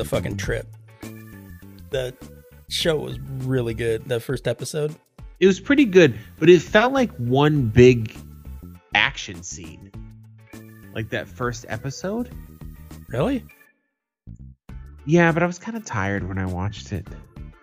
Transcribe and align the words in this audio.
A 0.00 0.04
fucking 0.04 0.36
trip. 0.36 0.66
The 1.90 2.14
show 2.68 2.96
was 2.96 3.18
really 3.20 3.74
good. 3.74 4.08
The 4.08 4.20
first 4.20 4.48
episode. 4.48 4.94
It 5.38 5.46
was 5.46 5.60
pretty 5.60 5.84
good, 5.84 6.18
but 6.38 6.50
it 6.50 6.60
felt 6.60 6.92
like 6.92 7.10
one 7.16 7.66
big 7.66 8.14
action 8.94 9.42
scene. 9.42 9.90
Like 10.94 11.10
that 11.10 11.28
first 11.28 11.64
episode. 11.68 12.30
Really? 13.08 13.44
Yeah, 15.06 15.32
but 15.32 15.42
I 15.42 15.46
was 15.46 15.58
kind 15.58 15.76
of 15.76 15.84
tired 15.84 16.28
when 16.28 16.38
I 16.38 16.46
watched 16.46 16.92
it. 16.92 17.06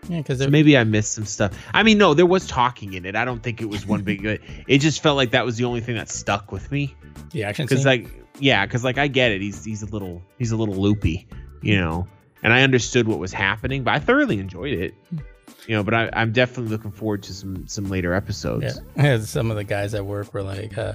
Yeah, 0.09 0.17
because 0.17 0.39
So 0.39 0.49
maybe 0.49 0.77
I 0.77 0.83
missed 0.83 1.13
some 1.13 1.25
stuff. 1.25 1.57
I 1.73 1.83
mean, 1.83 1.97
no, 1.97 2.13
there 2.13 2.25
was 2.25 2.47
talking 2.47 2.93
in 2.93 3.05
it. 3.05 3.15
I 3.15 3.25
don't 3.25 3.43
think 3.43 3.61
it 3.61 3.65
was 3.65 3.85
one 3.85 4.03
big. 4.03 4.25
It 4.67 4.79
just 4.79 5.01
felt 5.01 5.17
like 5.17 5.31
that 5.31 5.45
was 5.45 5.57
the 5.57 5.65
only 5.65 5.81
thing 5.81 5.95
that 5.95 6.09
stuck 6.09 6.51
with 6.51 6.71
me. 6.71 6.95
the 7.31 7.43
action 7.43 7.65
Because 7.65 7.85
like, 7.85 8.09
yeah, 8.39 8.65
because 8.65 8.83
like 8.83 8.97
I 8.97 9.07
get 9.07 9.31
it. 9.31 9.41
He's 9.41 9.63
he's 9.63 9.83
a 9.83 9.87
little 9.87 10.21
he's 10.39 10.51
a 10.51 10.57
little 10.57 10.75
loopy, 10.75 11.27
you 11.61 11.77
know, 11.79 12.07
and 12.43 12.53
I 12.53 12.61
understood 12.63 13.07
what 13.07 13.19
was 13.19 13.33
happening, 13.33 13.83
but 13.83 13.93
I 13.93 13.99
thoroughly 13.99 14.39
enjoyed 14.39 14.73
it. 14.73 14.93
You 15.67 15.75
know, 15.75 15.83
but 15.83 15.93
I, 15.93 16.09
I'm 16.13 16.31
definitely 16.31 16.71
looking 16.71 16.91
forward 16.91 17.23
to 17.23 17.33
some 17.33 17.67
some 17.67 17.89
later 17.89 18.13
episodes. 18.13 18.79
Yeah, 18.95 19.19
some 19.19 19.51
of 19.51 19.57
the 19.57 19.65
guys 19.65 19.93
at 19.93 20.05
work 20.05 20.33
were 20.33 20.43
like, 20.43 20.77
uh, 20.77 20.93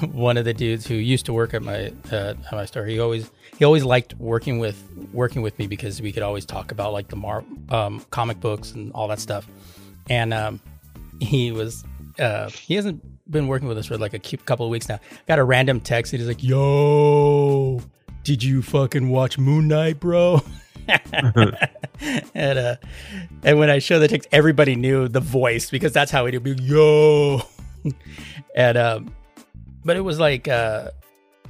one 0.12 0.36
of 0.36 0.44
the 0.44 0.54
dudes 0.54 0.86
who 0.86 0.94
used 0.94 1.26
to 1.26 1.32
work 1.32 1.54
at 1.54 1.62
my 1.62 1.92
uh, 2.10 2.34
at 2.46 2.52
my 2.52 2.64
store. 2.64 2.84
He 2.84 2.98
always 3.00 3.30
he 3.58 3.64
always 3.64 3.84
liked 3.84 4.14
working 4.14 4.58
with 4.58 4.82
working 5.12 5.42
with 5.42 5.58
me 5.58 5.66
because 5.66 6.00
we 6.00 6.12
could 6.12 6.22
always 6.22 6.44
talk 6.44 6.72
about 6.72 6.92
like 6.92 7.08
the 7.08 7.16
mar- 7.16 7.44
um, 7.68 8.04
comic 8.10 8.40
books 8.40 8.72
and 8.72 8.92
all 8.92 9.08
that 9.08 9.20
stuff. 9.20 9.46
And 10.08 10.32
um, 10.32 10.60
he 11.20 11.52
was 11.52 11.84
uh, 12.18 12.48
he 12.50 12.74
hasn't 12.74 13.02
been 13.30 13.46
working 13.46 13.68
with 13.68 13.78
us 13.78 13.86
for 13.86 13.98
like 13.98 14.14
a 14.14 14.18
couple 14.18 14.66
of 14.66 14.70
weeks 14.70 14.88
now. 14.88 15.00
Got 15.28 15.38
a 15.38 15.44
random 15.44 15.80
text. 15.80 16.12
He's 16.12 16.26
like, 16.26 16.42
"Yo, 16.42 17.82
did 18.24 18.42
you 18.42 18.62
fucking 18.62 19.08
watch 19.08 19.38
Moon 19.38 19.68
Knight, 19.68 20.00
bro?" 20.00 20.40
and 22.34 22.58
uh, 22.58 22.76
and 23.42 23.58
when 23.58 23.70
I 23.70 23.78
showed 23.78 24.00
the 24.00 24.08
text, 24.08 24.28
everybody 24.32 24.76
knew 24.76 25.08
the 25.08 25.20
voice 25.20 25.70
because 25.70 25.92
that's 25.92 26.10
how 26.10 26.26
he'd 26.26 26.42
be. 26.42 26.52
Yo, 26.52 27.42
and 28.56 28.78
um, 28.78 29.14
but 29.84 29.96
it 29.96 30.00
was 30.00 30.18
like 30.18 30.48
uh, 30.48 30.90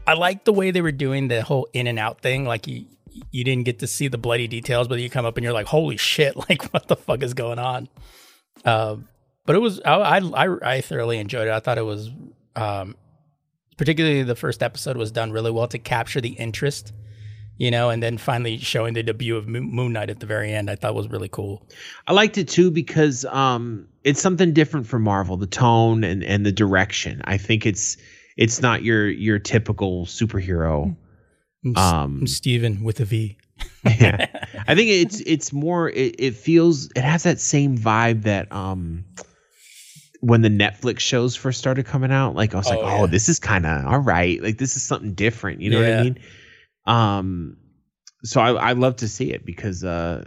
I 0.06 0.14
liked 0.14 0.44
the 0.44 0.52
way 0.52 0.70
they 0.70 0.82
were 0.82 0.92
doing 0.92 1.28
the 1.28 1.42
whole 1.42 1.68
in 1.72 1.86
and 1.86 1.98
out 1.98 2.20
thing. 2.20 2.44
Like 2.44 2.66
you, 2.66 2.86
you 3.30 3.44
didn't 3.44 3.64
get 3.64 3.78
to 3.80 3.86
see 3.86 4.08
the 4.08 4.18
bloody 4.18 4.48
details, 4.48 4.88
but 4.88 5.00
you 5.00 5.08
come 5.10 5.24
up 5.24 5.36
and 5.36 5.44
you're 5.44 5.52
like, 5.52 5.66
"Holy 5.66 5.96
shit! 5.96 6.36
Like 6.48 6.64
what 6.72 6.88
the 6.88 6.96
fuck 6.96 7.22
is 7.22 7.34
going 7.34 7.58
on?" 7.58 7.88
Um, 8.64 9.08
but 9.46 9.56
it 9.56 9.60
was 9.60 9.80
I, 9.80 9.94
I 9.94 10.18
I 10.18 10.76
I 10.76 10.80
thoroughly 10.80 11.18
enjoyed 11.18 11.48
it. 11.48 11.52
I 11.52 11.60
thought 11.60 11.78
it 11.78 11.86
was 11.86 12.10
um, 12.56 12.96
particularly 13.82 14.22
the 14.22 14.36
first 14.36 14.62
episode 14.62 14.96
was 14.96 15.10
done 15.10 15.32
really 15.32 15.50
well 15.50 15.66
to 15.66 15.76
capture 15.76 16.20
the 16.20 16.34
interest. 16.34 16.92
You 17.58 17.68
know, 17.68 17.90
and 17.90 18.00
then 18.00 18.16
finally 18.16 18.56
showing 18.58 18.94
the 18.94 19.02
debut 19.02 19.36
of 19.36 19.48
Moon 19.48 19.92
Knight 19.92 20.08
at 20.08 20.20
the 20.20 20.26
very 20.26 20.52
end, 20.52 20.70
I 20.70 20.76
thought 20.76 20.94
was 20.94 21.08
really 21.08 21.28
cool. 21.28 21.68
I 22.06 22.12
liked 22.12 22.38
it 22.38 22.46
too 22.46 22.70
because 22.70 23.24
um, 23.24 23.88
it's 24.04 24.20
something 24.20 24.52
different 24.52 24.86
for 24.86 25.00
Marvel. 25.00 25.36
The 25.36 25.48
tone 25.48 26.04
and 26.04 26.22
and 26.22 26.46
the 26.46 26.52
direction. 26.52 27.22
I 27.24 27.38
think 27.38 27.66
it's 27.66 27.96
it's 28.36 28.62
not 28.62 28.84
your 28.84 29.10
your 29.10 29.40
typical 29.40 30.06
superhero. 30.06 30.96
I'm 31.64 31.76
Um, 31.76 32.18
I'm 32.20 32.26
Steven 32.28 32.84
with 32.84 33.00
a 33.00 33.04
V. 33.04 33.36
yeah, 33.84 34.26
I 34.68 34.76
think 34.76 34.90
it's 34.90 35.20
it's 35.26 35.52
more. 35.52 35.90
It, 35.90 36.14
it 36.20 36.34
feels 36.36 36.86
it 36.94 37.02
has 37.02 37.24
that 37.24 37.40
same 37.40 37.76
vibe 37.76 38.22
that 38.22 38.52
um 38.52 39.04
when 40.24 40.40
the 40.40 40.48
Netflix 40.48 41.00
shows 41.00 41.34
first 41.36 41.58
started 41.58 41.84
coming 41.84 42.10
out. 42.12 42.34
Like 42.34 42.54
I 42.54 42.58
was 42.58 42.66
Oh, 42.68 42.70
like, 42.70 42.80
yeah. 42.80 42.98
oh, 43.02 43.06
this 43.06 43.28
is 43.28 43.38
kind 43.38 43.66
of 43.66 43.84
all 43.86 43.98
right. 43.98 44.42
Like 44.42 44.56
this 44.56 44.76
is 44.76 44.82
something 44.82 45.14
different. 45.14 45.60
You 45.60 45.70
know 45.70 45.80
what 45.82 45.92
I 45.92 46.02
mean? 46.04 46.18
Um, 46.86 47.56
so 48.24 48.40
I 48.40 48.52
I 48.52 48.72
love 48.72 48.96
to 48.96 49.08
see 49.08 49.32
it 49.32 49.44
because 49.44 49.84
uh. 49.84 50.24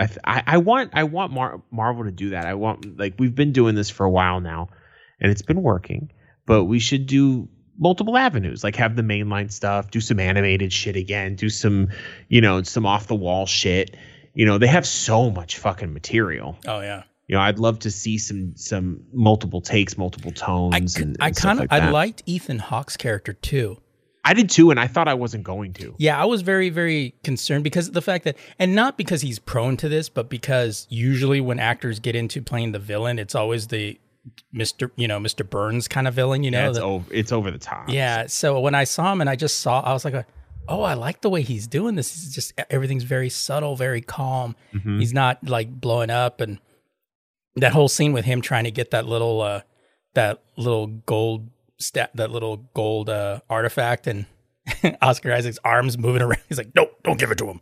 I, 0.00 0.06
th- 0.06 0.18
I 0.24 0.42
I 0.46 0.58
want 0.58 0.90
I 0.94 1.02
want 1.04 1.32
Mar- 1.32 1.60
Marvel 1.72 2.04
to 2.04 2.12
do 2.12 2.30
that. 2.30 2.46
I 2.46 2.54
want 2.54 2.96
like 3.00 3.14
we've 3.18 3.34
been 3.34 3.50
doing 3.50 3.74
this 3.74 3.90
for 3.90 4.06
a 4.06 4.10
while 4.10 4.38
now, 4.40 4.68
and 5.20 5.32
it's 5.32 5.42
been 5.42 5.60
working. 5.60 6.12
But 6.46 6.66
we 6.66 6.78
should 6.78 7.06
do 7.06 7.48
multiple 7.76 8.16
avenues, 8.16 8.62
like 8.62 8.76
have 8.76 8.94
the 8.94 9.02
mainline 9.02 9.50
stuff, 9.50 9.90
do 9.90 10.00
some 10.00 10.20
animated 10.20 10.72
shit 10.72 10.94
again, 10.94 11.34
do 11.34 11.50
some, 11.50 11.88
you 12.28 12.40
know, 12.40 12.62
some 12.62 12.86
off 12.86 13.08
the 13.08 13.16
wall 13.16 13.44
shit. 13.44 13.96
You 14.34 14.46
know, 14.46 14.58
they 14.58 14.68
have 14.68 14.86
so 14.86 15.30
much 15.32 15.58
fucking 15.58 15.92
material. 15.92 16.56
Oh 16.64 16.78
yeah. 16.78 17.02
You 17.28 17.36
know, 17.36 17.42
I'd 17.42 17.58
love 17.58 17.78
to 17.80 17.90
see 17.90 18.16
some 18.18 18.56
some 18.56 19.02
multiple 19.12 19.60
takes, 19.60 19.96
multiple 19.98 20.32
tones. 20.32 20.74
I, 20.74 20.78
and, 20.78 20.96
and 20.96 21.16
I 21.20 21.30
kind 21.30 21.60
of 21.60 21.70
like 21.70 21.82
I 21.82 21.90
liked 21.90 22.22
Ethan 22.26 22.58
Hawke's 22.58 22.96
character 22.96 23.34
too. 23.34 23.78
I 24.24 24.34
did 24.34 24.50
too, 24.50 24.70
and 24.70 24.80
I 24.80 24.86
thought 24.88 25.08
I 25.08 25.14
wasn't 25.14 25.44
going 25.44 25.72
to. 25.74 25.94
Yeah, 25.98 26.20
I 26.20 26.24
was 26.24 26.40
very 26.42 26.70
very 26.70 27.14
concerned 27.24 27.64
because 27.64 27.86
of 27.88 27.94
the 27.94 28.02
fact 28.02 28.24
that 28.24 28.36
and 28.58 28.74
not 28.74 28.96
because 28.96 29.20
he's 29.20 29.38
prone 29.38 29.76
to 29.78 29.88
this, 29.88 30.08
but 30.08 30.28
because 30.30 30.86
usually 30.90 31.40
when 31.40 31.58
actors 31.58 31.98
get 32.00 32.16
into 32.16 32.40
playing 32.42 32.72
the 32.72 32.78
villain, 32.78 33.18
it's 33.18 33.34
always 33.34 33.66
the 33.68 33.98
Mr. 34.54 34.90
you 34.96 35.08
know, 35.08 35.18
Mr. 35.18 35.48
Burns 35.48 35.86
kind 35.88 36.06
of 36.08 36.14
villain, 36.14 36.42
you 36.42 36.50
know. 36.50 36.60
Yeah, 36.62 36.68
it's 36.68 36.78
the- 36.78 36.84
over. 36.84 37.14
It's 37.14 37.32
over 37.32 37.50
the 37.50 37.58
top. 37.58 37.88
yeah, 37.88 38.26
so 38.26 38.58
when 38.60 38.74
I 38.74 38.84
saw 38.84 39.12
him 39.12 39.20
and 39.20 39.28
I 39.30 39.36
just 39.36 39.60
saw 39.60 39.80
I 39.80 39.92
was 39.92 40.04
like 40.04 40.26
Oh, 40.70 40.82
I 40.82 40.92
like 40.94 41.22
the 41.22 41.30
way 41.30 41.40
he's 41.40 41.66
doing 41.66 41.94
this. 41.94 42.14
It's 42.14 42.34
just 42.34 42.52
everything's 42.70 43.04
very 43.04 43.30
subtle, 43.30 43.74
very 43.76 44.02
calm. 44.02 44.54
Mhm. 44.74 44.98
He's 45.00 45.14
not 45.14 45.38
like 45.46 45.70
blowing 45.80 46.10
up 46.10 46.42
and 46.42 46.58
that 47.60 47.72
whole 47.72 47.88
scene 47.88 48.12
with 48.12 48.24
him 48.24 48.40
trying 48.40 48.64
to 48.64 48.70
get 48.70 48.90
that 48.90 49.06
little 49.06 49.40
uh 49.40 49.62
that 50.14 50.42
little 50.56 50.86
gold 50.86 51.50
stat 51.78 52.10
that 52.14 52.30
little 52.30 52.68
gold 52.74 53.08
uh 53.08 53.40
artifact 53.48 54.06
and 54.06 54.26
Oscar 55.02 55.32
Isaac's 55.32 55.58
arms 55.64 55.98
moving 55.98 56.22
around. 56.22 56.42
He's 56.48 56.58
like, 56.58 56.72
"Nope, 56.74 56.90
don't 57.02 57.18
give 57.18 57.30
it 57.30 57.38
to 57.38 57.46
him." 57.46 57.60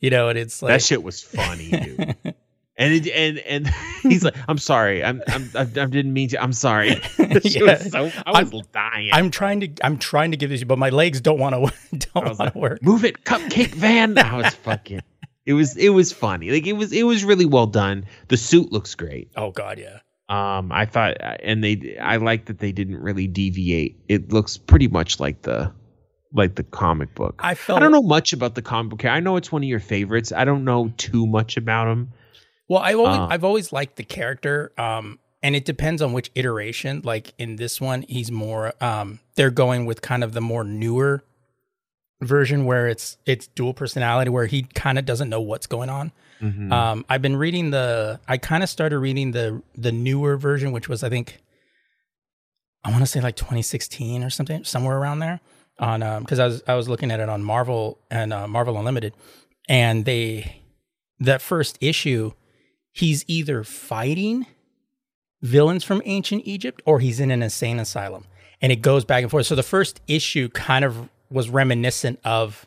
You 0.00 0.10
know, 0.10 0.28
and 0.28 0.38
it's 0.38 0.62
like 0.62 0.70
that 0.70 0.82
shit 0.82 1.02
was 1.02 1.22
funny, 1.22 1.70
dude. 1.70 2.16
and 2.76 2.94
it, 2.94 3.08
and 3.08 3.38
and 3.38 3.66
he's 4.02 4.24
like, 4.24 4.34
"I'm 4.48 4.58
sorry, 4.58 5.04
I'm, 5.04 5.22
I'm 5.28 5.50
I 5.54 5.64
didn't 5.64 6.12
mean 6.12 6.28
to. 6.30 6.42
I'm 6.42 6.52
sorry." 6.52 7.00
Yeah. 7.18 7.34
was 7.34 7.90
so, 7.90 8.10
I 8.26 8.42
was 8.42 8.66
dying. 8.72 9.10
I'm 9.12 9.30
trying 9.30 9.60
to 9.60 9.68
I'm 9.82 9.98
trying 9.98 10.30
to 10.32 10.36
give 10.36 10.50
this, 10.50 10.64
but 10.64 10.78
my 10.78 10.90
legs 10.90 11.20
don't 11.20 11.38
want 11.38 11.54
to 11.54 11.98
don't 12.12 12.38
want 12.38 12.52
to 12.52 12.58
work. 12.58 12.82
Move 12.82 13.04
it, 13.04 13.24
cupcake 13.24 13.74
van. 13.74 14.18
I 14.18 14.36
was 14.36 14.54
fucking. 14.54 15.00
It 15.46 15.52
was 15.54 15.76
it 15.76 15.90
was 15.90 16.12
funny. 16.12 16.50
Like 16.50 16.66
it 16.66 16.74
was 16.74 16.92
it 16.92 17.04
was 17.04 17.24
really 17.24 17.46
well 17.46 17.66
done. 17.66 18.04
The 18.28 18.36
suit 18.36 18.72
looks 18.72 18.94
great. 18.94 19.30
Oh 19.36 19.52
God, 19.52 19.78
yeah. 19.78 20.00
Um, 20.28 20.72
I 20.72 20.86
thought, 20.86 21.16
and 21.20 21.62
they, 21.62 21.96
I 22.00 22.16
like 22.16 22.46
that 22.46 22.58
they 22.58 22.72
didn't 22.72 22.96
really 22.96 23.28
deviate. 23.28 23.96
It 24.08 24.32
looks 24.32 24.56
pretty 24.56 24.88
much 24.88 25.20
like 25.20 25.42
the, 25.42 25.72
like 26.34 26.56
the 26.56 26.64
comic 26.64 27.14
book. 27.14 27.40
I 27.44 27.54
felt 27.54 27.76
I 27.76 27.80
don't 27.80 27.92
know 27.92 28.02
much 28.02 28.32
about 28.32 28.56
the 28.56 28.62
comic 28.62 28.90
book. 28.90 29.04
I 29.04 29.20
know 29.20 29.36
it's 29.36 29.52
one 29.52 29.62
of 29.62 29.68
your 29.68 29.78
favorites. 29.78 30.32
I 30.32 30.44
don't 30.44 30.64
know 30.64 30.92
too 30.96 31.28
much 31.28 31.56
about 31.56 31.86
him. 31.86 32.12
Well, 32.68 32.82
I 32.82 32.94
always, 32.94 33.16
Uh. 33.16 33.28
I've 33.30 33.44
always 33.44 33.72
liked 33.72 33.94
the 33.94 34.02
character, 34.02 34.72
um, 34.76 35.20
and 35.44 35.54
it 35.54 35.64
depends 35.64 36.02
on 36.02 36.12
which 36.12 36.32
iteration. 36.34 37.02
Like 37.04 37.32
in 37.38 37.54
this 37.54 37.80
one, 37.80 38.02
he's 38.08 38.32
more. 38.32 38.72
Um, 38.80 39.20
they're 39.36 39.50
going 39.52 39.86
with 39.86 40.02
kind 40.02 40.24
of 40.24 40.32
the 40.32 40.40
more 40.40 40.64
newer 40.64 41.22
version 42.22 42.64
where 42.64 42.88
it's 42.88 43.16
it's 43.26 43.46
dual 43.48 43.74
personality, 43.74 44.30
where 44.30 44.46
he 44.46 44.62
kind 44.74 44.98
of 44.98 45.04
doesn't 45.04 45.28
know 45.28 45.40
what's 45.40 45.66
going 45.66 45.90
on. 45.90 46.12
Mhm. 46.40 46.72
Um, 46.72 47.04
I've 47.08 47.22
been 47.22 47.36
reading 47.36 47.70
the. 47.70 48.20
I 48.28 48.36
kind 48.38 48.62
of 48.62 48.68
started 48.68 48.98
reading 48.98 49.32
the 49.32 49.62
the 49.74 49.92
newer 49.92 50.36
version, 50.36 50.72
which 50.72 50.88
was 50.88 51.02
I 51.02 51.08
think. 51.08 51.38
I 52.84 52.90
want 52.90 53.00
to 53.02 53.06
say 53.06 53.20
like 53.20 53.34
2016 53.34 54.22
or 54.22 54.30
something, 54.30 54.62
somewhere 54.62 54.96
around 54.96 55.18
there. 55.18 55.40
On 55.78 56.00
because 56.22 56.38
I 56.38 56.46
was 56.46 56.62
I 56.66 56.74
was 56.74 56.88
looking 56.88 57.10
at 57.10 57.20
it 57.20 57.28
on 57.28 57.42
Marvel 57.42 57.98
and 58.10 58.32
uh, 58.32 58.46
Marvel 58.48 58.78
Unlimited, 58.78 59.12
and 59.68 60.04
they 60.06 60.62
that 61.20 61.42
first 61.42 61.76
issue, 61.82 62.32
he's 62.92 63.24
either 63.28 63.62
fighting 63.64 64.46
villains 65.42 65.84
from 65.84 66.00
ancient 66.06 66.42
Egypt 66.46 66.80
or 66.86 67.00
he's 67.00 67.20
in 67.20 67.30
an 67.30 67.42
insane 67.42 67.78
asylum, 67.78 68.24
and 68.62 68.72
it 68.72 68.76
goes 68.82 69.04
back 69.04 69.22
and 69.22 69.30
forth. 69.30 69.46
So 69.46 69.54
the 69.54 69.62
first 69.62 70.00
issue 70.08 70.48
kind 70.48 70.84
of 70.84 71.08
was 71.30 71.48
reminiscent 71.50 72.18
of 72.24 72.66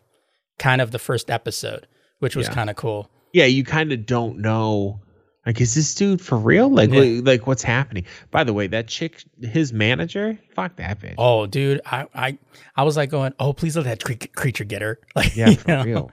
kind 0.58 0.82
of 0.82 0.92
the 0.92 1.00
first 1.00 1.30
episode, 1.32 1.88
which 2.20 2.36
was 2.36 2.48
Yeah. 2.48 2.54
kind 2.54 2.70
of 2.70 2.76
cool. 2.76 3.10
yeah, 3.34 3.46
you 3.46 3.64
kind 3.64 3.92
of 3.92 4.06
don't 4.06 4.40
know. 4.40 5.02
Like, 5.46 5.62
is 5.62 5.74
this 5.76 5.94
dude 5.96 6.20
for 6.22 6.38
real? 6.38 6.68
Like, 6.70 6.92
Yeah. 6.92 7.00
like, 7.02 7.26
like, 7.26 7.48
what's 7.48 7.64
happening? 7.64 8.06
By 8.32 8.44
the 8.44 8.54
way, 8.54 8.68
that 8.68 8.88
chick, 8.88 9.24
his 9.42 9.72
manager, 9.72 10.38
fuck 10.56 10.76
that 10.78 11.00
bitch. 11.00 11.16
Oh, 11.18 11.46
dude, 11.48 11.80
I 11.86 12.06
I 12.14 12.38
I 12.76 12.84
was 12.84 12.98
like 12.98 13.10
going, 13.10 13.34
oh, 13.40 13.54
please 13.54 13.76
let 13.78 13.86
that 13.86 14.04
cre- 14.04 14.28
creature 14.36 14.64
get 14.66 14.82
her. 14.82 15.00
Like, 15.16 15.36
yeah, 15.36 15.54
for 15.54 15.68
know? 15.70 15.84
real. 15.84 16.12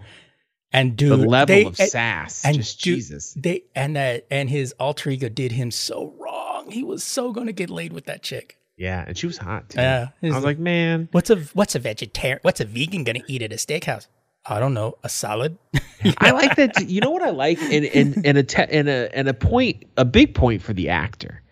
And 0.73 0.93
The 0.93 0.97
dude, 0.97 1.27
level 1.27 1.47
they- 1.57 1.65
of 1.65 1.77
sass, 1.77 2.45
and 2.45 2.57
just 2.57 2.81
dude, 2.83 2.97
Jesus. 2.97 3.35
They 3.35 3.65
and 3.75 3.97
that 3.97 4.27
and 4.31 4.49
his 4.51 4.73
alter 4.79 5.11
ego 5.11 5.29
did 5.29 5.53
him 5.53 5.71
so 5.71 6.15
wrong. 6.19 6.71
He 6.71 6.83
was 6.85 7.03
so 7.03 7.33
gonna 7.33 7.53
get 7.53 7.71
laid 7.71 7.93
with 7.93 8.05
that 8.07 8.23
chick. 8.23 8.59
Yeah, 8.77 9.05
and 9.07 9.17
she 9.17 9.27
was 9.27 9.39
hot 9.39 9.71
too. 9.71 9.81
Yeah, 9.81 10.09
I 10.23 10.27
was 10.29 10.45
like, 10.45 10.59
man, 10.59 11.09
what's 11.13 11.31
a 11.31 11.37
what's 11.55 11.75
a 11.75 11.79
vegetarian? 11.79 12.41
What's 12.43 12.61
a 12.61 12.65
vegan 12.65 13.05
gonna 13.05 13.23
eat 13.27 13.43
at 13.43 13.53
a 13.53 13.57
steakhouse? 13.57 14.07
I 14.45 14.61
don't 14.61 14.75
know. 14.75 14.97
A 15.03 15.09
salad. 15.09 15.59
I 16.19 16.31
like 16.33 16.57
that. 16.57 16.89
You 16.89 17.01
know 17.01 17.11
what 17.11 17.23
I 17.23 17.31
like, 17.31 17.59
and 17.61 17.85
and 17.87 18.27
and 18.27 18.39
a 18.39 18.43
te- 18.43 18.67
and 18.71 18.89
a 18.89 19.09
and 19.17 19.29
a 19.29 19.35
point, 19.35 19.85
a 19.97 20.05
big 20.05 20.35
point 20.35 20.63
for 20.63 20.73
the 20.73 20.91
actor. 20.91 21.43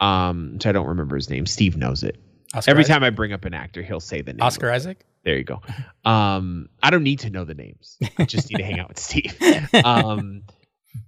Um, 0.00 0.54
which 0.54 0.66
I 0.66 0.72
don't 0.72 0.86
remember 0.86 1.16
his 1.16 1.28
name. 1.28 1.44
Steve 1.44 1.76
knows 1.76 2.02
it. 2.02 2.16
Oscar 2.54 2.70
Every 2.70 2.84
Isaac? 2.84 2.94
time 2.94 3.04
I 3.04 3.10
bring 3.10 3.32
up 3.34 3.44
an 3.44 3.52
actor, 3.52 3.82
he'll 3.82 4.00
say 4.00 4.22
the 4.22 4.32
name. 4.32 4.40
Oscar 4.42 4.70
Isaac. 4.70 5.04
There 5.24 5.36
you 5.36 5.44
go. 5.44 5.60
Um, 6.10 6.70
I 6.82 6.88
don't 6.88 7.02
need 7.02 7.18
to 7.20 7.30
know 7.30 7.44
the 7.44 7.52
names. 7.54 7.98
I 8.16 8.24
just 8.24 8.50
need 8.50 8.56
to 8.56 8.64
hang 8.64 8.80
out 8.80 8.88
with 8.88 8.98
Steve. 8.98 9.36
Um, 9.84 10.44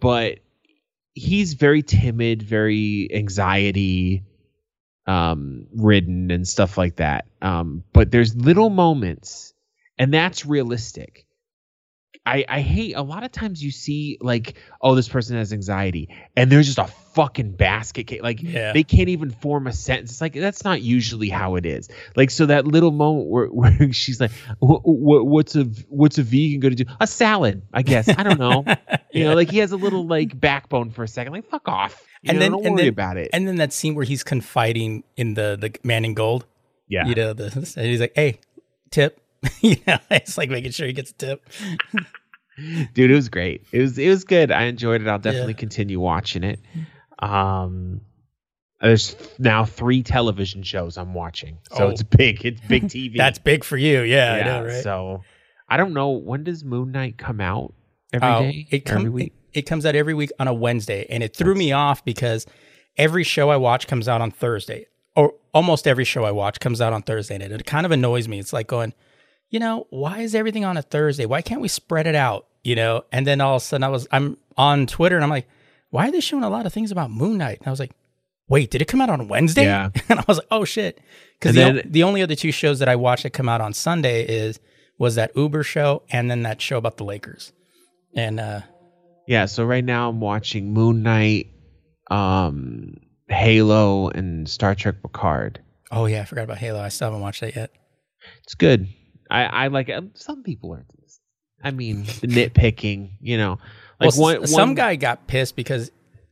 but 0.00 0.40
he's 1.14 1.54
very 1.54 1.82
timid, 1.82 2.42
very 2.42 3.08
anxiety 3.12 4.22
um 5.06 5.66
ridden 5.74 6.30
and 6.30 6.46
stuff 6.46 6.78
like 6.78 6.96
that. 6.96 7.26
Um, 7.40 7.84
but 7.92 8.10
there's 8.10 8.34
little 8.36 8.70
moments 8.70 9.52
and 9.98 10.12
that's 10.12 10.46
realistic. 10.46 11.26
I, 12.24 12.44
I 12.48 12.60
hate 12.60 12.94
a 12.94 13.02
lot 13.02 13.24
of 13.24 13.32
times 13.32 13.62
you 13.64 13.72
see 13.72 14.16
like 14.20 14.54
oh 14.80 14.94
this 14.94 15.08
person 15.08 15.36
has 15.38 15.52
anxiety 15.52 16.08
and 16.36 16.52
there's 16.52 16.66
just 16.66 16.78
a 16.78 16.86
fucking 17.14 17.52
basket 17.56 18.04
case 18.06 18.22
like 18.22 18.40
Yeah. 18.40 18.72
they 18.72 18.84
can't 18.84 19.08
even 19.08 19.30
form 19.32 19.66
a 19.66 19.72
sentence. 19.72 20.12
It's 20.12 20.20
like 20.20 20.32
that's 20.34 20.62
not 20.62 20.82
usually 20.82 21.28
how 21.28 21.56
it 21.56 21.66
is. 21.66 21.88
Like 22.14 22.30
so 22.30 22.46
that 22.46 22.64
little 22.66 22.92
moment 22.92 23.28
where, 23.28 23.46
where 23.48 23.92
she's 23.92 24.20
like 24.20 24.30
what, 24.60 24.82
what, 24.84 25.26
what's 25.26 25.56
a 25.56 25.64
what's 25.88 26.18
a 26.18 26.22
vegan 26.22 26.60
going 26.60 26.76
to 26.76 26.84
do? 26.84 26.90
A 27.00 27.06
salad 27.08 27.62
I 27.72 27.82
guess. 27.82 28.08
I 28.08 28.22
don't 28.22 28.38
know. 28.38 28.64
You 29.14 29.24
know 29.24 29.34
like 29.34 29.50
he 29.50 29.58
has 29.58 29.72
a 29.72 29.76
little 29.76 30.06
like 30.06 30.40
backbone 30.40 30.90
for 30.90 31.02
a 31.02 31.08
second. 31.08 31.34
Like 31.34 31.50
fuck 31.50 31.68
off. 31.68 32.02
You 32.22 32.30
And 32.30 32.38
know, 32.38 32.40
then- 32.44 32.50
don't 32.52 32.64
and 32.66 32.74
worry 32.76 32.82
then- 32.84 32.88
about 32.88 33.16
it. 33.18 33.28
And 33.34 33.46
then 33.46 33.56
that 33.56 33.72
scene 33.74 33.94
where 33.94 34.06
he's 34.06 34.22
confiding 34.24 35.04
in 35.18 35.34
the 35.34 35.58
the 35.60 35.74
man 35.86 36.04
in 36.06 36.14
gold. 36.14 36.46
yeah. 36.88 37.04
You 37.06 37.14
know, 37.14 37.32
the 37.34 37.46
and 37.76 37.86
he's 37.86 38.00
like, 38.00 38.12
"Hey, 38.14 38.38
tip." 38.90 39.18
you 39.60 39.76
know, 39.86 39.98
it's 40.10 40.36
like 40.38 40.50
making 40.50 40.70
sure 40.72 40.86
he 40.86 40.92
gets 40.92 41.10
a 41.10 41.14
tip. 41.14 41.48
dude 42.94 43.10
it 43.10 43.14
was 43.14 43.28
great. 43.28 43.64
It 43.72 43.80
was 43.80 43.98
it 43.98 44.08
was 44.08 44.24
good. 44.24 44.50
I 44.50 44.64
enjoyed 44.64 45.00
it. 45.02 45.08
I'll 45.08 45.18
definitely 45.18 45.54
Yeah. 45.54 45.58
continue 45.58 46.00
watching 46.00 46.44
it. 46.44 46.60
Um 47.18 48.00
there's 48.80 49.16
now 49.38 49.64
three 49.64 50.02
television 50.02 50.62
shows 50.64 50.96
i'm 50.98 51.14
watching. 51.14 51.58
So 51.76 51.86
Oh. 51.86 51.88
it's 51.90 52.02
big. 52.02 52.44
It's 52.44 52.60
big 52.62 52.84
tv 52.88 53.16
That's 53.16 53.38
big 53.38 53.64
for 53.64 53.76
you. 53.76 54.00
Yeah, 54.02 54.32
I 54.34 54.44
know, 54.44 54.64
right? 54.66 54.82
so 54.82 55.22
i 55.68 55.76
don't 55.76 55.94
know. 55.94 56.10
When 56.10 56.44
does 56.44 56.64
moon 56.64 56.92
knight 56.92 57.16
come 57.18 57.40
out? 57.40 57.74
Every 58.12 58.28
Oh, 58.28 58.40
day? 58.42 58.66
It, 58.70 58.90
every 58.90 59.08
week 59.08 59.32
it, 59.54 59.60
it 59.60 59.62
comes 59.62 59.86
out 59.86 59.94
every 59.94 60.14
week 60.14 60.30
on 60.38 60.46
a 60.48 60.52
Wednesday, 60.54 61.06
and 61.08 61.22
it 61.22 61.34
threw 61.34 61.54
me 61.54 61.72
off 61.72 62.04
because 62.04 62.44
every 62.98 63.24
show 63.24 63.48
I 63.50 63.56
watch 63.56 63.86
comes 63.86 64.06
out 64.08 64.20
on 64.20 64.30
Thursday, 64.30 64.84
or 65.16 65.32
almost 65.54 65.86
every 65.88 66.04
show 66.04 66.24
I 66.24 66.30
watch 66.30 66.60
comes 66.60 66.82
out 66.82 66.92
on 66.92 67.00
Thursday, 67.02 67.34
and 67.36 67.42
it, 67.42 67.52
it 67.52 67.64
kind 67.66 67.86
of 67.86 67.92
annoys 67.92 68.28
me. 68.28 68.38
It's 68.38 68.52
like 68.52 68.66
going, 68.66 68.92
you 69.52 69.60
know, 69.60 69.86
why 69.90 70.20
is 70.20 70.34
everything 70.34 70.64
on 70.64 70.76
a 70.76 70.82
Thursday? 70.82 71.26
Why 71.26 71.42
can't 71.42 71.60
we 71.60 71.68
spread 71.68 72.06
it 72.08 72.14
out? 72.16 72.46
You 72.64 72.74
know, 72.74 73.04
and 73.12 73.24
then 73.26 73.40
all 73.40 73.56
of 73.56 73.62
a 73.62 73.64
sudden 73.64 73.84
I 73.84 73.88
was 73.88 74.08
I'm 74.10 74.36
on 74.56 74.86
Twitter 74.86 75.14
and 75.16 75.22
I'm 75.22 75.30
like, 75.30 75.46
why 75.90 76.08
are 76.08 76.10
they 76.10 76.20
showing 76.20 76.42
a 76.42 76.48
lot 76.50 76.66
of 76.66 76.72
things 76.72 76.90
about 76.90 77.10
Moon 77.10 77.38
Knight? 77.38 77.58
And 77.58 77.66
I 77.68 77.70
was 77.70 77.78
like, 77.80 77.92
wait, 78.48 78.70
did 78.70 78.80
it 78.82 78.88
come 78.88 79.00
out 79.00 79.10
on 79.10 79.28
Wednesday? 79.28 79.64
Yeah. 79.64 79.90
and 80.08 80.18
I 80.18 80.24
was 80.26 80.38
like, 80.38 80.46
oh 80.50 80.64
shit, 80.64 81.00
because 81.38 81.54
the, 81.54 81.64
o- 81.64 81.82
the 81.84 82.02
only 82.02 82.22
other 82.22 82.34
two 82.34 82.50
shows 82.50 82.78
that 82.78 82.88
I 82.88 82.96
watched 82.96 83.22
that 83.24 83.30
come 83.30 83.48
out 83.48 83.60
on 83.60 83.72
Sunday 83.74 84.24
is 84.26 84.58
was 84.98 85.16
that 85.16 85.32
Uber 85.36 85.62
show 85.62 86.02
and 86.10 86.30
then 86.30 86.42
that 86.44 86.60
show 86.60 86.78
about 86.78 86.96
the 86.96 87.04
Lakers, 87.04 87.52
and 88.16 88.40
uh 88.40 88.60
yeah 89.28 89.46
so 89.46 89.64
right 89.64 89.84
now 89.84 90.08
i'm 90.08 90.20
watching 90.20 90.72
moon 90.74 91.02
knight 91.04 91.46
um 92.10 92.94
halo 93.28 94.08
and 94.08 94.48
star 94.48 94.74
trek 94.74 94.96
picard 95.02 95.60
Oh 95.94 96.06
yeah, 96.06 96.22
I 96.22 96.24
forgot 96.24 96.44
about 96.44 96.56
Halo. 96.56 96.80
I 96.80 96.88
still 96.88 97.08
haven't 97.08 97.20
watched 97.20 97.42
that 97.42 97.54
yet. 97.54 97.70
it's 98.44 98.54
good 98.54 98.88
i 99.32 99.44
i 99.44 99.66
like 99.68 99.88
it 99.88 100.04
some 100.14 100.42
people 100.42 100.72
are 100.74 100.84
i 101.64 101.70
mean 101.70 102.02
the 102.20 102.26
nitpicking 102.28 103.10
you 103.20 103.36
know 103.36 103.58
like 104.00 104.10
well, 104.16 104.20
one, 104.20 104.42
s- 104.44 104.50
some 104.52 104.74
guy 104.74 104.96
got 104.96 105.26
pissed 105.26 105.54
because 105.56 105.90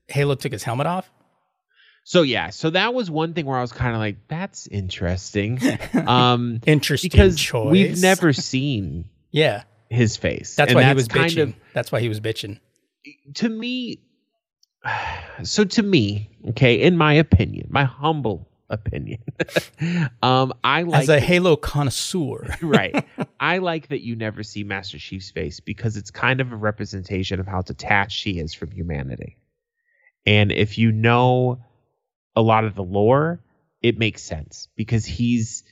Halo 0.08 0.34
took 0.34 0.50
his 0.50 0.64
helmet 0.64 0.88
off. 0.88 1.08
So 2.02 2.22
yeah, 2.22 2.50
so 2.50 2.70
that 2.70 2.94
was 2.94 3.08
one 3.12 3.32
thing 3.34 3.46
where 3.46 3.56
I 3.56 3.60
was 3.60 3.70
kind 3.70 3.92
of 3.94 3.98
like, 4.00 4.16
"That's 4.26 4.66
interesting," 4.66 5.60
um, 5.94 6.60
Interesting 6.66 7.10
because 7.10 7.38
choice. 7.38 7.70
we've 7.70 8.00
never 8.02 8.32
seen 8.50 9.04
Yeah, 9.30 9.62
his 9.88 10.16
face. 10.16 10.56
that's 10.56 10.70
And 10.70 10.76
why 10.76 10.82
he 10.82 10.94
was 10.94 11.06
kind 11.06 11.30
bitching. 11.30 11.42
of- 11.42 11.54
that's 11.72 11.92
why 11.92 12.00
he 12.00 12.08
was 12.08 12.18
bitching. 12.20 12.58
to 13.34 13.48
me. 13.48 14.00
So 15.44 15.64
to 15.64 15.82
me, 15.82 16.28
okay, 16.50 16.74
in 16.82 16.96
my 16.96 17.14
opinion, 17.14 17.68
my 17.70 17.84
humble 17.84 18.49
opinion, 18.70 19.22
um, 20.22 20.54
I 20.64 20.82
like 20.82 21.02
As 21.02 21.08
a 21.10 21.20
Halo 21.20 21.56
connoisseur, 21.56 22.56
right. 22.62 23.04
I 23.38 23.58
like 23.58 23.88
that 23.88 24.00
you 24.02 24.16
never 24.16 24.42
see 24.42 24.64
Master 24.64 24.98
Chief's 24.98 25.30
face 25.30 25.60
because 25.60 25.96
it's 25.96 26.10
kind 26.10 26.40
of 26.40 26.52
a 26.52 26.56
representation 26.56 27.40
of 27.40 27.46
how 27.46 27.62
detached 27.62 28.24
he 28.24 28.38
is 28.38 28.54
from 28.54 28.70
humanity. 28.70 29.36
And 30.24 30.52
if 30.52 30.78
you 30.78 30.92
know 30.92 31.60
a 32.36 32.42
lot 32.42 32.64
of 32.64 32.74
the 32.74 32.84
lore, 32.84 33.42
it 33.82 33.98
makes 33.98 34.22
sense 34.22 34.68
because 34.76 35.04
he's 35.04 35.64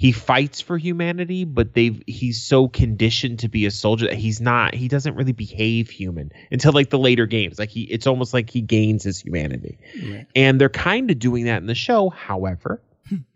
he 0.00 0.12
fights 0.12 0.62
for 0.62 0.78
humanity, 0.78 1.44
but 1.44 1.74
they've 1.74 2.02
he's 2.06 2.42
so 2.42 2.68
conditioned 2.68 3.40
to 3.40 3.48
be 3.50 3.66
a 3.66 3.70
soldier 3.70 4.06
that 4.06 4.16
he's 4.16 4.40
not 4.40 4.74
he 4.74 4.88
doesn't 4.88 5.14
really 5.14 5.32
behave 5.32 5.90
human 5.90 6.32
until 6.50 6.72
like 6.72 6.88
the 6.88 6.98
later 6.98 7.26
games. 7.26 7.58
Like 7.58 7.68
he 7.68 7.82
it's 7.82 8.06
almost 8.06 8.32
like 8.32 8.48
he 8.48 8.62
gains 8.62 9.04
his 9.04 9.20
humanity. 9.20 9.76
Right. 10.02 10.26
And 10.34 10.58
they're 10.58 10.70
kind 10.70 11.10
of 11.10 11.18
doing 11.18 11.44
that 11.44 11.58
in 11.60 11.66
the 11.66 11.74
show. 11.74 12.08
However, 12.08 12.80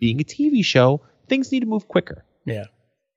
being 0.00 0.22
a 0.22 0.24
TV 0.24 0.64
show, 0.64 1.02
things 1.28 1.52
need 1.52 1.60
to 1.60 1.66
move 1.66 1.86
quicker. 1.86 2.24
yeah. 2.46 2.64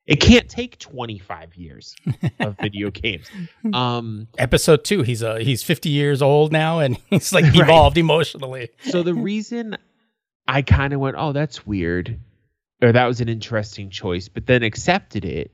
It 0.05 0.17
can't 0.21 0.49
take 0.49 0.77
25 0.79 1.55
years 1.55 1.95
of 2.41 2.57
video 2.61 2.91
games. 2.91 3.27
Um, 3.73 4.27
Episode 4.37 4.83
two, 4.83 5.03
he's 5.03 5.23
uh 5.23 5.35
he's 5.35 5.63
fifty 5.63 5.89
years 5.89 6.21
old 6.21 6.51
now, 6.51 6.79
and 6.79 6.97
he's 7.09 7.31
like 7.33 7.45
Right. 7.45 7.55
evolved 7.61 7.97
emotionally. 7.97 8.69
so 8.83 9.03
the 9.03 9.13
reason 9.13 9.77
I 10.47 10.63
kind 10.63 10.91
of 10.93 10.99
went, 10.99 11.15
oh, 11.17 11.31
that's 11.33 11.65
weird, 11.65 12.19
or 12.81 12.91
that 12.91 13.05
was 13.05 13.21
an 13.21 13.29
interesting 13.29 13.89
choice, 13.89 14.29
but 14.29 14.45
then 14.45 14.63
accepted 14.63 15.25
it 15.25 15.51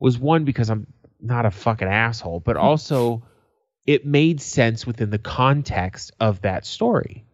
was 0.00 0.18
one 0.18 0.44
because 0.44 0.70
I'm 0.70 0.86
not 1.20 1.46
a 1.46 1.50
fucking 1.50 1.88
asshole, 1.88 2.40
but 2.40 2.56
also 2.56 3.24
it 3.86 4.06
made 4.06 4.40
sense 4.40 4.86
within 4.86 5.10
the 5.10 5.18
context 5.18 6.12
of 6.18 6.42
that 6.42 6.64
story. 6.66 7.24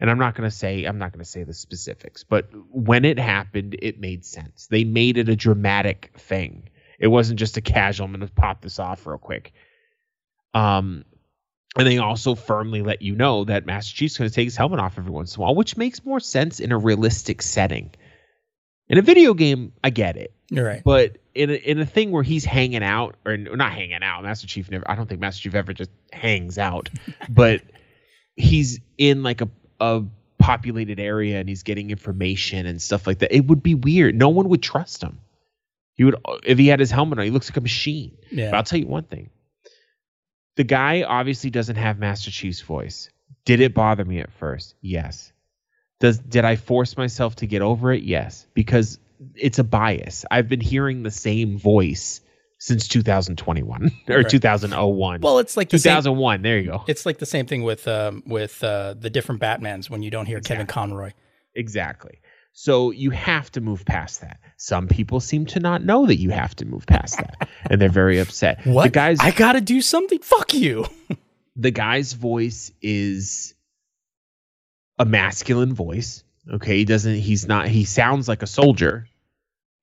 And 0.00 0.10
I'm 0.10 0.18
not 0.18 0.34
going 0.34 0.48
to 0.48 0.54
say 0.54 0.84
I'm 0.84 0.98
not 0.98 1.12
going 1.12 1.24
to 1.24 1.30
say 1.30 1.44
the 1.44 1.54
specifics, 1.54 2.24
but 2.24 2.48
when 2.70 3.04
it 3.04 3.18
happened, 3.18 3.76
it 3.80 4.00
made 4.00 4.24
sense. 4.24 4.66
They 4.66 4.84
made 4.84 5.18
it 5.18 5.28
a 5.28 5.36
dramatic 5.36 6.12
thing. 6.16 6.68
It 6.98 7.08
wasn't 7.08 7.38
just 7.38 7.56
a 7.56 7.60
casual. 7.60 8.06
I'm 8.06 8.12
going 8.12 8.26
to 8.26 8.32
pop 8.32 8.60
this 8.60 8.78
off 8.78 9.06
real 9.06 9.18
quick. 9.18 9.52
Um, 10.52 11.04
And 11.76 11.86
they 11.86 11.98
also 11.98 12.34
firmly 12.36 12.82
let 12.82 13.02
you 13.02 13.16
know 13.16 13.44
that 13.44 13.66
Master 13.66 13.96
Chief's 13.96 14.16
going 14.16 14.30
to 14.30 14.34
take 14.34 14.46
his 14.46 14.56
helmet 14.56 14.78
off 14.78 14.98
every 14.98 15.10
once 15.10 15.34
in 15.34 15.40
a 15.40 15.42
while, 15.42 15.54
which 15.56 15.76
makes 15.76 16.04
more 16.04 16.20
sense 16.20 16.60
in 16.60 16.70
a 16.70 16.78
realistic 16.78 17.42
setting. 17.42 17.90
In 18.88 18.98
a 18.98 19.02
video 19.02 19.34
game, 19.34 19.72
I 19.82 19.90
get 19.90 20.16
it. 20.16 20.32
You're 20.50 20.66
right. 20.66 20.82
But 20.84 21.18
in 21.34 21.50
a, 21.50 21.54
in 21.54 21.78
a 21.80 21.86
thing 21.86 22.10
where 22.10 22.22
he's 22.22 22.44
hanging 22.44 22.82
out, 22.82 23.16
or 23.24 23.36
not 23.36 23.72
hanging 23.72 24.02
out, 24.02 24.22
Master 24.22 24.46
Chief 24.46 24.70
never. 24.70 24.88
I 24.90 24.94
don't 24.94 25.08
think 25.08 25.20
Master 25.20 25.42
Chief 25.42 25.54
ever 25.54 25.72
just 25.72 25.90
hangs 26.12 26.58
out, 26.58 26.90
but 27.28 27.62
he's 28.36 28.80
in 28.98 29.22
like 29.22 29.40
a 29.40 29.48
a 29.80 30.02
populated 30.38 31.00
area 31.00 31.40
and 31.40 31.48
he's 31.48 31.62
getting 31.62 31.90
information 31.90 32.66
and 32.66 32.80
stuff 32.80 33.06
like 33.06 33.20
that. 33.20 33.34
It 33.34 33.46
would 33.46 33.62
be 33.62 33.74
weird. 33.74 34.14
No 34.14 34.28
one 34.28 34.48
would 34.50 34.62
trust 34.62 35.02
him. 35.02 35.20
He 35.94 36.04
would 36.04 36.16
if 36.44 36.58
he 36.58 36.66
had 36.66 36.80
his 36.80 36.90
helmet 36.90 37.18
on. 37.18 37.24
He 37.24 37.30
looks 37.30 37.50
like 37.50 37.56
a 37.56 37.62
machine. 37.62 38.16
Yeah. 38.30 38.50
But 38.50 38.56
I'll 38.56 38.62
tell 38.64 38.78
you 38.78 38.86
one 38.86 39.04
thing. 39.04 39.30
The 40.56 40.64
guy 40.64 41.02
obviously 41.02 41.50
doesn't 41.50 41.76
have 41.76 41.98
Master 41.98 42.30
Chief's 42.30 42.60
voice. 42.60 43.10
Did 43.44 43.60
it 43.60 43.74
bother 43.74 44.04
me 44.04 44.20
at 44.20 44.32
first? 44.32 44.74
Yes. 44.80 45.32
Does 46.00 46.18
did 46.18 46.44
I 46.44 46.56
force 46.56 46.96
myself 46.96 47.36
to 47.36 47.46
get 47.46 47.62
over 47.62 47.92
it? 47.92 48.02
Yes, 48.02 48.46
because 48.54 48.98
it's 49.36 49.58
a 49.58 49.64
bias. 49.64 50.24
I've 50.30 50.48
been 50.48 50.60
hearing 50.60 51.02
the 51.02 51.10
same 51.10 51.56
voice 51.58 52.20
since 52.58 52.88
2021 52.88 53.90
or 54.08 54.16
Right. 54.18 54.28
2001. 54.28 55.20
Well, 55.20 55.38
it's 55.38 55.56
like 55.56 55.68
the 55.70 55.78
same, 55.78 55.92
2001. 55.92 56.42
There 56.42 56.58
you 56.58 56.66
go. 56.66 56.84
it's 56.86 57.06
like 57.06 57.18
the 57.18 57.26
same 57.26 57.46
thing 57.46 57.62
with 57.62 57.86
um, 57.88 58.22
with 58.26 58.62
uh, 58.64 58.94
the 58.98 59.10
different 59.10 59.40
Batmans 59.40 59.88
when 59.90 60.02
you 60.02 60.10
don't 60.10 60.26
hear 60.26 60.40
Kevin 60.40 60.66
Conroy. 60.66 61.12
Exactly. 61.54 62.20
So 62.56 62.90
you 62.92 63.10
have 63.10 63.50
to 63.52 63.60
move 63.60 63.84
past 63.84 64.20
that. 64.20 64.38
Some 64.56 64.86
people 64.86 65.18
seem 65.20 65.44
to 65.46 65.60
not 65.60 65.82
know 65.84 66.06
that 66.06 66.18
you 66.18 66.30
have 66.30 66.54
to 66.56 66.64
move 66.64 66.86
past 66.86 67.16
that, 67.18 67.48
and 67.70 67.80
they're 67.80 67.88
very 67.88 68.18
upset. 68.18 68.64
What 68.66 68.84
The 68.84 68.90
guy's 68.90 69.20
I 69.20 69.30
gotta 69.30 69.60
do 69.60 69.80
something. 69.80 70.18
Fuck 70.20 70.54
you. 70.54 70.84
the 71.56 71.70
guy's 71.70 72.12
voice 72.12 72.70
is 72.82 73.53
a 74.98 75.04
masculine 75.04 75.74
voice. 75.74 76.24
Okay, 76.50 76.78
he 76.78 76.84
doesn't. 76.84 77.14
He's 77.14 77.46
not. 77.46 77.68
He 77.68 77.84
sounds 77.84 78.28
like 78.28 78.42
a 78.42 78.46
soldier, 78.46 79.08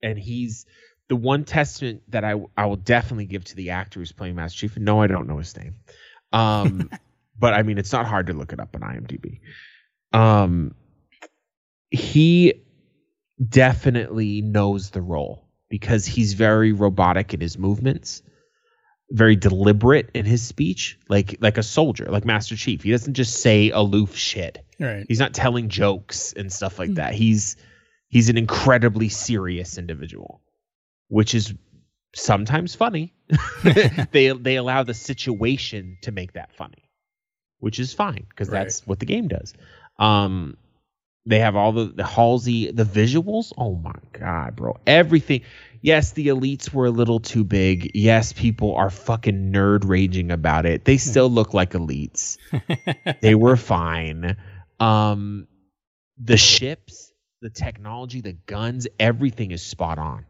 and 0.02 0.18
he's 0.18 0.66
the 1.08 1.16
one 1.16 1.44
testament 1.44 2.04
that 2.10 2.24
I 2.24 2.36
I 2.56 2.66
will 2.68 2.76
definitely 2.76 3.26
give 3.26 3.44
to 3.46 3.56
the 3.56 3.72
actor 3.72 4.00
who's 4.00 4.12
playing 4.12 4.36
Master 4.36 4.60
Chief. 4.60 4.78
No, 4.78 5.02
I 5.02 5.08
don't 5.08 5.28
know 5.28 5.38
his 5.38 5.56
name. 5.58 5.76
Um, 6.32 6.90
but 7.40 7.54
I 7.54 7.64
mean, 7.64 7.78
it's 7.78 7.92
not 7.92 8.06
hard 8.06 8.28
to 8.28 8.34
look 8.34 8.54
it 8.54 8.60
up 8.60 8.76
on 8.76 8.82
IMDb. 8.82 9.40
Um, 10.14 10.76
he 11.90 12.64
definitely 13.44 14.42
knows 14.42 14.92
the 14.92 15.02
role 15.02 15.48
because 15.68 16.06
he's 16.06 16.34
very 16.34 16.74
robotic 16.74 17.34
in 17.34 17.42
his 17.42 17.58
movements 17.58 18.22
very 19.12 19.36
deliberate 19.36 20.10
in 20.14 20.26
his 20.26 20.42
speech, 20.42 20.98
like 21.10 21.38
like 21.42 21.58
a 21.58 21.64
soldier, 21.64 22.06
like 22.06 22.26
Master 22.26 22.56
Chief. 22.56 22.82
He 22.82 22.92
doesn't 22.92 23.14
just 23.14 23.42
say 23.42 23.70
aloof 23.70 24.16
shit. 24.16 24.66
Right. 24.82 25.06
He's 25.08 25.20
not 25.20 25.34
telling 25.34 25.70
jokes 25.70 26.34
and 26.34 26.52
stuff 26.52 26.80
like 26.80 26.96
that. 26.96 27.14
He's 27.14 27.56
he's 28.10 28.30
an 28.30 28.38
incredibly 28.38 29.10
serious 29.10 29.78
individual, 29.78 30.42
which 31.08 31.36
is 31.36 31.54
sometimes 32.16 32.76
funny. 32.76 33.14
they 34.12 34.30
they 34.30 34.56
allow 34.56 34.84
the 34.84 34.94
situation 34.94 35.98
to 36.02 36.12
make 36.12 36.34
that 36.34 36.54
funny, 36.56 36.90
which 37.60 37.80
is 37.80 37.94
fine 37.94 38.26
because 38.30 38.50
Right. 38.50 38.64
that's 38.64 38.86
what 38.88 39.00
the 39.00 39.06
game 39.06 39.28
does. 39.28 39.54
Um, 40.00 40.58
they 41.26 41.40
have 41.40 41.56
all 41.56 41.72
the 41.72 41.86
the 41.86 42.06
Halsey 42.06 42.72
the 42.72 42.84
visuals. 42.84 43.54
Oh 43.58 43.76
my 43.76 43.94
god, 44.14 44.56
bro! 44.56 44.78
Everything. 44.88 45.42
Yes, 45.84 46.12
the 46.12 46.28
elites 46.28 46.72
were 46.74 46.86
a 46.86 46.92
little 46.92 47.20
too 47.20 47.44
big. 47.44 47.92
Yes, 47.96 48.34
people 48.34 48.76
are 48.76 48.90
fucking 48.92 49.52
nerd 49.52 49.88
raging 49.88 50.32
about 50.32 50.66
it. 50.68 50.86
They 50.86 50.98
still 50.98 51.30
look 51.30 51.54
like 51.56 51.72
elites. 51.72 52.38
they 53.22 53.34
were 53.36 53.56
fine. 53.58 54.38
Um, 54.82 55.48
the 56.18 56.38
ships, 56.38 57.12
the 57.42 57.50
technology, 57.50 58.22
the 58.22 58.34
guns, 58.34 58.88
everything 59.00 59.52
is 59.52 59.62
spot 59.62 59.98
on. 59.98 60.26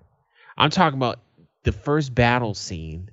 I'm 0.57 0.69
talking 0.69 0.97
about 0.97 1.19
the 1.63 1.71
first 1.71 2.13
battle 2.13 2.53
scene. 2.53 3.09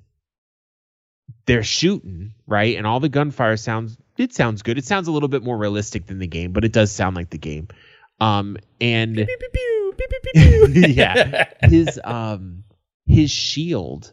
They're 1.46 1.62
shooting 1.62 2.34
right, 2.46 2.76
and 2.76 2.86
all 2.86 3.00
the 3.00 3.08
gunfire 3.08 3.56
sounds. 3.56 3.96
It 4.16 4.34
sounds 4.34 4.62
good. 4.62 4.78
It 4.78 4.84
sounds 4.84 5.08
a 5.08 5.12
little 5.12 5.28
bit 5.28 5.42
more 5.42 5.56
realistic 5.56 6.06
than 6.06 6.18
the 6.18 6.26
game, 6.26 6.52
but 6.52 6.64
it 6.64 6.72
does 6.72 6.90
sound 6.90 7.16
like 7.16 7.30
the 7.30 7.38
game. 7.38 7.68
Um, 8.20 8.56
and 8.80 9.14
Pew, 9.14 9.26
pew, 9.26 9.92
pew, 10.34 10.68
yeah, 10.88 11.48
his 11.62 12.00
um 12.02 12.64
his 13.06 13.30
shield 13.30 14.12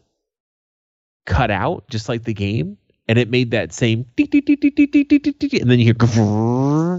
cut 1.26 1.50
out 1.50 1.88
just 1.90 2.08
like 2.08 2.22
the 2.22 2.34
game, 2.34 2.78
and 3.08 3.18
it 3.18 3.30
made 3.30 3.52
that 3.52 3.72
same 3.72 4.04
and 4.18 5.70
then 5.70 5.78
you 5.78 5.84
hear 5.84 5.94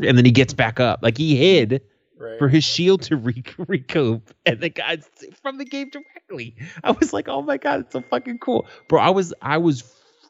and 0.03 0.17
then 0.17 0.25
he 0.25 0.31
gets 0.31 0.53
back 0.53 0.79
up. 0.79 0.99
Like 1.01 1.17
he 1.17 1.35
hid 1.35 1.81
right. 2.17 2.39
for 2.39 2.47
his 2.47 2.63
shield 2.63 3.01
to 3.03 3.17
re- 3.17 3.43
recoup 3.67 4.33
and 4.45 4.59
the 4.59 4.69
guys 4.69 5.07
from 5.41 5.57
the 5.57 5.65
game 5.65 5.89
directly. 5.89 6.55
I 6.83 6.91
was 6.91 7.13
like 7.13 7.27
oh 7.27 7.41
my 7.41 7.57
god 7.57 7.81
it's 7.81 7.93
so 7.93 8.01
fucking 8.01 8.39
cool. 8.39 8.67
Bro 8.87 9.01
i 9.01 9.09
was 9.09 9.33
i 9.41 9.57
was 9.57 9.83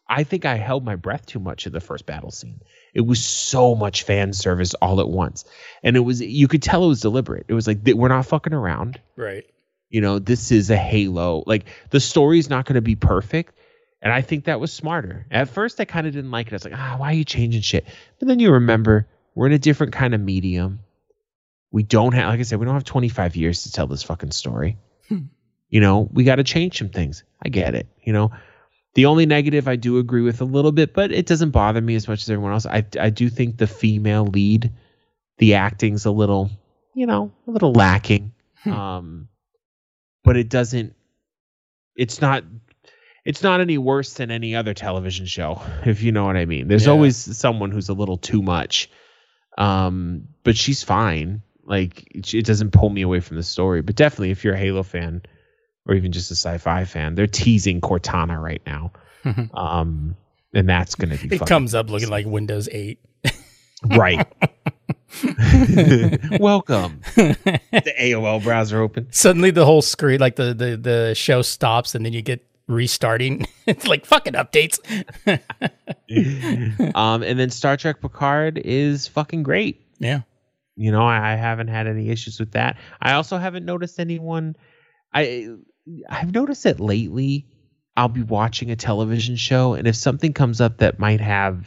i 0.07 0.23
think 0.23 0.45
i 0.45 0.55
held 0.55 0.85
my 0.85 0.95
breath 0.95 1.25
too 1.25 1.39
much 1.39 1.67
in 1.67 1.73
the 1.73 1.81
first 1.81 2.05
battle 2.05 2.31
scene. 2.31 2.61
It 2.93 3.05
was 3.05 3.23
so 3.23 3.75
much 3.75 4.03
fan 4.03 4.33
service 4.33 4.73
all 4.75 4.99
at 4.99 5.09
once. 5.09 5.45
And 5.83 5.95
it 5.95 6.01
was 6.01 6.21
you 6.21 6.47
could 6.47 6.63
tell 6.63 6.85
it 6.85 6.87
was 6.87 7.01
deliberate. 7.01 7.45
It 7.47 7.53
was 7.53 7.67
like 7.67 7.79
we're 7.85 8.07
not 8.07 8.25
fucking 8.25 8.53
around. 8.53 8.99
Right. 9.15 9.45
You 9.89 10.01
know 10.01 10.19
this 10.19 10.51
is 10.51 10.69
a 10.69 10.77
halo. 10.77 11.43
Like 11.45 11.65
the 11.91 11.99
story's 11.99 12.49
not 12.49 12.65
going 12.65 12.75
to 12.75 12.81
be 12.81 12.95
perfect 12.95 13.53
and 14.01 14.13
i 14.13 14.21
think 14.21 14.45
that 14.45 14.59
was 14.59 14.71
smarter. 14.71 15.25
At 15.31 15.49
first 15.49 15.79
i 15.79 15.85
kind 15.85 16.07
of 16.07 16.13
didn't 16.13 16.31
like 16.31 16.47
it. 16.47 16.53
I 16.53 16.55
was 16.55 16.65
like 16.65 16.73
ah 16.75 16.95
why 16.97 17.11
are 17.11 17.15
you 17.15 17.25
changing 17.25 17.61
shit? 17.61 17.85
But 18.19 18.27
then 18.27 18.39
you 18.39 18.51
remember 18.53 19.07
we're 19.35 19.47
in 19.47 19.53
a 19.53 19.59
different 19.59 19.93
kind 19.93 20.13
of 20.13 20.21
medium. 20.21 20.79
We 21.71 21.83
don't 21.83 22.13
have 22.13 22.29
like 22.29 22.39
i 22.39 22.43
said 22.43 22.59
we 22.59 22.65
don't 22.65 22.73
have 22.75 22.83
25 22.83 23.35
years 23.35 23.63
to 23.63 23.71
tell 23.71 23.87
this 23.87 24.03
fucking 24.03 24.31
story. 24.31 24.77
Hmm. 25.07 25.27
you 25.69 25.79
know 25.79 26.09
we 26.11 26.23
got 26.23 26.35
to 26.35 26.43
change 26.43 26.77
some 26.77 26.89
things. 26.89 27.23
I 27.41 27.49
get 27.49 27.75
it 27.75 27.87
you 28.03 28.13
know? 28.13 28.31
The 28.93 29.05
only 29.05 29.25
negative 29.25 29.67
i 29.67 29.75
do 29.75 29.99
agree 29.99 30.21
with 30.21 30.41
a 30.41 30.45
little 30.45 30.71
bit 30.71 30.93
but 30.93 31.11
it 31.11 31.25
doesn't 31.25 31.51
bother 31.51 31.81
me 31.81 31.95
as 31.95 32.07
much 32.07 32.21
as 32.23 32.29
everyone 32.29 32.53
else. 32.53 32.65
I, 32.65 32.85
I 32.99 33.09
do 33.09 33.29
think 33.29 33.57
the 33.57 33.67
female 33.67 34.25
lead 34.25 34.73
the 35.37 35.55
acting's 35.55 36.05
a 36.05 36.11
little 36.11 36.49
you 36.93 37.05
know 37.05 37.31
a 37.47 37.51
little 37.51 37.73
lacking. 37.73 38.33
Hmm. 38.63 38.71
um 38.73 39.27
but 40.23 40.35
it 40.35 40.49
doesn't 40.49 40.95
it's 41.95 42.21
not 42.21 42.43
it's 43.27 43.43
not 43.43 43.61
any 43.61 43.77
worse 43.77 44.13
than 44.13 44.31
any 44.31 44.55
other 44.55 44.73
television 44.73 45.25
show 45.27 45.61
if 45.85 46.01
you 46.01 46.11
know 46.11 46.25
what 46.25 46.35
i 46.37 46.45
mean. 46.45 46.67
There's 46.67 46.85
Yeah. 46.85 46.91
always 46.93 47.17
someone 47.37 47.69
who's 47.71 47.89
a 47.89 47.93
little 47.93 48.17
too 48.17 48.41
much 48.41 48.89
um 49.57 50.23
but 50.43 50.55
she's 50.57 50.83
fine. 50.83 51.41
Like 51.65 52.07
it, 52.15 52.33
it 52.33 52.45
doesn't 52.45 52.71
pull 52.71 52.89
me 52.89 53.01
away 53.01 53.19
from 53.19 53.37
the 53.37 53.43
story. 53.43 53.81
But 53.81 53.95
definitely 53.95 54.31
if 54.31 54.43
you're 54.43 54.53
a 54.53 54.57
halo 54.57 54.83
fan 54.83 55.21
or 55.85 55.95
even 55.95 56.11
just 56.11 56.31
a 56.31 56.35
sci-fi 56.35 56.85
fan 56.85 57.15
they're 57.15 57.27
teasing 57.27 57.81
cortana 57.81 58.41
right 58.41 58.61
now. 58.65 58.91
Um 59.53 60.15
and 60.53 60.67
that's 60.69 60.95
gonna 60.95 61.17
be 61.17 61.35
It 61.35 61.45
comes 61.45 61.75
up 61.75 61.89
looking 61.89 62.09
like 62.09 62.25
Windows 62.25 62.69
8. 62.71 62.99
right. 63.97 64.25
Welcome. 66.39 67.01
The 67.15 67.93
aol 67.99 68.41
browser 68.43 68.81
open. 68.81 69.07
Suddenly 69.11 69.51
the 69.51 69.65
whole 69.65 69.81
screen, 69.81 70.19
like 70.19 70.35
the, 70.35 70.53
the, 70.53 70.77
the 70.77 71.13
show 71.15 71.41
stops 71.41 71.95
and 71.95 72.05
then 72.05 72.13
you 72.13 72.21
get 72.21 72.45
restarting. 72.67 73.47
it's 73.65 73.87
like 73.87 74.05
fucking 74.05 74.33
updates. 74.33 74.79
um, 76.95 77.23
and 77.23 77.39
then 77.39 77.49
Star 77.49 77.77
Trek 77.77 78.01
Picard 78.01 78.57
is 78.57 79.07
fucking 79.07 79.43
great. 79.43 79.81
yeah. 79.99 80.21
You 80.79 80.91
know, 80.91 81.01
I, 81.07 81.33
I 81.33 81.35
haven't 81.35 81.69
had 81.69 81.87
any 81.87 82.09
issues 82.09 82.39
with 82.39 82.51
that. 82.51 82.77
I 83.01 83.13
also 83.13 83.37
haven't 83.39 83.65
noticed 83.65 83.99
anyone. 83.99 84.55
I 85.11 85.47
I've 86.07 86.31
noticed 86.35 86.65
that 86.65 86.79
lately. 86.79 87.47
I'll 87.95 88.09
be 88.09 88.21
watching 88.21 88.69
a 88.69 88.75
television 88.75 89.37
show, 89.37 89.73
and 89.73 89.87
if 89.87 89.95
something 89.95 90.33
comes 90.33 90.61
up 90.61 90.77
that 90.77 90.99
might 90.99 91.19
have 91.19 91.65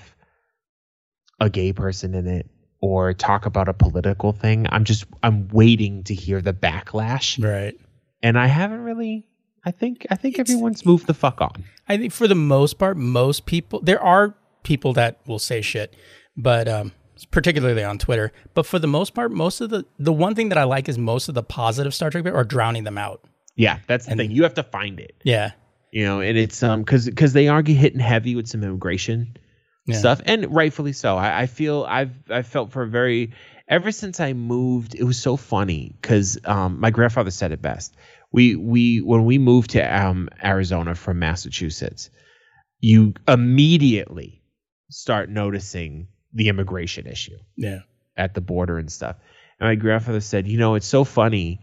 a 1.41 1.51
gay 1.51 1.73
person 1.73 2.15
in 2.15 2.29
it 2.29 2.49
or 2.81 3.13
talk 3.13 3.47
about 3.47 3.69
a 3.69 3.75
political 3.75 4.31
thing, 4.31 4.69
I'm 4.71 4.85
just 4.85 5.07
I'm 5.25 5.49
waiting 5.49 6.05
to 6.05 6.15
hear 6.15 6.41
the 6.41 6.53
backlash, 6.53 7.43
Right. 7.43 7.75
and 8.23 8.39
I 8.39 8.47
haven't 8.47 8.83
really. 8.83 9.27
I 9.65 9.71
think 9.71 10.07
I 10.11 10.15
think 10.17 10.39
It's- 10.39 10.51
everyone's 10.51 10.85
moved 10.87 11.07
the 11.07 11.15
fuck 11.15 11.41
on. 11.41 11.65
I 11.89 11.97
think 11.97 12.13
for 12.13 12.27
the 12.29 12.35
most 12.35 12.79
part, 12.79 12.97
most 12.97 13.47
people 13.47 13.81
there 13.83 14.01
are 14.03 14.35
people 14.63 14.93
that 14.95 15.19
will 15.27 15.39
say 15.39 15.61
shit, 15.63 15.95
but 16.37 16.69
um, 16.69 16.93
particularly 17.31 17.85
on 17.85 17.99
Twitter. 17.99 18.33
But 18.55 18.67
for 18.67 18.79
the 18.79 18.87
most 18.87 19.15
part, 19.15 19.33
most 19.33 19.61
of 19.61 19.71
the 19.71 19.85
the 19.99 20.13
one 20.13 20.35
thing 20.35 20.49
that 20.51 20.59
I 20.59 20.65
like 20.65 20.89
is 20.89 20.99
most 20.99 21.29
of 21.29 21.35
the 21.35 21.43
positive 21.43 21.95
Star 21.95 22.11
Trek 22.11 22.27
are 22.27 22.45
drowning 22.45 22.85
them 22.85 22.99
out. 22.99 23.23
Yeah, 23.57 23.79
that's 23.87 24.07
the 24.07 24.13
And- 24.13 24.21
thing. 24.21 24.31
You 24.31 24.43
have 24.45 24.55
to 24.55 24.63
find 24.63 24.99
it. 25.01 25.15
Yeah, 25.25 25.51
you 25.93 26.05
know 26.05 26.21
and 26.21 26.39
it's 26.39 26.63
um 26.63 26.81
because 26.81 27.05
because 27.07 27.33
they 27.33 27.49
are 27.49 27.63
hitting 27.63 28.01
heavy 28.01 28.37
with 28.37 28.47
some 28.49 28.63
immigration 28.63 29.37
Yeah. 29.87 29.97
stuff 29.97 30.21
and 30.25 30.55
rightfully 30.55 30.93
so 30.93 31.17
I, 31.17 31.41
I 31.43 31.47
feel 31.47 31.85
i've 31.89 32.13
i 32.31 32.43
felt 32.43 32.71
for 32.71 32.83
a 32.83 32.87
very 32.89 33.33
ever 33.67 33.91
since 33.91 34.21
i 34.21 34.33
moved 34.35 34.95
it 34.95 35.03
was 35.03 35.19
so 35.21 35.37
funny 35.37 35.97
because 36.01 36.39
um 36.45 36.79
my 36.79 36.91
grandfather 36.91 37.33
said 37.33 37.51
it 37.51 37.61
best 37.61 37.97
we 38.33 38.57
we 38.57 38.99
when 38.99 39.25
we 39.25 39.39
moved 39.39 39.71
to 39.71 39.81
um 39.83 40.29
arizona 40.43 40.95
from 40.95 41.19
massachusetts 41.19 42.11
you 42.81 43.15
immediately 43.29 44.43
start 44.91 45.29
noticing 45.29 46.09
the 46.33 46.49
immigration 46.49 47.07
issue 47.07 47.37
Yeah. 47.57 47.81
at 48.17 48.35
the 48.35 48.41
border 48.41 48.79
and 48.79 48.91
stuff. 48.91 49.17
And 49.59 49.69
my 49.69 49.75
grandfather 49.75 50.21
said, 50.21 50.49
"You 50.49 50.59
know, 50.59 50.75
it's 50.77 50.87
so 50.87 51.05
funny 51.05 51.61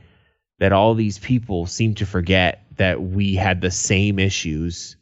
that 0.59 0.71
all 0.74 0.93
these 0.93 1.17
people 1.17 1.65
seem 1.65 1.95
to 1.95 2.05
forget 2.05 2.63
that 2.75 3.01
we 3.01 3.33
had 3.36 3.62
the 3.62 3.71
same 3.71 4.19
issues 4.19 4.95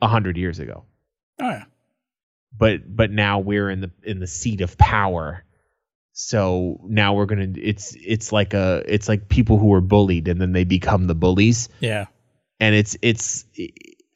a 0.00 0.08
hundred 0.08 0.36
years 0.36 0.58
ago, 0.58 0.84
Oh 1.40 1.48
yeah. 1.50 1.64
but 2.58 2.80
but 2.96 3.10
now 3.12 3.38
we're 3.38 3.70
in 3.70 3.80
the 3.82 3.90
in 4.02 4.18
the 4.18 4.26
seat 4.26 4.60
of 4.62 4.76
power." 4.76 5.44
So 6.12 6.78
now 6.86 7.14
we're 7.14 7.26
gonna. 7.26 7.48
It's 7.56 7.96
it's 8.00 8.32
like 8.32 8.52
a 8.54 8.82
it's 8.86 9.08
like 9.08 9.28
people 9.28 9.58
who 9.58 9.66
were 9.68 9.80
bullied 9.80 10.28
and 10.28 10.40
then 10.40 10.52
they 10.52 10.64
become 10.64 11.06
the 11.06 11.14
bullies 11.14 11.68
Yeah. 11.80 12.06
and 12.60 12.74
it's 12.74 12.96
it's 13.02 13.46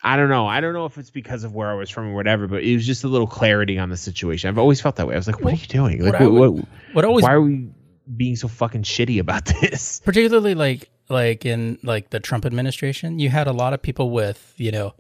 I 0.03 0.17
don't 0.17 0.29
know. 0.29 0.47
I 0.47 0.61
don't 0.61 0.75
know 0.75 0.85
if 0.85 0.99
it's 0.99 1.11
because 1.11 1.43
of 1.43 1.55
where 1.55 1.69
I 1.71 1.75
was 1.75 1.89
from 1.91 2.09
or 2.11 2.15
whatever, 2.15 2.47
but 2.47 2.63
it 2.63 2.75
was 2.75 2.87
just 2.87 3.03
a 3.05 3.09
little 3.09 3.27
clarity 3.27 3.79
on 3.79 3.89
the 3.89 3.97
situation. 3.97 4.49
I've 4.49 4.59
always 4.59 4.81
felt 4.81 4.97
that 4.97 5.07
way. 5.09 5.15
I 5.15 5.17
was 5.17 5.27
like, 5.27 5.41
"What 5.41 5.55
are 5.55 5.57
you 5.57 5.67
doing? 5.67 6.05
Like, 6.05 6.21
What 6.21 6.33
what, 6.33 6.53
what, 6.53 6.65
What 6.93 7.05
always 7.07 7.23
why 7.25 7.33
are 7.33 7.41
we 7.41 7.71
being 8.15 8.37
so 8.37 8.47
fucking 8.47 8.83
shitty 8.83 9.19
about 9.19 9.47
this?" 9.61 10.01
particularly 10.05 10.55
like 10.55 10.91
like 11.09 11.47
in 11.47 11.79
like 11.83 12.11
the 12.11 12.21
Trump 12.21 12.45
administration, 12.45 13.19
you 13.19 13.31
had 13.31 13.47
a 13.47 13.53
lot 13.53 13.73
of 13.73 13.81
people 13.81 14.11
with, 14.11 14.53
you 14.59 14.71
know, 14.71 14.95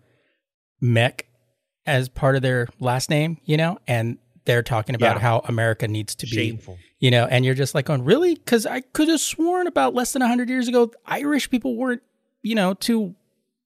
mech 0.81 1.27
as 1.85 2.09
part 2.09 2.37
of 2.37 2.43
their 2.43 2.69
last 2.81 3.11
name, 3.11 3.39
you 3.45 3.57
know, 3.57 3.79
and 3.87 4.19
they're 4.47 4.63
talking 4.63 4.95
about 4.95 5.17
Yeah. 5.17 5.23
how 5.23 5.39
America 5.47 5.87
needs 5.87 6.15
to 6.17 6.27
be 6.27 6.33
Shameful. 6.37 6.79
you 6.99 7.11
know, 7.11 7.27
and 7.27 7.45
you're 7.45 7.55
just 7.55 7.75
like 7.75 7.85
going, 7.87 8.05
really? 8.05 8.35
Because 8.35 8.65
I 8.67 8.81
could 8.81 9.09
have 9.09 9.21
sworn 9.21 9.67
about 9.67 9.95
less 9.95 10.13
than 10.13 10.21
100 10.21 10.49
years 10.49 10.69
ago, 10.69 10.91
Irish 11.05 11.51
people 11.51 11.77
weren't, 11.77 12.03
you 12.43 12.55
know, 12.55 12.75
too 12.75 13.15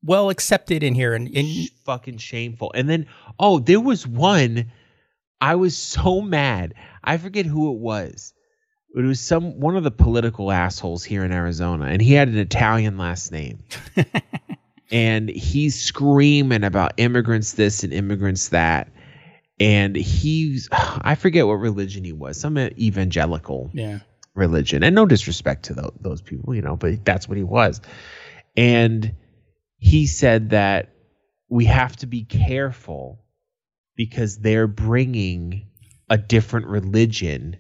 well 0.03 0.31
accepted 0.31 0.83
in 0.83 0.95
here. 0.95 1.15
And, 1.15 1.29
and 1.37 1.69
fucking 1.85 2.19
shameful. 2.19 2.73
And 2.75 2.89
then, 2.89 3.07
oh, 3.39 3.59
there 3.61 3.81
was 3.81 4.07
one. 4.07 4.73
I 5.41 5.55
was 5.55 5.77
so 5.77 6.21
mad. 6.21 6.75
I 7.05 7.17
forget 7.19 7.47
who 7.47 7.73
it 7.73 7.79
was. 7.79 8.35
It 8.97 9.03
was 9.03 9.21
some 9.21 9.61
one 9.61 9.77
of 9.77 9.85
the 9.85 9.91
political 9.93 10.51
assholes 10.51 11.05
here 11.05 11.25
in 11.25 11.31
Arizona, 11.31 11.85
and 11.87 12.03
he 12.03 12.13
had 12.13 12.27
an 12.29 12.37
Italian 12.39 12.99
last 12.99 13.31
name. 13.31 13.61
and 14.91 15.29
he's 15.29 15.81
screaming 15.81 16.65
about 16.65 16.93
immigrants 16.97 17.53
this 17.53 17.85
and 17.85 17.93
immigrants 17.93 18.49
that. 18.49 18.89
And 19.61 19.95
he's 19.95 20.69
I 20.73 21.15
forget 21.15 21.47
what 21.47 21.55
religion 21.55 22.03
he 22.03 22.13
was, 22.13 22.41
some 22.41 22.59
evangelical 22.59 23.71
yeah, 23.73 24.01
religion. 24.35 24.83
And 24.83 24.95
no 24.95 25.07
disrespect 25.07 25.67
to 25.67 25.75
tho- 25.75 25.95
those 26.01 26.23
people, 26.23 26.55
you 26.55 26.63
know, 26.63 26.77
but 26.77 27.05
that's 27.05 27.29
what 27.29 27.39
he 27.39 27.45
was. 27.45 27.81
And 28.57 29.15
he 29.77 30.07
said 30.07 30.51
that 30.51 30.93
we 31.49 31.67
have 31.67 31.97
to 31.97 32.07
be 32.07 32.25
careful 32.25 33.21
because 33.97 34.39
they're 34.39 34.67
bringing 34.67 35.67
a 36.09 36.19
different 36.19 36.67
religion 36.67 37.57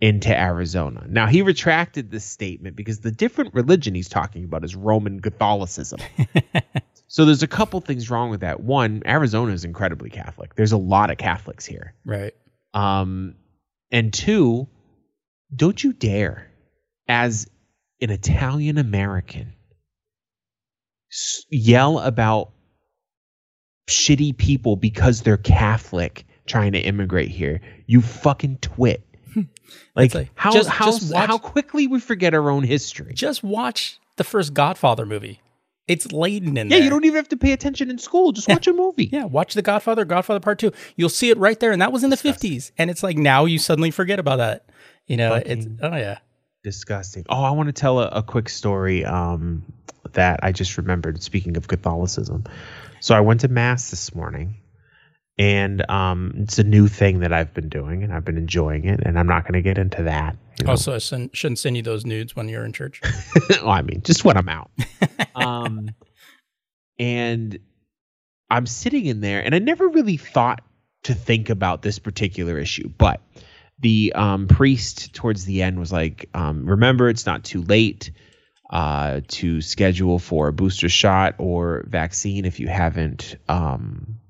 into 0.00 0.38
Arizona. 0.38 1.04
Now, 1.08 1.26
he 1.26 1.42
retracted 1.42 2.10
this 2.10 2.24
statement 2.24 2.76
because 2.76 3.00
the 3.00 3.10
different 3.10 3.54
religion 3.54 3.94
he's 3.94 4.08
talking 4.08 4.44
about 4.44 4.64
is 4.64 4.76
Roman 4.76 5.20
Catholicism. 5.20 6.00
so 7.14 7.24
there's 7.24 7.44
a 7.44 7.46
couple 7.46 7.80
things 7.80 8.10
wrong 8.10 8.28
with 8.28 8.40
that. 8.40 8.58
One, 8.58 9.00
Arizona 9.06 9.52
is 9.52 9.64
incredibly 9.64 10.10
Catholic. 10.10 10.56
There's 10.56 10.72
a 10.72 10.76
lot 10.76 11.10
of 11.10 11.16
Catholics 11.16 11.64
here. 11.64 11.94
right. 12.04 12.34
Um, 12.74 13.36
and 13.92 14.12
two, 14.12 14.66
don't 15.54 15.82
you 15.84 15.92
dare, 15.92 16.50
as 17.06 17.46
an 18.00 18.10
Italian 18.10 18.78
American, 18.78 19.52
yell 21.50 22.00
about 22.00 22.50
shitty 23.88 24.36
people 24.36 24.74
because 24.74 25.22
they're 25.22 25.36
Catholic 25.36 26.24
trying 26.46 26.72
to 26.72 26.80
immigrate 26.80 27.28
here. 27.30 27.60
You 27.86 28.02
fucking 28.02 28.58
twit. 28.58 29.06
Like, 29.96 30.12
like, 30.14 30.30
how 30.34 30.50
just- 30.52 30.68
how 30.68 30.86
just 30.86 31.12
watch- 31.12 31.26
how 31.28 31.38
quickly 31.38 31.86
we 31.86 32.00
forget 32.00 32.34
our 32.34 32.50
own 32.50 32.64
history. 32.64 33.14
Just 33.14 33.44
watch 33.44 33.98
the 34.16 34.24
first 34.24 34.52
Godfather 34.52 35.06
movie. 35.06 35.40
It's 35.86 36.12
laden 36.12 36.56
in 36.56 36.68
Yeah, 36.68 36.70
there. 36.70 36.78
Yeah, 36.78 36.84
you 36.84 36.90
don't 36.90 37.04
even 37.04 37.16
have 37.16 37.28
to 37.28 37.36
pay 37.36 37.52
attention 37.52 37.90
in 37.90 37.98
school. 37.98 38.32
Just 38.32 38.48
watch 38.48 38.66
a 38.66 38.72
movie. 38.72 39.10
Yeah, 39.12 39.24
watch 39.24 39.54
The 39.54 39.62
Godfather, 39.62 40.04
Godfather 40.04 40.40
Part 40.40 40.58
Two. 40.58 40.72
You'll 40.96 41.10
see 41.10 41.30
it 41.30 41.38
right 41.38 41.58
there, 41.60 41.72
and 41.72 41.82
that 41.82 41.92
was 41.92 42.04
in 42.04 42.10
the 42.10 42.16
fifties. 42.16 42.72
And 42.78 42.90
it's 42.90 43.02
like 43.02 43.18
now 43.18 43.44
you 43.44 43.58
suddenly 43.58 43.90
forget 43.90 44.18
about 44.18 44.36
that. 44.36 44.66
You 45.06 45.18
know, 45.18 45.34
it's 45.34 45.66
oh 45.82 45.94
yeah, 45.94 46.18
disgusting. 46.62 47.26
Oh, 47.28 47.42
I 47.42 47.50
want 47.50 47.68
to 47.68 47.72
tell 47.72 48.00
a, 48.00 48.08
a 48.08 48.22
quick 48.22 48.48
story 48.48 49.04
um, 49.04 49.62
that 50.12 50.40
I 50.42 50.52
just 50.52 50.78
remembered. 50.78 51.22
Speaking 51.22 51.56
of 51.58 51.68
Catholicism, 51.68 52.44
so 53.00 53.14
I 53.14 53.20
went 53.20 53.40
to 53.40 53.48
mass 53.48 53.90
this 53.90 54.14
morning, 54.14 54.56
and 55.36 55.88
um, 55.90 56.32
it's 56.38 56.58
a 56.58 56.64
new 56.64 56.88
thing 56.88 57.20
that 57.20 57.34
I've 57.34 57.52
been 57.52 57.68
doing, 57.68 58.02
and 58.02 58.14
I've 58.14 58.24
been 58.24 58.38
enjoying 58.38 58.86
it. 58.86 59.00
And 59.04 59.18
I'm 59.18 59.26
not 59.26 59.42
going 59.42 59.54
to 59.54 59.62
get 59.62 59.76
into 59.76 60.04
that. 60.04 60.36
You 60.58 60.66
know. 60.66 60.70
Also, 60.70 60.94
I 60.94 60.98
sen- 60.98 61.30
shouldn't 61.32 61.58
send 61.58 61.76
you 61.76 61.82
those 61.82 62.06
nudes 62.06 62.36
when 62.36 62.48
you're 62.48 62.64
in 62.64 62.72
church. 62.72 63.00
well, 63.50 63.70
I 63.70 63.82
mean, 63.82 64.02
just 64.02 64.24
when 64.24 64.36
I'm 64.36 64.48
out. 64.48 64.70
um, 65.34 65.90
and 66.98 67.58
I'm 68.50 68.66
sitting 68.66 69.06
in 69.06 69.20
there, 69.20 69.44
and 69.44 69.54
I 69.54 69.58
never 69.58 69.88
really 69.88 70.16
thought 70.16 70.62
to 71.04 71.14
think 71.14 71.50
about 71.50 71.82
this 71.82 71.98
particular 71.98 72.58
issue, 72.58 72.88
but 72.88 73.20
the 73.78 74.12
um, 74.14 74.46
priest 74.46 75.14
towards 75.14 75.44
the 75.44 75.62
end 75.62 75.78
was 75.78 75.92
like, 75.92 76.28
um, 76.34 76.66
"Remember, 76.66 77.08
it's 77.08 77.26
not 77.26 77.44
too 77.44 77.62
late 77.62 78.12
uh, 78.70 79.20
to 79.28 79.60
schedule 79.60 80.18
for 80.18 80.48
a 80.48 80.52
booster 80.52 80.88
shot 80.88 81.34
or 81.38 81.84
vaccine 81.88 82.44
if 82.44 82.60
you 82.60 82.68
haven't 82.68 83.36
um, 83.48 84.20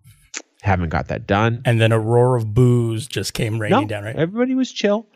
haven't 0.63 0.89
got 0.89 1.09
that 1.09 1.27
done." 1.27 1.63
And 1.65 1.81
then 1.81 1.93
a 1.93 1.99
roar 1.99 2.37
of 2.37 2.55
boos 2.55 3.07
just 3.07 3.35
came 3.35 3.59
raining 3.61 3.89
down, 3.89 4.05
right? 4.05 4.17
Everybody 4.17 4.55
was 4.55 4.73
chill, 4.73 5.07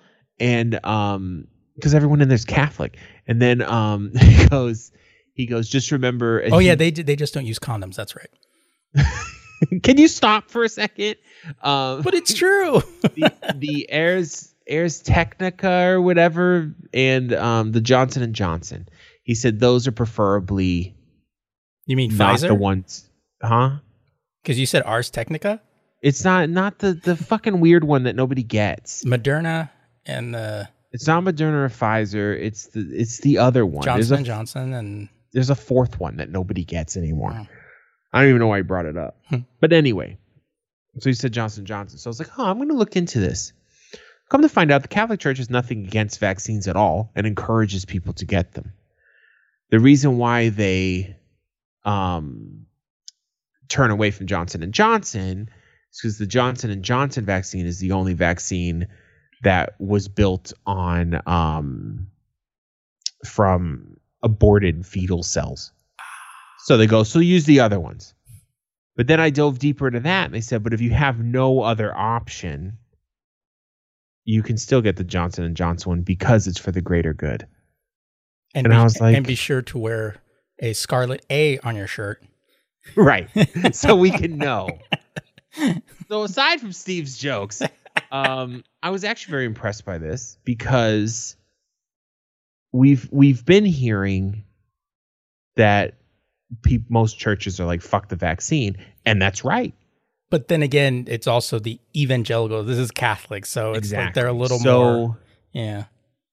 and 0.41 0.85
um, 0.85 1.47
because 1.75 1.95
everyone 1.95 2.21
in 2.21 2.29
there's 2.29 2.45
Catholic, 2.45 2.97
and 3.27 3.41
then 3.41 3.63
um, 3.63 4.13
he 4.21 4.47
goes, 4.47 4.91
he 5.35 5.47
goes, 5.47 5.69
just 5.69 5.93
remember. 5.93 6.43
Oh 6.51 6.59
he- 6.59 6.67
yeah, 6.67 6.75
they 6.75 6.91
they 6.91 7.17
just 7.17 7.35
don't 7.35 7.47
use 7.47 7.59
condoms. 7.59 7.95
That's 7.95 8.15
right. 8.17 9.05
Can 9.83 9.99
you 9.99 10.07
stop 10.09 10.51
for 10.51 10.63
a 10.65 10.69
second? 10.69 11.17
Um, 11.63 12.03
But 12.03 12.15
it's 12.15 12.33
true. 12.33 12.81
the, 13.03 13.33
the 13.57 13.89
Ars 13.93 14.55
Ars 14.71 15.01
Technica 15.01 15.89
or 15.89 16.01
whatever, 16.01 16.75
and 16.95 17.33
um, 17.33 17.73
the 17.73 17.81
Johnson 17.81 18.23
and 18.23 18.35
Johnson. 18.35 18.89
He 19.25 19.35
said 19.35 19.61
those 19.61 19.87
are 19.87 19.93
preferably 19.93 20.97
you 21.87 21.97
mean 21.97 22.17
not 22.17 22.41
the 22.41 22.55
ones, 22.55 23.09
huh? 23.43 23.79
Because 24.43 24.59
you 24.59 24.67
said 24.67 24.83
Ars 24.85 25.11
Technica, 25.11 25.61
It's 26.03 26.25
not 26.25 26.49
not 26.49 26.79
the 26.79 26.93
the 26.95 27.17
fucking 27.17 27.61
weird 27.61 27.85
one 27.85 28.05
that 28.05 28.15
nobody 28.17 28.43
gets. 28.43 29.05
Moderna, 29.05 29.71
and 30.09 30.35
the 30.35 30.69
It's 30.93 31.07
not 31.07 31.23
Moderna 31.23 31.67
or 31.67 31.69
Pfizer. 31.69 32.37
It's 32.37 32.67
the 32.69 32.81
it's 32.93 33.19
the 33.19 33.39
other 33.39 33.65
one. 33.65 33.85
Johnson 33.85 34.17
and 34.17 34.27
Johnson, 34.27 34.73
and 34.75 35.09
there's 35.33 35.51
a 35.51 35.55
fourth 35.55 36.01
one 36.01 36.17
that 36.17 36.31
nobody 36.31 36.65
gets 36.65 36.97
anymore. 36.97 37.33
Oh. 37.35 37.47
I 38.13 38.21
don't 38.21 38.31
even 38.31 38.41
know 38.41 38.47
why 38.47 38.57
he 38.57 38.63
brought 38.63 38.87
it 38.87 38.97
up. 38.97 39.19
Hmm. 39.29 39.41
But 39.61 39.73
anyway, 39.73 40.19
so 40.99 41.11
he 41.11 41.15
said 41.15 41.33
Johnson 41.33 41.67
Johnson. 41.67 41.99
So 41.99 42.09
I 42.09 42.11
was 42.11 42.19
like, 42.19 42.31
oh, 42.39 42.47
I'm 42.47 42.57
going 42.57 42.71
to 42.71 42.75
look 42.75 42.97
into 42.97 43.21
this. 43.21 43.53
Come 44.31 44.43
to 44.43 44.49
find 44.49 44.71
out, 44.71 44.83
the 44.83 44.89
Catholic 44.89 45.21
Church 45.21 45.39
has 45.39 45.49
nothing 45.49 45.85
against 45.87 46.21
vaccines 46.21 46.69
at 46.69 46.77
all 46.77 47.13
and 47.15 47.27
encourages 47.27 47.85
people 47.85 48.13
to 48.15 48.25
get 48.27 48.53
them. 48.53 48.73
The 49.71 49.81
reason 49.81 50.19
why 50.19 50.49
they 50.49 51.17
um, 51.85 52.67
turn 53.69 53.91
away 53.91 54.11
from 54.11 54.27
Johnson 54.27 54.63
and 54.63 54.73
Johnson 54.73 55.49
is 55.93 56.01
because 56.01 56.19
the 56.19 56.27
Johnson 56.27 56.71
and 56.71 56.83
Johnson 56.83 57.25
vaccine 57.25 57.67
is 57.67 57.79
the 57.79 57.93
only 57.93 58.15
vaccine 58.15 58.89
that 59.43 59.75
was 59.79 60.09
built 60.09 60.53
on 60.67 61.21
um, 61.27 62.07
from 63.25 63.97
aborted 64.23 64.85
fetal 64.87 65.23
cells. 65.23 65.73
So 66.65 66.77
they 66.77 66.87
go, 66.87 67.03
so 67.05 67.19
use 67.21 67.45
the 67.45 67.61
other 67.61 67.81
ones. 67.81 68.15
But 68.97 69.07
then 69.07 69.21
I 69.21 69.31
dove 69.31 69.59
deeper 69.61 69.87
into 69.87 70.01
that 70.01 70.25
and 70.27 70.35
they 70.35 70.41
said, 70.41 70.63
but 70.65 70.75
if 70.75 70.81
you 70.81 70.91
have 70.91 71.21
no 71.21 71.61
other 71.61 71.97
option, 71.97 72.77
you 74.25 74.43
can 74.43 74.57
still 74.59 74.83
get 74.83 74.97
the 74.97 75.05
Johnson 75.05 75.45
and 75.45 75.57
Johnson 75.57 75.89
one 75.91 76.01
because 76.03 76.47
it's 76.49 76.59
for 76.59 76.73
the 76.73 76.83
greater 76.83 77.15
good. 77.15 77.47
and, 78.55 78.67
And 78.67 78.73
be, 78.73 78.77
I 78.77 78.83
was 78.83 79.01
like- 79.01 79.17
and 79.17 79.27
be 79.27 79.37
sure 79.37 79.63
to 79.63 79.79
wear 79.79 80.17
a 80.59 80.73
scarlet 80.73 81.25
A 81.31 81.59
on 81.61 81.77
your 81.77 81.87
shirt. 81.87 82.23
Right. 82.97 83.29
so 83.73 83.95
we 83.95 84.11
can 84.11 84.37
know. 84.37 84.69
So 86.09 86.25
aside 86.25 86.61
from 86.61 86.73
Steve's 86.73 87.17
jokes, 87.19 87.63
um, 88.11 88.65
I 88.83 88.91
was 88.91 89.05
actually 89.05 89.33
very 89.33 89.45
impressed 89.47 89.85
by 89.85 89.99
this 89.99 90.39
because 90.45 91.37
we've 92.73 93.09
we've 93.11 93.45
been 93.45 93.65
hearing 93.65 94.45
that 95.57 95.95
pe- 96.63 96.85
most 96.89 97.19
churches 97.19 97.61
are 97.61 97.67
like 97.67 97.83
fuck 97.83 98.09
the 98.09 98.17
vaccine, 98.17 98.77
and 99.05 99.21
that's 99.21 99.45
right. 99.45 99.75
But 100.31 100.49
then 100.49 100.63
again, 100.63 101.07
it's 101.09 101.27
also 101.27 101.59
the 101.59 101.81
evangelical. 101.97 102.63
This 102.63 102.79
is 102.79 102.91
Catholic, 102.91 103.47
so 103.47 103.73
it's 103.73 103.93
like 103.93 104.15
they're 104.15 104.27
a 104.27 104.33
little 104.33 104.59
so 104.59 104.83
more. 104.83 105.19
Yeah, 105.53 105.85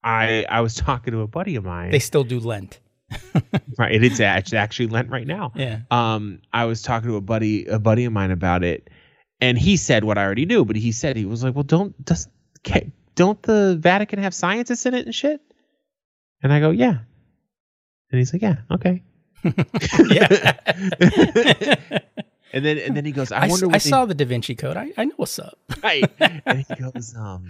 I 0.04 0.46
I 0.50 0.62
was 0.62 0.76
talking 0.76 1.14
to 1.14 1.22
a 1.22 1.28
buddy 1.28 1.56
of 1.56 1.64
mine. 1.64 1.92
they 1.92 2.00
still 2.00 2.24
do 2.24 2.40
Lent. 2.40 2.80
right, 3.78 3.92
it 3.92 4.04
is 4.04 4.20
actually 4.20 4.58
actually 4.58 4.88
Lent 4.88 5.10
right 5.10 5.28
now. 5.28 5.52
Yeah, 5.56 5.82
um 5.92 6.42
i 6.52 6.66
was 6.66 6.82
talking 6.82 7.10
to 7.10 7.16
a 7.18 7.22
buddy 7.22 7.66
a 7.68 7.78
buddy 7.80 8.06
of 8.06 8.12
mine 8.12 8.32
about 8.32 8.64
it 8.64 8.90
And 9.42 9.58
he 9.58 9.76
said 9.78 10.04
what 10.04 10.18
I 10.18 10.24
already 10.24 10.46
knew, 10.46 10.64
but 10.66 10.76
he 10.76 10.92
said 10.92 11.18
he 11.18 11.26
was 11.26 11.44
like, 11.44 11.54
"Well, 11.56 11.64
don't 11.64 11.94
does 12.06 12.28
don't 13.16 13.42
the 13.44 13.78
Vatican 13.80 14.20
have 14.20 14.34
scientists 14.34 14.86
in 14.86 14.94
it 14.94 15.06
and 15.06 15.14
shit?" 15.14 15.42
And 16.42 16.52
I 16.54 16.60
go, 16.60 16.70
"Yeah." 16.72 16.98
And 18.12 18.20
he's 18.20 18.32
like, 18.34 18.42
"Yeah, 18.42 18.58
okay." 18.72 19.04
yeah. 20.10 20.56
and 22.54 22.66
then 22.66 22.78
and 22.78 22.96
then 22.96 23.06
he 23.06 23.12
goes, 23.12 23.32
"I, 23.32 23.46
I, 23.46 23.48
wonder." 23.48 23.66
I 23.66 23.68
What 23.68 23.74
they- 23.84 23.90
saw 23.90 24.06
the 24.06 24.14
Da 24.16 24.26
Vinci 24.26 24.56
Code. 24.56 24.78
I, 24.78 24.92
I 24.98 25.06
know 25.06 25.14
what's 25.18 25.38
up. 25.40 25.58
right. 25.84 26.10
And 26.20 26.66
he 26.68 26.76
goes, 26.76 27.14
um, 27.18 27.48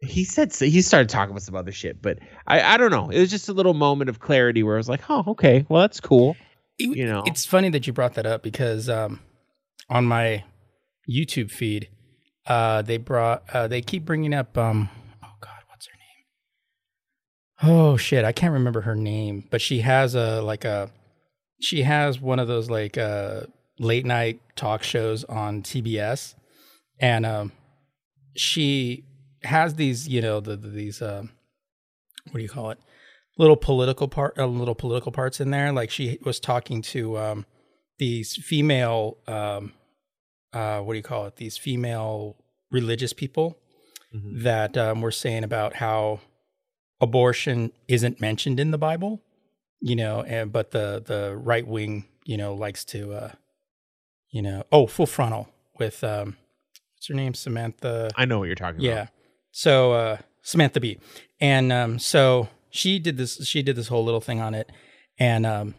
he 0.00 0.24
said 0.24 0.52
so 0.52 0.64
he 0.66 0.82
started 0.82 1.08
talking 1.08 1.30
about 1.30 1.42
some 1.42 1.56
other 1.56 1.72
shit, 1.72 2.00
but 2.02 2.18
I 2.46 2.74
I 2.74 2.76
don't 2.76 2.90
know. 2.90 3.08
It 3.10 3.18
was 3.20 3.30
just 3.30 3.48
a 3.48 3.52
little 3.52 3.74
moment 3.74 4.10
of 4.10 4.20
clarity 4.20 4.62
where 4.62 4.74
I 4.76 4.78
was 4.78 4.88
like, 4.88 5.02
oh, 5.08 5.24
okay, 5.28 5.64
well 5.68 5.82
that's 5.82 6.00
cool. 6.00 6.36
It- 6.78 6.96
You 6.96 7.06
know. 7.06 7.22
it's 7.26 7.44
funny 7.46 7.70
that 7.70 7.86
you 7.86 7.92
brought 7.92 8.14
that 8.14 8.26
up 8.26 8.42
because 8.42 8.88
um, 8.88 9.20
on 9.88 10.04
my 10.04 10.44
YouTube 11.10 11.50
feed, 11.50 11.88
uh, 12.46 12.82
they 12.82 12.96
brought 12.96 13.42
uh, 13.52 13.68
they 13.68 13.82
keep 13.82 14.04
bringing 14.04 14.32
up 14.32 14.56
um, 14.56 14.88
oh 15.22 15.34
god, 15.40 15.62
what's 15.68 15.86
her 15.86 15.92
name? 17.66 17.72
Oh 17.74 17.96
shit, 17.96 18.24
I 18.24 18.32
can't 18.32 18.52
remember 18.52 18.82
her 18.82 18.94
name, 18.94 19.44
but 19.50 19.60
she 19.60 19.80
has 19.80 20.14
a 20.14 20.40
like 20.40 20.64
a 20.64 20.90
she 21.60 21.82
has 21.82 22.20
one 22.20 22.38
of 22.38 22.48
those 22.48 22.70
like 22.70 22.96
uh, 22.96 23.42
late 23.78 24.06
night 24.06 24.40
talk 24.56 24.82
shows 24.82 25.24
on 25.24 25.62
TBS, 25.62 26.34
and 26.98 27.26
um, 27.26 27.52
she 28.36 29.04
has 29.42 29.74
these 29.74 30.08
you 30.08 30.20
know 30.20 30.40
the, 30.40 30.56
the 30.56 30.68
these 30.68 31.02
uh, 31.02 31.24
what 32.30 32.34
do 32.34 32.42
you 32.42 32.48
call 32.48 32.70
it? 32.70 32.78
Little 33.38 33.56
political 33.56 34.08
part 34.08 34.38
uh, 34.38 34.46
little 34.46 34.74
political 34.74 35.12
parts 35.12 35.40
in 35.40 35.50
there. 35.50 35.72
Like 35.72 35.90
she 35.90 36.18
was 36.24 36.40
talking 36.40 36.82
to 36.82 37.18
um 37.18 37.46
these 37.98 38.36
female 38.36 39.18
um 39.26 39.72
uh 40.52 40.80
what 40.80 40.92
do 40.94 40.96
you 40.98 41.02
call 41.02 41.26
it 41.26 41.36
these 41.36 41.56
female 41.56 42.36
religious 42.70 43.12
people 43.12 43.56
Mhm. 44.14 44.42
that 44.42 44.76
um, 44.76 45.02
were 45.02 45.12
saying 45.12 45.44
about 45.44 45.76
how 45.76 46.18
abortion 47.00 47.70
isn't 47.88 48.20
mentioned 48.20 48.58
in 48.58 48.72
the 48.72 48.78
bible 48.78 49.22
you 49.80 49.94
know 49.94 50.22
and 50.22 50.50
but 50.52 50.72
the 50.72 51.02
the 51.06 51.36
right 51.36 51.66
wing 51.66 52.04
you 52.24 52.36
know 52.36 52.52
likes 52.54 52.84
to 52.84 53.12
uh 53.12 53.30
you 54.30 54.42
know 54.42 54.64
oh 54.72 54.86
full 54.88 55.06
frontal 55.06 55.48
with 55.78 56.02
um 56.04 56.36
what's 56.94 57.06
her 57.08 57.14
name 57.14 57.34
samantha 57.34 58.10
I 58.16 58.24
know 58.24 58.38
what 58.40 58.46
you're 58.46 58.54
talking 58.56 58.80
yeah. 58.80 58.90
about. 58.92 59.00
Yeah, 59.02 59.08
so 59.52 59.92
uh, 59.92 60.16
Samantha 60.42 60.80
Bee, 60.80 60.98
and 61.40 61.72
um, 61.72 61.98
so 61.98 62.48
she 62.70 62.98
did 62.98 63.16
this. 63.16 63.46
She 63.46 63.62
did 63.62 63.76
this 63.76 63.88
whole 63.88 64.04
little 64.04 64.20
thing 64.20 64.40
on 64.40 64.54
it, 64.54 64.70
and 65.18 65.44
um, 65.46 65.74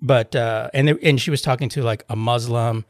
but 0.00 0.34
uh, 0.34 0.68
and 0.74 0.88
and 0.90 1.20
she 1.20 1.30
was 1.30 1.42
talking 1.42 1.68
to 1.70 1.82
like 1.82 2.04
a 2.08 2.16
Muslim, 2.16 2.84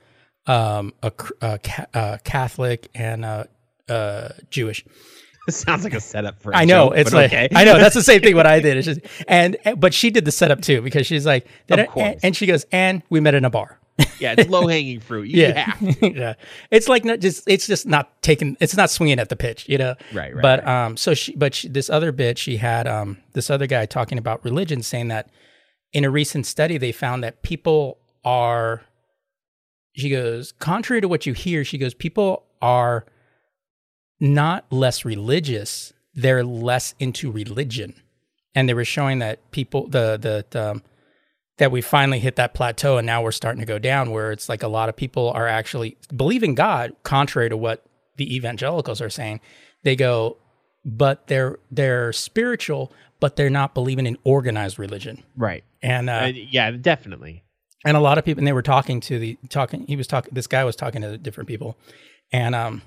um, 0.46 0.92
a, 1.02 1.12
a, 1.40 1.58
a 1.94 2.18
Catholic, 2.24 2.88
and 2.94 3.24
a, 3.24 3.48
uh, 3.88 4.28
Jewish. 4.50 4.84
It 5.48 5.54
sounds 5.54 5.82
like 5.82 5.92
a 5.94 5.98
setup 6.00 6.40
for. 6.40 6.52
a 6.52 6.56
I 6.58 6.64
know 6.66 6.90
joke, 6.90 6.98
it's 6.98 7.12
like 7.12 7.32
okay. 7.32 7.48
I 7.52 7.64
know 7.64 7.76
that's 7.76 7.96
the 7.96 8.02
same 8.04 8.20
thing. 8.20 8.36
What 8.36 8.46
I 8.46 8.60
did 8.66 8.76
is 8.76 8.84
just 8.84 9.00
and 9.26 9.56
but 9.76 9.92
she 9.92 10.10
did 10.10 10.24
the 10.24 10.30
setup 10.30 10.60
too 10.62 10.80
because 10.82 11.04
she's 11.04 11.26
like, 11.26 11.46
Of 11.68 11.80
and, 11.80 11.88
course. 11.88 12.20
and 12.22 12.36
she 12.36 12.46
goes, 12.46 12.64
and 12.70 13.02
we 13.10 13.18
met 13.18 13.34
in 13.34 13.44
a 13.44 13.50
bar. 13.50 13.76
yeah, 14.20 14.36
it's 14.38 14.48
low 14.56 14.68
hanging 14.68 15.00
fruit. 15.00 15.26
You 15.26 15.42
Yeah, 15.48 15.64
have 15.74 15.98
yeah. 16.00 16.34
It's 16.70 16.88
like 16.88 17.04
not 17.04 17.18
just. 17.18 17.42
It's 17.48 17.66
just 17.66 17.86
not 17.86 18.22
taking. 18.22 18.56
It's 18.60 18.76
not 18.76 18.88
swinging 18.88 19.18
at 19.18 19.30
the 19.30 19.36
pitch, 19.36 19.68
you 19.68 19.78
know. 19.78 19.96
Right, 20.14 20.32
right, 20.32 20.42
But 20.42 20.64
right. 20.64 20.84
um, 20.86 20.96
so 20.96 21.12
she, 21.12 21.34
but 21.34 21.56
she, 21.56 21.66
this 21.66 21.90
other 21.90 22.12
bit, 22.12 22.38
she 22.38 22.58
had 22.58 22.86
um, 22.86 23.18
this 23.32 23.50
other 23.50 23.66
guy 23.66 23.84
talking 23.84 24.18
about 24.18 24.44
religion, 24.44 24.80
saying 24.80 25.08
that 25.08 25.28
in 25.92 26.04
a 26.04 26.10
recent 26.10 26.46
study 26.46 26.78
they 26.78 26.92
found 26.92 27.24
that 27.24 27.42
people 27.42 27.98
are. 28.24 28.82
She 29.92 30.08
goes, 30.08 30.52
contrary 30.52 31.00
to 31.00 31.08
what 31.08 31.26
you 31.26 31.32
hear, 31.32 31.64
she 31.64 31.78
goes, 31.78 31.94
people 31.94 32.44
are 32.60 33.04
not 34.20 34.64
less 34.70 35.04
religious; 35.04 35.92
they're 36.14 36.44
less 36.44 36.94
into 36.98 37.30
religion, 37.30 37.94
and 38.54 38.68
they 38.68 38.74
were 38.74 38.84
showing 38.84 39.18
that 39.18 39.50
people 39.50 39.88
the 39.88 40.44
the 40.50 40.70
um, 40.70 40.82
that 41.58 41.70
we 41.70 41.80
finally 41.80 42.18
hit 42.18 42.36
that 42.36 42.54
plateau 42.54 42.96
and 42.98 43.06
now 43.06 43.22
we're 43.22 43.30
starting 43.30 43.60
to 43.60 43.66
go 43.66 43.78
down 43.78 44.10
where 44.10 44.32
it's 44.32 44.48
like 44.48 44.62
a 44.62 44.68
lot 44.68 44.88
of 44.88 44.96
people 44.96 45.30
are 45.30 45.46
actually 45.46 45.96
believing 46.14 46.54
God 46.54 46.92
contrary 47.02 47.48
to 47.48 47.56
what 47.56 47.84
the 48.16 48.34
evangelicals 48.34 49.00
are 49.00 49.10
saying. 49.10 49.40
They 49.82 49.96
go, 49.96 50.38
but 50.84 51.26
they're 51.26 51.58
they're 51.70 52.12
spiritual, 52.12 52.92
but 53.20 53.36
they're 53.36 53.50
not 53.50 53.74
believing 53.74 54.06
in 54.06 54.16
organized 54.24 54.78
religion. 54.78 55.22
Right. 55.36 55.64
And 55.82 56.08
uh, 56.08 56.14
Uh, 56.14 56.32
yeah, 56.34 56.70
definitely. 56.72 57.44
And 57.84 57.96
a 57.96 58.00
lot 58.00 58.18
of 58.18 58.24
people 58.24 58.40
and 58.40 58.46
they 58.46 58.52
were 58.52 58.62
talking 58.62 59.00
to 59.00 59.18
the 59.18 59.38
talking 59.48 59.86
he 59.86 59.96
was 59.96 60.06
talking 60.06 60.32
this 60.32 60.46
guy 60.46 60.64
was 60.64 60.76
talking 60.76 61.02
to 61.02 61.18
different 61.18 61.48
people. 61.48 61.76
And 62.32 62.54
um 62.54 62.82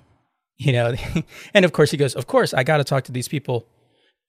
you 0.57 0.71
know 0.71 0.93
and 1.53 1.65
of 1.65 1.73
course 1.73 1.91
he 1.91 1.97
goes 1.97 2.15
of 2.15 2.27
course 2.27 2.53
i 2.53 2.63
got 2.63 2.77
to 2.77 2.83
talk 2.83 3.03
to 3.03 3.11
these 3.11 3.27
people 3.27 3.67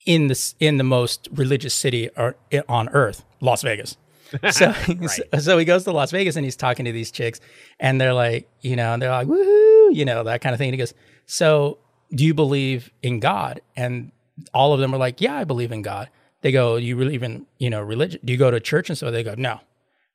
in 0.07 0.29
this 0.29 0.55
in 0.61 0.77
the 0.77 0.85
most 0.85 1.29
religious 1.33 1.75
city 1.75 2.09
or, 2.17 2.37
on 2.69 2.89
earth 2.91 3.25
las 3.41 3.63
vegas. 3.63 3.97
So, 4.51 4.73
so 4.73 5.23
so 5.39 5.59
he 5.59 5.65
goes 5.65 5.85
to 5.85 5.93
las 5.93 6.11
vegas 6.11 6.35
and 6.35 6.45
he's 6.45 6.57
talking 6.57 6.85
to 6.85 6.93
these 6.93 7.13
chicks 7.13 7.41
and 7.79 8.01
they're 8.01 8.13
like 8.13 8.49
you 8.61 8.75
know 8.75 8.93
and 8.93 9.01
they're 9.01 9.11
like 9.11 9.29
woohoo 9.29 9.95
you 9.95 10.05
know 10.05 10.25
that 10.25 10.41
kind 10.41 10.53
of 10.53 10.59
thing. 10.59 10.69
And 10.69 10.75
he 10.75 10.79
goes 10.79 10.95
so 11.27 11.79
do 12.13 12.25
you 12.25 12.35
believe 12.35 12.91
in 13.03 13.21
god? 13.21 13.61
And 13.77 14.11
all 14.53 14.73
of 14.73 14.81
them 14.81 14.93
are 14.93 14.99
like 14.99 15.21
yeah 15.21 15.37
i 15.37 15.45
believe 15.45 15.71
in 15.71 15.83
god. 15.83 16.09
They 16.41 16.51
go 16.51 16.79
do 16.79 16.85
you 16.85 16.97
believe 16.97 17.23
in 17.23 17.47
you 17.59 17.71
know 17.71 17.81
religion 17.81 18.21
do 18.25 18.33
you 18.33 18.39
go 18.39 18.51
to 18.51 18.59
church? 18.59 18.91
And 18.91 18.99
so 18.99 19.13
they 19.13 19.23
go 19.23 19.35
no 19.39 19.61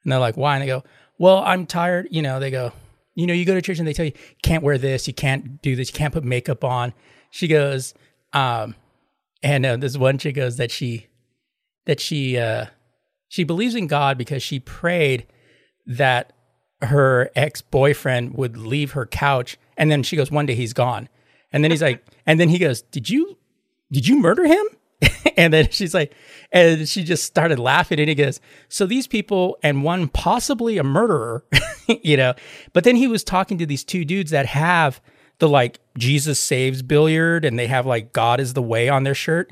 and 0.04 0.12
they're 0.12 0.20
like, 0.20 0.38
why? 0.38 0.56
And 0.56 0.64
they 0.64 0.68
go, 0.68 0.84
well, 1.18 1.40
I'm 1.40 1.66
tired. 1.66 2.08
You 2.12 2.22
know, 2.22 2.40
they 2.40 2.52
go, 2.52 2.74
you 3.16 3.28
know, 3.28 3.34
you 3.34 3.46
go 3.46 3.54
to 3.54 3.62
church 3.62 3.80
and 3.80 3.88
they 3.88 3.94
tell 3.94 4.06
you, 4.06 4.14
you 4.16 4.36
can't 4.42 4.64
wear 4.64 4.78
this, 4.78 5.08
you 5.08 5.14
can't 5.14 5.62
do 5.62 5.76
this, 5.76 5.90
you 5.90 5.94
can't 5.94 6.14
put 6.14 6.24
makeup 6.24 6.64
on. 6.64 6.94
She 7.30 7.48
goes, 7.48 7.94
um, 8.34 8.76
and 9.44 9.66
uh, 9.66 9.78
this 9.78 9.98
one 9.98 10.18
chick 10.18 10.36
goes 10.36 10.58
that 10.58 10.72
she, 10.72 11.08
that 11.86 12.00
she, 12.00 12.38
uh, 12.38 12.66
she 13.28 13.44
believes 13.44 13.76
in 13.76 13.88
God 13.88 14.18
because 14.18 14.44
she 14.44 14.60
prayed 14.60 15.28
that 15.86 16.34
her 16.82 17.30
ex 17.36 17.62
boyfriend 17.62 18.36
would 18.36 18.58
leave 18.58 18.92
her 18.92 19.06
couch. 19.06 19.58
And 19.78 19.92
then 19.92 20.04
she 20.04 20.16
goes, 20.16 20.32
one 20.32 20.46
day 20.46 20.56
he's 20.56 20.74
gone. 20.74 21.10
And 21.52 21.64
then 21.64 21.72
he's 21.72 21.82
like, 21.82 22.04
and 22.26 22.40
then 22.40 22.50
he 22.50 22.58
goes, 22.58 22.82
did 22.82 23.10
you, 23.10 23.38
did 23.92 24.08
you 24.08 24.20
murder 24.20 24.46
him? 24.46 24.66
and 25.38 25.54
then 25.54 25.70
she's 25.70 25.94
like, 25.94 26.14
and 26.52 26.88
she 26.88 27.04
just 27.04 27.24
started 27.24 27.60
laughing. 27.60 28.00
And 28.00 28.10
he 28.10 28.16
goes, 28.16 28.40
So 28.70 28.86
these 28.86 29.08
people, 29.08 29.58
and 29.64 29.84
one 29.84 30.08
possibly 30.08 30.78
a 30.78 30.84
murderer, 30.84 31.46
you 31.88 32.18
know. 32.18 32.34
But 32.74 32.84
then 32.84 32.96
he 32.96 33.08
was 33.08 33.24
talking 33.24 33.58
to 33.60 33.66
these 33.66 33.84
two 33.84 34.06
dudes 34.06 34.32
that 34.32 34.48
have 34.48 35.02
the 35.40 35.48
like 35.50 35.80
Jesus 35.98 36.40
saves 36.40 36.82
billiard 36.82 37.46
and 37.46 37.58
they 37.58 37.68
have 37.68 37.86
like 37.86 38.14
God 38.14 38.40
is 38.40 38.54
the 38.54 38.62
way 38.62 38.90
on 38.90 39.04
their 39.04 39.16
shirt, 39.16 39.52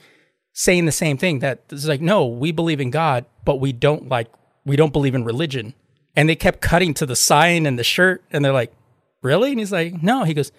saying 0.54 0.86
the 0.86 0.92
same 0.92 1.18
thing 1.18 1.40
that 1.40 1.64
it's 1.70 1.88
like, 1.88 2.02
No, 2.02 2.26
we 2.26 2.52
believe 2.52 2.82
in 2.82 2.92
God, 2.92 3.26
but 3.46 3.56
we 3.56 3.72
don't 3.72 4.10
like, 4.10 4.28
we 4.66 4.76
don't 4.76 4.94
believe 4.94 5.16
in 5.16 5.24
religion. 5.24 5.74
And 6.16 6.28
they 6.28 6.36
kept 6.36 6.60
cutting 6.60 6.94
to 6.96 7.06
the 7.06 7.16
sign 7.16 7.66
and 7.66 7.80
the 7.80 7.84
shirt. 7.84 8.24
And 8.32 8.44
they're 8.44 8.54
like, 8.54 8.74
Really? 9.22 9.52
And 9.52 9.60
he's 9.60 9.72
like, 9.72 10.04
No. 10.04 10.26
He 10.26 10.34
goes, 10.34 10.52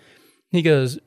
He 0.50 0.62
goes, 0.62 0.98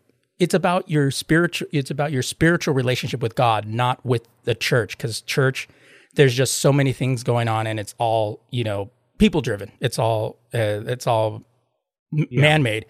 it's 0.44 0.54
about 0.54 0.90
your 0.90 1.10
spiritual 1.10 1.68
it's 1.72 1.90
about 1.90 2.12
your 2.12 2.22
spiritual 2.22 2.74
relationship 2.74 3.22
with 3.22 3.34
god 3.34 3.66
not 3.66 4.06
with 4.06 4.28
the 4.44 4.54
church 4.54 4.98
because 4.98 5.22
church 5.22 5.70
there's 6.16 6.36
just 6.36 6.58
so 6.58 6.74
many 6.74 6.92
things 6.92 7.24
going 7.24 7.48
on 7.48 7.66
and 7.66 7.80
it's 7.80 7.96
all 7.98 8.42
you 8.52 8.62
know 8.64 8.92
people 9.18 9.40
driven 9.40 9.72
it's 9.80 9.98
all 9.98 10.38
uh, 10.54 10.84
it's 10.86 11.08
all 11.08 11.44
m- 12.18 12.28
man-made. 12.30 12.86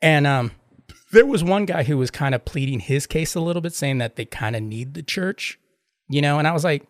And 0.00 0.28
um 0.28 0.52
there 1.10 1.26
was 1.26 1.42
one 1.42 1.64
guy 1.64 1.82
who 1.82 1.98
was 1.98 2.10
kind 2.12 2.36
of 2.36 2.44
pleading 2.44 2.78
his 2.78 3.04
case 3.06 3.34
a 3.34 3.40
little 3.40 3.62
bit 3.62 3.74
saying 3.74 3.98
that 3.98 4.14
they 4.14 4.24
kind 4.24 4.54
of 4.54 4.62
need 4.62 4.94
the 4.94 5.02
church 5.02 5.58
you 6.08 6.20
know 6.20 6.38
and 6.38 6.46
i 6.46 6.52
was 6.52 6.62
like 6.62 6.86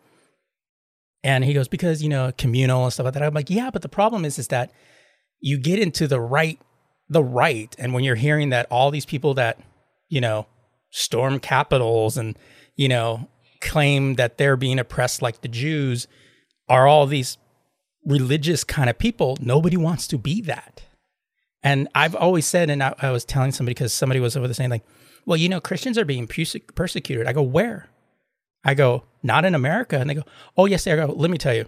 and 1.24 1.42
he 1.44 1.54
goes 1.54 1.68
because 1.68 2.02
you 2.02 2.08
know 2.10 2.32
communal 2.36 2.84
and 2.84 2.92
stuff 2.92 3.04
like 3.04 3.14
that. 3.14 3.22
I'm 3.22 3.32
like 3.32 3.48
yeah 3.48 3.70
but 3.70 3.80
the 3.80 3.88
problem 3.88 4.26
is 4.26 4.38
is 4.38 4.48
that 4.48 4.70
you 5.40 5.58
get 5.58 5.78
into 5.78 6.06
the 6.06 6.20
right 6.20 6.60
the 7.08 7.24
right 7.24 7.74
and 7.78 7.94
when 7.94 8.04
you're 8.04 8.16
hearing 8.16 8.50
that 8.50 8.66
all 8.70 8.90
these 8.90 9.06
people 9.06 9.32
that 9.34 9.58
you 10.08 10.20
know 10.20 10.46
storm 10.90 11.38
capitols 11.38 12.16
and 12.16 12.38
you 12.76 12.88
know 12.88 13.28
claim 13.60 14.14
that 14.14 14.38
they're 14.38 14.56
being 14.56 14.78
oppressed 14.78 15.22
like 15.22 15.40
the 15.40 15.48
jews 15.48 16.06
are 16.68 16.86
all 16.86 17.06
these 17.06 17.38
religious 18.06 18.64
kind 18.64 18.88
of 18.88 18.98
people. 18.98 19.36
Nobody 19.40 19.76
wants 19.76 20.06
to 20.08 20.18
be 20.18 20.40
that. 20.42 20.82
And 21.62 21.88
i've 21.94 22.14
always 22.14 22.46
said 22.46 22.70
and 22.70 22.82
i, 22.82 22.94
I 23.00 23.10
was 23.10 23.24
telling 23.24 23.50
somebody 23.50 23.74
because 23.74 23.92
somebody 23.92 24.20
was 24.20 24.36
over 24.36 24.46
there 24.46 24.54
saying 24.54 24.70
like 24.70 24.84
well 25.24 25.36
you 25.36 25.48
know 25.48 25.60
christians 25.60 25.98
are 25.98 26.04
being 26.04 26.28
persecuted. 26.28 27.26
I 27.26 27.32
go 27.32 27.42
where? 27.42 27.88
I 28.64 28.74
go 28.74 29.04
not 29.22 29.44
in 29.44 29.54
america. 29.54 29.98
And 29.98 30.08
they 30.08 30.14
go 30.14 30.22
oh 30.56 30.66
yes 30.66 30.86
i 30.86 30.94
go 30.94 31.06
let 31.06 31.30
me 31.30 31.38
tell 31.38 31.54
you. 31.54 31.66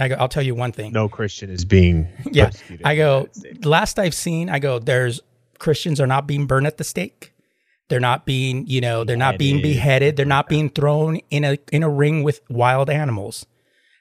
I 0.00 0.08
go 0.08 0.16
i'll 0.16 0.28
tell 0.28 0.42
you 0.42 0.54
one 0.54 0.72
thing. 0.72 0.92
No 0.92 1.08
Christian 1.08 1.50
is 1.50 1.64
being 1.64 2.08
yeah. 2.32 2.50
I 2.84 2.96
go, 2.96 3.28
last 3.62 3.98
I've 3.98 4.14
seen, 4.14 4.48
I 4.48 4.58
go, 4.58 4.78
there's 4.78 5.20
Christians 5.58 6.00
are 6.00 6.06
not 6.06 6.26
being 6.26 6.46
burned 6.46 6.66
at 6.66 6.78
the 6.78 6.84
stake. 6.84 7.32
They're 7.88 8.00
not 8.00 8.26
being, 8.26 8.66
you 8.66 8.80
know, 8.80 9.04
they're 9.04 9.16
not 9.16 9.38
being 9.38 9.62
Beheaded. 9.62 10.16
They're 10.16 10.26
not 10.26 10.48
being 10.48 10.68
thrown 10.68 11.16
in 11.30 11.44
a 11.44 11.58
in 11.72 11.82
a 11.82 11.88
ring 11.88 12.22
with 12.22 12.40
wild 12.48 12.90
animals. 12.90 13.46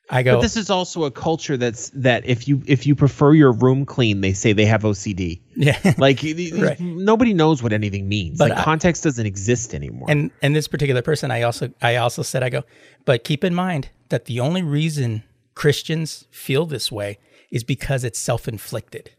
I 0.10 0.23
go. 0.23 0.36
But 0.36 0.41
this 0.41 0.56
is 0.56 0.69
also 0.69 1.04
a 1.04 1.12
culture 1.12 1.58
that's 1.58 1.89
that 1.89 2.26
if 2.26 2.47
you 2.47 2.62
if 2.65 2.88
you 2.88 2.95
prefer 2.95 3.34
your 3.34 3.52
room 3.52 3.86
clean, 3.86 4.21
they 4.21 4.34
say 4.34 4.54
they 4.54 4.65
have 4.65 4.84
OCD. 4.84 5.41
yeah. 5.56 5.93
Like 5.97 6.21
right. 6.23 6.80
nobody 6.80 7.34
knows 7.34 7.62
what 7.62 7.73
anything 7.73 8.08
means. 8.08 8.38
But 8.38 8.52
like 8.52 8.60
I, 8.60 8.63
context 8.63 9.04
doesn't 9.04 9.26
exist 9.26 9.73
anymore. 9.73 10.08
And 10.10 10.32
and 10.41 10.56
this 10.56 10.67
particular 10.67 11.02
person, 11.02 11.32
I 11.32 11.41
also 11.41 11.73
I 11.82 11.97
also 11.97 12.21
said 12.21 12.43
I 12.43 12.50
go, 12.50 12.63
but 13.06 13.23
keep 13.23 13.43
in 13.43 13.54
mind 13.54 13.89
that 14.10 14.26
the 14.26 14.39
only 14.39 14.62
reason 14.62 15.23
Christians 15.56 16.26
feel 16.32 16.65
this 16.65 16.91
way 16.91 17.19
is 17.52 17.63
because 17.63 18.04
it's 18.04 18.19
self 18.19 18.47
inflicted. 18.47 19.12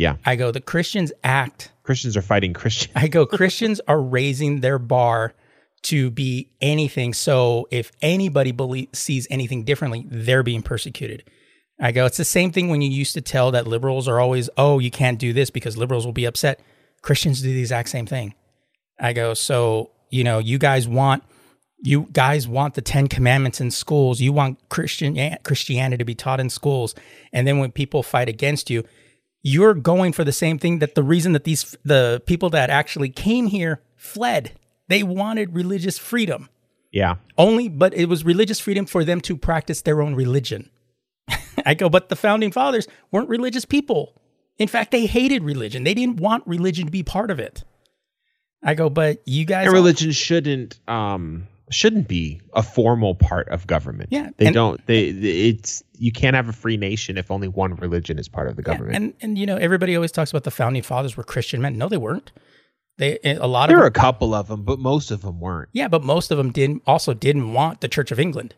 Yeah. 0.00 0.16
I 0.24 0.34
go, 0.36 0.50
the 0.50 0.62
Christians 0.62 1.12
act. 1.22 1.72
Christians 1.82 2.16
are 2.16 2.22
fighting 2.22 2.54
Christians. 2.54 2.90
I 2.96 3.06
go, 3.06 3.26
Christians 3.26 3.82
are 3.86 4.00
raising 4.00 4.60
their 4.60 4.78
bar 4.78 5.34
to 5.82 6.10
be 6.10 6.48
anything. 6.62 7.12
So 7.12 7.68
if 7.70 7.92
anybody 8.00 8.50
believe, 8.50 8.88
sees 8.94 9.26
anything 9.28 9.64
differently, 9.64 10.06
they're 10.08 10.42
being 10.42 10.62
persecuted. 10.62 11.24
I 11.78 11.92
go, 11.92 12.06
it's 12.06 12.16
the 12.16 12.24
same 12.24 12.50
thing 12.50 12.70
when 12.70 12.80
you 12.80 12.88
used 12.88 13.12
to 13.12 13.20
tell 13.20 13.50
that 13.50 13.66
liberals 13.66 14.08
are 14.08 14.18
always, 14.18 14.48
oh, 14.56 14.78
you 14.78 14.90
can't 14.90 15.18
do 15.18 15.34
this 15.34 15.50
because 15.50 15.76
liberals 15.76 16.06
will 16.06 16.14
be 16.14 16.24
upset. 16.24 16.60
Christians 17.02 17.42
do 17.42 17.52
the 17.52 17.60
exact 17.60 17.90
same 17.90 18.06
thing. 18.06 18.34
I 18.98 19.12
go, 19.12 19.34
so, 19.34 19.90
you 20.08 20.24
know, 20.24 20.38
you 20.38 20.56
guys 20.56 20.88
want 20.88 21.24
you 21.82 22.08
guys 22.12 22.46
want 22.46 22.74
the 22.74 22.82
10 22.82 23.08
commandments 23.08 23.60
in 23.60 23.70
schools. 23.70 24.20
You 24.20 24.32
want 24.32 24.58
Christian 24.68 25.36
Christianity 25.44 25.98
to 25.98 26.04
be 26.04 26.14
taught 26.14 26.40
in 26.40 26.50
schools. 26.50 26.94
And 27.32 27.46
then 27.46 27.58
when 27.58 27.72
people 27.72 28.02
fight 28.02 28.28
against 28.28 28.68
you, 28.68 28.84
you're 29.42 29.74
going 29.74 30.12
for 30.12 30.24
the 30.24 30.32
same 30.32 30.58
thing 30.58 30.80
that 30.80 30.94
the 30.94 31.02
reason 31.02 31.32
that 31.32 31.44
these 31.44 31.76
the 31.84 32.22
people 32.26 32.50
that 32.50 32.70
actually 32.70 33.08
came 33.08 33.46
here 33.46 33.80
fled 33.96 34.52
they 34.90 35.04
wanted 35.04 35.54
religious 35.54 35.98
freedom. 35.98 36.48
Yeah. 36.90 37.14
Only, 37.38 37.68
but 37.68 37.94
it 37.94 38.06
was 38.06 38.24
religious 38.24 38.58
freedom 38.58 38.86
for 38.86 39.04
them 39.04 39.20
to 39.20 39.36
practice 39.36 39.82
their 39.82 40.02
own 40.02 40.16
religion. 40.16 40.68
I 41.64 41.74
go, 41.74 41.88
but 41.88 42.08
the 42.08 42.16
founding 42.16 42.50
fathers 42.50 42.88
weren't 43.12 43.28
religious 43.28 43.64
people. 43.64 44.20
In 44.58 44.66
fact, 44.66 44.90
they 44.90 45.06
hated 45.06 45.44
religion. 45.44 45.84
They 45.84 45.94
didn't 45.94 46.16
want 46.16 46.44
religion 46.44 46.86
to 46.86 46.90
be 46.90 47.04
part 47.04 47.30
of 47.30 47.38
it. 47.38 47.62
I 48.64 48.74
go, 48.74 48.90
but 48.90 49.22
you 49.26 49.44
guys. 49.44 49.66
And 49.66 49.74
religion 49.74 50.10
shouldn't 50.10 50.80
um 50.88 51.46
shouldn't 51.70 52.08
be 52.08 52.40
a 52.54 52.62
formal 52.62 53.14
part 53.14 53.48
of 53.48 53.66
government. 53.66 54.10
Yeah, 54.12 54.30
they 54.36 54.46
and, 54.46 54.54
don't. 54.54 54.84
They 54.86 55.08
it's 55.08 55.82
you 55.98 56.12
can't 56.12 56.36
have 56.36 56.48
a 56.48 56.52
free 56.52 56.76
nation 56.76 57.16
if 57.16 57.30
only 57.30 57.48
one 57.48 57.74
religion 57.76 58.18
is 58.18 58.28
part 58.28 58.48
of 58.48 58.56
the 58.56 58.62
government. 58.62 58.92
Yeah, 58.92 58.96
and 58.96 59.14
and 59.20 59.38
you 59.38 59.46
know 59.46 59.56
everybody 59.56 59.94
always 59.94 60.12
talks 60.12 60.30
about 60.30 60.44
the 60.44 60.50
founding 60.50 60.82
fathers 60.82 61.16
were 61.16 61.24
Christian 61.24 61.60
men. 61.60 61.78
No, 61.78 61.88
they 61.88 61.96
weren't. 61.96 62.32
They 62.98 63.18
eh, 63.24 63.38
a 63.40 63.46
lot 63.46 63.68
there 63.68 63.76
of 63.76 63.80
there 63.80 63.84
are 63.84 63.88
a 63.88 63.92
couple 63.92 64.34
of 64.34 64.48
them, 64.48 64.62
but 64.62 64.78
most 64.78 65.10
of 65.10 65.22
them 65.22 65.40
weren't. 65.40 65.70
Yeah, 65.72 65.88
but 65.88 66.04
most 66.04 66.30
of 66.30 66.38
them 66.38 66.50
didn't 66.50 66.82
also 66.86 67.14
didn't 67.14 67.52
want 67.52 67.80
the 67.80 67.88
Church 67.88 68.10
of 68.10 68.20
England. 68.20 68.54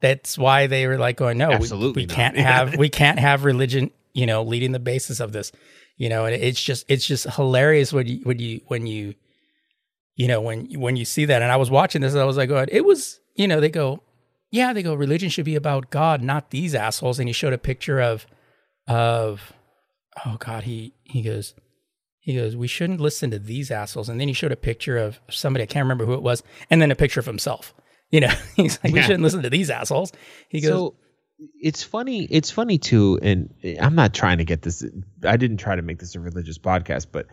That's 0.00 0.36
why 0.36 0.66
they 0.66 0.86
were 0.86 0.98
like 0.98 1.16
going, 1.16 1.38
no, 1.38 1.52
Absolutely 1.52 2.02
we, 2.02 2.06
we 2.06 2.14
can't 2.14 2.36
have 2.38 2.76
we 2.76 2.88
can't 2.88 3.18
have 3.18 3.44
religion, 3.44 3.90
you 4.12 4.26
know, 4.26 4.42
leading 4.42 4.72
the 4.72 4.78
basis 4.78 5.20
of 5.20 5.32
this. 5.32 5.52
You 5.96 6.08
know, 6.08 6.24
and 6.26 6.34
it's 6.34 6.62
just 6.62 6.84
it's 6.88 7.06
just 7.06 7.28
hilarious 7.34 7.92
when 7.92 8.06
you 8.06 8.20
when 8.24 8.38
you 8.38 8.60
when 8.66 8.86
you 8.86 9.14
you 10.14 10.28
know 10.28 10.40
when 10.40 10.66
when 10.80 10.96
you 10.96 11.04
see 11.04 11.24
that. 11.26 11.42
And 11.42 11.50
I 11.50 11.56
was 11.56 11.70
watching 11.70 12.02
this, 12.02 12.12
and 12.12 12.22
I 12.22 12.24
was 12.24 12.36
like, 12.36 12.48
going, 12.48 12.68
it 12.70 12.84
was 12.84 13.20
you 13.34 13.48
know 13.48 13.60
they 13.60 13.70
go, 13.70 14.02
yeah, 14.50 14.72
they 14.72 14.82
go, 14.82 14.94
religion 14.94 15.28
should 15.28 15.44
be 15.44 15.56
about 15.56 15.90
God, 15.90 16.22
not 16.22 16.50
these 16.50 16.74
assholes. 16.74 17.18
And 17.18 17.28
he 17.28 17.32
showed 17.32 17.52
a 17.52 17.58
picture 17.58 18.00
of 18.00 18.26
of 18.86 19.52
oh 20.26 20.36
God, 20.38 20.64
he 20.64 20.94
he 21.04 21.22
goes 21.22 21.54
he 22.22 22.36
goes, 22.36 22.54
We 22.54 22.68
shouldn't 22.68 23.00
listen 23.00 23.32
to 23.32 23.38
these 23.40 23.72
assholes. 23.72 24.08
And 24.08 24.20
then 24.20 24.28
he 24.28 24.34
showed 24.34 24.52
a 24.52 24.56
picture 24.56 24.96
of 24.96 25.20
somebody, 25.28 25.64
I 25.64 25.66
can't 25.66 25.84
remember 25.84 26.06
who 26.06 26.14
it 26.14 26.22
was, 26.22 26.44
and 26.70 26.80
then 26.80 26.92
a 26.92 26.94
picture 26.94 27.18
of 27.18 27.26
himself. 27.26 27.74
You 28.10 28.20
know, 28.20 28.32
he's 28.56 28.78
like, 28.82 28.92
yeah. 28.92 29.00
We 29.00 29.02
shouldn't 29.02 29.24
listen 29.24 29.42
to 29.42 29.50
these 29.50 29.70
assholes. 29.70 30.12
He 30.48 30.60
goes, 30.60 30.70
so, 30.70 30.94
it's 31.60 31.82
funny. 31.82 32.28
It's 32.30 32.52
funny 32.52 32.78
too, 32.78 33.18
and 33.22 33.52
I'm 33.80 33.96
not 33.96 34.14
trying 34.14 34.38
to 34.38 34.44
get 34.44 34.62
this. 34.62 34.84
I 35.24 35.36
didn't 35.36 35.56
try 35.56 35.74
to 35.74 35.82
make 35.82 35.98
this 35.98 36.14
a 36.14 36.20
religious 36.20 36.58
podcast, 36.58 37.08
but 37.10 37.26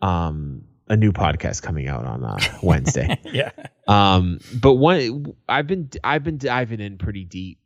um, 0.00 0.62
a 0.88 0.96
new 0.96 1.12
podcast 1.12 1.62
coming 1.62 1.88
out 1.88 2.04
on 2.04 2.24
uh, 2.24 2.38
Wednesday. 2.62 3.18
yeah. 3.24 3.50
Um, 3.86 4.40
but 4.54 4.74
one 4.74 5.34
I've 5.48 5.66
been 5.66 5.90
I've 6.02 6.24
been 6.24 6.38
diving 6.38 6.80
in 6.80 6.98
pretty 6.98 7.24
deep 7.24 7.58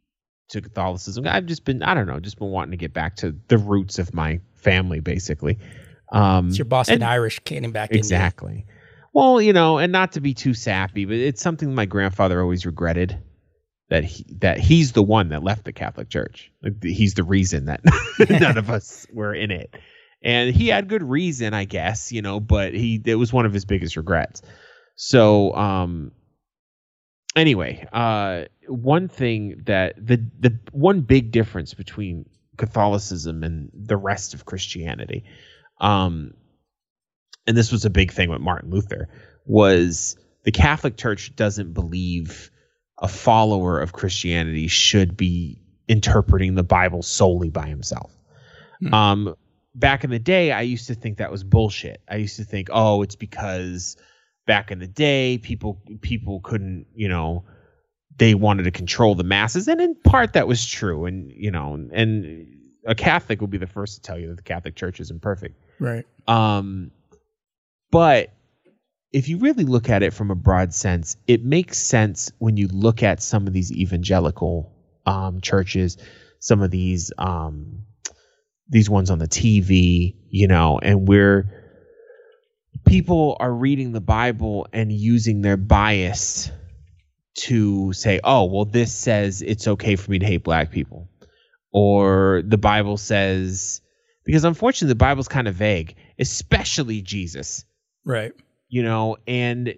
to 0.51 0.61
Catholicism. 0.61 1.27
I've 1.27 1.47
just 1.47 1.65
been 1.65 1.83
I 1.83 1.95
don't 1.95 2.07
know, 2.07 2.21
just 2.21 2.39
been 2.39 2.49
wanting 2.49 2.73
to 2.73 2.77
get 2.77 2.93
back 2.93 3.17
to 3.17 3.35
the 3.49 3.59
roots 3.59 3.99
of 3.99 4.15
my 4.15 4.41
family, 4.55 5.01
basically. 5.01 5.59
Um, 6.11 6.49
it's 6.49 6.59
your 6.59 6.67
Boston 6.67 6.97
and, 6.97 7.05
Irish 7.05 7.39
came 7.41 7.73
back 7.73 7.91
in. 7.91 7.97
exactly. 7.97 8.67
Well, 9.15 9.43
you 9.43 9.53
know, 9.53 9.79
and 9.79 9.93
not 9.93 10.13
to 10.13 10.21
be 10.21 10.35
too 10.35 10.55
sappy, 10.55 11.05
but 11.05 11.17
it's 11.17 11.43
something 11.43 11.75
my 11.75 11.87
grandfather 11.87 12.41
always 12.41 12.65
regretted 12.65 13.19
that 13.89 14.05
he 14.05 14.25
that 14.39 14.59
he's 14.59 14.93
the 14.93 15.03
one 15.03 15.29
that 15.31 15.43
left 15.43 15.65
the 15.65 15.73
Catholic 15.73 16.09
Church. 16.09 16.51
Like, 16.63 16.83
he's 16.83 17.15
the 17.15 17.25
reason 17.25 17.67
that 17.67 17.83
none 18.31 18.57
of 18.57 18.71
us 18.71 19.07
were 19.13 19.35
in 19.35 19.51
it, 19.51 19.75
and 20.23 20.55
he 20.55 20.69
had 20.69 20.89
good 20.89 21.03
reason, 21.03 21.55
I 21.55 21.65
guess, 21.65 22.13
you 22.13 22.23
know. 22.23 22.41
But 22.41 22.75
he 22.75 23.01
it 23.05 23.17
was 23.17 23.33
one 23.33 23.47
of 23.47 23.53
his 23.53 23.65
biggest 23.65 23.97
regrets. 23.97 24.43
So, 24.95 25.55
um, 25.55 26.13
anyway, 27.35 27.87
uh, 27.93 28.45
one 28.69 29.09
thing 29.09 29.63
that 29.67 29.95
the 29.97 30.25
the 30.39 30.59
one 30.73 31.01
big 31.01 31.33
difference 31.33 31.75
between 31.75 32.29
Catholicism 32.57 33.43
and 33.43 33.71
the 33.75 33.97
rest 33.97 34.35
of 34.35 34.45
Christianity 34.45 35.25
um, 35.83 36.35
and 37.47 37.57
this 37.57 37.73
was 37.73 37.85
a 37.85 37.91
big 37.91 38.13
thing 38.13 38.31
with 38.31 38.41
Martin 38.41 38.71
Luther 38.71 39.09
was 39.45 40.17
the 40.45 40.53
Catholic 40.53 40.97
Church 40.97 41.35
doesn't 41.35 41.75
believe 41.75 42.51
a 42.99 43.09
follower 43.09 43.81
of 43.81 43.93
Christianity 43.93 44.69
should 44.69 45.17
be 45.17 45.59
interpreting 45.89 46.55
the 46.55 46.63
Bible 46.63 47.03
solely 47.03 47.51
by 47.51 47.67
himself. 47.67 48.17
Hmm. 48.81 48.95
Um, 48.95 49.35
back 49.75 50.05
in 50.05 50.11
the 50.11 50.19
day, 50.19 50.53
I 50.53 50.63
used 50.63 50.87
to 50.89 50.95
think 50.95 51.19
that 51.19 51.31
was 51.31 51.45
bullshit. 51.45 52.03
I 52.09 52.17
used 52.17 52.37
to 52.37 52.45
think, 52.45 52.69
oh, 52.73 53.03
it's 53.03 53.17
because 53.17 53.97
back 54.47 54.71
in 54.71 54.79
the 54.79 54.87
day, 54.87 55.39
people 55.39 55.81
people 56.01 56.41
couldn't, 56.41 56.87
you 56.95 57.09
know, 57.09 57.45
they 58.17 58.35
wanted 58.35 58.65
to 58.65 58.71
control 58.71 59.15
the 59.15 59.25
masses, 59.25 59.69
and 59.69 59.81
in 59.81 59.95
part 59.95 60.35
that 60.35 60.47
was 60.47 60.67
true. 60.67 61.07
And 61.07 61.31
you 61.31 61.51
know, 61.51 61.75
and 61.93 62.47
a 62.87 62.95
Catholic 62.95 63.41
will 63.41 63.49
be 63.49 63.59
the 63.59 63.67
first 63.67 63.97
to 63.97 64.03
tell 64.03 64.19
you 64.19 64.29
that 64.29 64.37
the 64.37 64.43
Catholic 64.43 64.75
Church 64.75 65.01
isn't 65.01 65.23
perfect. 65.23 65.61
Right. 65.79 66.05
Um, 66.27 66.91
but 67.91 68.33
if 69.13 69.29
you 69.29 69.39
really 69.39 69.65
look 69.65 69.91
at 69.91 70.03
it 70.03 70.13
from 70.13 70.31
a 70.31 70.35
broad 70.35 70.73
sense, 70.73 71.17
it 71.27 71.45
makes 71.45 71.79
sense 71.79 72.33
when 72.39 72.57
you 72.57 72.69
look 72.69 73.03
at 73.03 73.23
some 73.23 73.47
of 73.47 73.53
these 73.53 73.71
evangelical 73.71 74.73
um, 75.05 75.41
churches, 75.41 75.99
some 76.39 76.63
of 76.63 76.71
these 76.71 77.13
um, 77.19 77.85
these 78.73 78.91
ones 78.91 79.11
on 79.11 79.19
the 79.19 79.29
TV, 79.29 80.17
you 80.29 80.49
know, 80.49 80.81
and 80.83 81.07
we're 81.07 81.47
people 82.85 83.37
are 83.39 83.53
reading 83.53 83.93
the 83.93 84.01
Bible 84.01 84.67
and 84.73 84.91
using 84.91 85.43
their 85.43 85.57
bias 85.57 86.51
to 87.35 87.93
say, 87.93 88.19
"Oh, 88.25 88.47
well, 88.47 88.65
this 88.65 88.93
says 88.93 89.43
it's 89.43 89.69
okay 89.69 89.95
for 89.95 90.11
me 90.11 90.19
to 90.19 90.27
hate 90.27 90.43
black 90.43 90.73
people." 90.73 91.09
or 91.73 92.43
the 92.47 92.59
Bible 92.59 92.97
says 92.97 93.81
because 94.25 94.45
unfortunately 94.45 94.93
the 94.93 94.97
Bible's 94.97 95.29
kind 95.29 95.49
of 95.49 95.55
vague, 95.55 95.97
especially 96.19 97.03
Jesus. 97.03 97.65
Right. 98.05 98.33
You 98.69 98.83
know, 98.83 99.17
and 99.27 99.75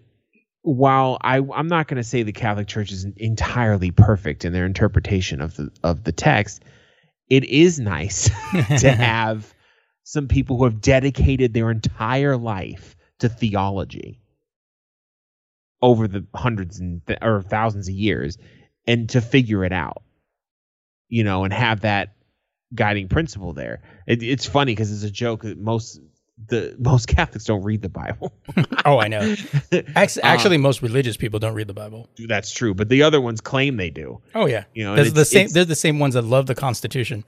while 0.62 1.18
I 1.22 1.38
I'm 1.38 1.68
not 1.68 1.88
going 1.88 1.96
to 1.96 2.04
say 2.04 2.22
the 2.22 2.32
Catholic 2.32 2.66
Church 2.66 2.92
is 2.92 3.06
entirely 3.16 3.90
perfect 3.90 4.44
in 4.44 4.52
their 4.52 4.66
interpretation 4.66 5.40
of 5.40 5.56
the 5.56 5.70
of 5.82 6.04
the 6.04 6.12
text, 6.12 6.64
it 7.28 7.44
is 7.44 7.80
nice 7.80 8.28
to 8.78 8.90
have 8.92 9.52
some 10.02 10.28
people 10.28 10.58
who 10.58 10.64
have 10.64 10.80
dedicated 10.80 11.54
their 11.54 11.70
entire 11.70 12.36
life 12.36 12.96
to 13.20 13.28
theology 13.28 14.20
over 15.80 16.08
the 16.08 16.26
hundreds 16.34 16.80
and 16.80 17.06
th- 17.06 17.18
or 17.22 17.42
thousands 17.42 17.88
of 17.88 17.94
years 17.94 18.38
and 18.86 19.10
to 19.10 19.20
figure 19.20 19.64
it 19.64 19.72
out 19.72 20.02
you 21.08 21.24
know, 21.24 21.44
and 21.44 21.52
have 21.52 21.82
that 21.82 22.14
guiding 22.74 23.08
principle 23.08 23.52
there. 23.52 23.82
It, 24.06 24.22
it's 24.22 24.46
funny 24.46 24.72
because 24.72 24.92
it's 24.92 25.04
a 25.04 25.10
joke 25.10 25.42
that 25.42 25.58
most 25.58 26.00
the 26.48 26.74
most 26.78 27.06
Catholics 27.08 27.44
don't 27.44 27.62
read 27.62 27.82
the 27.82 27.88
Bible. 27.88 28.32
oh, 28.84 28.98
I 28.98 29.08
know. 29.08 29.20
Actually, 29.96 30.22
um, 30.22 30.28
actually, 30.28 30.58
most 30.58 30.82
religious 30.82 31.16
people 31.16 31.38
don't 31.38 31.54
read 31.54 31.68
the 31.68 31.74
Bible. 31.74 32.08
That's 32.26 32.52
true, 32.52 32.74
but 32.74 32.88
the 32.88 33.02
other 33.02 33.20
ones 33.20 33.40
claim 33.40 33.76
they 33.76 33.90
do. 33.90 34.20
Oh 34.34 34.46
yeah, 34.46 34.64
you 34.74 34.84
know, 34.84 34.94
they're 34.96 35.10
the 35.10 35.24
same. 35.24 35.48
They're 35.48 35.64
the 35.64 35.74
same 35.74 35.98
ones 35.98 36.14
that 36.14 36.22
love 36.22 36.46
the 36.46 36.54
Constitution. 36.54 37.24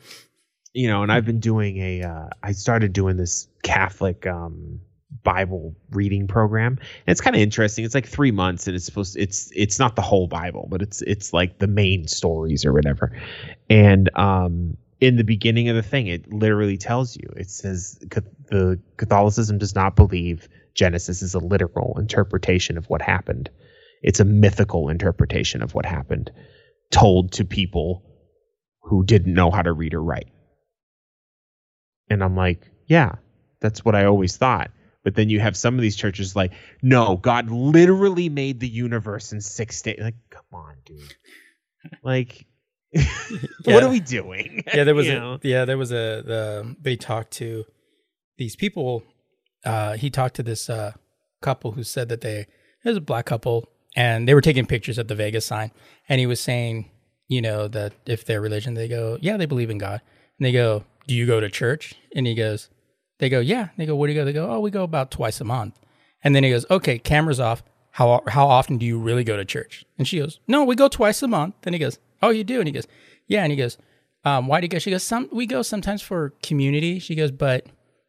You 0.74 0.88
know, 0.88 1.02
and 1.02 1.10
I've 1.10 1.24
been 1.24 1.40
doing 1.40 1.78
a. 1.78 2.02
Uh, 2.02 2.28
I 2.42 2.52
started 2.52 2.92
doing 2.92 3.16
this 3.16 3.48
Catholic 3.62 4.26
um, 4.26 4.80
Bible 5.22 5.74
reading 5.90 6.26
program. 6.26 6.78
And 7.06 7.12
it's 7.12 7.20
kind 7.20 7.34
of 7.34 7.42
interesting. 7.42 7.84
It's 7.84 7.94
like 7.94 8.06
three 8.06 8.30
months, 8.30 8.66
and 8.66 8.76
it's 8.76 8.84
supposed. 8.84 9.14
To, 9.14 9.20
it's 9.20 9.50
it's 9.54 9.78
not 9.78 9.96
the 9.96 10.02
whole 10.02 10.26
Bible, 10.26 10.68
but 10.70 10.82
it's 10.82 11.02
it's 11.02 11.32
like 11.32 11.58
the 11.58 11.66
main 11.66 12.06
stories 12.08 12.64
or 12.64 12.72
whatever. 12.72 13.12
And 13.68 14.10
um, 14.16 14.76
in 15.00 15.16
the 15.16 15.24
beginning 15.24 15.68
of 15.68 15.76
the 15.76 15.82
thing, 15.82 16.06
it 16.06 16.32
literally 16.32 16.76
tells 16.76 17.16
you. 17.16 17.28
It 17.36 17.50
says 17.50 17.98
the 18.50 18.80
Catholicism 18.96 19.58
does 19.58 19.74
not 19.74 19.96
believe 19.96 20.48
Genesis 20.74 21.22
is 21.22 21.34
a 21.34 21.38
literal 21.38 21.96
interpretation 21.98 22.76
of 22.78 22.88
what 22.88 23.02
happened. 23.02 23.50
It's 24.02 24.20
a 24.20 24.24
mythical 24.24 24.88
interpretation 24.88 25.62
of 25.62 25.74
what 25.74 25.86
happened. 25.86 26.30
told 26.90 27.32
to 27.32 27.44
people 27.44 28.04
who 28.82 29.04
didn't 29.04 29.34
know 29.34 29.50
how 29.50 29.62
to 29.62 29.72
read 29.72 29.94
or 29.94 30.02
write. 30.02 30.28
And 32.08 32.22
I'm 32.22 32.36
like, 32.36 32.60
yeah, 32.86 33.16
that's 33.60 33.84
what 33.84 33.96
I 33.96 34.04
always 34.04 34.36
thought. 34.36 34.70
But 35.02 35.14
then 35.16 35.28
you 35.28 35.40
have 35.40 35.56
some 35.56 35.74
of 35.74 35.80
these 35.80 35.96
churches 35.96 36.36
like, 36.36 36.52
no, 36.82 37.16
God 37.16 37.50
literally 37.50 38.28
made 38.28 38.60
the 38.60 38.68
universe 38.68 39.32
in 39.32 39.40
six 39.40 39.82
days. 39.82 39.98
Like, 40.00 40.14
come 40.30 40.44
on, 40.52 40.76
dude. 40.84 41.14
Like, 42.02 42.46
what 43.64 43.82
are 43.82 43.90
we 43.90 44.00
doing? 44.00 44.62
Yeah, 44.72 44.84
there 44.84 44.94
was 44.96 45.06
You 45.06 45.16
a 45.16 45.20
know? 45.20 45.38
yeah, 45.42 45.64
there 45.64 45.78
was 45.78 45.90
a 45.92 46.22
the 46.24 46.76
they 46.80 46.96
talked 46.96 47.32
to 47.34 47.64
these 48.36 48.56
people. 48.56 49.02
Uh, 49.64 49.94
he 49.94 50.10
talked 50.10 50.36
to 50.36 50.42
this 50.42 50.70
uh, 50.70 50.92
couple 51.40 51.72
who 51.72 51.82
said 51.82 52.08
that 52.08 52.20
they 52.20 52.46
it 52.84 52.88
was 52.88 52.96
a 52.96 53.00
black 53.00 53.26
couple 53.26 53.68
and 53.96 54.28
they 54.28 54.34
were 54.34 54.40
taking 54.40 54.66
pictures 54.66 54.98
at 54.98 55.08
the 55.08 55.14
Vegas 55.14 55.46
sign, 55.46 55.70
and 56.08 56.20
he 56.20 56.26
was 56.26 56.38
saying, 56.40 56.90
you 57.28 57.40
know, 57.40 57.66
that 57.68 57.94
if 58.04 58.24
their 58.24 58.40
religion, 58.40 58.74
they 58.74 58.88
go, 58.88 59.18
yeah, 59.20 59.36
they 59.36 59.46
believe 59.46 59.70
in 59.70 59.78
God, 59.78 60.00
and 60.38 60.46
they 60.46 60.52
go, 60.52 60.84
do 61.06 61.14
you 61.14 61.26
go 61.26 61.40
to 61.40 61.48
church? 61.48 61.94
And 62.14 62.26
he 62.26 62.34
goes, 62.34 62.68
they 63.18 63.28
go, 63.28 63.40
yeah. 63.40 63.68
They 63.76 63.86
go, 63.86 63.96
where 63.96 64.06
do 64.06 64.12
you 64.12 64.20
go? 64.20 64.24
They 64.24 64.32
go, 64.32 64.50
oh, 64.50 64.60
we 64.60 64.70
go 64.70 64.82
about 64.82 65.10
twice 65.10 65.40
a 65.40 65.44
month. 65.44 65.80
And 66.22 66.34
then 66.34 66.44
he 66.44 66.50
goes, 66.50 66.66
okay, 66.70 66.98
cameras 66.98 67.40
off. 67.40 67.62
How 67.92 68.22
how 68.28 68.46
often 68.46 68.76
do 68.76 68.84
you 68.84 68.98
really 68.98 69.24
go 69.24 69.36
to 69.38 69.44
church? 69.44 69.86
And 69.96 70.06
she 70.06 70.18
goes, 70.18 70.38
no, 70.46 70.64
we 70.64 70.74
go 70.74 70.88
twice 70.88 71.22
a 71.22 71.28
month. 71.28 71.54
Then 71.62 71.72
he 71.72 71.78
goes, 71.78 71.98
oh, 72.22 72.28
you 72.28 72.44
do? 72.44 72.58
And 72.58 72.68
he 72.68 72.72
goes, 72.72 72.86
yeah. 73.26 73.42
And 73.42 73.50
he 73.50 73.56
goes, 73.56 73.78
um, 74.24 74.46
why 74.48 74.60
do 74.60 74.66
you 74.66 74.68
go? 74.68 74.78
She 74.78 74.90
goes, 74.90 75.02
some 75.02 75.30
we 75.32 75.46
go 75.46 75.62
sometimes 75.62 76.02
for 76.02 76.34
community. 76.42 76.98
She 76.98 77.14
goes, 77.14 77.30
but 77.30 77.66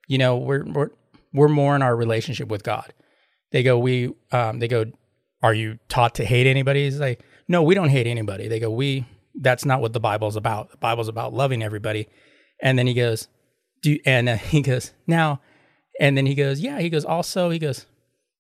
you 0.08 0.17
know, 0.17 0.38
we're 0.38 0.63
we're 0.63 0.89
we're 1.34 1.48
more 1.48 1.76
in 1.76 1.82
our 1.82 1.96
relationship 1.96 2.50
with 2.50 2.63
God. 2.63 2.93
They 3.52 3.63
go, 3.63 3.78
we 3.78 4.13
um, 4.32 4.60
they 4.60 4.67
go, 4.67 4.86
are 5.41 5.54
you 5.54 5.80
taught 5.89 6.15
to 6.15 6.26
hate 6.26 6.48
anybody? 6.48 6.86
He's 6.86 7.00
like, 7.00 7.22
no, 7.48 7.63
we 7.63 7.76
don't 7.76 7.89
hate 7.89 8.08
anybody. 8.08 8.48
They 8.48 8.60
go, 8.60 8.70
we 8.70 9.06
that's 9.36 9.65
not 9.65 9.82
what 9.82 9.93
the 9.93 10.00
Bible's 10.00 10.36
about. 10.36 10.72
The 10.72 10.78
Bible's 10.78 11.08
about 11.08 11.34
loving 11.34 11.62
everybody. 11.62 12.08
And 12.62 12.78
then 12.78 12.88
he 12.88 12.93
goes, 12.93 13.28
do 13.82 13.98
and 14.06 14.30
uh, 14.30 14.38
he 14.38 14.62
goes 14.62 14.93
now, 15.06 15.41
and 16.00 16.17
then 16.17 16.26
he 16.26 16.36
goes, 16.36 16.60
yeah. 16.60 16.80
He 16.80 16.89
goes 16.89 17.06
also. 17.06 17.50
He 17.50 17.60
goes, 17.60 17.86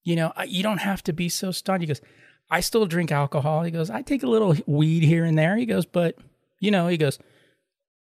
you 0.03 0.15
know, 0.15 0.31
you 0.45 0.63
don't 0.63 0.79
have 0.79 1.03
to 1.03 1.13
be 1.13 1.29
so 1.29 1.51
stunned. 1.51 1.81
He 1.81 1.87
goes, 1.87 2.01
I 2.49 2.61
still 2.61 2.85
drink 2.85 3.11
alcohol. 3.11 3.63
He 3.63 3.71
goes, 3.71 3.89
I 3.89 4.01
take 4.01 4.23
a 4.23 4.27
little 4.27 4.55
weed 4.65 5.03
here 5.03 5.25
and 5.25 5.37
there. 5.37 5.57
He 5.57 5.65
goes, 5.65 5.85
but 5.85 6.17
you 6.59 6.71
know, 6.71 6.87
he 6.87 6.97
goes, 6.97 7.19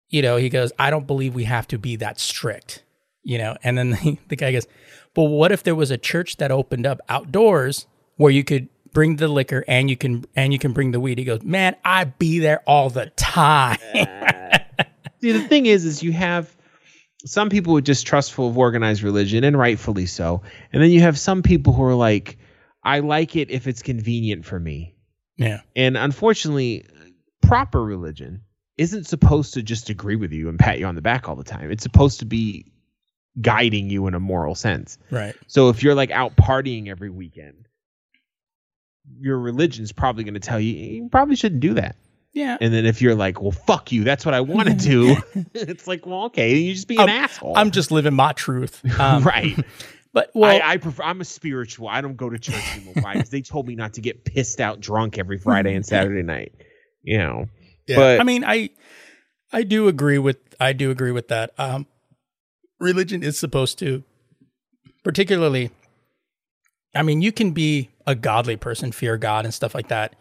you 0.10 0.22
know, 0.22 0.38
he 0.38 0.50
goes, 0.50 0.72
I 0.80 0.90
don't 0.90 1.08
believe 1.08 1.36
we 1.36 1.44
have 1.46 1.68
to 1.70 1.78
be 1.78 1.98
that 1.98 2.20
strict, 2.20 2.84
you 3.28 3.38
know. 3.38 3.58
And 3.62 3.78
then 3.78 3.92
the, 4.04 4.18
the 4.30 4.36
guy 4.36 4.52
goes, 4.54 4.66
but 5.14 5.24
what 5.24 5.52
if 5.52 5.62
there 5.64 5.76
was 5.76 5.92
a 5.92 5.98
church 5.98 6.38
that 6.38 6.50
opened 6.50 6.88
up 6.88 7.00
outdoors 7.10 7.86
where 8.16 8.32
you 8.32 8.44
could 8.44 8.70
bring 8.94 9.18
the 9.18 9.28
liquor 9.28 9.64
and 9.68 9.90
you 9.90 9.98
can 9.98 10.26
and 10.36 10.54
you 10.54 10.60
can 10.60 10.74
bring 10.74 10.92
the 10.92 11.00
weed? 11.00 11.20
He 11.20 11.26
goes, 11.26 11.44
man, 11.44 11.76
I'd 11.84 12.18
be 12.18 12.40
there 12.40 12.62
all 12.66 12.90
the 12.90 13.08
time. 13.18 13.78
See, 15.22 15.32
the 15.32 15.48
thing 15.48 15.66
is, 15.66 15.84
is 15.84 16.02
you 16.02 16.14
have 16.14 16.56
some 17.26 17.50
people 17.50 17.74
who 17.74 17.78
are 17.78 17.82
distrustful 17.82 18.48
of 18.48 18.58
organized 18.58 19.04
religion, 19.04 19.44
and 19.44 19.58
rightfully 19.58 20.06
so. 20.06 20.42
And 20.72 20.82
then 20.82 20.92
you 20.92 21.02
have 21.02 21.18
some 21.20 21.42
people 21.42 21.74
who 21.74 21.84
are 21.84 21.96
like, 21.96 22.38
I 22.84 23.00
like 23.00 23.36
it 23.36 23.50
if 23.50 23.68
it's 23.68 23.82
convenient 23.82 24.46
for 24.46 24.60
me. 24.60 24.96
yeah, 25.36 25.62
And 25.76 25.98
unfortunately, 25.98 26.86
proper 27.42 27.84
religion 27.84 28.44
isn't 28.78 29.08
supposed 29.08 29.56
to 29.56 29.64
just 29.64 29.90
agree 29.90 30.16
with 30.16 30.32
you 30.32 30.48
and 30.48 30.60
pat 30.60 30.80
you 30.80 30.86
on 30.86 30.96
the 30.96 31.02
back 31.02 31.28
all 31.28 31.36
the 31.36 31.44
time. 31.44 31.72
It's 31.72 31.84
supposed 31.84 32.20
to 32.20 32.26
be 32.26 32.72
guiding 33.42 33.90
you 33.90 34.08
in 34.08 34.14
a 34.14 34.20
moral 34.20 34.56
sense. 34.56 34.98
right. 35.12 35.36
So 35.48 35.70
if 35.70 35.84
you're 35.84 35.96
like 35.96 36.12
out 36.12 36.36
partying 36.36 36.88
every 36.88 37.10
weekend, 37.10 37.68
your 39.20 39.40
religion's 39.40 39.92
probably 39.92 40.24
going 40.24 40.34
to 40.34 40.40
tell 40.40 40.60
you 40.60 40.74
you 40.74 41.10
probably 41.10 41.36
shouldn't 41.36 41.62
do 41.62 41.76
that. 41.76 41.96
Yeah, 42.34 42.58
And 42.62 42.72
then 42.72 42.86
if 42.86 43.02
you're 43.02 43.16
like, 43.16 43.42
well, 43.42 43.52
fuck 43.52 43.92
you, 43.92 44.04
that's 44.04 44.24
what 44.24 44.36
I 44.36 44.42
want 44.42 44.68
to 44.68 44.76
do, 44.76 45.18
it's 45.56 45.88
like, 45.88 46.06
well, 46.06 46.26
okay, 46.26 46.56
you're 46.58 46.76
just 46.76 46.88
being 46.88 47.00
an 47.00 47.10
asshole. 47.10 47.54
I'm 47.56 47.72
just 47.72 47.90
living 47.90 48.14
my 48.14 48.34
truth. 48.34 48.82
Um, 49.00 49.24
right. 49.24 49.58
But 50.14 50.32
well, 50.36 50.52
I, 50.64 50.74
I 50.74 50.78
prefer. 50.78 51.04
I'm 51.04 51.22
a 51.22 51.26
spiritual. 51.26 51.88
I 51.88 52.02
don't 52.02 52.16
go 52.16 52.30
to 52.30 52.38
church 52.40 52.56
anymore. 52.76 52.94
Why? 53.02 53.16
'Cause 53.16 53.30
they 53.30 53.42
told 53.42 53.68
me 53.68 53.76
not 53.76 53.94
to 53.94 54.02
get 54.02 54.24
pissed 54.24 54.60
out 54.62 54.80
drunk 54.80 55.18
every 55.18 55.38
Friday 55.38 55.74
and 55.76 55.86
Saturday 55.86 56.24
night. 56.24 56.54
You 57.04 57.18
know. 57.20 57.50
But 57.88 58.20
I 58.20 58.24
mean, 58.24 58.44
I 58.44 58.70
I 59.52 59.64
do 59.64 59.88
agree 59.88 60.18
with 60.18 60.38
I 60.60 60.74
do 60.74 60.90
agree 60.92 61.12
with 61.12 61.28
that. 61.30 61.52
Um, 61.60 61.86
religion 62.80 63.24
is 63.24 63.38
supposed 63.38 63.80
to, 63.80 64.04
particularly. 65.04 65.72
I 66.96 67.04
mean, 67.04 67.22
you 67.22 67.32
can 67.32 67.52
be 67.52 67.90
a 68.06 68.16
godly 68.16 68.56
person, 68.56 68.92
fear 68.92 69.18
God 69.18 69.46
and 69.46 69.54
stuff 69.54 69.76
like 69.76 69.90
that, 69.90 70.16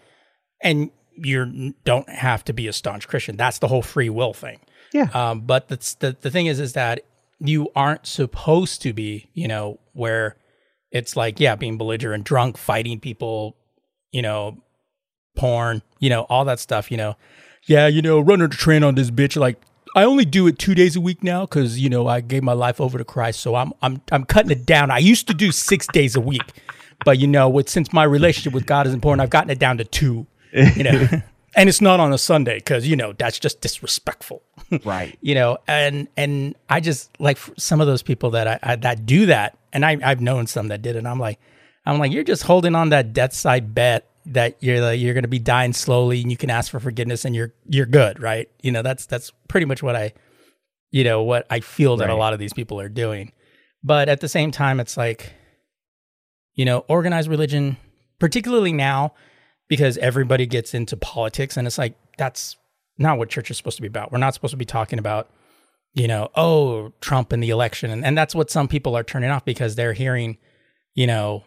and 0.63 0.91
you 1.17 1.75
don't 1.85 2.09
have 2.09 2.45
to 2.45 2.53
be 2.53 2.69
a 2.69 2.73
staunch 2.73 3.09
Christian. 3.09 3.37
That's 3.37 3.59
the 3.59 3.69
whole 3.69 3.83
free 3.83 4.11
will 4.11 4.35
thing. 4.35 4.61
Yeah. 4.93 5.09
Um, 5.15 5.41
but 5.41 5.69
that's 5.69 5.95
the 5.95 6.17
the 6.21 6.31
thing 6.31 6.47
is, 6.47 6.61
is 6.61 6.75
that 6.75 7.05
you 7.39 7.69
aren't 7.75 8.07
supposed 8.07 8.83
to 8.83 8.93
be, 8.93 9.31
you 9.35 9.49
know, 9.49 9.79
where 9.93 10.37
it's 10.91 11.17
like, 11.17 11.41
yeah, 11.41 11.55
being 11.55 11.79
belligerent, 11.79 12.25
drunk, 12.25 12.57
fighting 12.57 13.01
people, 13.01 13.57
you 14.11 14.23
know, 14.23 14.59
porn, 15.37 15.83
you 15.99 16.09
know, 16.09 16.23
all 16.23 16.45
that 16.47 16.61
stuff, 16.61 16.91
you 16.91 16.97
know. 16.97 17.17
Yeah, 17.69 17.89
you 17.89 18.01
know, 18.01 18.21
running 18.21 18.49
the 18.49 18.57
train 18.57 18.85
on 18.85 18.95
this 18.95 19.11
bitch. 19.11 19.37
Like, 19.37 19.61
I 19.97 20.05
only 20.05 20.25
do 20.25 20.47
it 20.47 20.59
two 20.59 20.75
days 20.75 20.95
a 20.95 21.01
week 21.01 21.25
now 21.25 21.47
because 21.47 21.81
you 21.81 21.89
know 21.89 22.07
I 22.07 22.21
gave 22.21 22.43
my 22.43 22.53
life 22.53 22.81
over 22.81 22.99
to 22.99 23.05
Christ, 23.05 23.41
so 23.41 23.57
I'm 23.57 23.73
I'm 23.83 24.01
I'm 24.13 24.25
cutting 24.25 24.53
it 24.53 24.65
down. 24.65 24.91
I 24.91 24.99
used 24.99 25.27
to 25.29 25.35
do 25.35 25.51
six 25.51 25.87
days 25.89 26.15
a 26.15 26.21
week, 26.21 26.63
but 27.05 27.19
you 27.19 27.27
know, 27.27 27.49
with 27.49 27.69
since 27.69 27.93
my 27.93 28.05
relationship 28.05 28.53
with 28.53 28.67
God 28.67 28.87
is 28.87 28.95
important, 28.95 29.23
I've 29.23 29.31
gotten 29.31 29.51
it 29.51 29.59
down 29.59 29.79
to 29.79 29.85
two. 29.85 30.27
You 30.53 30.85
know, 30.85 31.09
and 31.57 31.69
it's 31.69 31.81
not 31.81 31.99
on 31.99 32.13
a 32.13 32.19
Sunday 32.19 32.59
because 32.59 32.87
you 32.87 32.95
know 32.95 33.15
that's 33.15 33.39
just 33.39 33.61
disrespectful 33.61 34.43
right. 34.85 35.19
you 35.23 35.35
know 35.35 35.59
and 35.67 36.07
and 36.17 36.55
i 36.69 36.79
just 36.81 37.11
like 37.19 37.39
some 37.57 37.81
of 37.81 37.87
those 37.87 38.03
people 38.03 38.31
that 38.31 38.47
I, 38.47 38.59
I 38.63 38.77
that 38.77 39.07
do 39.07 39.27
that 39.27 39.59
and 39.73 39.85
i 39.85 39.97
i've 40.05 40.21
known 40.21 40.47
some 40.47 40.69
that 40.69 40.83
did 40.83 40.97
it 40.97 41.07
i'm 41.07 41.19
like 41.19 41.41
i'm 41.85 41.99
like 41.99 42.13
you're 42.13 42.25
just 42.25 42.43
holding 42.43 42.75
on 42.75 42.91
that 42.91 43.13
death 43.13 43.33
side 43.33 43.75
bet 43.75 44.09
that 44.27 44.57
you're 44.61 44.81
like 44.81 45.01
you're 45.01 45.15
going 45.15 45.23
to 45.23 45.29
be 45.29 45.39
dying 45.39 45.73
slowly 45.73 46.21
and 46.21 46.31
you 46.31 46.37
can 46.37 46.51
ask 46.51 46.71
for 46.71 46.81
forgiveness 46.81 47.25
and 47.25 47.35
you're 47.35 47.53
you're 47.69 47.87
good 47.87 48.21
right? 48.21 48.51
You 48.63 48.73
know 48.73 48.83
that's 48.83 49.07
that's 49.07 49.33
pretty 49.49 49.67
much 49.67 49.83
what 49.83 49.97
i 49.97 50.13
you 50.91 51.05
know 51.05 51.23
what 51.23 51.47
i 51.51 51.61
feel 51.61 51.97
that 51.97 52.11
a 52.11 52.15
lot 52.15 52.33
of 52.33 52.39
these 52.39 52.53
people 52.53 52.81
are 52.81 52.89
doing. 52.89 53.33
But 53.85 54.09
at 54.09 54.21
the 54.21 54.29
same 54.29 54.51
time 54.51 54.81
it's 54.81 54.97
like 54.97 55.33
you 56.55 56.65
know 56.65 56.85
organized 56.89 57.29
religion 57.29 57.77
particularly 58.19 58.73
now 58.73 59.15
because 59.69 59.97
everybody 59.99 60.47
gets 60.47 60.75
into 60.75 60.97
politics 60.97 61.57
and 61.57 61.67
it's 61.67 61.79
like 61.79 61.97
that's 62.19 62.57
not 62.99 63.19
what 63.19 63.29
church 63.29 63.51
is 63.51 63.57
supposed 63.57 63.77
to 63.77 63.83
be 63.83 63.89
about. 63.89 64.11
We're 64.11 64.19
not 64.19 64.35
supposed 64.35 64.53
to 64.53 64.57
be 64.57 64.65
talking 64.65 64.99
about 64.99 65.31
you 65.95 66.09
know 66.09 66.31
oh 66.35 66.93
trump 67.01 67.33
and 67.33 67.43
the 67.43 67.51
election. 67.51 67.91
And, 67.91 68.05
and 68.05 68.19
that's 68.19 68.35
what 68.35 68.51
some 68.51 68.67
people 68.67 68.97
are 68.97 69.05
turning 69.05 69.31
off 69.31 69.45
because 69.45 69.77
they're 69.77 69.93
hearing 69.93 70.39
you 70.95 71.07
know 71.07 71.45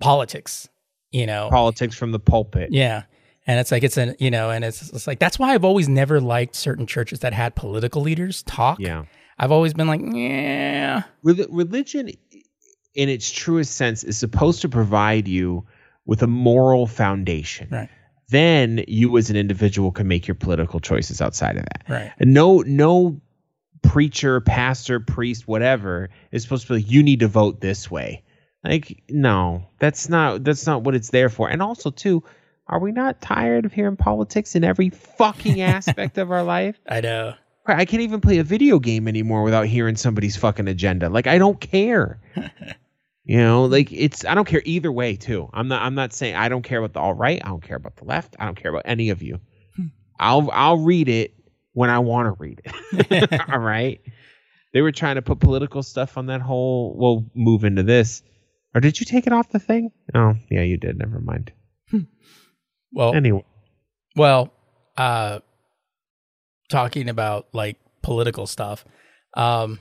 politics 0.00 0.68
you 1.12 1.26
know 1.26 1.48
Politics 1.50 1.94
from 1.96 2.10
the 2.12 2.18
pulpit. 2.18 2.70
yeah 2.72 3.04
and 3.46 3.58
it's 3.60 3.70
like 3.70 3.82
it's 3.82 3.96
an 3.96 4.14
you 4.18 4.30
know 4.30 4.50
and 4.50 4.64
it's, 4.64 4.90
it's 4.92 5.06
like 5.06 5.18
that's 5.18 5.38
why 5.38 5.52
i've 5.54 5.64
always 5.64 5.88
never 5.88 6.20
liked 6.20 6.54
certain 6.56 6.86
churches 6.86 7.20
that 7.20 7.32
had 7.32 7.54
political 7.54 8.00
leaders 8.02 8.42
talk 8.44 8.78
Yeah. 8.80 9.04
i've 9.38 9.52
always 9.52 9.74
been 9.74 9.86
like 9.88 10.00
yeah 10.02 11.02
religion, 11.22 12.10
in 12.94 13.08
its 13.08 13.30
truest 13.30 13.74
sense, 13.76 14.04
is 14.04 14.18
supposed 14.18 14.60
to 14.62 14.68
provide 14.68 15.26
you 15.28 15.64
with 16.04 16.22
a 16.22 16.26
moral 16.26 16.86
foundation. 16.86 17.68
right 17.70 17.88
Then 18.28 18.84
you, 18.88 19.16
as 19.18 19.30
an 19.30 19.36
individual, 19.36 19.90
can 19.92 20.06
make 20.08 20.26
your 20.28 20.34
political 20.34 20.78
choices 20.80 21.20
outside 21.22 21.56
of 21.56 21.62
that. 21.64 21.82
right 21.88 22.12
And 22.18 22.34
no, 22.34 22.60
no 22.66 23.20
preacher, 23.82 24.40
pastor, 24.40 25.00
priest, 25.00 25.48
whatever 25.48 26.10
is 26.32 26.42
supposed 26.42 26.66
to 26.66 26.74
be 26.74 26.80
like, 26.80 26.90
you 26.90 27.02
need 27.02 27.20
to 27.20 27.28
vote 27.28 27.60
this 27.60 27.90
way. 27.90 28.22
Like, 28.64 29.02
no, 29.08 29.64
that's 29.78 30.08
not 30.08 30.44
that's 30.44 30.66
not 30.66 30.82
what 30.82 30.94
it's 30.94 31.10
there 31.10 31.28
for. 31.28 31.48
And 31.48 31.62
also, 31.62 31.90
too, 31.90 32.22
are 32.68 32.78
we 32.78 32.92
not 32.92 33.20
tired 33.20 33.64
of 33.64 33.72
hearing 33.72 33.96
politics 33.96 34.54
in 34.54 34.64
every 34.64 34.90
fucking 34.90 35.60
aspect 35.62 36.18
of 36.18 36.30
our 36.30 36.42
life? 36.42 36.78
i 36.88 37.00
know 37.00 37.34
I 37.64 37.84
can't 37.84 38.02
even 38.02 38.20
play 38.20 38.38
a 38.38 38.44
video 38.44 38.80
game 38.80 39.06
anymore 39.06 39.44
without 39.44 39.66
hearing 39.66 39.94
somebody's 39.94 40.36
fucking 40.36 40.66
agenda. 40.66 41.08
Like, 41.08 41.28
I 41.28 41.38
don't 41.38 41.60
care. 41.60 42.20
You 43.24 43.36
know, 43.36 43.66
like 43.66 43.92
it's 43.92 44.24
I 44.24 44.34
don't 44.34 44.46
care 44.46 44.62
either 44.64 44.90
way 44.90 45.14
too. 45.14 45.48
I'm 45.52 45.68
not 45.68 45.82
I'm 45.82 45.94
not 45.94 46.12
saying 46.12 46.34
I 46.34 46.48
don't 46.48 46.62
care 46.62 46.78
about 46.78 46.92
the 46.92 47.00
all 47.00 47.14
right, 47.14 47.40
I 47.44 47.48
don't 47.48 47.62
care 47.62 47.76
about 47.76 47.96
the 47.96 48.04
left, 48.04 48.34
I 48.38 48.46
don't 48.46 48.56
care 48.56 48.70
about 48.70 48.82
any 48.84 49.10
of 49.10 49.22
you. 49.22 49.38
Hmm. 49.76 49.86
I'll 50.18 50.50
I'll 50.52 50.78
read 50.78 51.08
it 51.08 51.34
when 51.72 51.88
I 51.88 52.00
want 52.00 52.26
to 52.26 52.32
read 52.42 52.62
it. 52.64 53.40
all 53.48 53.60
right. 53.60 54.00
They 54.72 54.82
were 54.82 54.90
trying 54.90 55.16
to 55.16 55.22
put 55.22 55.38
political 55.38 55.84
stuff 55.84 56.18
on 56.18 56.26
that 56.26 56.40
whole 56.40 56.96
we'll 56.96 57.24
move 57.34 57.62
into 57.62 57.84
this. 57.84 58.24
Or 58.74 58.80
did 58.80 59.00
you 59.00 59.06
take 59.06 59.26
it 59.26 59.32
off 59.32 59.50
the 59.50 59.58
thing? 59.58 59.90
Oh, 60.14 60.34
yeah, 60.50 60.62
you 60.62 60.76
did. 60.76 60.98
Never 60.98 61.20
mind. 61.20 61.52
well 62.92 63.14
Anyway. 63.14 63.44
Well, 64.16 64.52
uh, 64.96 65.40
talking 66.70 67.08
about 67.08 67.48
like 67.52 67.78
political 68.02 68.46
stuff. 68.46 68.84
Um, 69.34 69.78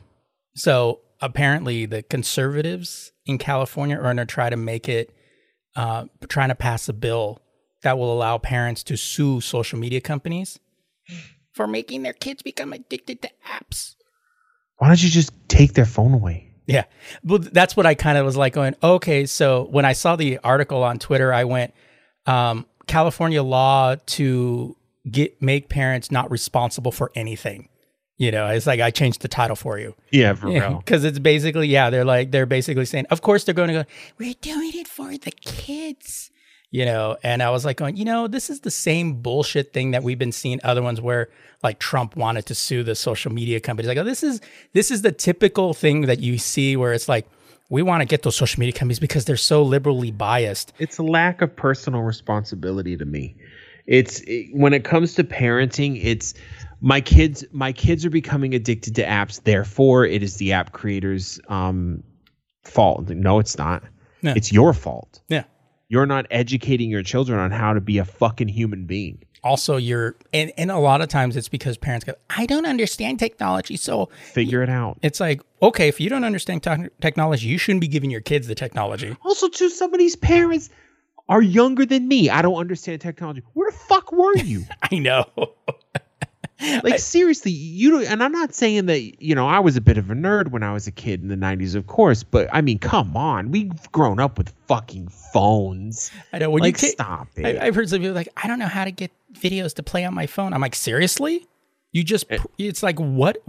so 0.56 1.02
apparently, 1.22 1.86
the 1.86 2.04
conservatives 2.04 3.12
in 3.26 3.38
California 3.38 3.98
are 3.98 4.04
going 4.04 4.18
to 4.18 4.26
try 4.26 4.50
to 4.50 4.58
make 4.58 4.89
it, 4.89 5.14
uh, 5.76 6.06
trying 6.28 6.50
to 6.50 6.56
pass 6.56 6.89
a 6.89 6.94
bill 6.94 7.42
that 7.84 7.98
will 7.98 8.14
allow 8.14 8.38
parents 8.38 8.84
to 8.84 8.98
sue 8.98 9.42
social 9.42 9.80
media 9.80 10.02
companies 10.02 10.60
for 11.54 11.68
making 11.68 12.04
their 12.04 12.14
kids 12.14 12.42
become 12.42 12.74
addicted 12.74 13.22
to 13.22 13.30
apps. 13.48 13.96
Why 14.78 14.88
don't 14.88 15.02
you 15.02 15.10
just 15.10 15.32
take 15.48 15.74
their 15.74 15.86
phone 15.86 16.14
away? 16.14 16.51
Yeah. 16.72 16.86
Well, 17.24 17.39
that's 17.39 17.76
what 17.76 17.86
I 17.86 17.95
kind 17.95 18.17
of 18.17 18.26
was 18.26 18.38
like 18.38 18.53
going, 18.53 18.76
okay. 18.82 19.26
So 19.26 19.67
when 19.72 19.86
I 19.86 19.93
saw 19.93 20.15
the 20.15 20.39
article 20.43 20.84
on 20.84 20.99
Twitter, 20.99 21.34
I 21.34 21.43
went, 21.43 21.74
um, 22.26 22.65
California 22.88 23.43
law 23.43 23.95
to 23.95 24.76
get 25.09 25.41
make 25.41 25.69
parents 25.69 26.11
not 26.11 26.30
responsible 26.30 26.91
for 26.91 27.11
anything. 27.15 27.69
You 28.17 28.32
know, 28.32 28.47
it's 28.47 28.67
like 28.67 28.80
I 28.80 28.91
changed 28.91 29.22
the 29.22 29.28
title 29.28 29.55
for 29.55 29.80
you. 29.80 29.95
Yeah, 30.11 30.36
for 30.36 30.47
real. 30.47 30.78
Because 30.78 31.03
it's 31.03 31.17
basically, 31.17 31.67
yeah, 31.67 31.89
they're 31.89 32.05
like, 32.05 32.30
they're 32.30 32.45
basically 32.45 32.86
saying, 32.86 33.07
of 33.09 33.22
course 33.22 33.43
they're 33.43 33.55
going 33.55 33.69
to 33.69 33.74
go, 33.74 33.84
we're 34.19 34.36
doing 34.41 34.72
it 34.76 34.88
for 34.88 35.17
the 35.17 35.32
kids. 35.32 36.30
You 36.74 36.86
know, 36.86 37.17
and 37.22 37.43
I 37.43 37.49
was 37.49 37.65
like 37.65 37.76
going, 37.76 37.97
you 37.97 38.05
know, 38.05 38.28
this 38.30 38.49
is 38.49 38.61
the 38.61 38.72
same 38.72 39.22
bullshit 39.22 39.74
thing 39.74 39.91
that 39.91 40.03
we've 40.03 40.17
been 40.17 40.32
seeing 40.32 40.61
other 40.63 40.82
ones 40.82 41.01
where 41.01 41.30
like 41.61 41.80
Trump 41.80 42.15
wanted 42.15 42.45
to 42.45 42.55
sue 42.55 42.82
the 42.82 42.95
social 42.95 43.32
media 43.32 43.59
companies. 43.59 43.89
Like, 43.89 43.97
oh, 43.97 44.05
this 44.05 44.24
is 44.24 44.39
this 44.72 44.89
is 44.89 45.01
the 45.01 45.11
typical 45.11 45.74
thing 45.74 46.03
that 46.03 46.22
you 46.22 46.38
see 46.38 46.78
where 46.78 46.93
it's 46.93 47.09
like, 47.09 47.28
we 47.69 47.82
want 47.82 48.01
to 48.01 48.05
get 48.05 48.24
those 48.24 48.36
social 48.36 48.59
media 48.59 48.74
companies 48.74 48.99
because 48.99 49.26
they're 49.26 49.38
so 49.38 49.63
liberally 49.63 50.11
biased. 50.11 50.74
It's 50.80 50.97
a 50.97 51.03
lack 51.03 51.41
of 51.41 51.55
personal 51.55 52.01
responsibility 52.01 52.95
to 52.97 53.05
me. 53.05 53.36
It's 53.86 54.22
it, 54.22 54.47
when 54.53 54.74
it 54.74 54.84
comes 54.84 55.15
to 55.15 55.24
parenting, 55.24 55.99
it's 56.01 56.34
my 56.80 57.01
kids. 57.01 57.43
My 57.51 57.72
kids 57.72 58.05
are 58.05 58.09
becoming 58.09 58.53
addicted 58.53 58.95
to 58.95 59.03
apps. 59.03 59.43
Therefore, 59.43 60.05
it 60.05 60.24
is 60.24 60.38
the 60.38 60.53
app 60.53 60.72
creators' 60.72 61.39
um, 61.47 62.03
fault. 62.63 63.09
No, 63.09 63.39
it's 63.39 63.57
not. 63.57 63.84
Yeah. 64.22 64.34
It's 64.36 64.51
your 64.51 64.74
fault. 64.74 65.22
Yeah. 65.30 65.43
You're 65.92 66.06
not 66.06 66.26
educating 66.32 66.89
your 66.89 67.04
children 67.04 67.38
on 67.38 67.52
how 67.52 67.74
to 67.74 67.82
be 67.82 67.98
a 67.98 68.06
fucking 68.06 68.48
human 68.48 68.86
being. 68.86 69.22
Also, 69.44 69.76
you're 69.76 70.16
and, 70.34 70.54
and 70.58 70.72
a 70.72 70.78
lot 70.78 71.02
of 71.02 71.10
times 71.10 71.36
it's 71.36 71.50
because 71.50 71.78
parents 71.78 72.06
go, 72.06 72.14
I 72.30 72.46
don't 72.46 72.66
understand 72.66 73.20
technology, 73.20 73.76
so 73.76 74.10
Figure 74.32 74.64
it 74.64 74.70
out. 74.70 75.00
it's 75.02 75.20
like, 75.20 75.42
okay, 75.62 75.89
if 75.89 76.00
you 76.00 76.10
don't 76.10 76.24
understand 76.24 76.64
tech 76.64 76.89
technology, 77.02 77.50
you 77.50 77.58
shouldn't 77.58 77.82
be 77.82 77.89
giving 77.89 78.10
your 78.10 78.22
kids 78.22 78.48
the 78.48 78.56
technology. 78.56 79.18
Also, 79.26 79.50
too, 79.50 79.68
some 79.68 79.94
of 79.94 80.00
these 80.00 80.16
parents 80.16 80.70
are 81.28 81.42
younger 81.42 81.86
than 81.86 82.08
me. 82.08 82.30
I 82.30 82.42
don't 82.42 82.56
understand 82.56 83.02
technology. 83.02 83.44
Where 83.52 83.70
the 83.70 83.78
fuck 83.78 84.14
were 84.14 84.38
you? 84.38 84.64
I 84.92 84.96
know. 85.00 85.26
like 86.84 86.99
seriously, 86.99 87.51
you 87.51 87.91
don't, 87.91 88.05
and 88.05 88.24
I'm 88.24 88.32
not 88.32 88.53
saying 88.53 88.86
that 88.88 89.22
you 89.22 89.36
know 89.36 89.47
I 89.47 89.59
was 89.59 89.78
a 89.78 89.82
bit 89.82 89.97
of 89.97 90.12
a 90.12 90.14
nerd 90.14 90.49
when 90.49 90.64
I 90.64 90.74
was 90.74 90.88
a 90.88 90.91
kid 90.91 91.22
in 91.22 91.28
the 91.28 91.36
'90s, 91.36 91.76
of 91.76 91.88
course, 91.88 92.24
but 92.24 92.47
I 92.51 92.62
mean, 92.62 92.80
come 92.80 93.16
on, 93.16 93.51
we've 93.51 93.91
grown 93.91 94.20
up 94.20 94.38
with 94.38 94.53
fucking 94.68 95.07
phones. 95.07 96.12
I 96.34 96.39
know 96.39 96.49
when 96.49 96.62
like, 96.62 96.82
you 96.82 96.89
stop 96.89 97.28
it. 97.36 97.45
I, 97.45 97.68
I've 97.68 97.76
heard 97.76 97.89
some 97.89 97.99
people 97.99 98.14
like, 98.14 98.30
I 98.38 98.47
don't 98.47 98.59
know 98.59 98.68
how 98.68 98.86
to 98.86 98.91
get 98.91 99.12
videos 99.34 99.74
to 99.76 99.84
play 99.84 100.05
on 100.05 100.14
my 100.14 100.28
phone. 100.28 100.53
I'm 100.53 100.62
like, 100.62 100.76
seriously? 100.76 101.47
You 101.91 102.03
just, 102.03 102.26
eh. 102.32 102.38
pr- 102.38 102.47
it's 102.57 102.84
like 102.84 102.99
what, 102.99 103.41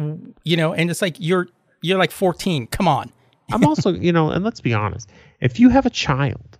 you 0.44 0.56
know? 0.56 0.72
And 0.72 0.90
it's 0.90 1.02
like 1.02 1.16
you're 1.18 1.48
you're 1.82 1.98
like 1.98 2.10
14. 2.10 2.68
Come 2.68 2.88
on. 2.88 3.12
I'm 3.52 3.64
also, 3.64 3.92
you 3.92 4.12
know, 4.12 4.30
and 4.30 4.44
let's 4.44 4.60
be 4.60 4.72
honest, 4.72 5.10
if 5.40 5.60
you 5.60 5.68
have 5.68 5.84
a 5.84 5.90
child 5.90 6.58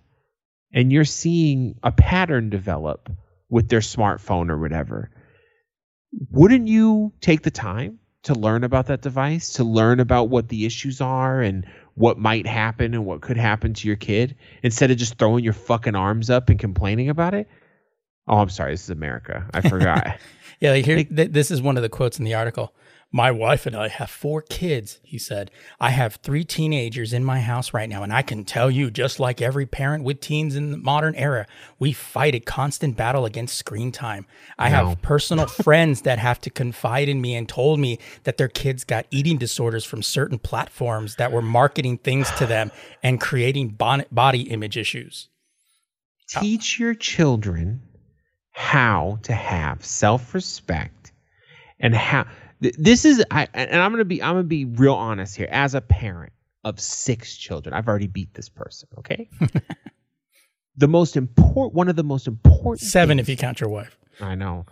and 0.73 0.91
you're 0.91 1.05
seeing 1.05 1.79
a 1.81 1.91
pattern 1.91 2.49
develop 2.49 3.09
with 3.49 3.69
their 3.69 3.79
smartphone 3.79 4.49
or 4.49 4.57
whatever, 4.57 5.09
wouldn't 6.31 6.67
you 6.67 7.13
take 7.21 7.43
the 7.43 7.51
time 7.51 7.99
to 8.23 8.33
learn 8.33 8.63
about 8.63 8.87
that 8.87 9.01
device, 9.01 9.53
to 9.53 9.63
learn 9.63 9.99
about 9.99 10.29
what 10.29 10.49
the 10.49 10.65
issues 10.65 11.01
are 11.01 11.41
and 11.41 11.65
what 11.95 12.17
might 12.17 12.47
happen 12.47 12.93
and 12.93 13.05
what 13.05 13.21
could 13.21 13.37
happen 13.37 13.73
to 13.73 13.87
your 13.87 13.97
kid 13.97 14.35
instead 14.63 14.91
of 14.91 14.97
just 14.97 15.17
throwing 15.17 15.43
your 15.43 15.53
fucking 15.53 15.95
arms 15.95 16.29
up 16.29 16.49
and 16.49 16.59
complaining 16.59 17.09
about 17.09 17.33
it? 17.33 17.47
Oh, 18.27 18.37
I'm 18.37 18.49
sorry. 18.49 18.71
This 18.71 18.83
is 18.83 18.89
America. 18.89 19.47
I 19.53 19.61
forgot. 19.61 20.19
Yeah, 20.59 20.71
like 20.71 20.85
here, 20.85 21.03
th- 21.03 21.31
this 21.31 21.51
is 21.51 21.61
one 21.61 21.75
of 21.75 21.83
the 21.83 21.89
quotes 21.89 22.19
in 22.19 22.23
the 22.23 22.35
article. 22.35 22.73
My 23.15 23.29
wife 23.29 23.67
and 23.67 23.75
I 23.75 23.89
have 23.89 24.09
four 24.09 24.41
kids, 24.41 24.99
he 25.03 25.19
said. 25.19 25.51
I 25.79 25.91
have 25.91 26.15
three 26.15 26.43
teenagers 26.43 27.13
in 27.13 27.23
my 27.23 27.41
house 27.41 27.71
right 27.71 27.87
now, 27.87 28.01
and 28.01 28.11
I 28.11 28.23
can 28.23 28.43
tell 28.43 28.71
you, 28.71 28.89
just 28.89 29.19
like 29.19 29.39
every 29.39 29.67
parent 29.67 30.03
with 30.03 30.19
teens 30.19 30.55
in 30.55 30.71
the 30.71 30.77
modern 30.77 31.13
era, 31.13 31.45
we 31.77 31.93
fight 31.93 32.33
a 32.33 32.39
constant 32.39 32.97
battle 32.97 33.25
against 33.25 33.55
screen 33.55 33.91
time. 33.91 34.25
I 34.57 34.69
No. 34.69 34.87
have 34.87 35.01
personal 35.03 35.45
friends 35.67 36.01
that 36.01 36.17
have 36.17 36.41
to 36.41 36.49
confide 36.49 37.07
in 37.07 37.21
me 37.21 37.35
and 37.35 37.47
told 37.47 37.79
me 37.79 37.99
that 38.23 38.37
their 38.37 38.47
kids 38.47 38.83
got 38.83 39.05
eating 39.11 39.37
disorders 39.37 39.85
from 39.85 40.01
certain 40.01 40.39
platforms 40.39 41.17
that 41.17 41.31
were 41.31 41.43
marketing 41.43 41.99
things 41.99 42.31
to 42.39 42.47
them 42.47 42.71
and 43.03 43.21
creating 43.21 43.69
bon- 43.69 44.05
body 44.11 44.41
image 44.49 44.75
issues. 44.75 45.29
Uh, 46.35 46.39
teach 46.39 46.79
your 46.79 46.95
children 46.95 47.83
how 48.53 49.19
to 49.21 49.33
have 49.33 49.85
self-respect 49.85 51.11
and 51.79 51.93
how 51.93 52.25
this 52.77 53.05
is 53.05 53.23
I 53.29 53.47
and 53.53 53.81
I'm 53.81 53.91
going 53.91 53.99
to 53.99 54.05
be 54.05 54.21
I'm 54.21 54.37
to 54.37 54.43
be 54.43 54.65
real 54.65 54.93
honest 54.95 55.35
here 55.35 55.47
as 55.51 55.75
a 55.75 55.81
parent 55.81 56.33
of 56.63 56.79
6 56.79 57.37
children. 57.37 57.73
I've 57.73 57.87
already 57.87 58.07
beat 58.07 58.33
this 58.33 58.49
person, 58.49 58.89
okay? 58.99 59.29
the 60.77 60.87
most 60.87 61.17
important 61.17 61.75
one 61.75 61.89
of 61.89 61.95
the 61.95 62.03
most 62.03 62.27
important 62.27 62.81
Seven 62.81 63.17
things- 63.17 63.27
if 63.27 63.29
you 63.29 63.37
count 63.37 63.59
your 63.59 63.69
wife. 63.69 63.97
I 64.21 64.35
know. 64.35 64.65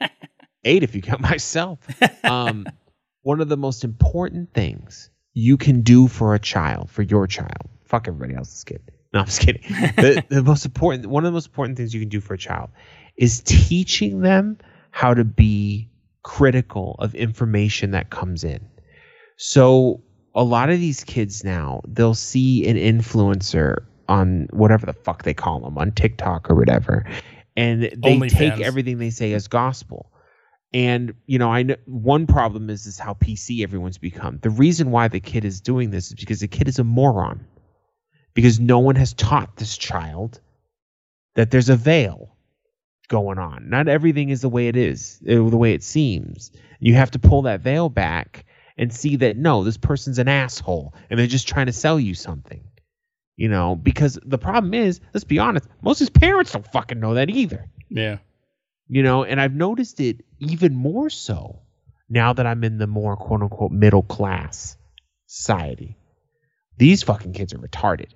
Eight 0.64 0.82
if 0.82 0.94
you 0.94 1.02
count 1.02 1.20
myself. 1.20 1.80
Um, 2.24 2.66
one 3.22 3.40
of 3.40 3.48
the 3.48 3.56
most 3.56 3.84
important 3.84 4.52
things 4.52 5.10
you 5.34 5.56
can 5.56 5.80
do 5.80 6.08
for 6.08 6.34
a 6.34 6.38
child, 6.38 6.90
for 6.90 7.02
your 7.02 7.26
child, 7.26 7.68
fuck 7.84 8.06
everybody 8.06 8.34
else's 8.34 8.62
kid. 8.62 8.80
No, 9.12 9.20
I'm 9.20 9.26
just 9.26 9.40
kidding. 9.40 9.62
the, 9.68 10.24
the 10.28 10.42
most 10.42 10.64
important, 10.64 11.06
one 11.06 11.24
of 11.24 11.32
the 11.32 11.34
most 11.34 11.46
important 11.46 11.76
things 11.76 11.92
you 11.92 12.00
can 12.00 12.08
do 12.08 12.20
for 12.20 12.34
a 12.34 12.38
child 12.38 12.70
is 13.16 13.40
teaching 13.44 14.20
them 14.20 14.58
how 14.90 15.14
to 15.14 15.24
be 15.24 15.88
critical 16.22 16.96
of 16.98 17.14
information 17.14 17.90
that 17.92 18.10
comes 18.10 18.44
in. 18.44 18.60
So 19.36 20.02
a 20.34 20.44
lot 20.44 20.70
of 20.70 20.78
these 20.78 21.04
kids 21.04 21.44
now, 21.44 21.82
they'll 21.86 22.14
see 22.14 22.66
an 22.66 22.76
influencer 22.76 23.84
on 24.08 24.48
whatever 24.52 24.86
the 24.86 24.92
fuck 24.92 25.22
they 25.22 25.34
call 25.34 25.60
them 25.60 25.78
on 25.78 25.92
TikTok 25.92 26.50
or 26.50 26.54
whatever, 26.54 27.06
and 27.56 27.82
they 27.82 27.90
OnlyFans. 28.16 28.30
take 28.30 28.60
everything 28.60 28.98
they 28.98 29.10
say 29.10 29.32
as 29.32 29.48
gospel. 29.48 30.10
And 30.74 31.14
you 31.26 31.38
know, 31.38 31.50
I 31.50 31.62
know 31.62 31.76
one 31.86 32.26
problem 32.26 32.70
is 32.70 32.86
is 32.86 32.98
how 32.98 33.14
PC 33.14 33.62
everyone's 33.62 33.98
become. 33.98 34.38
The 34.42 34.50
reason 34.50 34.90
why 34.90 35.08
the 35.08 35.20
kid 35.20 35.44
is 35.44 35.60
doing 35.60 35.90
this 35.90 36.08
is 36.08 36.14
because 36.14 36.40
the 36.40 36.48
kid 36.48 36.68
is 36.68 36.78
a 36.78 36.84
moron. 36.84 37.46
Because 38.34 38.58
no 38.58 38.78
one 38.78 38.96
has 38.96 39.12
taught 39.12 39.56
this 39.56 39.76
child 39.76 40.40
that 41.34 41.50
there's 41.50 41.68
a 41.68 41.76
veil 41.76 42.31
going 43.08 43.38
on. 43.38 43.68
Not 43.68 43.88
everything 43.88 44.30
is 44.30 44.40
the 44.40 44.48
way 44.48 44.68
it 44.68 44.76
is, 44.76 45.20
uh, 45.28 45.34
the 45.34 45.56
way 45.56 45.74
it 45.74 45.82
seems. 45.82 46.50
You 46.80 46.94
have 46.94 47.12
to 47.12 47.18
pull 47.18 47.42
that 47.42 47.60
veil 47.60 47.88
back 47.88 48.44
and 48.76 48.92
see 48.92 49.16
that 49.16 49.36
no, 49.36 49.64
this 49.64 49.76
person's 49.76 50.18
an 50.18 50.28
asshole 50.28 50.94
and 51.10 51.18
they're 51.18 51.26
just 51.26 51.48
trying 51.48 51.66
to 51.66 51.72
sell 51.72 52.00
you 52.00 52.14
something. 52.14 52.64
You 53.36 53.48
know, 53.48 53.76
because 53.76 54.18
the 54.24 54.38
problem 54.38 54.74
is, 54.74 55.00
let's 55.14 55.24
be 55.24 55.38
honest, 55.38 55.66
most 55.82 56.00
of 56.00 56.06
his 56.06 56.10
parents 56.10 56.52
don't 56.52 56.70
fucking 56.70 57.00
know 57.00 57.14
that 57.14 57.30
either. 57.30 57.68
Yeah. 57.88 58.18
You 58.88 59.02
know, 59.02 59.24
and 59.24 59.40
I've 59.40 59.54
noticed 59.54 60.00
it 60.00 60.24
even 60.38 60.74
more 60.74 61.08
so 61.08 61.60
now 62.08 62.34
that 62.34 62.46
I'm 62.46 62.62
in 62.62 62.78
the 62.78 62.86
more 62.86 63.16
quote 63.16 63.42
unquote 63.42 63.72
middle 63.72 64.02
class 64.02 64.76
society. 65.26 65.96
These 66.76 67.02
fucking 67.02 67.32
kids 67.32 67.54
are 67.54 67.58
retarded. 67.58 68.10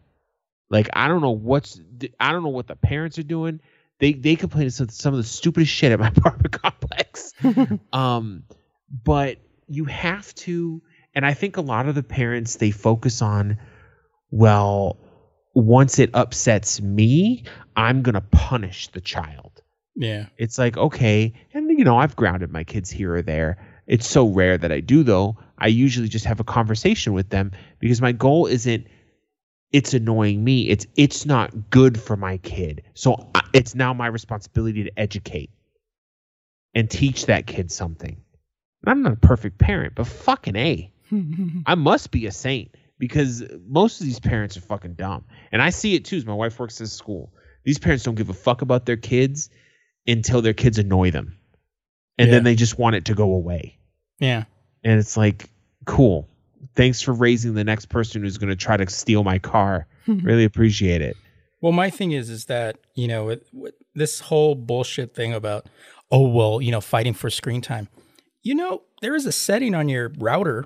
Like 0.68 0.88
I 0.92 1.08
don't 1.08 1.22
know 1.22 1.30
what's 1.30 1.80
I 2.20 2.32
don't 2.32 2.42
know 2.42 2.50
what 2.50 2.66
the 2.66 2.76
parents 2.76 3.18
are 3.18 3.22
doing. 3.22 3.60
They 3.98 4.12
they 4.12 4.36
complain 4.36 4.70
some 4.70 4.88
some 4.88 5.14
of 5.14 5.18
the 5.18 5.24
stupidest 5.24 5.72
shit 5.72 5.92
at 5.92 6.00
my 6.00 6.08
apartment 6.16 6.60
complex. 6.60 7.32
um, 7.92 8.44
but 9.04 9.38
you 9.68 9.84
have 9.86 10.34
to, 10.36 10.82
and 11.14 11.26
I 11.26 11.34
think 11.34 11.56
a 11.56 11.60
lot 11.60 11.88
of 11.88 11.94
the 11.94 12.02
parents 12.02 12.56
they 12.56 12.70
focus 12.70 13.20
on, 13.22 13.58
well, 14.30 14.98
once 15.54 15.98
it 15.98 16.10
upsets 16.14 16.80
me, 16.80 17.44
I'm 17.74 18.02
gonna 18.02 18.20
punish 18.20 18.88
the 18.88 19.00
child. 19.00 19.62
Yeah. 19.94 20.26
It's 20.36 20.58
like, 20.58 20.76
okay, 20.76 21.32
and 21.54 21.70
you 21.78 21.84
know, 21.84 21.96
I've 21.96 22.16
grounded 22.16 22.52
my 22.52 22.64
kids 22.64 22.90
here 22.90 23.14
or 23.14 23.22
there. 23.22 23.58
It's 23.86 24.06
so 24.06 24.28
rare 24.28 24.58
that 24.58 24.70
I 24.70 24.80
do 24.80 25.02
though. 25.02 25.38
I 25.58 25.68
usually 25.68 26.08
just 26.08 26.26
have 26.26 26.40
a 26.40 26.44
conversation 26.44 27.12
with 27.14 27.30
them 27.30 27.52
because 27.78 28.02
my 28.02 28.12
goal 28.12 28.46
isn't 28.46 28.86
it's 29.72 29.94
annoying 29.94 30.42
me. 30.42 30.68
It's 30.68 30.86
it's 30.96 31.26
not 31.26 31.70
good 31.70 32.00
for 32.00 32.16
my 32.16 32.38
kid. 32.38 32.82
So 32.94 33.30
I- 33.34 33.42
it's 33.52 33.74
now 33.74 33.92
my 33.94 34.06
responsibility 34.06 34.84
to 34.84 34.98
educate 34.98 35.50
and 36.74 36.90
teach 36.90 37.26
that 37.26 37.46
kid 37.46 37.70
something. 37.70 38.16
And 38.82 38.90
I'm 38.90 39.02
not 39.02 39.12
a 39.12 39.16
perfect 39.16 39.58
parent, 39.58 39.94
but 39.94 40.06
fucking 40.06 40.56
A. 40.56 40.92
I 41.66 41.74
must 41.74 42.10
be 42.10 42.26
a 42.26 42.32
saint 42.32 42.74
because 42.98 43.42
most 43.66 44.00
of 44.00 44.06
these 44.06 44.20
parents 44.20 44.56
are 44.56 44.60
fucking 44.62 44.94
dumb. 44.94 45.24
And 45.52 45.62
I 45.62 45.70
see 45.70 45.94
it 45.94 46.04
too. 46.04 46.16
As 46.16 46.26
my 46.26 46.34
wife 46.34 46.58
works 46.58 46.80
at 46.80 46.86
a 46.86 46.90
school. 46.90 47.32
These 47.64 47.78
parents 47.78 48.04
don't 48.04 48.14
give 48.14 48.28
a 48.28 48.34
fuck 48.34 48.62
about 48.62 48.86
their 48.86 48.96
kids 48.96 49.50
until 50.06 50.40
their 50.42 50.54
kids 50.54 50.78
annoy 50.78 51.10
them. 51.10 51.38
And 52.18 52.32
then 52.32 52.44
they 52.44 52.54
just 52.54 52.78
want 52.78 52.96
it 52.96 53.06
to 53.06 53.14
go 53.14 53.32
away. 53.32 53.78
yeah. 54.18 54.44
And 54.84 55.00
it's 55.00 55.16
like, 55.16 55.50
cool. 55.84 56.28
Thanks 56.74 57.00
for 57.00 57.12
raising 57.12 57.54
the 57.54 57.64
next 57.64 57.86
person 57.86 58.22
who's 58.22 58.38
going 58.38 58.50
to 58.50 58.56
try 58.56 58.76
to 58.76 58.88
steal 58.90 59.24
my 59.24 59.38
car. 59.38 59.86
Really 60.06 60.44
appreciate 60.44 61.02
it. 61.02 61.16
Well, 61.60 61.72
my 61.72 61.90
thing 61.90 62.12
is, 62.12 62.30
is 62.30 62.44
that 62.44 62.78
you 62.94 63.08
know, 63.08 63.24
with, 63.24 63.42
with 63.52 63.74
this 63.96 64.20
whole 64.20 64.54
bullshit 64.54 65.16
thing 65.16 65.32
about, 65.32 65.66
oh 66.12 66.28
well, 66.28 66.62
you 66.62 66.70
know, 66.70 66.80
fighting 66.80 67.12
for 67.12 67.28
screen 67.28 67.60
time. 67.60 67.88
You 68.42 68.54
know, 68.54 68.82
there 69.02 69.16
is 69.16 69.26
a 69.26 69.32
setting 69.32 69.74
on 69.74 69.88
your 69.88 70.12
router 70.18 70.64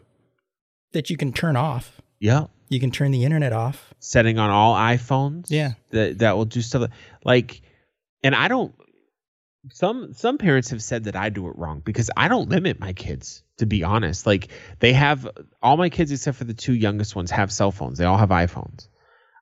that 0.93 1.09
you 1.09 1.17
can 1.17 1.33
turn 1.33 1.57
off. 1.57 2.03
Yeah. 2.19 2.49
You 2.69 2.79
can 2.81 2.91
turn 2.91 3.13
the 3.13 3.25
internet 3.25 3.55
off. 3.55 3.95
Setting 3.99 4.39
on 4.39 4.51
all 4.51 4.75
iPhones. 4.75 5.47
Yeah. 5.49 5.73
That 5.91 6.19
that 6.19 6.37
will 6.37 6.45
do 6.45 6.61
stuff 6.61 6.91
like, 7.25 7.63
and 8.23 8.35
I 8.35 8.49
don't. 8.49 8.75
Some 9.73 10.15
some 10.15 10.39
parents 10.39 10.71
have 10.71 10.83
said 10.83 11.05
that 11.05 11.17
I 11.17 11.29
do 11.29 11.49
it 11.49 11.59
wrong 11.59 11.83
because 11.85 12.11
I 12.17 12.29
don't 12.29 12.49
limit 12.49 12.81
my 12.81 12.93
kids. 12.93 13.43
To 13.59 13.67
be 13.67 13.85
honest, 13.85 14.27
like 14.27 14.49
they 14.79 14.95
have 14.95 15.29
all 15.63 15.77
my 15.77 15.91
kids 15.91 16.11
except 16.11 16.39
for 16.39 16.45
the 16.45 16.55
two 16.55 16.73
youngest 16.73 17.15
ones 17.15 17.31
have 17.31 17.53
cell 17.53 17.71
phones. 17.71 17.99
They 17.99 18.07
all 18.07 18.17
have 18.17 18.31
iPhones. 18.31 18.89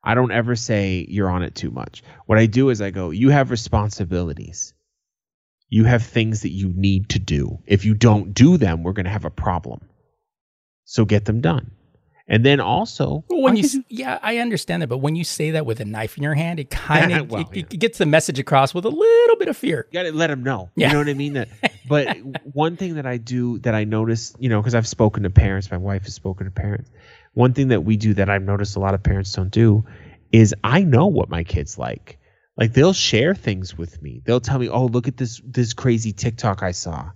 I 0.02 0.14
don't 0.14 0.32
ever 0.32 0.56
say 0.56 1.06
you're 1.08 1.30
on 1.30 1.42
it 1.44 1.54
too 1.54 1.70
much. 1.70 2.02
What 2.26 2.38
I 2.38 2.46
do 2.46 2.70
is 2.70 2.80
I 2.80 2.90
go, 2.90 3.10
you 3.10 3.30
have 3.30 3.50
responsibilities. 3.50 4.74
You 5.68 5.84
have 5.84 6.02
things 6.02 6.42
that 6.42 6.50
you 6.50 6.72
need 6.74 7.10
to 7.10 7.18
do. 7.18 7.58
If 7.66 7.84
you 7.84 7.94
don't 7.94 8.32
do 8.32 8.56
them, 8.56 8.82
we're 8.82 8.94
going 8.94 9.04
to 9.04 9.10
have 9.10 9.26
a 9.26 9.30
problem. 9.30 9.88
So 10.84 11.04
get 11.04 11.26
them 11.26 11.42
done. 11.42 11.72
And 12.30 12.44
then 12.44 12.60
also, 12.60 13.24
Well, 13.30 13.40
when 13.40 13.56
you, 13.56 13.64
s- 13.64 13.78
yeah, 13.88 14.18
I 14.22 14.36
understand 14.38 14.82
that, 14.82 14.88
but 14.88 14.98
when 14.98 15.16
you 15.16 15.24
say 15.24 15.52
that 15.52 15.64
with 15.64 15.80
a 15.80 15.84
knife 15.86 16.16
in 16.18 16.22
your 16.22 16.34
hand, 16.34 16.60
it 16.60 16.68
kind 16.70 17.12
of 17.12 17.30
Well, 17.30 17.42
it, 17.42 17.56
yeah. 17.56 17.62
it 17.70 17.78
gets 17.80 17.96
the 17.98 18.04
message 18.06 18.38
across 18.38 18.74
with 18.74 18.84
a 18.84 18.90
little 18.90 19.36
bit 19.36 19.48
of 19.48 19.56
fear. 19.56 19.86
you 19.90 19.98
gotta 19.98 20.12
let 20.12 20.26
them 20.26 20.42
know. 20.42 20.68
Yeah. 20.76 20.88
You 20.88 20.92
know 20.94 20.98
what 21.00 21.08
I 21.08 21.14
mean? 21.14 21.32
That, 21.32 21.48
but 21.88 22.16
one 22.52 22.76
thing 22.76 22.96
that 22.96 23.06
I 23.06 23.16
do 23.16 23.58
that 23.60 23.74
I 23.74 23.84
notice, 23.84 24.34
you 24.38 24.48
know, 24.50 24.60
because 24.60 24.74
I've 24.74 24.86
spoken 24.86 25.22
to 25.22 25.30
parents, 25.30 25.70
my 25.70 25.78
wife 25.78 26.04
has 26.04 26.14
spoken 26.14 26.44
to 26.44 26.50
parents. 26.50 26.90
One 27.32 27.54
thing 27.54 27.68
that 27.68 27.84
we 27.84 27.96
do 27.96 28.12
that 28.14 28.28
I've 28.28 28.42
noticed 28.42 28.76
a 28.76 28.80
lot 28.80 28.92
of 28.94 29.02
parents 29.02 29.32
don't 29.32 29.50
do 29.50 29.84
is 30.30 30.54
I 30.64 30.82
know 30.82 31.06
what 31.06 31.30
my 31.30 31.44
kids 31.44 31.78
like. 31.78 32.18
Like 32.58 32.74
they'll 32.74 32.92
share 32.92 33.34
things 33.34 33.78
with 33.78 34.02
me. 34.02 34.20
They'll 34.26 34.40
tell 34.40 34.58
me, 34.58 34.68
"Oh, 34.68 34.86
look 34.86 35.06
at 35.08 35.16
this 35.16 35.40
this 35.46 35.72
crazy 35.72 36.12
TikTok 36.12 36.62
I 36.62 36.72
saw," 36.72 37.10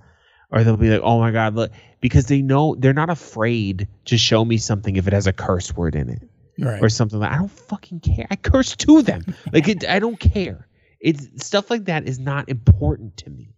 or 0.52 0.62
they'll 0.62 0.76
be 0.76 0.90
like, 0.90 1.00
"Oh 1.02 1.18
my 1.18 1.30
God, 1.32 1.54
look," 1.54 1.72
because 2.00 2.26
they 2.26 2.42
know 2.42 2.76
they're 2.78 2.92
not 2.92 3.10
afraid 3.10 3.88
to 4.04 4.16
show 4.18 4.44
me 4.44 4.58
something 4.58 4.94
if 4.96 5.06
it 5.08 5.12
has 5.12 5.26
a 5.26 5.32
curse 5.32 5.74
word 5.74 5.94
in 5.96 6.08
it 6.10 6.22
Right. 6.58 6.80
or 6.82 6.88
something 6.88 7.18
like 7.18 7.32
I 7.32 7.38
don't 7.38 7.50
fucking 7.50 8.00
care. 8.00 8.26
I 8.30 8.36
curse 8.36 8.76
to 8.76 9.02
them. 9.02 9.24
Like 9.52 9.68
it, 9.68 9.88
I 9.88 9.98
don't 9.98 10.20
care. 10.20 10.68
It's 11.00 11.44
stuff 11.44 11.70
like 11.70 11.86
that 11.86 12.06
is 12.06 12.18
not 12.20 12.48
important 12.48 13.16
to 13.18 13.30
me. 13.30 13.54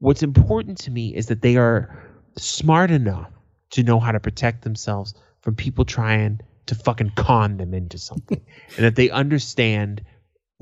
What's 0.00 0.22
important 0.24 0.78
to 0.78 0.90
me 0.90 1.14
is 1.14 1.26
that 1.26 1.42
they 1.42 1.56
are 1.56 2.02
smart 2.36 2.90
enough 2.90 3.30
to 3.70 3.82
know 3.84 4.00
how 4.00 4.10
to 4.12 4.18
protect 4.20 4.62
themselves 4.62 5.14
from 5.42 5.54
people 5.54 5.84
trying 5.84 6.40
to 6.66 6.74
fucking 6.74 7.12
con 7.16 7.56
them 7.58 7.74
into 7.74 7.98
something, 7.98 8.40
and 8.76 8.84
that 8.84 8.96
they 8.96 9.10
understand 9.10 10.02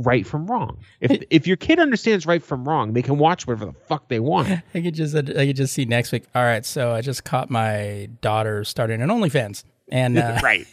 right 0.02 0.26
from 0.26 0.46
wrong. 0.46 0.78
If 1.00 1.22
if 1.30 1.46
your 1.46 1.56
kid 1.56 1.78
understands 1.78 2.26
right 2.26 2.42
from 2.42 2.68
wrong, 2.68 2.92
they 2.92 3.02
can 3.02 3.18
watch 3.18 3.46
whatever 3.46 3.66
the 3.66 3.72
fuck 3.72 4.08
they 4.08 4.20
want. 4.20 4.48
I 4.74 4.80
could 4.80 4.94
just 4.94 5.14
I 5.14 5.22
could 5.22 5.56
just 5.56 5.74
see 5.74 5.84
next 5.84 6.12
week. 6.12 6.24
All 6.34 6.42
right, 6.42 6.64
so 6.64 6.92
I 6.92 7.00
just 7.00 7.24
caught 7.24 7.50
my 7.50 8.08
daughter 8.20 8.64
starting 8.64 9.02
an 9.02 9.08
OnlyFans, 9.08 9.64
and 9.88 10.18
uh, 10.18 10.40
right. 10.42 10.66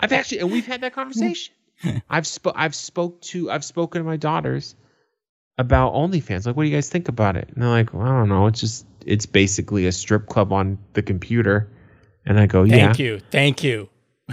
I've 0.00 0.12
actually, 0.12 0.38
and 0.38 0.50
we've 0.50 0.66
had 0.66 0.80
that 0.82 0.92
conversation. 0.92 1.54
I've 2.08 2.26
sp- 2.26 2.54
I've 2.54 2.74
spoke 2.74 3.20
to, 3.22 3.50
I've 3.50 3.64
spoken 3.64 4.00
to 4.02 4.06
my 4.06 4.16
daughters 4.16 4.74
about 5.58 5.92
OnlyFans. 5.94 6.46
Like, 6.46 6.56
what 6.56 6.62
do 6.64 6.68
you 6.68 6.74
guys 6.74 6.88
think 6.88 7.08
about 7.08 7.36
it? 7.36 7.48
And 7.52 7.62
they're 7.62 7.70
like, 7.70 7.92
well, 7.92 8.02
I 8.04 8.08
don't 8.08 8.28
know. 8.28 8.46
It's 8.46 8.60
just, 8.60 8.86
it's 9.04 9.26
basically 9.26 9.86
a 9.86 9.92
strip 9.92 10.26
club 10.26 10.52
on 10.52 10.78
the 10.94 11.02
computer. 11.02 11.68
And 12.24 12.40
I 12.40 12.46
go, 12.46 12.62
yeah. 12.62 12.86
thank 12.86 12.98
you, 12.98 13.20
thank 13.30 13.62
you, 13.62 13.88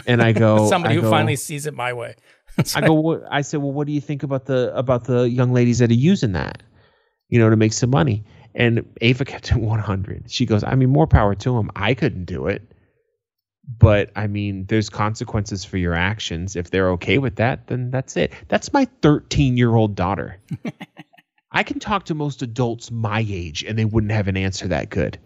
And 0.07 0.21
I 0.21 0.31
go, 0.31 0.69
somebody 0.69 0.93
I 0.93 0.97
who 0.97 1.01
go- 1.01 1.09
finally 1.09 1.35
sees 1.35 1.65
it 1.65 1.73
my 1.73 1.91
way. 1.93 2.15
I 2.75 2.81
go. 2.81 2.93
What, 2.93 3.23
I 3.29 3.41
said, 3.41 3.61
well, 3.61 3.71
what 3.71 3.87
do 3.87 3.93
you 3.93 4.01
think 4.01 4.23
about 4.23 4.45
the 4.45 4.75
about 4.75 5.05
the 5.05 5.29
young 5.29 5.53
ladies 5.53 5.79
that 5.79 5.89
are 5.89 5.93
using 5.93 6.33
that, 6.33 6.63
you 7.29 7.39
know, 7.39 7.49
to 7.49 7.55
make 7.55 7.73
some 7.73 7.89
money? 7.89 8.23
And 8.53 8.85
Ava 9.01 9.25
kept 9.25 9.51
it 9.51 9.57
100. 9.57 10.31
She 10.31 10.45
goes, 10.45 10.63
I 10.63 10.75
mean, 10.75 10.89
more 10.89 11.07
power 11.07 11.35
to 11.35 11.53
them. 11.53 11.71
I 11.75 11.93
couldn't 11.93 12.25
do 12.25 12.47
it, 12.47 12.71
but 13.77 14.11
I 14.15 14.27
mean, 14.27 14.65
there's 14.65 14.89
consequences 14.89 15.63
for 15.63 15.77
your 15.77 15.93
actions. 15.93 16.55
If 16.55 16.71
they're 16.71 16.91
okay 16.91 17.17
with 17.17 17.37
that, 17.37 17.67
then 17.67 17.91
that's 17.91 18.17
it. 18.17 18.33
That's 18.47 18.73
my 18.73 18.87
13 19.01 19.57
year 19.57 19.75
old 19.75 19.95
daughter. 19.95 20.37
I 21.51 21.63
can 21.63 21.79
talk 21.79 22.05
to 22.05 22.15
most 22.15 22.41
adults 22.41 22.91
my 22.91 23.25
age, 23.27 23.63
and 23.63 23.77
they 23.77 23.85
wouldn't 23.85 24.11
have 24.13 24.27
an 24.27 24.37
answer 24.37 24.67
that 24.69 24.89
good. 24.89 25.17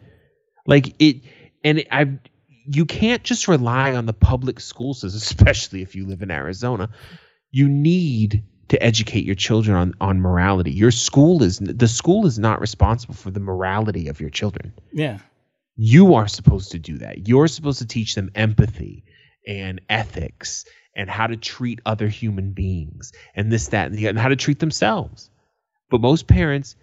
Like 0.65 0.95
it, 0.99 1.21
and 1.63 1.85
I, 1.91 2.17
you 2.65 2.85
can't 2.85 3.23
just 3.23 3.47
rely 3.47 3.93
on 3.95 4.05
the 4.05 4.13
public 4.13 4.59
school 4.59 4.93
system, 4.93 5.17
especially 5.23 5.81
if 5.81 5.95
you 5.95 6.05
live 6.05 6.21
in 6.21 6.31
Arizona. 6.31 6.89
You 7.51 7.69
need 7.69 8.43
to 8.67 8.81
educate 8.81 9.25
your 9.25 9.35
children 9.35 9.77
on 9.77 9.93
on 10.01 10.19
morality. 10.19 10.71
Your 10.71 10.91
school 10.91 11.43
is 11.43 11.59
the 11.59 11.87
school 11.87 12.25
is 12.25 12.39
not 12.39 12.59
responsible 12.59 13.13
for 13.13 13.31
the 13.31 13.39
morality 13.39 14.07
of 14.07 14.19
your 14.19 14.29
children. 14.29 14.73
Yeah, 14.91 15.19
You 15.75 16.15
are 16.15 16.27
supposed 16.27 16.71
to 16.71 16.79
do 16.79 16.97
that. 16.99 17.27
You're 17.27 17.47
supposed 17.47 17.79
to 17.79 17.87
teach 17.87 18.15
them 18.15 18.31
empathy 18.35 19.03
and 19.47 19.81
ethics 19.89 20.65
and 20.95 21.09
how 21.09 21.27
to 21.27 21.37
treat 21.37 21.81
other 21.85 22.07
human 22.07 22.51
beings 22.51 23.11
and 23.35 23.51
this, 23.51 23.67
that, 23.69 23.87
and 23.87 23.97
the 23.97 24.07
and 24.07 24.17
how 24.17 24.29
to 24.29 24.35
treat 24.35 24.59
themselves. 24.59 25.29
But 25.89 26.01
most 26.01 26.27
parents, 26.27 26.75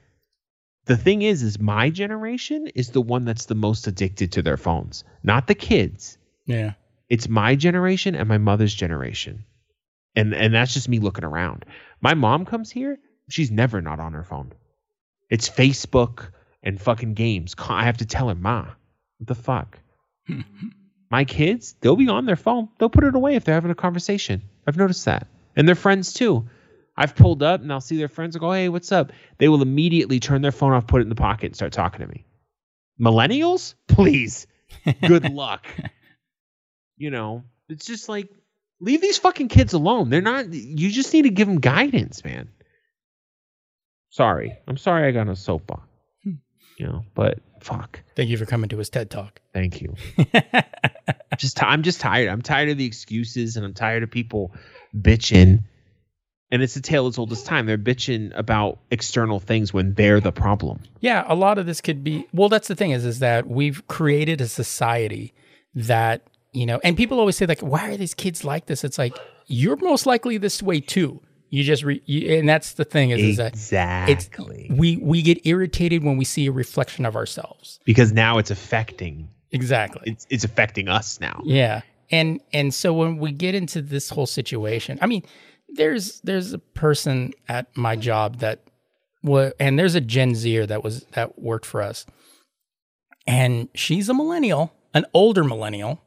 the 0.87 0.97
thing 0.97 1.23
is, 1.23 1.43
is 1.43 1.59
my 1.59 1.91
generation 1.91 2.69
is 2.75 2.91
the 2.91 3.01
one 3.01 3.25
that's 3.25 3.47
the 3.47 3.55
most 3.55 3.87
addicted 3.87 4.33
to 4.33 4.43
their 4.43 4.57
phones, 4.57 5.05
not 5.23 5.47
the 5.47 5.55
kids. 5.55 6.19
yeah. 6.47 6.73
It's 7.09 7.29
my 7.29 7.57
generation 7.57 8.15
and 8.15 8.27
my 8.27 8.39
mother's 8.39 8.73
generation. 8.75 9.45
And 10.17 10.35
and 10.35 10.55
that's 10.55 10.73
just 10.73 10.89
me 10.89 10.99
looking 10.99 11.25
around. 11.25 11.67
My 12.01 12.15
mom 12.15 12.47
comes 12.47 12.71
here, 12.71 12.99
she's 13.29 13.51
never 13.51 13.83
not 13.83 14.01
on 14.01 14.15
her 14.15 14.25
phone. 14.25 14.53
It's 15.29 15.49
Facebook 15.51 16.31
and 16.63 16.81
fucking 16.81 17.13
games. 17.13 17.55
I 17.59 17.85
have 17.85 17.99
to 17.99 18.07
tell 18.07 18.29
her, 18.29 18.35
"Ma, 18.35 18.63
what 19.19 19.27
the 19.27 19.35
fuck?" 19.35 19.79
My 21.11 21.25
kids, 21.27 21.75
they'll 21.81 21.97
be 21.97 22.09
on 22.09 22.25
their 22.25 22.37
phone. 22.37 22.71
They'll 22.79 22.89
put 22.89 23.05
it 23.05 23.15
away 23.15 23.35
if 23.35 23.45
they're 23.45 23.55
having 23.55 23.71
a 23.71 23.75
conversation. 23.75 24.41
I've 24.67 24.79
noticed 24.79 25.05
that. 25.05 25.27
And 25.55 25.69
their 25.69 25.75
friends 25.75 26.15
too. 26.15 26.49
I've 26.97 27.17
pulled 27.17 27.43
up 27.43 27.63
and 27.63 27.73
I'll 27.73 27.81
see 27.81 27.97
their 27.97 28.09
friends 28.09 28.35
and 28.35 28.41
go, 28.41 28.53
"Hey, 28.53 28.69
what's 28.69 28.93
up?" 28.93 29.13
They 29.39 29.49
will 29.49 29.63
immediately 29.63 30.21
turn 30.21 30.43
their 30.43 30.53
phone 30.53 30.73
off, 30.73 30.87
put 30.87 31.01
it 31.01 31.05
in 31.05 31.09
the 31.09 31.15
pocket 31.15 31.47
and 31.47 31.57
start 31.57 31.73
talking 31.73 32.01
to 32.01 32.07
me. 32.07 32.27
Millennials? 33.01 33.75
Please. 33.89 34.47
Good 35.07 35.31
luck 35.31 35.67
you 37.03 37.11
know, 37.11 37.43
it's 37.69 37.85
just 37.85 38.09
like 38.09 38.29
leave 38.81 39.01
these 39.01 39.19
fucking 39.19 39.49
kids 39.49 39.73
alone. 39.73 40.09
They're 40.09 40.21
not. 40.21 40.53
You 40.53 40.89
just 40.89 41.13
need 41.13 41.23
to 41.23 41.31
give 41.31 41.49
them 41.49 41.59
guidance, 41.59 42.25
man. 42.25 42.49
Sorry, 44.11 44.57
I'm 44.69 44.77
sorry 44.77 45.09
I 45.09 45.11
got 45.11 45.23
on 45.23 45.31
a 45.31 45.37
soapbox. 45.37 45.83
Hmm. 46.23 46.35
You 46.79 46.87
know, 46.87 47.05
but 47.15 47.41
fuck. 47.61 48.01
Thank 48.15 48.31
you 48.31 48.37
for 48.37 48.47
coming 48.47 48.69
to 48.69 48.79
his 48.79 48.89
TED 48.89 49.11
Talk. 49.11 49.41
Thank 49.53 49.83
you. 49.83 49.97
just 51.39 51.57
ti- 51.57 51.67
I'm 51.67 51.83
just 51.83 52.01
tired. 52.01 52.29
I'm 52.29 52.43
tired 52.43 52.69
of 52.69 52.79
the 52.79 52.87
excuses, 52.87 53.57
and 53.57 53.67
I'm 53.67 53.75
tired 53.75 54.05
of 54.05 54.11
people 54.13 54.53
bitching. 54.97 55.65
And 56.53 56.63
it's 56.63 56.77
a 56.77 56.81
tale 56.81 57.07
as 57.09 57.19
old 57.19 57.33
as 57.33 57.43
time. 57.43 57.67
They're 57.67 57.79
bitching 57.79 58.31
about 58.39 58.79
external 58.93 59.41
things 59.41 59.73
when 59.75 59.95
they're 59.95 60.21
the 60.21 60.31
problem. 60.33 60.81
Yeah, 61.01 61.25
a 61.27 61.35
lot 61.35 61.59
of 61.59 61.67
this 61.67 61.81
could 61.81 62.05
be 62.05 62.27
well, 62.33 62.49
that's 62.49 62.69
the 62.69 62.77
thing 62.77 62.93
is 62.93 63.05
is 63.05 63.19
that 63.19 63.49
we've 63.49 63.85
created 63.89 64.41
a 64.41 64.47
society 64.47 65.33
that, 65.75 66.23
you 66.53 66.67
know, 66.67 66.79
and 66.85 66.97
people 66.97 67.19
always 67.19 67.37
say 67.37 67.47
like, 67.47 67.61
why 67.61 67.91
are 67.91 67.97
these 67.97 68.15
kids 68.15 68.45
like 68.45 68.67
this? 68.67 68.85
It's 68.85 68.99
like 68.99 69.17
you're 69.47 69.77
most 69.79 70.07
likely 70.07 70.37
this 70.39 70.63
way 70.63 70.81
too. 70.81 71.21
You 71.51 71.65
just 71.65 71.83
re, 71.83 72.01
you, 72.07 72.35
and 72.39 72.49
that's 72.49 72.75
the 72.75 72.85
thing 72.85 73.11
is, 73.11 73.21
is 73.21 73.37
that 73.39 73.55
it's 73.55 73.73
Exactly. 74.27 74.71
we 74.75 74.97
we 74.99 75.21
get 75.23 75.45
irritated 75.47 76.03
when 76.05 76.17
we 76.17 76.25
see 76.25 76.47
a 76.47 76.53
reflection 76.53 77.05
of 77.05 77.15
ourselves. 77.17 77.81
because 77.85 78.13
now 78.13 78.39
it's 78.39 78.51
affecting. 78.51 79.29
Exactly. 79.51 80.03
It's 80.07 80.27
it's 80.31 80.45
affecting 80.45 80.89
us 80.89 81.21
now. 81.21 81.43
Yeah. 81.45 81.83
And 82.11 82.41
and 82.55 82.73
so 82.73 82.93
when 82.95 83.19
we 83.19 83.33
get 83.33 83.55
into 83.55 83.83
this 83.83 84.09
whole 84.11 84.27
situation, 84.27 84.99
I 85.03 85.07
mean, 85.07 85.23
there's 85.75 86.21
there's 86.21 86.53
a 86.53 86.59
person 86.59 87.33
at 87.49 87.77
my 87.77 87.97
job 87.97 88.39
that 88.39 88.61
was 89.23 89.53
and 89.59 89.79
there's 89.79 89.95
a 89.95 90.01
Gen 90.01 90.35
Zer 90.35 90.67
that 90.67 90.83
was 90.83 91.05
that 91.13 91.39
worked 91.39 91.67
for 91.67 91.83
us. 91.83 92.07
And 93.27 93.69
she's 93.75 94.09
a 94.09 94.15
millennial, 94.15 94.73
an 94.95 95.05
older 95.15 95.45
millennial, 95.45 96.01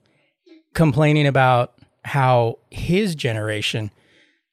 complaining 0.74 1.28
about 1.28 1.74
how 2.03 2.59
his 2.70 3.16
generation 3.16 3.91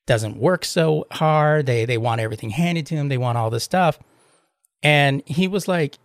doesn't 0.07 0.37
work 0.37 0.65
so 0.65 1.07
hard. 1.11 1.67
They 1.67 1.85
they 1.85 1.99
want 1.99 2.21
everything 2.21 2.51
handed 2.51 2.87
to 2.87 2.97
them. 2.97 3.09
They 3.09 3.19
want 3.19 3.39
all 3.39 3.51
this 3.51 3.65
stuff. 3.65 3.99
And 4.83 5.23
he 5.27 5.49
was 5.49 5.69
like, 5.69 5.99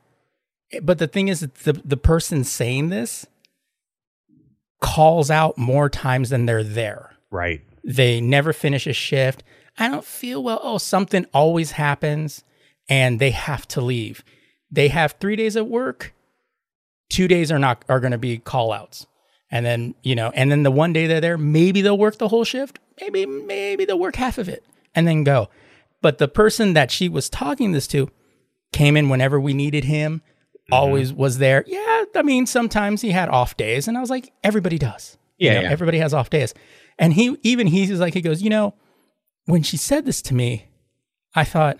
but 0.82 0.98
the 0.98 1.08
thing 1.08 1.28
is 1.28 1.42
the 1.42 1.82
the 1.86 1.98
person 1.98 2.44
saying 2.44 2.90
this 2.90 3.26
calls 4.82 5.32
out 5.32 5.58
more 5.58 5.90
times 5.90 6.30
than 6.30 6.46
they're 6.46 6.64
there. 6.64 7.12
Right. 7.32 7.62
They 7.88 8.22
never 8.22 8.54
finish 8.54 8.86
a 8.86 8.94
shift. 8.94 9.44
I 9.80 9.88
don't 9.88 10.06
feel 10.06 10.44
well. 10.44 10.60
Oh, 10.62 10.78
something 10.78 11.26
always 11.34 11.72
happens 11.72 12.44
and 12.88 13.20
they 13.20 13.32
have 13.32 13.68
to 13.70 13.82
leave. 13.82 14.24
They 14.70 14.90
have 14.90 15.16
3 15.20 15.36
days 15.36 15.56
at 15.56 15.68
work. 15.68 16.14
2 17.10 17.28
days 17.28 17.52
are 17.52 17.60
not 17.60 17.84
are 17.90 18.00
going 18.00 18.12
to 18.12 18.18
be 18.18 18.38
call 18.38 18.72
outs. 18.72 19.08
And 19.50 19.66
then, 19.66 19.96
you 20.04 20.14
know, 20.14 20.30
and 20.36 20.52
then 20.52 20.64
the 20.64 20.72
one 20.72 20.92
day 20.92 21.08
they're 21.08 21.22
there, 21.22 21.38
maybe 21.38 21.82
they'll 21.82 21.98
work 21.98 22.18
the 22.18 22.28
whole 22.28 22.44
shift, 22.44 22.80
maybe 23.00 23.26
maybe 23.26 23.86
they'll 23.86 23.98
work 23.98 24.18
half 24.18 24.38
of 24.38 24.50
it 24.50 24.64
and 24.94 25.08
then 25.08 25.24
go. 25.24 25.50
But 26.02 26.18
the 26.18 26.28
person 26.28 26.74
that 26.74 26.92
she 26.92 27.08
was 27.08 27.30
talking 27.30 27.72
this 27.72 27.88
to 27.88 28.12
came 28.74 28.98
in 28.98 29.10
whenever 29.10 29.40
we 29.40 29.54
needed 29.54 29.86
him, 29.86 30.22
Mm-hmm. 30.68 30.74
always 30.74 31.14
was 31.14 31.38
there. 31.38 31.64
Yeah, 31.66 32.04
I 32.14 32.24
mean, 32.24 32.46
sometimes 32.46 33.02
he 33.02 33.12
had 33.12 33.30
off 33.30 33.56
days, 33.56 33.88
and 33.88 33.98
I 33.98 34.02
was 34.02 34.10
like, 34.10 34.34
everybody 34.44 34.78
does. 34.78 35.18
You 35.38 35.52
know, 35.52 35.62
yeah. 35.62 35.72
everybody 35.72 36.00
has 36.00 36.14
off 36.14 36.30
days. 36.30 36.54
And 37.00 37.14
he 37.14 37.38
even 37.44 37.68
he's 37.68 37.92
like, 38.00 38.14
he 38.14 38.22
goes, 38.22 38.42
you 38.42 38.50
know, 38.50 38.74
when 39.46 39.64
she 39.64 39.78
said 39.78 40.06
this 40.06 40.22
to 40.24 40.34
me, 40.34 40.68
I 41.36 41.44
thought, 41.44 41.78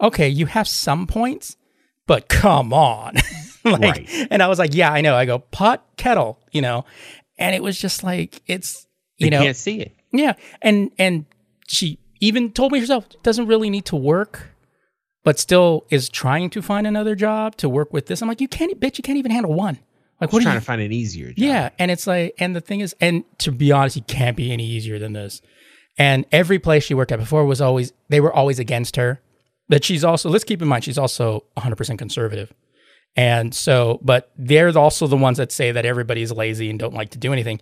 okay, 0.00 0.28
you 0.28 0.46
have 0.46 0.66
some 0.68 1.06
points, 1.06 1.56
but 2.06 2.28
come 2.28 2.72
on. 2.72 3.14
like, 3.64 3.80
Right. 3.80 4.26
And 4.30 4.42
I 4.42 4.48
was 4.48 4.58
like, 4.58 4.74
yeah, 4.74 4.92
I 4.92 5.00
know. 5.00 5.14
I 5.16 5.24
go, 5.24 5.38
pot, 5.38 5.84
kettle, 5.96 6.38
you 6.52 6.60
know. 6.62 6.84
And 7.38 7.54
it 7.54 7.62
was 7.62 7.78
just 7.78 8.02
like, 8.04 8.42
it's, 8.46 8.86
you 9.18 9.26
They 9.26 9.30
know, 9.36 9.42
can't 9.42 9.56
see 9.56 9.80
it. 9.80 9.96
yeah. 10.12 10.34
And, 10.62 10.90
and 10.98 11.26
she 11.68 11.98
even 12.20 12.50
told 12.52 12.72
me 12.72 12.80
herself, 12.80 13.06
doesn't 13.22 13.46
really 13.46 13.70
need 13.70 13.84
to 13.86 13.96
work, 13.96 14.50
but 15.24 15.38
still 15.38 15.84
is 15.90 16.08
trying 16.08 16.50
to 16.50 16.62
find 16.62 16.86
another 16.86 17.14
job 17.14 17.56
to 17.56 17.68
work 17.68 17.92
with 17.92 18.06
this. 18.06 18.22
I'm 18.22 18.28
like, 18.28 18.40
you 18.40 18.48
can't, 18.48 18.78
bitch, 18.80 18.98
you 18.98 19.02
can't 19.02 19.18
even 19.18 19.30
handle 19.32 19.52
one. 19.52 19.78
Like, 20.20 20.32
what 20.32 20.40
are 20.40 20.44
trying 20.44 20.54
you, 20.54 20.60
to 20.60 20.66
find 20.66 20.80
an 20.80 20.92
easier 20.92 21.28
job. 21.28 21.34
yeah, 21.36 21.68
and 21.78 21.90
it's 21.90 22.06
like, 22.06 22.34
and 22.38 22.56
the 22.56 22.60
thing 22.60 22.80
is, 22.80 22.94
and 23.00 23.24
to 23.38 23.52
be 23.52 23.70
honest, 23.70 23.96
it 23.96 24.06
can't 24.06 24.36
be 24.36 24.50
any 24.50 24.64
easier 24.64 24.98
than 24.98 25.12
this. 25.12 25.42
And 25.98 26.24
every 26.32 26.58
place 26.58 26.84
she 26.84 26.94
worked 26.94 27.12
at 27.12 27.18
before 27.18 27.44
was 27.44 27.60
always, 27.60 27.92
they 28.08 28.20
were 28.20 28.32
always 28.32 28.58
against 28.58 28.96
her. 28.96 29.20
But 29.68 29.84
she's 29.84 30.04
also, 30.04 30.30
let's 30.30 30.44
keep 30.44 30.62
in 30.62 30.68
mind, 30.68 30.84
she's 30.84 30.98
also 30.98 31.44
100% 31.56 31.98
conservative. 31.98 32.52
And 33.16 33.54
so, 33.54 33.98
but 34.02 34.30
they're 34.36 34.76
also 34.76 35.06
the 35.06 35.16
ones 35.16 35.38
that 35.38 35.50
say 35.50 35.72
that 35.72 35.86
everybody's 35.86 36.30
lazy 36.30 36.70
and 36.70 36.78
don't 36.78 36.94
like 36.94 37.10
to 37.10 37.18
do 37.18 37.32
anything. 37.32 37.60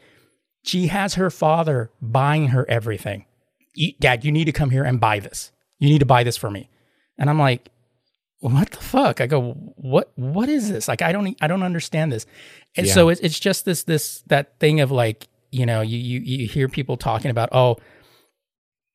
She 0.64 0.88
has 0.88 1.14
her 1.14 1.30
father 1.30 1.90
buying 2.02 2.48
her 2.48 2.68
everything. 2.68 3.26
Dad, 4.00 4.24
you 4.24 4.32
need 4.32 4.44
to 4.44 4.52
come 4.52 4.70
here 4.70 4.84
and 4.84 5.00
buy 5.00 5.20
this. 5.20 5.52
You 5.78 5.88
need 5.88 6.00
to 6.00 6.07
buy 6.07 6.24
this 6.24 6.36
for 6.36 6.50
me. 6.50 6.68
And 7.18 7.30
I'm 7.30 7.38
like, 7.38 7.68
what 8.53 8.70
the 8.70 8.78
fuck? 8.78 9.20
I 9.20 9.26
go, 9.26 9.53
what 9.76 10.12
what 10.16 10.49
is 10.49 10.70
this? 10.70 10.88
Like 10.88 11.03
I 11.03 11.12
don't 11.12 11.36
I 11.40 11.47
don't 11.47 11.62
understand 11.62 12.12
this. 12.12 12.26
And 12.76 12.86
so 12.86 13.09
it's 13.09 13.20
it's 13.20 13.38
just 13.40 13.64
this 13.64 13.84
this 13.84 14.22
that 14.26 14.59
thing 14.59 14.80
of 14.80 14.90
like, 14.90 15.28
you 15.51 15.64
know, 15.64 15.80
you 15.80 15.99
you 15.99 16.20
you 16.20 16.47
hear 16.47 16.68
people 16.68 16.97
talking 16.97 17.30
about, 17.30 17.49
oh, 17.53 17.76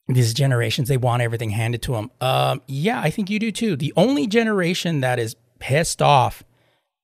these 0.07 0.33
generations 0.33 0.87
they 0.87 0.97
want 0.97 1.21
everything 1.21 1.49
handed 1.49 1.81
to 1.83 1.93
them. 1.93 2.11
Um 2.21 2.61
yeah, 2.67 3.01
I 3.01 3.09
think 3.09 3.29
you 3.29 3.39
do 3.39 3.51
too. 3.51 3.75
The 3.75 3.93
only 3.95 4.27
generation 4.27 5.01
that 5.01 5.17
is 5.17 5.35
pissed 5.59 6.01
off 6.01 6.43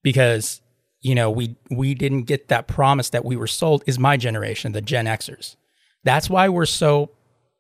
because 0.04 0.62
you 1.02 1.14
know, 1.14 1.30
we 1.30 1.56
we 1.70 1.94
didn't 1.94 2.24
get 2.24 2.48
that 2.48 2.68
promise 2.68 3.10
that 3.10 3.24
we 3.24 3.36
were 3.36 3.46
sold 3.48 3.84
is 3.86 4.00
my 4.00 4.18
generation, 4.18 4.72
the 4.72 4.82
Gen 4.82 5.06
Xers. 5.06 5.56
That's 6.04 6.32
why 6.32 6.50
we're 6.50 6.66
so 6.66 7.12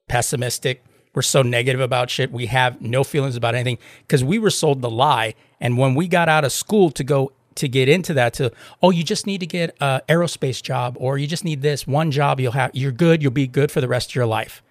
pessimistic. 0.08 0.84
We're 1.16 1.22
so 1.22 1.42
negative 1.42 1.80
about 1.80 2.10
shit. 2.10 2.32
We 2.32 2.48
have 2.48 2.82
no 2.82 3.04
feelings 3.04 3.38
about 3.38 3.56
anything 3.56 3.78
because 4.02 4.24
we 4.24 4.38
were 4.38 4.50
sold 4.50 4.82
the 4.82 4.90
lie. 4.90 5.34
And 5.62 5.78
when 5.78 5.96
we 5.96 6.10
got 6.10 6.28
out 6.28 6.44
of 6.44 6.52
school 6.52 6.92
to 6.92 7.04
go 7.04 7.32
to 7.56 7.70
get 7.70 7.88
into 7.88 8.14
that, 8.16 8.34
to 8.34 8.52
oh, 8.84 8.92
you 8.92 9.02
just 9.02 9.26
need 9.26 9.40
to 9.40 9.48
get 9.48 9.76
a 9.80 10.02
aerospace 10.10 10.62
job, 10.62 10.98
or 11.00 11.18
you 11.18 11.26
just 11.26 11.46
need 11.46 11.62
this 11.62 11.88
one 11.88 12.12
job. 12.12 12.42
You'll 12.42 12.52
have 12.52 12.72
you're 12.74 12.92
good. 12.92 13.24
You'll 13.24 13.32
be 13.32 13.48
good 13.48 13.72
for 13.72 13.80
the 13.80 13.88
rest 13.88 14.12
of 14.12 14.16
your 14.16 14.26
life. 14.26 14.62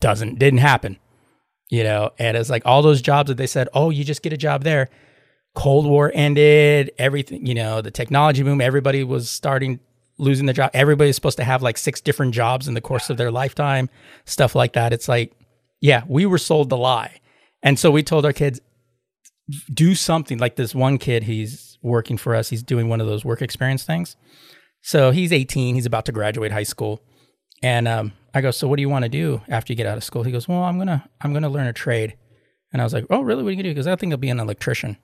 Doesn't 0.00 0.38
didn't 0.38 0.60
happen, 0.60 0.98
you 1.70 1.82
know. 1.82 2.10
And 2.18 2.36
it's 2.36 2.50
like 2.50 2.66
all 2.66 2.82
those 2.82 3.00
jobs 3.00 3.28
that 3.28 3.38
they 3.38 3.46
said, 3.46 3.68
oh, 3.72 3.88
you 3.88 4.04
just 4.04 4.22
get 4.22 4.34
a 4.34 4.36
job 4.36 4.62
there. 4.62 4.90
Cold 5.54 5.86
War 5.86 6.12
ended. 6.14 6.92
Everything, 6.98 7.46
you 7.46 7.54
know, 7.54 7.80
the 7.80 7.90
technology 7.90 8.42
boom. 8.42 8.60
Everybody 8.60 9.02
was 9.02 9.30
starting 9.30 9.80
losing 10.18 10.46
their 10.46 10.54
job. 10.54 10.70
Everybody's 10.74 11.14
supposed 11.14 11.38
to 11.38 11.44
have 11.44 11.62
like 11.62 11.78
six 11.78 12.00
different 12.00 12.34
jobs 12.34 12.68
in 12.68 12.74
the 12.74 12.80
course 12.80 13.10
of 13.10 13.16
their 13.16 13.30
lifetime, 13.30 13.88
stuff 14.24 14.54
like 14.54 14.72
that. 14.74 14.92
It's 14.92 15.08
like, 15.08 15.32
yeah, 15.80 16.02
we 16.08 16.26
were 16.26 16.38
sold 16.38 16.68
the 16.68 16.76
lie. 16.76 17.20
And 17.62 17.78
so 17.78 17.90
we 17.90 18.02
told 18.02 18.24
our 18.24 18.32
kids, 18.32 18.60
do 19.72 19.94
something 19.94 20.38
like 20.38 20.56
this 20.56 20.74
one 20.74 20.98
kid, 20.98 21.22
he's 21.24 21.78
working 21.82 22.18
for 22.18 22.34
us. 22.34 22.50
He's 22.50 22.62
doing 22.62 22.88
one 22.88 23.00
of 23.00 23.06
those 23.06 23.24
work 23.24 23.40
experience 23.40 23.84
things. 23.84 24.16
So 24.82 25.10
he's 25.10 25.32
18, 25.32 25.74
he's 25.74 25.86
about 25.86 26.04
to 26.06 26.12
graduate 26.12 26.52
high 26.52 26.64
school. 26.64 27.02
And 27.62 27.88
um, 27.88 28.12
I 28.34 28.40
go, 28.40 28.50
so 28.50 28.68
what 28.68 28.76
do 28.76 28.82
you 28.82 28.88
want 28.88 29.04
to 29.04 29.08
do 29.08 29.40
after 29.48 29.72
you 29.72 29.76
get 29.76 29.86
out 29.86 29.96
of 29.96 30.04
school? 30.04 30.22
He 30.22 30.32
goes, 30.32 30.46
well, 30.46 30.62
I'm 30.62 30.76
going 30.76 30.88
to, 30.88 31.02
I'm 31.20 31.32
to 31.34 31.48
learn 31.48 31.66
a 31.66 31.72
trade. 31.72 32.16
And 32.72 32.82
I 32.82 32.84
was 32.84 32.92
like, 32.92 33.06
oh, 33.10 33.22
really? 33.22 33.42
What 33.42 33.48
are 33.48 33.52
you 33.52 33.56
going 33.56 33.64
to 33.64 33.70
do? 33.70 33.74
Because 33.74 33.86
I 33.86 33.96
think 33.96 34.12
I'll 34.12 34.18
be 34.18 34.28
an 34.28 34.40
electrician. 34.40 34.98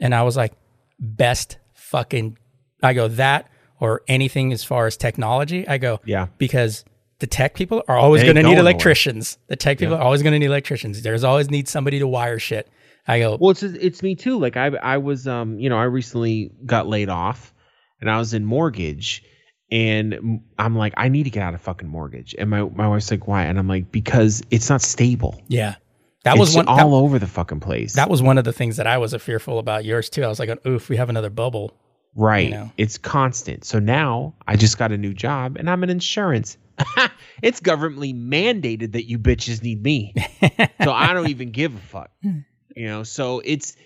And 0.00 0.14
I 0.14 0.22
was 0.22 0.36
like, 0.36 0.52
best 1.00 1.58
fucking, 1.74 2.38
I 2.82 2.94
go, 2.94 3.08
that 3.08 3.50
or 3.80 4.02
anything 4.08 4.52
as 4.52 4.64
far 4.64 4.86
as 4.86 4.96
technology. 4.96 5.66
I 5.68 5.78
go, 5.78 6.00
Yeah. 6.04 6.26
because 6.38 6.84
the 7.20 7.26
tech 7.26 7.54
people 7.54 7.82
are 7.88 7.96
always 7.98 8.22
going 8.22 8.36
to 8.36 8.42
need 8.42 8.50
nowhere. 8.50 8.60
electricians. 8.60 9.38
The 9.48 9.56
tech 9.56 9.78
people 9.78 9.94
are 9.94 10.02
always 10.02 10.22
going 10.22 10.32
to 10.34 10.38
need 10.38 10.46
electricians. 10.46 11.02
There's 11.02 11.24
always 11.24 11.50
need 11.50 11.68
somebody 11.68 11.98
to 11.98 12.06
wire 12.06 12.38
shit. 12.38 12.68
I 13.06 13.18
go, 13.20 13.36
Well, 13.40 13.50
it's 13.50 13.62
it's 13.62 14.02
me 14.02 14.14
too. 14.14 14.38
Like 14.38 14.56
I 14.56 14.66
I 14.66 14.98
was 14.98 15.26
um 15.26 15.58
you 15.58 15.68
know 15.70 15.78
I 15.78 15.84
recently 15.84 16.50
got 16.66 16.86
laid 16.86 17.08
off, 17.08 17.54
and 18.00 18.10
I 18.10 18.18
was 18.18 18.34
in 18.34 18.44
mortgage, 18.44 19.22
and 19.70 20.40
I'm 20.58 20.76
like 20.76 20.92
I 20.96 21.08
need 21.08 21.24
to 21.24 21.30
get 21.30 21.42
out 21.42 21.54
of 21.54 21.60
fucking 21.62 21.88
mortgage, 21.88 22.34
and 22.38 22.50
my 22.50 22.62
my 22.64 22.86
wife's 22.86 23.10
like 23.10 23.26
why, 23.26 23.44
and 23.44 23.58
I'm 23.58 23.66
like 23.68 23.90
because 23.90 24.42
it's 24.50 24.68
not 24.68 24.82
stable. 24.82 25.40
yeah, 25.48 25.76
that 26.24 26.36
was 26.38 26.54
one. 26.54 26.68
all 26.68 26.76
that, 26.76 26.86
over 27.04 27.18
the 27.18 27.26
fucking 27.26 27.60
place. 27.60 27.94
that 27.94 28.10
was 28.10 28.20
one 28.22 28.36
of 28.38 28.44
the 28.44 28.52
things 28.52 28.76
that 28.76 28.86
I 28.86 28.98
was 28.98 29.14
fearful 29.14 29.58
about 29.58 29.84
yours 29.86 30.10
too. 30.10 30.22
I 30.22 30.28
was 30.28 30.38
like, 30.38 30.50
oof, 30.66 30.88
we 30.90 30.96
have 30.96 31.08
another 31.08 31.30
bubble. 31.30 31.72
Right. 32.18 32.50
know. 32.50 32.72
It's 32.76 32.98
constant. 32.98 33.64
So 33.64 33.78
now 33.78 34.34
I 34.46 34.56
just 34.56 34.78
got 34.78 34.92
a 34.92 34.98
new 34.98 35.14
job, 35.14 35.56
and 35.56 35.70
I'm 35.70 35.82
in 35.82 35.90
insurance. 35.90 36.56
it's 37.42 37.60
governmentally 37.60 38.14
mandated 38.14 38.92
that 38.92 39.08
you 39.08 39.18
bitches 39.18 39.62
need 39.62 39.82
me. 39.82 40.14
so 40.82 40.92
I 40.92 41.12
don't 41.12 41.28
even 41.28 41.50
give 41.50 41.74
a 41.74 41.78
fuck. 41.78 42.10
Hmm. 42.22 42.40
You 42.76 42.86
know, 42.86 43.02
so 43.02 43.40
it's 43.44 43.76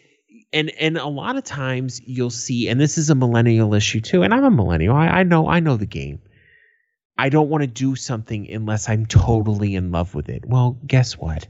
and 0.52 0.70
and 0.78 0.98
a 0.98 1.06
lot 1.06 1.36
of 1.36 1.44
times 1.44 2.00
you'll 2.04 2.30
see, 2.30 2.68
and 2.68 2.80
this 2.80 2.98
is 2.98 3.10
a 3.10 3.14
millennial 3.14 3.74
issue 3.74 4.00
too, 4.00 4.22
and 4.22 4.34
I'm 4.34 4.44
a 4.44 4.50
millennial. 4.50 4.96
I, 4.96 5.08
I 5.08 5.22
know 5.22 5.48
I 5.48 5.60
know 5.60 5.76
the 5.76 5.86
game. 5.86 6.20
I 7.16 7.28
don't 7.28 7.48
want 7.48 7.62
to 7.62 7.68
do 7.68 7.94
something 7.94 8.50
unless 8.50 8.88
I'm 8.88 9.06
totally 9.06 9.74
in 9.74 9.92
love 9.92 10.14
with 10.14 10.28
it. 10.28 10.44
Well, 10.46 10.78
guess 10.86 11.16
what? 11.16 11.46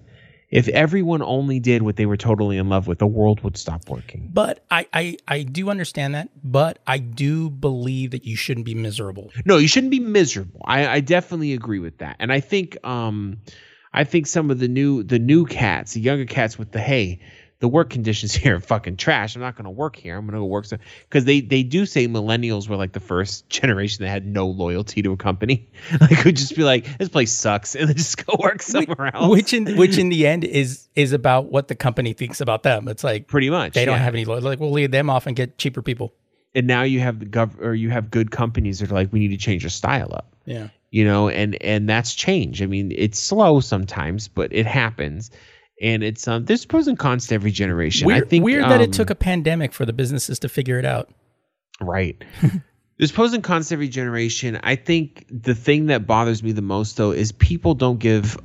If 0.53 0.69
everyone 0.69 1.23
only 1.23 1.59
did 1.61 1.81
what 1.81 1.97
they 1.97 2.05
were 2.05 2.19
totally 2.19 2.59
in 2.59 2.69
love 2.69 2.87
with, 2.87 2.99
the 2.99 3.07
world 3.07 3.43
would 3.43 3.57
stop 3.57 3.89
working. 3.89 4.29
But 4.33 4.65
I, 4.71 4.87
I, 4.93 5.17
I 5.27 5.43
do 5.45 5.71
understand 5.71 6.15
that. 6.15 6.29
But 6.45 6.79
I 6.87 6.99
do 6.99 7.49
believe 7.49 8.11
that 8.11 8.27
you 8.27 8.37
shouldn't 8.37 8.67
be 8.67 8.75
miserable. 8.75 9.31
No, 9.47 9.57
you 9.57 9.67
shouldn't 9.67 9.91
be 9.91 9.99
miserable. 9.99 10.61
I, 10.67 10.87
I 10.87 11.01
definitely 11.01 11.55
agree 11.55 11.79
with 11.79 11.99
that. 11.99 12.17
And 12.19 12.31
I 12.31 12.41
think 12.41 12.77
um 12.85 13.39
I 13.95 14.05
think 14.05 14.27
some 14.27 14.51
of 14.51 14.59
the 14.59 14.69
new 14.69 15.03
the 15.03 15.19
new 15.19 15.47
cats, 15.47 15.95
the 15.95 16.01
younger 16.01 16.27
cats 16.27 16.59
with 16.59 16.73
the 16.73 16.81
hey, 16.81 17.21
the 17.63 17.69
work 17.69 17.91
conditions 17.91 18.33
here 18.35 18.57
are 18.57 18.61
fucking 18.61 18.97
trash. 18.97 19.37
I'm 19.37 19.41
not 19.41 19.57
gonna 19.57 19.71
work 19.71 19.95
here. 19.95 20.19
I'm 20.19 20.27
gonna 20.27 20.39
go 20.39 20.45
work 20.45 20.67
because 21.09 21.25
they 21.25 21.41
they 21.41 21.63
do 21.63 21.87
say 21.87 22.09
millennials 22.09 22.69
were 22.69 22.77
like 22.77 22.93
the 22.93 23.01
first 23.01 23.49
generation 23.49 24.05
that 24.05 24.11
had 24.11 24.27
no 24.27 24.49
loyalty 24.49 25.01
to 25.01 25.13
a 25.13 25.17
company. 25.17 25.71
Like 26.01 26.25
would 26.25 26.37
just 26.37 26.57
be 26.57 26.65
like, 26.65 26.99
this 26.99 27.09
place 27.09 27.31
sucks 27.31 27.77
and 27.77 27.89
then 27.89 27.97
just 27.97 28.27
go 28.27 28.37
work 28.39 28.61
somewhere 28.63 29.15
else. 29.15 29.31
Which 29.31 29.53
in 29.53 29.77
which 29.77 29.97
in 29.97 30.09
the 30.09 30.27
end 30.27 30.45
is 30.45 30.89
is 30.97 31.13
about 31.13 31.53
what 31.53 31.69
the 31.69 31.77
company 31.77 32.13
thinks 32.13 32.41
about 32.41 32.65
them. 32.65 32.89
It's 32.89 33.05
like 33.05 33.29
pretty 33.29 33.49
much. 33.51 33.75
they 33.75 33.85
don't 33.85 33.97
yeah. 33.97 34.03
have 34.03 34.15
any 34.15 34.25
loyalty. 34.25 34.47
Like 34.47 34.59
we'll 34.59 34.73
leave 34.73 34.91
them 34.91 35.09
off 35.09 35.27
and 35.27 35.37
get 35.37 35.59
cheaper 35.59 35.83
people. 35.83 36.13
and 36.57 36.67
now 36.67 36.83
you 36.83 36.99
have 36.99 37.21
the 37.21 37.27
gov 37.27 37.61
or 37.61 37.75
you 37.75 37.91
have 37.91 38.11
good 38.11 38.33
companies 38.33 38.81
that 38.81 38.91
are 38.91 38.95
like, 38.95 39.13
we 39.13 39.21
need 39.21 39.29
to 39.29 39.37
change 39.37 39.65
our 39.65 39.71
style 39.71 40.13
up. 40.13 40.35
Yeah. 40.45 40.69
you 40.91 41.05
know 41.05 41.29
and 41.29 41.57
and 41.63 41.89
that's 41.89 42.15
change 42.15 42.63
i 42.63 42.67
mean 42.67 42.93
it's 42.97 43.17
slow 43.17 43.61
sometimes 43.61 44.27
but 44.27 44.53
it 44.53 44.67
happens 44.67 45.31
and 45.83 46.03
it's 46.03 46.27
um 46.29 46.45
there's 46.45 46.65
pros 46.65 46.87
and 46.87 46.99
cons 46.99 47.27
to 47.27 47.35
every 47.35 47.51
generation. 47.51 48.07
Weird, 48.07 48.25
i 48.25 48.27
think 48.27 48.45
weird 48.45 48.65
that 48.65 48.81
it 48.81 48.87
um, 48.87 48.93
took 48.93 49.11
a 49.11 49.15
pandemic 49.15 49.73
for 49.73 49.85
the 49.85 49.93
businesses 49.93 50.39
to 50.41 50.49
figure 50.49 50.79
it 50.79 50.85
out. 50.85 51.11
right. 51.81 52.23
There's 52.99 53.11
pros 53.11 53.33
and 53.33 53.43
cons 53.43 53.69
to 53.69 53.75
every 53.75 53.89
generation. 53.89 54.61
I 54.63 54.77
think 54.77 55.27
the 55.29 55.57
thing 55.57 55.87
that 55.87 56.07
bothers 56.07 56.43
me 56.43 56.53
the 56.53 56.63
most 56.63 56.97
though 56.97 57.11
is 57.11 57.33
people 57.33 57.75
don't 57.75 57.99
give 57.99 58.37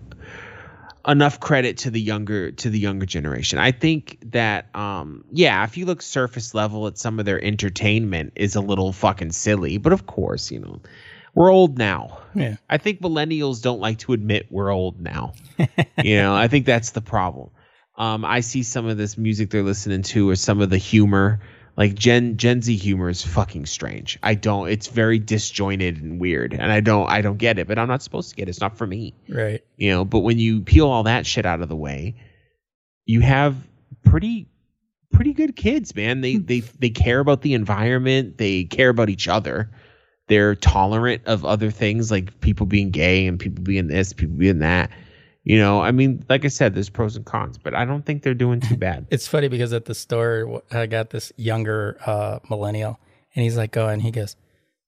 enough 1.08 1.40
credit 1.40 1.78
to 1.80 1.92
the 1.92 2.02
younger 2.02 2.52
to 2.52 2.70
the 2.70 2.80
younger 2.80 3.06
generation. 3.06 3.60
I 3.60 3.72
think 3.72 4.18
that 4.32 4.76
um 4.76 5.24
yeah 5.32 5.64
if 5.64 5.78
you 5.78 5.86
look 5.86 6.02
surface 6.02 6.56
level 6.56 6.88
at 6.88 6.98
some 6.98 7.20
of 7.20 7.26
their 7.26 7.44
entertainment 7.44 8.34
is 8.36 8.56
a 8.56 8.62
little 8.62 8.92
fucking 8.94 9.32
silly 9.32 9.78
but 9.78 9.94
of 9.94 10.08
course 10.08 10.52
you 10.52 10.60
know 10.60 10.82
we're 11.38 11.52
old 11.52 11.78
now 11.78 12.20
Yeah. 12.34 12.58
I 12.70 12.78
think 12.78 13.02
millennials 13.02 13.62
don't 13.62 13.80
like 13.80 14.00
to 14.00 14.14
admit 14.14 14.48
we're 14.50 14.72
old 14.72 15.00
now. 15.00 15.34
you 16.04 16.18
know, 16.18 16.36
I 16.36 16.48
think 16.48 16.66
that's 16.66 16.92
the 16.92 17.02
problem. 17.02 17.50
Um, 17.98 18.26
I 18.26 18.42
see 18.42 18.64
some 18.64 18.88
of 18.88 18.98
this 18.98 19.18
music 19.18 19.50
they're 19.50 19.64
listening 19.64 20.04
to, 20.04 20.30
or 20.30 20.36
some 20.36 20.62
of 20.62 20.70
the 20.70 20.78
humor, 20.78 21.40
like 21.76 21.96
Gen 21.96 22.38
Gen 22.38 22.62
Z 22.62 22.76
humor 22.76 23.10
is 23.10 23.24
fucking 23.24 23.66
strange. 23.66 24.20
I 24.22 24.36
don't. 24.36 24.70
It's 24.70 24.88
very 24.88 25.18
disjointed 25.20 26.02
and 26.02 26.20
weird, 26.20 26.54
and 26.54 26.72
I 26.72 26.80
don't. 26.80 27.10
I 27.10 27.22
don't 27.22 27.38
get 27.38 27.58
it. 27.60 27.68
But 27.68 27.80
I'm 27.80 27.88
not 27.88 28.04
supposed 28.04 28.30
to 28.30 28.36
get 28.36 28.48
it. 28.48 28.50
It's 28.50 28.62
not 28.62 28.78
for 28.78 28.86
me. 28.86 29.16
Right. 29.30 29.62
You 29.78 29.90
know. 29.92 30.06
But 30.06 30.20
when 30.20 30.38
you 30.38 30.62
peel 30.62 30.88
all 30.88 31.04
that 31.04 31.26
shit 31.26 31.46
out 31.46 31.62
of 31.62 31.70
the 31.70 31.76
way, 31.76 32.16
you 33.06 33.22
have 33.22 33.56
pretty 34.04 34.48
pretty 35.12 35.34
good 35.34 35.56
kids, 35.56 35.96
man. 35.96 36.22
They 36.22 36.38
they 36.38 36.60
they 36.60 36.90
care 36.90 37.20
about 37.20 37.42
the 37.42 37.54
environment. 37.54 38.38
They 38.38 38.66
care 38.66 38.90
about 38.90 39.10
each 39.10 39.28
other. 39.28 39.72
They're 40.28 40.56
tolerant 40.56 41.22
of 41.26 41.46
other 41.46 41.72
things 41.72 42.12
like 42.12 42.40
people 42.42 42.66
being 42.66 42.92
gay 42.92 43.28
and 43.28 43.40
people 43.40 43.64
being 43.64 43.88
this, 43.88 44.14
people 44.14 44.36
being 44.36 44.60
that. 44.60 44.92
You 45.44 45.58
know, 45.58 45.82
I 45.82 45.92
mean, 45.92 46.26
like 46.28 46.44
I 46.44 46.50
said, 46.50 46.76
there's 46.76 46.90
pros 46.90 47.16
and 47.16 47.26
cons, 47.26 47.58
but 47.58 47.74
I 47.74 47.86
don't 47.86 48.06
think 48.06 48.24
they're 48.24 48.34
doing 48.34 48.60
too 48.60 48.76
bad. 48.76 49.08
It's 49.12 49.28
funny 49.28 49.48
because 49.48 49.72
at 49.72 49.86
the 49.86 49.96
store, 49.96 50.62
I 50.72 50.88
got 50.88 51.10
this 51.12 51.32
younger 51.38 51.98
uh, 52.06 52.40
millennial, 52.50 53.00
and 53.34 53.44
he's 53.44 53.56
like 53.56 53.72
going, 53.72 54.02
he 54.02 54.12
goes, 54.12 54.36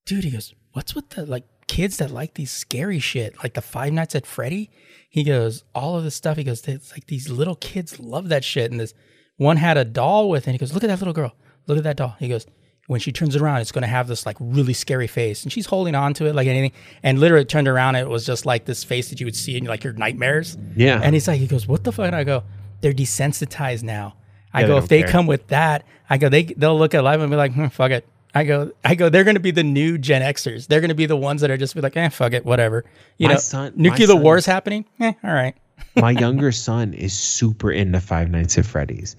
dude, 0.06 0.26
he 0.26 0.32
goes, 0.32 0.54
what's 0.74 0.94
with 0.94 1.12
the 1.12 1.26
like 1.26 1.46
kids 1.68 1.98
that 1.98 2.12
like 2.12 2.34
these 2.34 2.52
scary 2.52 3.00
shit, 3.00 3.42
like 3.42 3.54
the 3.54 3.62
Five 3.62 3.94
Nights 3.94 4.16
at 4.16 4.26
Freddy? 4.26 4.70
He 5.10 5.24
goes, 5.24 5.64
all 5.74 5.98
of 5.98 6.04
this 6.04 6.16
stuff. 6.16 6.36
He 6.36 6.44
goes, 6.44 6.68
it's 6.68 6.92
like 6.92 7.08
these 7.08 7.30
little 7.30 7.56
kids 7.56 7.98
love 7.98 8.28
that 8.30 8.44
shit. 8.44 8.70
And 8.70 8.80
this 8.80 8.94
one 9.38 9.58
had 9.58 9.78
a 9.78 9.86
doll 9.86 10.30
with 10.30 10.44
it. 10.44 10.48
And 10.48 10.54
he 10.56 10.60
goes, 10.60 10.74
look 10.74 10.84
at 10.84 10.88
that 10.88 11.00
little 11.00 11.14
girl. 11.14 11.34
Look 11.68 11.78
at 11.78 11.84
that 11.86 11.96
doll. 11.96 12.16
He 12.20 12.28
goes, 12.28 12.46
when 12.90 13.00
she 13.00 13.12
turns 13.12 13.36
it 13.36 13.42
around, 13.42 13.62
it's 13.62 13.72
going 13.72 13.84
to 13.84 13.88
have 13.88 14.08
this 14.08 14.26
like 14.26 14.36
really 14.40 14.74
scary 14.74 15.06
face. 15.06 15.44
And 15.44 15.54
she's 15.54 15.68
holding 15.68 15.94
on 15.94 16.16
to 16.16 16.26
it 16.26 16.34
like 16.34 16.48
anything. 16.48 16.72
And 17.04 17.20
literally 17.20 17.46
turned 17.46 17.68
around. 17.68 17.96
It 17.98 18.10
was 18.10 18.26
just 18.26 18.48
like 18.48 18.66
this 18.66 18.84
face 18.84 19.10
that 19.12 19.20
you 19.20 19.28
would 19.28 19.36
see 19.36 19.56
in 19.58 19.66
like 19.66 19.84
your 19.84 19.94
nightmares. 19.94 20.58
Yeah. 20.76 21.00
And 21.04 21.14
he's 21.14 21.28
like, 21.28 21.40
he 21.40 21.46
goes, 21.46 21.68
what 21.68 21.84
the 21.84 21.92
fuck? 21.92 22.08
And 22.08 22.16
I 22.16 22.24
go, 22.24 22.44
they're 22.82 22.92
desensitized 22.94 23.84
now. 23.84 24.16
I 24.54 24.62
Yeah, 24.62 24.68
go, 24.68 24.74
they 24.74 24.80
if 24.84 24.88
they 24.90 25.00
care. 25.04 25.12
come 25.12 25.28
with 25.28 25.46
that, 25.50 25.86
I 26.10 26.18
go, 26.18 26.30
they 26.30 26.44
they'll 26.44 26.78
look 26.80 26.96
at 26.96 27.04
life 27.04 27.20
and 27.20 27.30
be 27.30 27.38
like, 27.38 27.54
hmm, 27.54 27.68
fuck 27.68 27.92
it. 27.92 28.08
I 28.34 28.44
go, 28.44 28.72
I 28.84 28.96
go, 28.96 29.10
they're 29.10 29.24
going 29.24 29.36
to 29.36 29.40
be 29.40 29.52
the 29.52 29.64
new 29.64 29.98
Gen 30.00 30.22
Xers. 30.24 30.66
They're 30.66 30.82
going 30.82 30.90
to 30.90 30.96
be 30.96 31.06
the 31.06 31.16
ones 31.18 31.42
that 31.42 31.52
are 31.52 31.58
just 31.58 31.76
be 31.76 31.82
like, 31.82 31.96
eh, 31.96 32.10
fuck 32.10 32.34
it, 32.34 32.44
whatever. 32.46 32.86
You 33.20 33.28
My 33.28 33.34
know, 33.34 33.40
son- 33.40 33.74
nuclear 33.76 34.08
son 34.08 34.22
war 34.24 34.38
is- 34.38 34.44
is 34.44 34.46
happening. 34.48 34.86
Eh, 35.00 35.14
all 35.24 35.32
right. 35.34 35.54
My 35.96 36.10
younger 36.26 36.52
son 36.52 36.94
is 36.96 37.14
super 37.14 37.72
into 37.72 38.00
Five 38.00 38.30
Nights 38.32 38.58
at 38.58 38.66
Freddy's. 38.66 39.16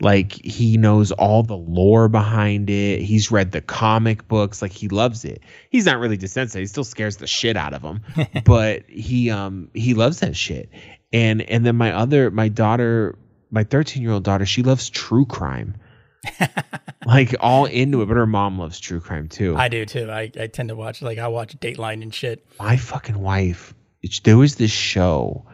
Like 0.00 0.32
he 0.32 0.76
knows 0.76 1.12
all 1.12 1.42
the 1.42 1.56
lore 1.56 2.08
behind 2.08 2.70
it. 2.70 3.02
He's 3.02 3.30
read 3.30 3.52
the 3.52 3.60
comic 3.60 4.26
books. 4.28 4.62
Like 4.62 4.72
he 4.72 4.88
loves 4.88 5.24
it. 5.24 5.42
He's 5.70 5.86
not 5.86 5.98
really 5.98 6.18
desensitized. 6.18 6.60
He 6.60 6.66
still 6.66 6.84
scares 6.84 7.16
the 7.16 7.26
shit 7.26 7.56
out 7.56 7.74
of 7.74 7.82
him, 7.82 8.00
but 8.44 8.88
he 8.88 9.30
um 9.30 9.70
he 9.74 9.94
loves 9.94 10.20
that 10.20 10.36
shit. 10.36 10.70
And 11.12 11.42
and 11.42 11.64
then 11.64 11.76
my 11.76 11.92
other 11.92 12.30
my 12.30 12.48
daughter, 12.48 13.18
my 13.50 13.64
13 13.64 14.02
year 14.02 14.12
old 14.12 14.24
daughter, 14.24 14.46
she 14.46 14.62
loves 14.62 14.88
true 14.88 15.26
crime. 15.26 15.76
like 17.06 17.34
all 17.40 17.64
into 17.64 18.02
it, 18.02 18.06
but 18.06 18.16
her 18.16 18.26
mom 18.26 18.58
loves 18.58 18.78
true 18.78 19.00
crime 19.00 19.28
too. 19.28 19.56
I 19.56 19.68
do 19.68 19.86
too. 19.86 20.10
I, 20.10 20.30
I 20.38 20.48
tend 20.48 20.68
to 20.68 20.76
watch, 20.76 21.00
like, 21.00 21.16
I 21.16 21.28
watch 21.28 21.58
Dateline 21.58 22.02
and 22.02 22.14
shit. 22.14 22.44
my 22.58 22.76
fucking 22.76 23.18
wife 23.18 23.72
it's, 24.02 24.20
there 24.20 24.38
was 24.38 24.56
this 24.56 24.70
show 24.70 25.46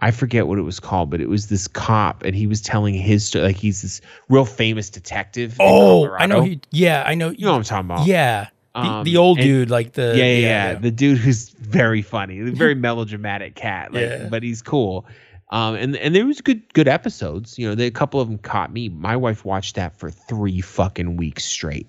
i 0.00 0.10
forget 0.10 0.46
what 0.46 0.58
it 0.58 0.62
was 0.62 0.80
called 0.80 1.10
but 1.10 1.20
it 1.20 1.28
was 1.28 1.46
this 1.48 1.68
cop 1.68 2.22
and 2.24 2.34
he 2.34 2.46
was 2.46 2.60
telling 2.60 2.94
his 2.94 3.24
story 3.26 3.44
like 3.44 3.56
he's 3.56 3.82
this 3.82 4.00
real 4.28 4.44
famous 4.44 4.90
detective 4.90 5.52
in 5.52 5.56
Oh, 5.60 6.10
I 6.10 6.26
know. 6.26 6.42
He, 6.42 6.60
yeah, 6.70 7.02
I 7.06 7.14
know. 7.14 7.30
you 7.30 7.44
know 7.44 7.52
what 7.52 7.58
i'm 7.58 7.64
talking 7.64 7.86
about 7.90 8.06
Yeah. 8.06 8.48
The, 8.74 8.80
Um, 8.80 9.04
the 9.04 9.16
old 9.16 9.38
and- 9.38 9.44
dude, 9.46 9.68
like 9.70 9.94
the. 9.94 10.14
yeah, 10.16 10.24
yeah, 10.26 10.38
yeah. 10.38 10.74
The 10.74 10.92
dude 10.92 11.18
who's 11.18 11.48
very 11.48 12.02
funny, 12.02 12.40
the 12.40 12.52
very 12.52 12.74
melodramatic 12.88 13.56
cat, 13.56 13.92
like, 13.92 14.02
Yeah. 14.02 14.28
but 14.30 14.44
he's 14.44 14.62
cool. 14.62 15.06
Um, 15.50 15.74
and 15.74 15.96
and 15.96 16.14
there 16.14 16.24
was 16.24 16.40
good 16.40 16.72
good 16.72 16.86
episodes. 16.86 17.58
You 17.58 17.68
know, 17.68 17.74
they, 17.74 17.86
a 17.86 17.90
couple 17.90 18.20
of 18.20 18.28
them 18.28 18.38
caught 18.38 18.72
me. 18.72 18.88
My 18.88 19.16
wife 19.16 19.44
watched 19.44 19.74
that 19.74 19.98
for 19.98 20.08
three 20.08 20.60
fucking 20.60 21.16
weeks 21.16 21.44
straight. 21.44 21.88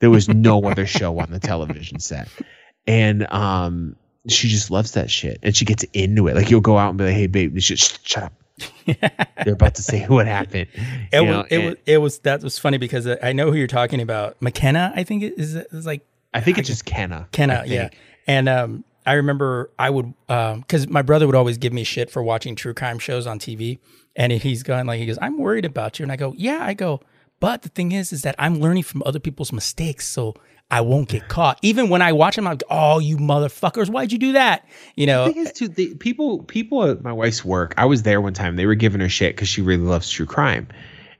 There 0.00 0.08
was 0.08 0.26
no 0.26 0.62
other 0.64 0.86
show 0.86 1.18
on 1.18 1.30
the 1.30 1.38
television 1.38 2.00
set, 2.00 2.28
and 2.86 3.30
um, 3.30 3.94
she 4.28 4.48
just 4.48 4.70
loves 4.70 4.92
that 4.92 5.10
shit, 5.10 5.38
and 5.42 5.56
she 5.56 5.64
gets 5.64 5.84
into 5.92 6.28
it. 6.28 6.36
Like 6.36 6.50
you'll 6.50 6.60
go 6.60 6.78
out 6.78 6.90
and 6.90 6.98
be 6.98 7.04
like, 7.04 7.14
"Hey, 7.14 7.26
babe, 7.26 7.54
this 7.54 7.64
shit, 7.64 7.78
shut 7.78 8.24
up." 8.24 8.32
They're 9.44 9.54
about 9.54 9.76
to 9.76 9.82
say 9.82 10.04
what 10.04 10.26
happened. 10.26 10.68
It 11.12 11.20
was, 11.20 11.28
know, 11.28 11.40
it 11.48 11.52
and 11.52 11.64
was, 11.64 11.76
it 11.86 11.98
was, 11.98 12.18
that 12.20 12.42
was 12.42 12.58
funny 12.58 12.76
because 12.76 13.08
I 13.22 13.32
know 13.32 13.50
who 13.50 13.56
you're 13.56 13.66
talking 13.66 14.00
about. 14.00 14.40
McKenna, 14.42 14.92
I 14.94 15.04
think 15.04 15.22
it 15.22 15.38
is, 15.38 15.54
is 15.54 15.86
like 15.86 16.06
I 16.34 16.40
think 16.40 16.58
it's 16.58 16.68
just 16.68 16.84
Kenda. 16.84 17.28
Kenda, 17.30 17.66
yeah. 17.66 17.88
And 18.26 18.48
um, 18.48 18.84
I 19.06 19.14
remember 19.14 19.70
I 19.78 19.90
would, 19.90 20.12
because 20.26 20.88
my 20.88 21.02
brother 21.02 21.26
would 21.26 21.34
always 21.34 21.58
give 21.58 21.72
me 21.72 21.84
shit 21.84 22.10
for 22.10 22.22
watching 22.22 22.54
true 22.54 22.74
crime 22.74 22.98
shows 22.98 23.26
on 23.26 23.38
TV. 23.38 23.78
And 24.16 24.32
he's 24.32 24.62
going 24.62 24.86
like, 24.86 24.98
he 24.98 25.06
goes, 25.06 25.18
I'm 25.20 25.38
worried 25.38 25.64
about 25.64 25.98
you. 25.98 26.04
And 26.04 26.12
I 26.12 26.16
go, 26.16 26.34
yeah, 26.36 26.64
I 26.64 26.74
go, 26.74 27.00
but 27.38 27.62
the 27.62 27.68
thing 27.70 27.92
is, 27.92 28.12
is 28.12 28.22
that 28.22 28.34
I'm 28.38 28.60
learning 28.60 28.82
from 28.82 29.02
other 29.06 29.18
people's 29.18 29.52
mistakes. 29.52 30.06
So 30.06 30.34
I 30.70 30.82
won't 30.82 31.08
get 31.08 31.28
caught. 31.28 31.58
Even 31.62 31.88
when 31.88 32.00
I 32.00 32.12
watch 32.12 32.36
them, 32.36 32.46
I'm 32.46 32.52
like, 32.52 32.62
oh, 32.70 33.00
you 33.00 33.16
motherfuckers, 33.16 33.88
why'd 33.88 34.12
you 34.12 34.18
do 34.18 34.32
that? 34.32 34.66
You 34.94 35.06
know, 35.06 35.26
thing 35.26 35.38
is, 35.38 35.52
too, 35.52 35.68
the 35.68 35.94
people 35.96 36.44
people 36.44 36.84
at 36.84 37.02
my 37.02 37.12
wife's 37.12 37.44
work. 37.44 37.74
I 37.76 37.86
was 37.86 38.02
there 38.02 38.20
one 38.20 38.34
time. 38.34 38.56
They 38.56 38.66
were 38.66 38.76
giving 38.76 39.00
her 39.00 39.08
shit 39.08 39.34
because 39.34 39.48
she 39.48 39.62
really 39.62 39.82
loves 39.82 40.08
true 40.08 40.26
crime, 40.26 40.68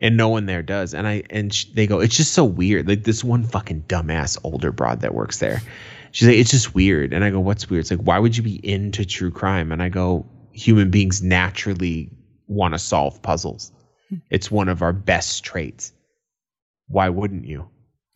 and 0.01 0.17
no 0.17 0.29
one 0.29 0.47
there 0.47 0.63
does. 0.63 0.95
And 0.95 1.07
I 1.09 1.25
and 1.31 1.53
sh- 1.53 1.65
they 1.75 1.87
go, 1.87 1.99
it's 1.99 2.17
just 2.17 2.33
so 2.33 2.45
weird. 2.45 2.87
Like 2.87 3.05
this 3.05 3.25
one 3.25 3.43
fucking 3.43 3.83
dumbass 3.89 4.39
older 4.45 4.71
broad 4.71 5.01
that 5.01 5.15
works 5.15 5.39
there. 5.39 5.61
She's 6.13 6.29
like, 6.29 6.37
it's 6.37 6.51
just 6.51 6.75
weird. 6.75 7.13
And 7.13 7.25
I 7.25 7.31
go, 7.31 7.41
what's 7.41 7.69
weird? 7.69 7.83
It's 7.83 7.91
like, 7.91 8.01
why 8.01 8.19
would 8.19 8.37
you 8.37 8.43
be 8.43 8.57
into 8.69 9.05
true 9.05 9.31
crime? 9.31 9.73
And 9.73 9.83
I 9.83 9.89
go, 9.89 10.27
human 10.53 10.91
beings 10.91 11.23
naturally 11.23 12.11
want 12.47 12.75
to 12.75 12.79
solve 12.79 13.21
puzzles. 13.23 13.73
Hmm. 14.09 14.17
It's 14.31 14.51
one 14.51 14.69
of 14.69 14.83
our 14.83 14.93
best 14.93 15.45
traits. 15.45 15.93
Why 16.89 17.09
wouldn't 17.09 17.47
you? 17.47 17.69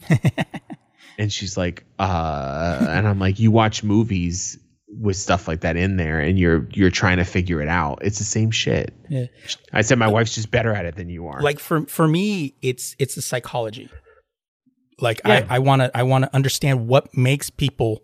and 1.19 1.33
she's 1.33 1.57
like, 1.57 1.85
uh, 1.99 2.87
and 2.89 3.07
I'm 3.07 3.19
like, 3.19 3.39
you 3.39 3.51
watch 3.51 3.83
movies 3.83 4.59
with 4.89 5.17
stuff 5.17 5.49
like 5.49 5.61
that 5.61 5.77
in 5.77 5.97
there, 5.97 6.21
and 6.21 6.39
you're 6.39 6.69
you're 6.73 6.91
trying 6.91 7.17
to 7.19 7.25
figure 7.25 7.61
it 7.61 7.69
out. 7.69 7.99
It's 8.03 8.19
the 8.19 8.25
same 8.25 8.51
shit. 8.51 8.95
Yeah. 9.09 9.27
I 9.73 9.83
said 9.83 9.99
my 9.99 10.07
wife's 10.09 10.35
just 10.35 10.51
better 10.51 10.73
at 10.73 10.85
it 10.85 10.97
than 10.97 11.09
you 11.09 11.27
are. 11.27 11.41
like 11.41 11.59
for 11.59 11.87
for 11.87 12.07
me, 12.07 12.55
it's 12.63 12.95
it's 12.99 13.15
the 13.15 13.23
psychology. 13.23 13.89
Like 15.01 15.21
Yeah. 15.25 15.47
I 15.51 15.57
I 15.57 15.59
want 15.59 15.83
to 15.83 15.97
I 15.97 16.05
want 16.05 16.25
to 16.25 16.35
understand 16.35 16.87
what 16.87 17.17
makes 17.17 17.51
people 17.51 18.03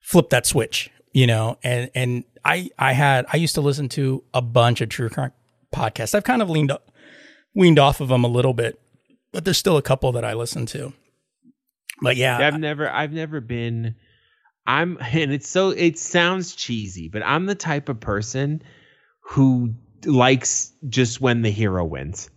flip 0.00 0.30
that 0.30 0.46
switch, 0.46 0.90
you 1.12 1.26
know. 1.26 1.58
And 1.62 1.90
and 1.94 2.24
I 2.44 2.70
I 2.78 2.92
had 2.92 3.26
I 3.32 3.36
used 3.36 3.54
to 3.54 3.60
listen 3.60 3.88
to 3.90 4.24
a 4.34 4.42
bunch 4.42 4.80
of 4.80 4.88
true 4.88 5.08
crime 5.08 5.32
podcasts. 5.72 6.14
I've 6.14 6.24
kind 6.24 6.42
of 6.42 6.50
leaned 6.50 6.72
up 6.72 6.90
weaned 7.54 7.78
off 7.78 8.00
of 8.00 8.08
them 8.08 8.24
a 8.24 8.28
little 8.28 8.54
bit, 8.54 8.80
but 9.32 9.44
there's 9.44 9.58
still 9.58 9.76
a 9.76 9.82
couple 9.82 10.10
that 10.12 10.24
I 10.24 10.32
listen 10.34 10.66
to. 10.66 10.92
But 12.00 12.16
yeah, 12.16 12.38
I've 12.38 12.58
never 12.58 12.88
I've 12.90 13.12
never 13.12 13.40
been 13.40 13.94
I'm 14.66 14.98
and 15.12 15.32
it's 15.32 15.48
so 15.48 15.70
it 15.70 15.98
sounds 15.98 16.54
cheesy, 16.54 17.08
but 17.08 17.22
I'm 17.24 17.46
the 17.46 17.54
type 17.54 17.88
of 17.88 18.00
person 18.00 18.62
who 19.20 19.74
likes 20.04 20.72
just 20.88 21.20
when 21.20 21.42
the 21.42 21.50
hero 21.50 21.84
wins. 21.84 22.28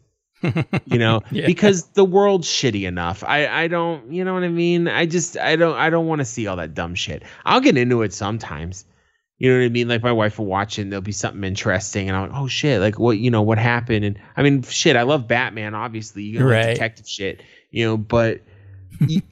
you 0.86 1.00
know, 1.00 1.22
Yeah. 1.32 1.48
because 1.48 1.86
the 1.94 2.06
world's 2.06 2.48
shitty 2.48 2.88
enough. 2.88 3.24
I 3.24 3.48
I 3.48 3.68
don't, 3.68 4.12
you 4.12 4.24
know 4.24 4.34
what 4.36 4.44
I 4.44 4.50
mean? 4.50 4.88
I 4.88 5.06
just 5.08 5.38
I 5.38 5.56
don't 5.56 5.76
I 5.76 5.90
don't 5.90 6.06
want 6.08 6.20
to 6.20 6.26
see 6.26 6.46
all 6.46 6.58
that 6.58 6.74
dumb 6.76 6.94
shit. 6.94 7.24
I'll 7.46 7.62
get 7.62 7.78
into 7.78 8.04
it 8.04 8.14
sometimes. 8.14 8.86
You 9.38 9.52
know 9.52 9.60
what 9.60 9.66
I 9.66 9.70
mean? 9.70 9.88
Like 9.90 10.04
my 10.04 10.12
wife 10.14 10.38
will 10.40 10.46
watch 10.46 10.78
it 10.80 10.84
and 10.84 10.92
there'll 10.92 11.02
be 11.02 11.12
something 11.12 11.44
interesting 11.44 12.08
and 12.08 12.16
I'm 12.16 12.30
like, 12.30 12.40
oh 12.40 12.48
shit, 12.48 12.80
like 12.80 13.00
what 13.00 13.18
you 13.18 13.32
know, 13.32 13.42
what 13.42 13.58
happened? 13.58 14.06
And 14.06 14.20
I 14.38 14.44
mean 14.44 14.62
shit, 14.62 14.96
I 14.96 15.02
love 15.02 15.28
Batman, 15.28 15.74
obviously. 15.74 16.24
You 16.24 16.40
know, 16.40 16.46
Right. 16.46 16.68
detective 16.74 17.08
shit, 17.08 17.42
you 17.72 17.86
know, 17.86 17.98
but 17.98 18.42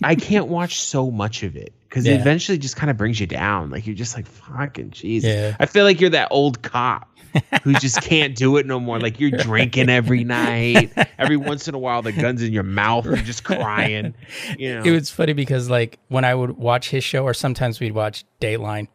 I 0.03 0.15
can't 0.15 0.47
watch 0.47 0.81
so 0.81 1.11
much 1.11 1.43
of 1.43 1.55
it 1.55 1.73
because 1.89 2.05
Yeah. 2.05 2.13
it 2.13 2.21
eventually 2.21 2.57
just 2.57 2.75
kind 2.75 2.89
of 2.89 2.97
brings 2.97 3.19
you 3.19 3.27
down. 3.27 3.69
Like 3.69 3.85
you're 3.87 3.95
just 3.95 4.15
like 4.15 4.25
fucking 4.27 4.91
Jesus. 4.91 5.29
Yeah. 5.29 5.55
I 5.59 5.65
feel 5.65 5.83
like 5.83 5.99
you're 6.01 6.09
that 6.11 6.27
old 6.31 6.61
cop 6.61 7.09
who 7.63 7.73
just 7.73 8.01
can't 8.01 8.35
do 8.35 8.57
it 8.57 8.65
no 8.65 8.79
more. 8.79 8.99
Like 8.99 9.19
you're 9.19 9.31
drinking 9.31 9.89
every 9.89 10.23
night. 10.23 10.91
Every 11.17 11.37
once 11.37 11.67
in 11.67 11.73
a 11.75 11.79
while, 11.79 12.01
the 12.01 12.11
gun's 12.11 12.41
in 12.43 12.53
your 12.53 12.63
mouth. 12.63 13.05
You're 13.05 13.15
just 13.17 13.43
crying. 13.43 14.13
You 14.57 14.75
know. 14.75 14.83
it 14.83 14.91
was 14.91 15.09
funny 15.09 15.33
because 15.33 15.69
like 15.69 15.97
when 16.09 16.25
I 16.25 16.35
would 16.35 16.51
watch 16.57 16.89
his 16.89 17.03
show, 17.03 17.23
or 17.23 17.33
sometimes 17.33 17.79
we'd 17.79 17.93
watch 17.93 18.23
Dateline, 18.39 18.87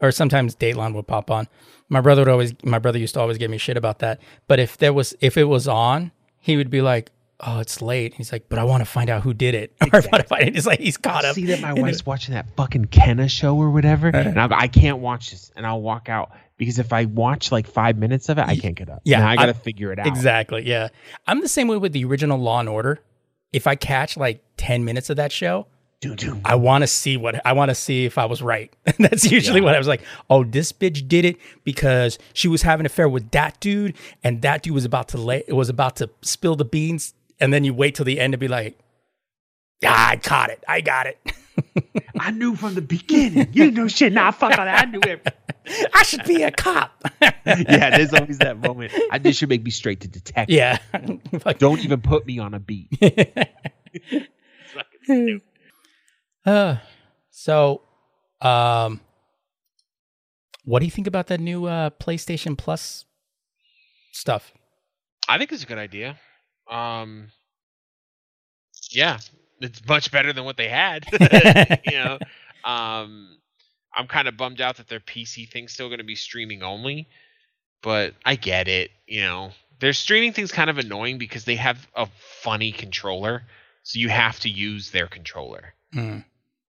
or 0.00 0.12
sometimes 0.12 0.54
Dateline 0.54 0.94
would 0.94 1.06
pop 1.08 1.30
on. 1.30 1.48
My 1.88 2.00
brother 2.00 2.20
would 2.22 2.28
always, 2.28 2.54
my 2.62 2.78
brother 2.78 2.98
used 3.00 3.14
to 3.14 3.20
always 3.20 3.38
give 3.38 3.50
me 3.50 3.58
shit 3.58 3.76
about 3.76 3.98
that. 3.98 4.20
But 4.46 4.60
if 4.60 4.78
there 4.78 4.92
was, 4.92 5.12
if 5.20 5.36
it 5.36 5.44
was 5.44 5.66
on, 5.66 6.12
he 6.38 6.56
would 6.56 6.70
be 6.70 6.82
like, 6.82 7.10
"Oh, 7.44 7.60
it's 7.60 7.82
late." 7.82 8.14
He's 8.14 8.32
like, 8.32 8.48
"But 8.48 8.58
I 8.58 8.64
want 8.64 8.80
to 8.82 8.84
find 8.84 9.10
out 9.10 9.22
who 9.22 9.34
did 9.34 9.54
it." 9.54 9.74
Or 9.80 9.88
I 9.92 10.00
want 10.00 10.22
to 10.22 10.24
find 10.24 10.44
it. 10.44 10.56
It's 10.56 10.66
like 10.66 10.80
he's 10.80 10.96
caught 10.96 11.24
up. 11.24 11.34
see 11.34 11.46
that 11.46 11.60
my 11.60 11.72
wife's 11.72 12.00
it. 12.00 12.06
watching 12.06 12.34
that 12.34 12.46
fucking 12.56 12.86
Kenda 12.86 13.30
show 13.30 13.56
or 13.56 13.70
whatever, 13.70 14.08
and 14.08 14.38
I'm, 14.38 14.52
I 14.52 14.68
can't 14.68 14.98
watch 14.98 15.30
this, 15.30 15.50
and 15.56 15.66
I'll 15.66 15.82
walk 15.82 16.08
out 16.08 16.32
because 16.56 16.78
if 16.78 16.92
I 16.92 17.06
watch 17.06 17.50
like 17.50 17.66
five 17.66 17.96
minutes 17.96 18.28
of 18.28 18.38
it, 18.38 18.46
I 18.46 18.56
can't 18.56 18.74
get 18.74 18.88
up. 18.90 19.00
Yeah, 19.04 19.20
Now 19.20 19.28
I 19.30 19.36
got 19.36 19.46
to 19.46 19.54
figure 19.54 19.92
it 19.92 19.98
out. 19.98 20.06
Exactly. 20.06 20.66
Yeah, 20.66 20.88
I'm 21.26 21.40
the 21.40 21.48
same 21.48 21.68
way 21.68 21.76
with 21.76 21.92
the 21.92 22.04
original 22.04 22.38
Law 22.38 22.60
and 22.60 22.68
Order. 22.68 23.00
If 23.52 23.66
I 23.66 23.74
catch 23.74 24.16
like 24.16 24.42
ten 24.56 24.84
minutes 24.84 25.10
of 25.10 25.16
that 25.16 25.32
show, 25.32 25.66
Doo 26.00 26.16
doo. 26.16 26.40
I 26.46 26.54
want 26.54 26.82
to 26.82 26.86
see 26.86 27.18
what 27.18 27.44
I 27.46 27.52
want 27.52 27.68
to 27.70 27.74
see 27.74 28.06
if 28.06 28.16
I 28.16 28.24
was 28.24 28.40
right. 28.40 28.74
That's 28.98 29.30
usually 29.30 29.60
what 29.60 29.74
I 29.74 29.78
was 29.78 29.86
like. 29.86 30.00
Oh, 30.30 30.44
this 30.44 30.72
bitch 30.72 31.06
did 31.06 31.26
it 31.26 31.36
because 31.62 32.18
she 32.32 32.48
was 32.48 32.62
having 32.62 32.82
an 32.82 32.86
affair 32.86 33.06
with 33.06 33.30
that 33.32 33.60
dude, 33.60 33.94
and 34.24 34.40
that 34.40 34.62
dude 34.62 34.72
was 34.72 34.86
about 34.86 35.08
to 35.08 35.18
lay 35.18 35.44
was 35.48 35.68
about 35.68 35.96
to 35.96 36.08
spill 36.22 36.56
the 36.56 36.64
beans, 36.64 37.12
and 37.40 37.52
then 37.52 37.64
you 37.64 37.74
wait 37.74 37.94
till 37.94 38.04
the 38.04 38.20
end 38.20 38.32
to 38.32 38.38
be 38.38 38.48
like, 38.48 38.78
ah, 39.84 40.10
I 40.10 40.16
caught 40.16 40.50
it, 40.50 40.62
I 40.68 40.80
got 40.80 41.06
it. 41.06 41.18
I 42.20 42.30
knew 42.30 42.54
from 42.54 42.74
the 42.74 42.82
beginning. 42.82 43.48
You 43.52 43.64
didn't 43.64 43.74
know 43.74 43.88
shit. 43.88 44.12
Nah, 44.12 44.30
fuck 44.30 44.58
all 44.58 44.64
that. 44.64 44.86
I 44.86 44.90
knew 44.90 45.00
it. 45.02 45.26
I 45.94 46.02
should 46.02 46.24
be 46.24 46.42
a 46.42 46.50
cop. 46.50 47.02
yeah, 47.22 47.96
there's 47.96 48.12
always 48.12 48.38
that 48.38 48.58
moment. 48.58 48.92
I 49.10 49.18
this 49.18 49.36
should 49.36 49.48
make 49.48 49.62
me 49.62 49.70
straight 49.70 50.00
to 50.00 50.08
detective. 50.08 50.54
yeah. 50.54 50.78
Fuck. 51.38 51.58
Don't 51.58 51.82
even 51.84 52.00
put 52.00 52.26
me 52.26 52.38
on 52.38 52.54
a 52.54 52.60
beat. 52.60 52.88
Uh, 56.44 56.76
So, 57.32 57.80
um, 58.42 59.00
what 60.64 60.80
do 60.80 60.84
you 60.84 60.90
think 60.90 61.06
about 61.06 61.28
that 61.28 61.40
new 61.40 61.64
uh, 61.64 61.88
PlayStation 61.88 62.58
Plus 62.58 63.06
stuff? 64.12 64.52
I 65.26 65.38
think 65.38 65.52
it's 65.52 65.62
a 65.62 65.66
good 65.66 65.78
idea. 65.78 66.18
Um, 66.70 67.28
yeah, 68.90 69.18
it's 69.60 69.86
much 69.86 70.10
better 70.10 70.32
than 70.32 70.44
what 70.44 70.56
they 70.56 70.68
had. 70.68 71.04
you 71.84 71.92
know, 71.92 72.18
um, 72.64 73.36
I'm 73.94 74.06
kind 74.06 74.28
of 74.28 74.36
bummed 74.36 74.60
out 74.60 74.76
that 74.76 74.88
their 74.88 75.00
PC 75.00 75.48
thing's 75.48 75.72
still 75.72 75.88
going 75.88 75.98
to 75.98 76.04
be 76.04 76.14
streaming 76.14 76.62
only, 76.62 77.08
but 77.82 78.14
I 78.24 78.36
get 78.36 78.68
it. 78.68 78.90
You 79.06 79.22
know, 79.22 79.50
their 79.80 79.92
streaming 79.92 80.32
thing's 80.32 80.52
kind 80.52 80.70
of 80.70 80.78
annoying 80.78 81.18
because 81.18 81.44
they 81.44 81.56
have 81.56 81.88
a 81.94 82.06
funny 82.42 82.72
controller, 82.72 83.42
so 83.82 83.98
you 83.98 84.08
have 84.08 84.38
to 84.40 84.48
use 84.48 84.90
their 84.90 85.06
controller. 85.06 85.74
Mm. 85.94 86.24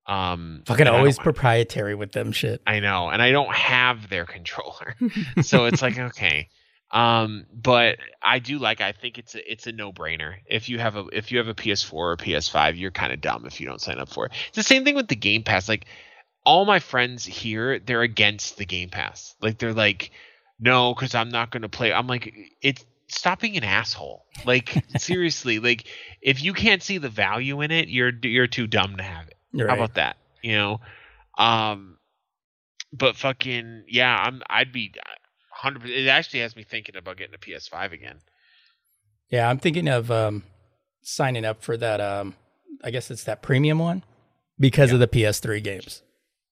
Um, 0.08 0.64
Fucking 0.66 0.88
always 0.88 1.20
proprietary 1.20 1.95
with 1.95 2.12
them 2.12 2.32
shit. 2.32 2.62
I 2.66 2.80
know, 2.80 3.10
and 3.10 3.22
I 3.22 3.32
don't 3.32 3.54
have 3.54 4.10
their 4.10 4.26
controller, 4.26 4.95
so 5.41 5.66
it's 5.66 5.82
like 5.82 5.97
okay. 5.97 6.49
Um, 6.92 7.46
but 7.54 8.00
I 8.22 8.39
do 8.39 8.60
like. 8.60 8.82
I 8.82 8.92
think 8.92 9.18
it's 9.18 9.36
a 9.36 9.52
it's 9.52 9.66
a 9.66 9.72
no 9.72 9.94
brainer. 9.94 10.36
If 10.46 10.68
you 10.68 10.78
have 10.80 10.96
a 10.98 11.06
if 11.14 11.32
you 11.32 11.38
have 11.38 11.48
a 11.48 11.54
PS4 11.54 11.94
or 11.94 12.18
PS5, 12.18 12.78
you're 12.78 12.92
kind 12.92 13.14
of 13.14 13.22
dumb 13.22 13.46
if 13.46 13.62
you 13.62 13.68
don't 13.68 13.80
sign 13.80 13.98
up 13.98 14.10
for 14.10 14.26
it. 14.26 14.34
It's 14.48 14.58
the 14.58 14.64
same 14.64 14.84
thing 14.84 14.96
with 14.96 15.08
the 15.08 15.16
Game 15.16 15.44
Pass. 15.44 15.70
Like 15.70 15.86
all 16.46 16.66
my 16.66 16.80
friends 16.80 17.26
here, 17.26 17.80
they're 17.80 18.02
against 18.02 18.58
the 18.58 18.66
Game 18.66 18.89
Pass. 18.89 19.36
Like 19.42 19.58
they're 19.58 19.74
like, 19.74 20.12
no, 20.60 20.94
because 20.94 21.16
I'm 21.16 21.30
not 21.30 21.50
gonna 21.50 21.70
play. 21.70 21.94
I'm 21.94 22.08
like, 22.08 22.34
it's 22.62 22.84
stop 23.08 23.39
being 23.39 23.56
an 23.56 23.64
asshole. 23.64 24.26
Like 24.46 24.84
seriously, 24.98 25.60
like 25.60 25.86
if 26.22 26.44
you 26.44 26.54
can't 26.54 26.84
see 26.84 26.98
the 26.98 27.10
value 27.10 27.62
in 27.62 27.72
it, 27.72 27.88
you're 27.88 28.12
you're 28.22 28.48
too 28.48 28.68
dumb 28.68 28.98
to 28.98 29.04
have 29.04 29.28
it. 29.28 29.38
You're 29.54 29.70
How 29.70 29.76
about 29.76 29.96
that? 29.96 30.18
You 30.42 30.56
know, 30.56 30.82
um, 31.38 31.98
but 32.92 33.16
fucking 33.16 33.86
yeah, 33.88 34.14
I'm. 34.14 34.42
I'd 34.50 34.72
be 34.72 34.94
hundred. 35.62 35.89
It 35.89 36.07
actually 36.07 36.41
has 36.41 36.55
me 36.55 36.64
thinking 36.64 36.95
about 36.95 37.18
getting 37.18 37.36
a 37.36 37.38
PS5 37.38 37.93
again. 37.93 38.20
Yeah, 39.30 39.49
I'm 39.49 39.59
thinking 39.59 39.88
of 39.88 40.12
um, 40.12 40.43
signing 41.01 41.45
up 41.45 41.64
for 41.64 41.78
that. 41.78 42.01
Um, 42.01 42.36
I 42.84 42.91
guess 42.91 43.12
it's 43.12 43.24
that 43.26 43.41
premium 43.41 43.80
one 43.80 44.03
because 44.59 44.91
of 44.91 44.99
the 44.99 45.07
PS3 45.07 45.64
games. 45.64 46.01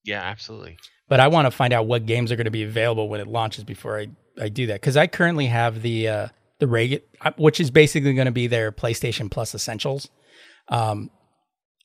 Yeah, 0.03 0.21
absolutely. 0.21 0.77
But 1.07 1.19
I 1.19 1.27
want 1.27 1.47
to 1.47 1.51
find 1.51 1.73
out 1.73 1.87
what 1.87 2.05
games 2.05 2.31
are 2.31 2.35
going 2.35 2.45
to 2.45 2.51
be 2.51 2.63
available 2.63 3.09
when 3.09 3.19
it 3.19 3.27
launches 3.27 3.63
before 3.63 3.99
I, 3.99 4.07
I 4.39 4.49
do 4.49 4.67
that 4.67 4.79
because 4.79 4.95
I 4.95 5.07
currently 5.07 5.47
have 5.47 5.81
the 5.81 6.07
uh, 6.07 6.27
the 6.59 6.67
reg, 6.67 7.01
which 7.37 7.59
is 7.59 7.71
basically 7.71 8.13
going 8.13 8.25
to 8.25 8.31
be 8.31 8.47
their 8.47 8.71
PlayStation 8.71 9.29
Plus 9.29 9.55
Essentials. 9.55 10.09
Um, 10.67 11.09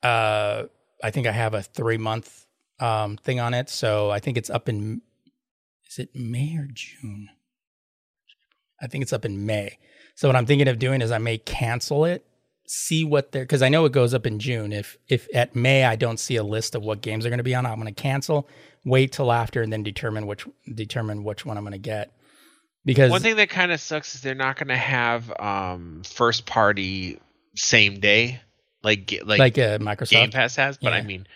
uh, 0.02 0.64
I 1.02 1.10
think 1.10 1.26
I 1.26 1.32
have 1.32 1.54
a 1.54 1.62
three 1.62 1.98
month 1.98 2.46
um 2.80 3.16
thing 3.16 3.40
on 3.40 3.54
it, 3.54 3.70
so 3.70 4.10
I 4.10 4.18
think 4.18 4.36
it's 4.36 4.50
up 4.50 4.68
in 4.68 5.00
is 5.94 5.98
it 6.00 6.14
May 6.14 6.56
or 6.56 6.68
June? 6.72 7.28
I 8.82 8.88
think 8.88 9.02
it's 9.02 9.12
up 9.12 9.24
in 9.24 9.46
May. 9.46 9.78
So 10.16 10.28
what 10.28 10.36
I'm 10.36 10.46
thinking 10.46 10.68
of 10.68 10.78
doing 10.78 11.02
is 11.02 11.12
I 11.12 11.18
may 11.18 11.38
cancel 11.38 12.04
it, 12.04 12.26
see 12.66 13.04
what 13.04 13.32
they're 13.32 13.44
because 13.44 13.62
I 13.62 13.68
know 13.68 13.84
it 13.84 13.92
goes 13.92 14.12
up 14.12 14.26
in 14.26 14.38
June. 14.38 14.72
If 14.72 14.96
if 15.08 15.28
at 15.34 15.54
May 15.54 15.84
I 15.84 15.96
don't 15.96 16.18
see 16.18 16.36
a 16.36 16.42
list 16.42 16.74
of 16.74 16.82
what 16.82 17.00
games 17.00 17.24
are 17.24 17.28
going 17.28 17.38
to 17.38 17.44
be 17.44 17.54
on, 17.54 17.64
I'm 17.64 17.80
going 17.80 17.92
to 17.92 18.02
cancel. 18.02 18.48
Wait 18.84 19.12
till 19.12 19.32
after 19.32 19.62
and 19.62 19.72
then 19.72 19.82
determine 19.82 20.26
which 20.26 20.46
determine 20.72 21.24
which 21.24 21.46
one 21.46 21.56
I'm 21.56 21.64
going 21.64 21.72
to 21.72 21.78
get. 21.78 22.12
Because 22.84 23.10
One 23.10 23.22
thing 23.22 23.36
that 23.36 23.48
kind 23.48 23.72
of 23.72 23.80
sucks 23.80 24.14
is 24.14 24.20
they're 24.20 24.34
not 24.34 24.56
going 24.56 24.68
to 24.68 24.76
have 24.76 25.32
um, 25.40 26.02
first 26.04 26.44
party 26.44 27.18
same 27.54 27.98
day 28.00 28.40
like 28.82 29.12
like, 29.24 29.38
like, 29.38 29.58
uh, 29.58 29.78
Microsoft, 29.78 30.10
Game 30.10 30.30
Pass 30.30 30.56
has. 30.56 30.76
But 30.76 30.92
I 30.92 31.02
mean, 31.02 31.26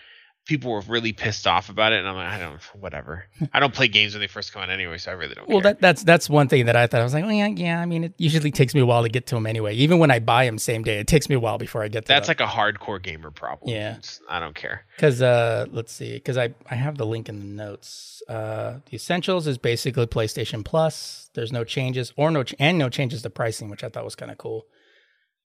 people 0.49 0.71
were 0.71 0.81
really 0.81 1.13
pissed 1.13 1.47
off 1.47 1.69
about 1.69 1.93
it, 1.93 1.99
and 1.99 2.07
I'm 2.07 2.15
like, 2.15 2.27
I 2.27 2.39
don't, 2.39 2.53
know, 2.55 2.59
whatever. 2.79 3.25
I 3.53 3.59
don't 3.61 3.73
play 3.73 3.87
games 3.87 4.13
when 4.13 4.19
they 4.21 4.27
first 4.27 4.51
come 4.51 4.61
out 4.63 4.69
anyway, 4.69 4.97
so 4.97 5.11
I 5.11 5.13
really 5.13 5.35
don't. 5.35 5.47
Well, 5.47 5.61
care. 5.61 5.73
that 5.73 5.81
that's 5.81 6.03
that's 6.03 6.29
one 6.29 6.47
thing 6.49 6.65
that 6.65 6.75
I 6.75 6.87
thought 6.87 6.99
I 6.99 7.03
was 7.03 7.13
like, 7.13 7.23
well, 7.23 7.31
yeah, 7.31 7.47
yeah. 7.47 7.79
I 7.79 7.85
mean, 7.85 8.03
it 8.03 8.13
usually 8.17 8.51
takes 8.51 8.73
me 8.75 8.81
a 8.81 8.85
while 8.85 9.03
to 9.03 9.09
get 9.09 9.27
to 9.27 9.35
them 9.35 9.45
anyway. 9.45 9.75
Even 9.75 9.99
when 9.99 10.11
I 10.11 10.19
buy 10.19 10.45
them 10.45 10.57
same 10.57 10.83
day, 10.83 10.99
it 10.99 11.07
takes 11.07 11.29
me 11.29 11.35
a 11.35 11.39
while 11.39 11.57
before 11.57 11.83
I 11.83 11.87
get 11.87 12.05
to 12.05 12.07
that's 12.09 12.27
them. 12.27 12.35
like 12.39 12.41
a 12.41 12.51
hardcore 12.51 13.01
gamer 13.01 13.31
problem. 13.31 13.69
Yeah. 13.73 13.91
It's- 13.91 14.19
I 14.27 14.39
don't 14.39 14.55
care. 14.55 14.85
Because 14.95 15.21
uh, 15.21 15.65
let's 15.71 15.93
see, 15.93 16.13
because 16.15 16.37
I 16.37 16.53
I 16.69 16.75
have 16.75 16.97
the 16.97 17.05
link 17.05 17.29
in 17.29 17.39
the 17.39 17.45
notes. 17.45 18.21
Uh, 18.27 18.79
the 18.89 18.95
essentials 18.95 19.47
is 19.47 19.57
basically 19.57 20.05
PlayStation 20.07 20.65
Plus. 20.65 21.29
There's 21.35 21.51
no 21.51 21.63
changes 21.63 22.11
or 22.17 22.31
no 22.31 22.43
ch- 22.43 22.55
and 22.59 22.77
no 22.77 22.89
changes 22.89 23.21
to 23.21 23.29
pricing, 23.29 23.69
which 23.69 23.83
I 23.83 23.89
thought 23.89 24.03
was 24.03 24.15
kind 24.15 24.31
of 24.31 24.37
cool. 24.37 24.65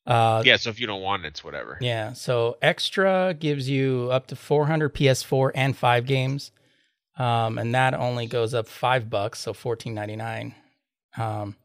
Uh, 0.07 0.43
Yeah, 0.45 0.57
so 0.57 0.71
if 0.71 0.79
you 0.81 0.87
don't 0.87 1.01
want 1.03 1.25
it, 1.25 1.29
it's 1.29 1.43
whatever. 1.45 1.79
yeah. 1.81 2.13
So 2.13 2.57
extra 2.61 3.35
gives 3.39 3.69
you 3.69 4.09
up 4.13 4.27
to 4.29 4.37
400 4.37 4.95
PS4 4.95 5.51
and 5.55 5.77
five 5.77 6.07
games, 6.07 6.51
um, 7.19 7.59
and 7.59 7.75
that 7.75 7.95
only 7.95 8.27
goes 8.27 8.53
up 8.55 8.67
five 8.69 9.09
bucks, 9.09 9.39
so 9.41 9.53
14.99. 9.55 10.55
Um, 11.17 11.57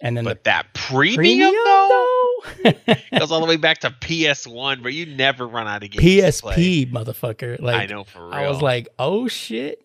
and 0.00 0.16
then 0.16 0.24
But 0.24 0.44
the 0.44 0.50
that 0.50 0.72
premium, 0.74 1.16
premium 1.16 1.54
though 1.64 2.34
though, 2.64 2.94
goes 3.18 3.32
all 3.32 3.40
the 3.40 3.46
way 3.46 3.56
back 3.56 3.78
to 3.80 3.90
PS1, 3.90 4.80
where 4.82 4.92
you 4.92 5.06
never 5.06 5.46
run 5.46 5.66
out 5.66 5.82
of 5.82 5.90
games. 5.90 6.04
PSP 6.04 6.90
motherfucker. 6.92 7.60
Like 7.60 7.74
I 7.76 7.86
know 7.86 8.04
for 8.04 8.20
real. 8.26 8.32
I 8.34 8.48
was 8.48 8.62
like, 8.62 8.88
oh 8.98 9.26
shit. 9.28 9.82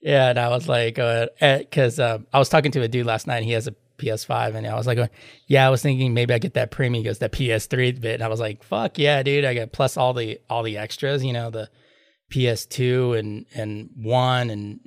Yeah, 0.00 0.28
and 0.30 0.38
I 0.38 0.50
was 0.50 0.68
like, 0.68 0.94
because 0.94 1.98
uh, 1.98 2.18
I 2.32 2.38
was 2.38 2.48
talking 2.48 2.70
to 2.72 2.82
a 2.82 2.86
dude 2.88 3.06
last 3.06 3.26
night. 3.26 3.38
And 3.38 3.44
he 3.44 3.52
has 3.52 3.66
a 3.66 3.74
PS5, 3.98 4.54
and 4.54 4.66
I 4.66 4.74
was 4.74 4.86
like, 4.86 4.98
oh, 4.98 5.08
yeah, 5.46 5.66
I 5.66 5.70
was 5.70 5.82
thinking 5.82 6.14
maybe 6.14 6.34
I 6.34 6.38
get 6.38 6.54
that 6.54 6.70
premium. 6.70 7.02
He 7.02 7.08
goes 7.08 7.18
that 7.20 7.32
PS3 7.32 8.00
bit, 8.00 8.14
and 8.14 8.22
I 8.22 8.28
was 8.28 8.40
like, 8.40 8.62
fuck 8.62 8.98
yeah, 8.98 9.22
dude, 9.22 9.44
I 9.44 9.54
got 9.54 9.72
plus 9.72 9.96
all 9.96 10.12
the 10.14 10.40
all 10.50 10.62
the 10.62 10.78
extras. 10.78 11.24
You 11.24 11.32
know, 11.32 11.50
the 11.50 11.68
PS2 12.32 13.18
and 13.18 13.46
and 13.54 13.90
one 13.96 14.50
and 14.50 14.80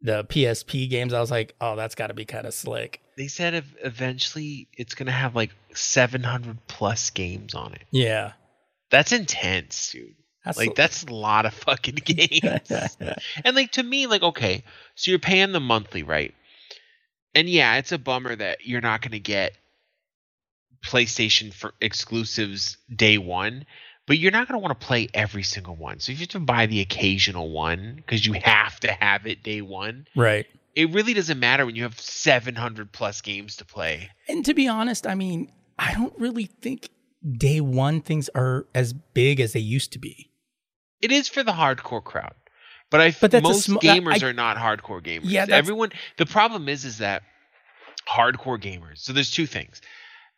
the 0.00 0.24
PSP 0.24 0.88
games. 0.88 1.12
I 1.12 1.20
was 1.20 1.30
like, 1.30 1.54
oh, 1.60 1.76
that's 1.76 1.94
got 1.94 2.08
to 2.08 2.14
be 2.14 2.24
kind 2.24 2.46
of 2.46 2.54
slick. 2.54 3.00
they 3.16 3.28
said 3.28 3.54
ev- 3.54 3.76
eventually 3.82 4.68
it's 4.72 4.94
gonna 4.94 5.10
have 5.12 5.34
like 5.34 5.50
700 5.74 6.58
plus 6.68 7.10
games 7.10 7.54
on 7.54 7.72
it. 7.74 7.82
Yeah, 7.90 8.32
That's 8.90 9.12
intense, 9.12 9.90
dude. 9.92 10.14
that's 10.44 10.58
Like 10.58 10.74
that's 10.74 11.04
a 11.04 11.12
lot 11.14 11.46
of 11.46 11.54
fucking 11.54 11.94
games. 12.04 12.96
and 13.44 13.56
like 13.56 13.72
to 13.72 13.82
me, 13.82 14.06
like 14.06 14.22
okay, 14.22 14.62
so 14.94 15.10
you're 15.10 15.18
paying 15.18 15.52
the 15.52 15.60
monthly, 15.60 16.02
right? 16.02 16.34
And 17.36 17.50
yeah, 17.50 17.76
it's 17.76 17.92
a 17.92 17.98
bummer 17.98 18.34
that 18.34 18.66
you're 18.66 18.80
not 18.80 19.02
gonna 19.02 19.18
get 19.18 19.52
PlayStation 20.82 21.52
for 21.52 21.74
exclusives 21.82 22.78
day 22.94 23.18
one, 23.18 23.66
but 24.06 24.16
you're 24.16 24.32
not 24.32 24.48
gonna 24.48 24.58
want 24.58 24.80
to 24.80 24.86
play 24.86 25.08
every 25.12 25.42
single 25.42 25.76
one. 25.76 26.00
So 26.00 26.12
if 26.12 26.18
you 26.18 26.22
have 26.22 26.30
to 26.30 26.40
buy 26.40 26.64
the 26.64 26.80
occasional 26.80 27.50
one 27.50 27.96
because 27.96 28.24
you 28.24 28.32
have 28.42 28.80
to 28.80 28.90
have 28.90 29.26
it 29.26 29.42
day 29.42 29.60
one, 29.60 30.06
right. 30.16 30.46
it 30.74 30.90
really 30.94 31.12
doesn't 31.12 31.38
matter 31.38 31.66
when 31.66 31.76
you 31.76 31.82
have 31.82 32.00
700 32.00 32.90
plus 32.90 33.20
games 33.20 33.56
to 33.56 33.66
play. 33.66 34.08
And 34.28 34.42
to 34.46 34.54
be 34.54 34.66
honest, 34.66 35.06
I 35.06 35.14
mean, 35.14 35.52
I 35.78 35.92
don't 35.92 36.18
really 36.18 36.46
think 36.46 36.88
day 37.36 37.60
one 37.60 38.00
things 38.00 38.30
are 38.34 38.66
as 38.74 38.94
big 38.94 39.40
as 39.40 39.52
they 39.52 39.60
used 39.60 39.92
to 39.92 39.98
be. 39.98 40.30
It 41.02 41.12
is 41.12 41.28
for 41.28 41.42
the 41.42 41.52
hardcore 41.52 42.02
crowd, 42.02 42.34
but 42.90 43.00
I 43.00 43.10
But 43.20 43.42
most 43.42 43.64
sm- 43.64 43.76
gamers 43.76 44.22
I- 44.22 44.26
are 44.28 44.32
not 44.32 44.56
hardcore 44.56 45.02
gamers. 45.02 45.22
Yeah, 45.24 45.46
everyone. 45.48 45.92
The 46.16 46.26
problem 46.26 46.68
is, 46.68 46.84
is 46.84 46.98
that 46.98 47.22
hardcore 48.08 48.60
gamers. 48.60 48.98
So 48.98 49.12
there's 49.12 49.30
two 49.30 49.46
things. 49.46 49.80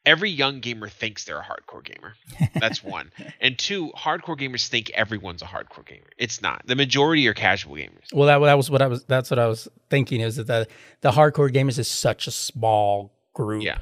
Every 0.06 0.30
young 0.30 0.60
gamer 0.60 0.88
thinks 0.88 1.24
they're 1.24 1.38
a 1.40 1.44
hardcore 1.44 1.84
gamer. 1.84 2.14
That's 2.54 2.82
one. 2.98 3.10
and 3.40 3.58
two, 3.58 3.90
hardcore 3.96 4.38
gamers 4.38 4.66
think 4.68 4.88
everyone's 4.90 5.42
a 5.42 5.44
hardcore 5.44 5.84
gamer. 5.84 6.06
It's 6.16 6.40
not. 6.40 6.62
The 6.66 6.76
majority 6.76 7.26
are 7.28 7.34
casual 7.34 7.74
gamers. 7.74 8.12
Well, 8.14 8.26
that, 8.28 8.38
that 8.46 8.56
was 8.56 8.70
what 8.70 8.80
I 8.80 8.86
was. 8.86 9.04
That's 9.04 9.30
what 9.30 9.38
I 9.38 9.46
was 9.48 9.68
thinking. 9.90 10.20
Is 10.22 10.36
that 10.36 10.46
the 10.46 10.66
the 11.02 11.10
hardcore 11.10 11.52
gamers 11.52 11.78
is 11.78 11.88
such 11.88 12.26
a 12.26 12.30
small 12.30 13.12
group. 13.34 13.62
Yeah. 13.64 13.78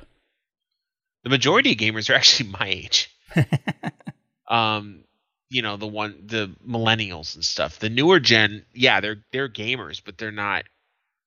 The 1.22 1.30
majority 1.30 1.72
of 1.72 1.78
gamers 1.78 2.10
are 2.10 2.14
actually 2.14 2.50
my 2.50 2.66
age. 2.66 3.10
um, 4.48 5.04
you 5.48 5.62
know, 5.62 5.76
the 5.76 5.86
one 5.86 6.22
the 6.26 6.54
millennials 6.66 7.34
and 7.34 7.44
stuff. 7.44 7.78
The 7.78 7.88
newer 7.90 8.20
gen, 8.20 8.64
yeah, 8.74 9.00
they're 9.00 9.24
they're 9.32 9.48
gamers, 9.48 10.00
but 10.04 10.18
they're 10.18 10.32
not 10.32 10.64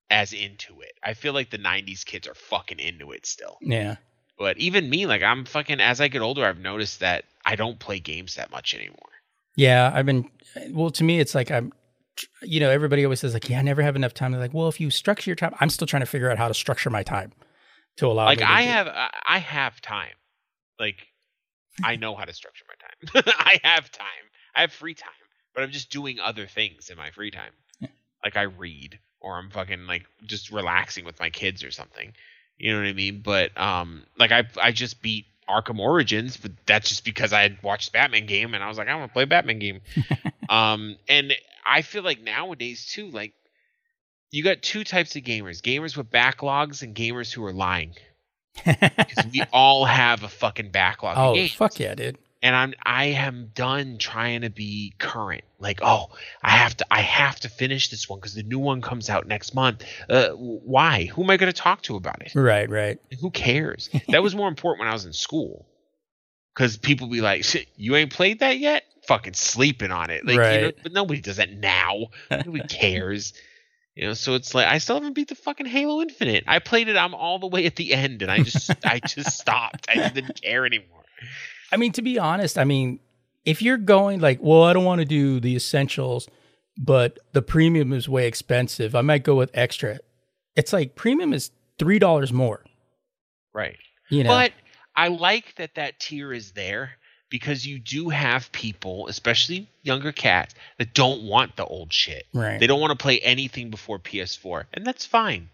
as 0.09 0.33
into 0.33 0.81
it. 0.81 0.93
I 1.03 1.13
feel 1.13 1.33
like 1.33 1.51
the 1.51 1.59
90s 1.59 2.03
kids 2.03 2.27
are 2.27 2.33
fucking 2.33 2.79
into 2.79 3.11
it 3.11 3.25
still. 3.25 3.57
yeah. 3.61 3.97
But 4.37 4.57
even 4.57 4.89
me, 4.89 5.05
like 5.05 5.21
I'm 5.21 5.43
fucking 5.43 5.81
as 5.81 5.99
I 5.99 6.07
get 6.07 6.21
older, 6.21 6.45
I've 6.45 6.59
noticed 6.59 7.01
that 7.01 7.25
I 7.45 7.57
don't 7.57 7.77
play 7.77 7.99
games 7.99 8.35
that 8.35 8.49
much 8.51 8.73
anymore. 8.73 8.95
Yeah, 9.57 9.91
I've 9.93 10.05
been. 10.05 10.29
Well, 10.71 10.91
to 10.91 11.03
me, 11.03 11.19
it's 11.19 11.35
like 11.35 11.51
I'm. 11.51 11.73
You 12.41 12.61
know, 12.61 12.69
everybody 12.69 13.03
always 13.03 13.19
says 13.19 13.33
like, 13.33 13.49
"Yeah, 13.49 13.59
I 13.59 13.61
never 13.63 13.81
have 13.81 13.97
enough 13.97 14.13
time." 14.13 14.31
They're 14.31 14.39
like, 14.39 14.53
"Well, 14.53 14.69
if 14.69 14.79
you 14.79 14.89
structure 14.91 15.29
your 15.29 15.35
time," 15.35 15.53
I'm 15.59 15.69
still 15.69 15.87
trying 15.87 16.01
to 16.01 16.05
figure 16.05 16.31
out 16.31 16.37
how 16.37 16.47
to 16.47 16.53
structure 16.53 16.89
my 16.89 17.03
time 17.03 17.33
to 17.97 18.07
allow. 18.07 18.25
like 18.25 18.41
I 18.41 18.61
have 18.61 18.87
I 18.87 19.09
I 19.27 19.37
have 19.39 19.81
time. 19.81 20.15
Like 20.79 21.07
I 21.83 21.97
know 21.97 22.15
how 22.15 22.23
to 22.23 22.33
structure 22.33 22.63
my 22.69 22.75
time. 22.75 22.78
I 23.15 23.59
have 23.63 23.91
time. 23.91 24.05
I 24.55 24.61
have 24.61 24.71
free 24.71 24.93
time, 24.93 25.11
but 25.53 25.63
I'm 25.63 25.71
just 25.71 25.89
doing 25.89 26.19
other 26.19 26.47
things 26.47 26.89
in 26.89 26.97
my 26.97 27.11
free 27.11 27.31
time. 27.31 27.51
Like 28.23 28.35
I 28.35 28.43
read 28.43 28.99
or 29.21 29.37
I'm 29.37 29.49
fucking 29.49 29.85
like 29.87 30.05
just 30.25 30.51
relaxing 30.51 31.05
with 31.05 31.19
my 31.19 31.29
kids 31.29 31.63
or 31.63 31.71
something. 31.71 32.13
You 32.57 32.73
know 32.73 32.79
what 32.79 32.87
I 32.87 32.93
mean? 32.93 33.21
But 33.23 33.57
um 33.57 34.03
like 34.17 34.31
I 34.31 34.43
I 34.61 34.71
just 34.71 35.01
beat 35.01 35.25
Arkham 35.47 35.79
Origins, 35.79 36.37
but 36.37 36.51
that's 36.65 36.89
just 36.89 37.05
because 37.05 37.33
I 37.33 37.41
had 37.41 37.63
watched 37.63 37.93
Batman 37.93 38.25
game 38.25 38.53
and 38.53 38.63
I 38.63 38.67
was 38.67 38.77
like, 38.77 38.87
I 38.87 38.95
want 38.95 39.09
to 39.09 39.13
play 39.13 39.25
Batman 39.25 39.59
game. 39.59 39.81
um 40.49 40.97
and 41.07 41.33
I 41.65 41.81
feel 41.81 42.03
like 42.03 42.21
nowadays 42.21 42.85
too, 42.87 43.09
like 43.09 43.33
you 44.31 44.43
got 44.43 44.61
two 44.61 44.83
types 44.83 45.15
of 45.15 45.23
gamers: 45.23 45.61
gamers 45.61 45.97
with 45.97 46.11
backlogs 46.11 46.83
and 46.83 46.95
gamers 46.95 47.31
who 47.33 47.43
are 47.45 47.53
lying. 47.53 47.95
Because 48.65 49.25
we 49.31 49.43
all 49.53 49.85
have 49.85 50.23
a 50.23 50.27
fucking 50.27 50.71
backlog. 50.71 51.17
of 51.17 51.37
oh 51.37 51.47
fuck 51.47 51.79
yeah, 51.79 51.95
dude. 51.95 52.17
And 52.41 52.55
I'm 52.55 52.73
I 52.85 53.05
am 53.05 53.51
done 53.53 53.97
trying 53.97 54.41
to 54.41 54.49
be 54.49 54.93
current. 54.97 55.43
Like, 55.59 55.79
oh, 55.81 56.07
I 56.41 56.51
have 56.51 56.77
to 56.77 56.85
I 56.89 57.01
have 57.01 57.39
to 57.41 57.49
finish 57.49 57.89
this 57.89 58.07
one 58.07 58.19
because 58.19 58.33
the 58.33 58.43
new 58.43 58.59
one 58.59 58.81
comes 58.81 59.09
out 59.09 59.27
next 59.27 59.53
month. 59.53 59.83
Uh, 60.09 60.29
why? 60.29 61.05
Who 61.05 61.23
am 61.23 61.29
I 61.29 61.37
going 61.37 61.51
to 61.51 61.57
talk 61.61 61.81
to 61.83 61.95
about 61.95 62.21
it? 62.21 62.33
Right, 62.35 62.69
right. 62.69 62.97
Who 63.21 63.29
cares? 63.31 63.89
that 64.09 64.23
was 64.23 64.35
more 64.35 64.47
important 64.47 64.79
when 64.81 64.89
I 64.89 64.93
was 64.93 65.05
in 65.05 65.13
school. 65.13 65.65
Because 66.55 66.77
people 66.77 67.07
be 67.07 67.21
like, 67.21 67.43
"Shit, 67.43 67.67
you 67.77 67.95
ain't 67.95 68.11
played 68.11 68.39
that 68.39 68.57
yet? 68.59 68.83
Fucking 69.07 69.33
sleeping 69.33 69.91
on 69.91 70.09
it. 70.09 70.25
Like, 70.25 70.33
you 70.35 70.37
know, 70.39 70.65
Right. 70.65 70.75
but 70.83 70.91
nobody 70.91 71.21
does 71.21 71.37
that 71.37 71.51
now. 71.53 72.07
Nobody 72.29 72.63
cares. 72.69 73.33
You 73.95 74.07
know, 74.07 74.13
so 74.13 74.35
it's 74.35 74.53
like 74.55 74.65
I 74.67 74.77
still 74.77 74.95
haven't 74.95 75.13
beat 75.13 75.27
the 75.27 75.35
fucking 75.35 75.65
Halo 75.65 76.01
Infinite. 76.01 76.45
I 76.47 76.59
played 76.59 76.87
it. 76.87 76.95
I'm 76.95 77.13
all 77.13 77.39
the 77.39 77.47
way 77.47 77.65
at 77.65 77.75
the 77.75 77.93
end, 77.93 78.21
and 78.21 78.31
I 78.31 78.43
just 78.43 78.71
I 78.85 78.99
just 78.99 79.37
stopped. 79.39 79.87
I 79.89 80.09
didn't 80.09 80.41
care 80.41 80.65
anymore. 80.65 81.03
I 81.71 81.77
mean, 81.77 81.91
to 81.93 82.01
be 82.01 82.17
honest, 82.19 82.57
I 82.57 82.63
mean, 82.63 82.99
if 83.45 83.61
you're 83.61 83.77
going 83.77 84.19
like, 84.19 84.39
well, 84.41 84.63
I 84.63 84.73
don't 84.73 84.85
want 84.85 84.99
to 84.99 85.05
do 85.05 85.39
the 85.39 85.55
essentials, 85.55 86.27
but 86.77 87.19
the 87.33 87.41
premium 87.41 87.93
is 87.93 88.07
way 88.07 88.27
expensive, 88.27 88.95
I 88.95 89.01
might 89.01 89.23
go 89.23 89.35
with 89.35 89.51
extra. 89.53 89.99
It's 90.55 90.73
like 90.73 90.95
premium 90.95 91.33
is 91.33 91.51
three 91.77 91.99
dollars 91.99 92.33
more. 92.33 92.63
Right. 93.53 93.77
You 94.09 94.23
know, 94.23 94.29
But 94.29 94.53
I 94.95 95.07
like 95.07 95.55
that 95.55 95.75
that 95.75 95.99
tier 95.99 96.33
is 96.33 96.51
there 96.53 96.91
because 97.29 97.65
you 97.65 97.79
do 97.79 98.09
have 98.09 98.51
people, 98.51 99.07
especially 99.07 99.69
younger 99.83 100.11
cats, 100.11 100.55
that 100.77 100.93
don't 100.93 101.23
want 101.23 101.55
the 101.55 101.65
old 101.65 101.93
shit. 101.93 102.25
right? 102.33 102.59
They 102.59 102.67
don't 102.67 102.81
want 102.81 102.97
to 102.97 103.01
play 103.01 103.19
anything 103.19 103.69
before 103.69 103.99
PS4, 103.99 104.65
and 104.73 104.85
that's 104.85 105.05
fine. 105.05 105.49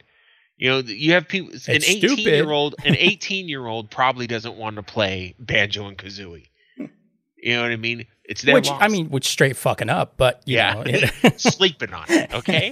You 0.57 0.69
know, 0.69 0.77
you 0.79 1.11
have 1.13 1.27
people. 1.27 1.53
It's 1.53 1.67
an 1.67 1.75
eighteen-year-old, 1.83 2.75
an 2.85 2.95
18 2.97 3.49
year 3.49 3.65
old 3.67 3.91
probably 3.91 4.25
doesn't 4.25 4.55
want 4.55 4.77
to 4.77 4.83
play 4.83 5.35
Banjo 5.37 5.87
and 5.87 5.97
Kazooie. 5.97 6.47
You 6.77 7.53
know 7.55 7.61
what 7.63 7.71
I 7.71 7.75
mean? 7.75 8.05
It's 8.23 8.41
their 8.41 8.55
which. 8.55 8.69
I 8.71 8.87
mean, 8.87 9.09
which 9.09 9.27
straight 9.27 9.57
fucking 9.57 9.89
up, 9.89 10.13
but 10.17 10.41
you 10.45 10.55
Yeah. 10.55 10.73
know, 10.75 10.81
it- 10.85 11.39
sleeping 11.41 11.93
on 11.93 12.05
it. 12.09 12.33
Okay, 12.33 12.71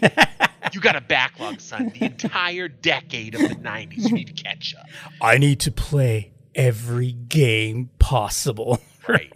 you 0.71 0.79
got 0.79 0.95
a 0.95 1.01
backlog, 1.01 1.59
son. 1.59 1.91
The 1.93 2.05
entire 2.05 2.67
decade 2.69 3.35
of 3.35 3.41
the 3.41 3.55
90s, 3.55 3.97
you 4.07 4.13
need 4.13 4.35
to 4.35 4.43
catch 4.43 4.73
up. 4.79 4.85
I 5.21 5.37
need 5.37 5.59
to 5.61 5.71
play 5.71 6.31
every 6.55 7.11
game 7.11 7.89
possible. 7.99 8.79
right 9.07 9.31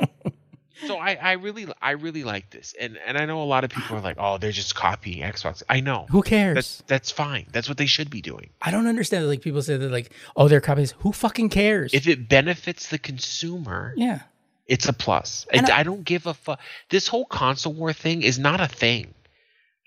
so 0.86 0.98
I, 0.98 1.16
I 1.16 1.32
really 1.34 1.66
i 1.82 1.92
really 1.92 2.24
like 2.24 2.50
this. 2.52 2.76
And 2.80 2.98
and 3.06 3.18
i 3.18 3.26
know 3.26 3.42
a 3.42 3.46
lot 3.46 3.64
of 3.64 3.72
people 3.72 3.98
are 3.98 4.02
like 4.02 4.18
oh 4.20 4.38
they're 4.38 4.52
just 4.52 4.76
copying 4.76 5.24
xbox. 5.24 5.64
I 5.68 5.80
know. 5.82 6.06
Who 6.10 6.22
cares? 6.22 6.56
that's 6.56 6.84
that's 6.88 7.12
fine. 7.12 7.48
That's 7.52 7.68
what 7.68 7.78
they 7.78 7.86
should 7.86 8.10
be 8.10 8.22
doing. 8.22 8.50
I 8.62 8.72
don't 8.72 8.88
understand. 8.88 9.28
Like 9.28 9.42
people 9.42 9.62
say 9.62 9.78
that, 9.78 9.92
like, 9.92 10.12
oh, 10.36 10.48
they're 10.48 10.62
copies. 10.62 10.94
Who 11.00 11.12
fucking 11.12 11.50
cares? 11.50 11.94
if 11.94 12.08
it 12.08 12.30
benefits 12.30 12.90
the 12.90 12.98
consumer 13.00 13.94
yeah, 13.98 14.22
it's 14.68 14.88
a 14.88 14.94
plus. 14.94 15.48
And 15.52 15.70
I- 15.70 15.80
I, 15.80 15.84
don't 15.84 16.04
give 16.04 16.26
a 16.28 16.34
fuck 16.34 16.60
this 16.90 17.08
whole 17.08 17.26
console 17.26 17.74
war 17.74 17.94
thing 17.94 18.22
is 18.22 18.38
not 18.38 18.60
a 18.62 18.68
thing. 18.68 19.14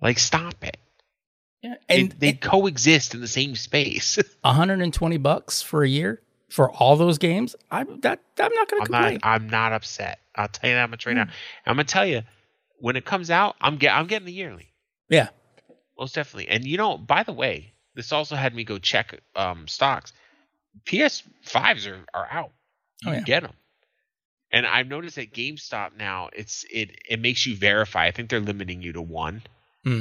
Like 0.00 0.18
stop 0.18 0.64
it. 0.64 0.78
Yeah, 1.62 1.74
They- 1.88 2.00
and 2.00 2.12
they 2.12 2.32
coexist 2.32 3.14
in 3.14 3.20
the 3.20 3.28
same 3.28 3.54
space. 3.56 4.18
120 4.40 5.16
bucks 5.18 5.60
for 5.62 5.82
a 5.84 5.88
year 5.88 6.22
for 6.50 6.70
all 6.70 6.96
those 6.96 7.18
games. 7.18 7.56
I'm 7.70 8.00
that 8.00 8.20
I'm 8.38 8.52
not 8.54 8.68
gonna 8.68 8.82
i'm 8.82 8.86
complain. 8.86 9.14
not 9.14 9.20
i'm 9.24 9.48
not 9.48 9.72
upset 9.72 10.18
i'll 10.36 10.48
tell 10.48 10.68
you 10.70 10.76
that 10.76 10.90
much 10.90 11.06
right 11.06 11.14
Mm. 11.16 11.26
now 11.26 11.32
i'm 11.66 11.74
gonna 11.76 11.84
tell 11.84 12.06
you 12.06 12.22
when 12.78 12.96
it 12.96 13.04
comes 13.04 13.30
out 13.30 13.56
i'm 13.60 13.76
get 13.76 13.94
i'm 13.94 14.06
getting 14.06 14.26
the 14.26 14.32
yearly 14.32 14.66
yeah, 15.08 15.28
Most 15.98 16.14
definitely. 16.14 16.48
And 16.48 16.64
you 16.64 16.76
know, 16.76 16.96
by 16.96 17.24
the 17.24 17.32
way, 17.32 17.72
this 17.96 18.12
also 18.12 18.36
had 18.36 18.54
me 18.54 18.62
go 18.62 18.78
check 18.78 19.18
um, 19.34 19.66
stocks. 19.66 20.12
PS5s 20.86 21.86
are, 21.90 22.04
are 22.14 22.28
out. 22.30 22.52
You 23.02 23.10
Oh, 23.10 23.14
yeah. 23.14 23.20
get 23.22 23.42
them. 23.42 23.54
And 24.52 24.66
I've 24.66 24.86
noticed 24.88 25.18
at 25.18 25.32
GameStop 25.32 25.96
now, 25.96 26.28
it's 26.32 26.64
it 26.70 26.90
it 27.08 27.20
makes 27.20 27.46
you 27.46 27.56
verify. 27.56 28.06
I 28.06 28.10
think 28.12 28.30
they're 28.30 28.40
limiting 28.40 28.82
you 28.82 28.92
to 28.92 29.02
one. 29.02 29.42
Hmm. 29.84 30.00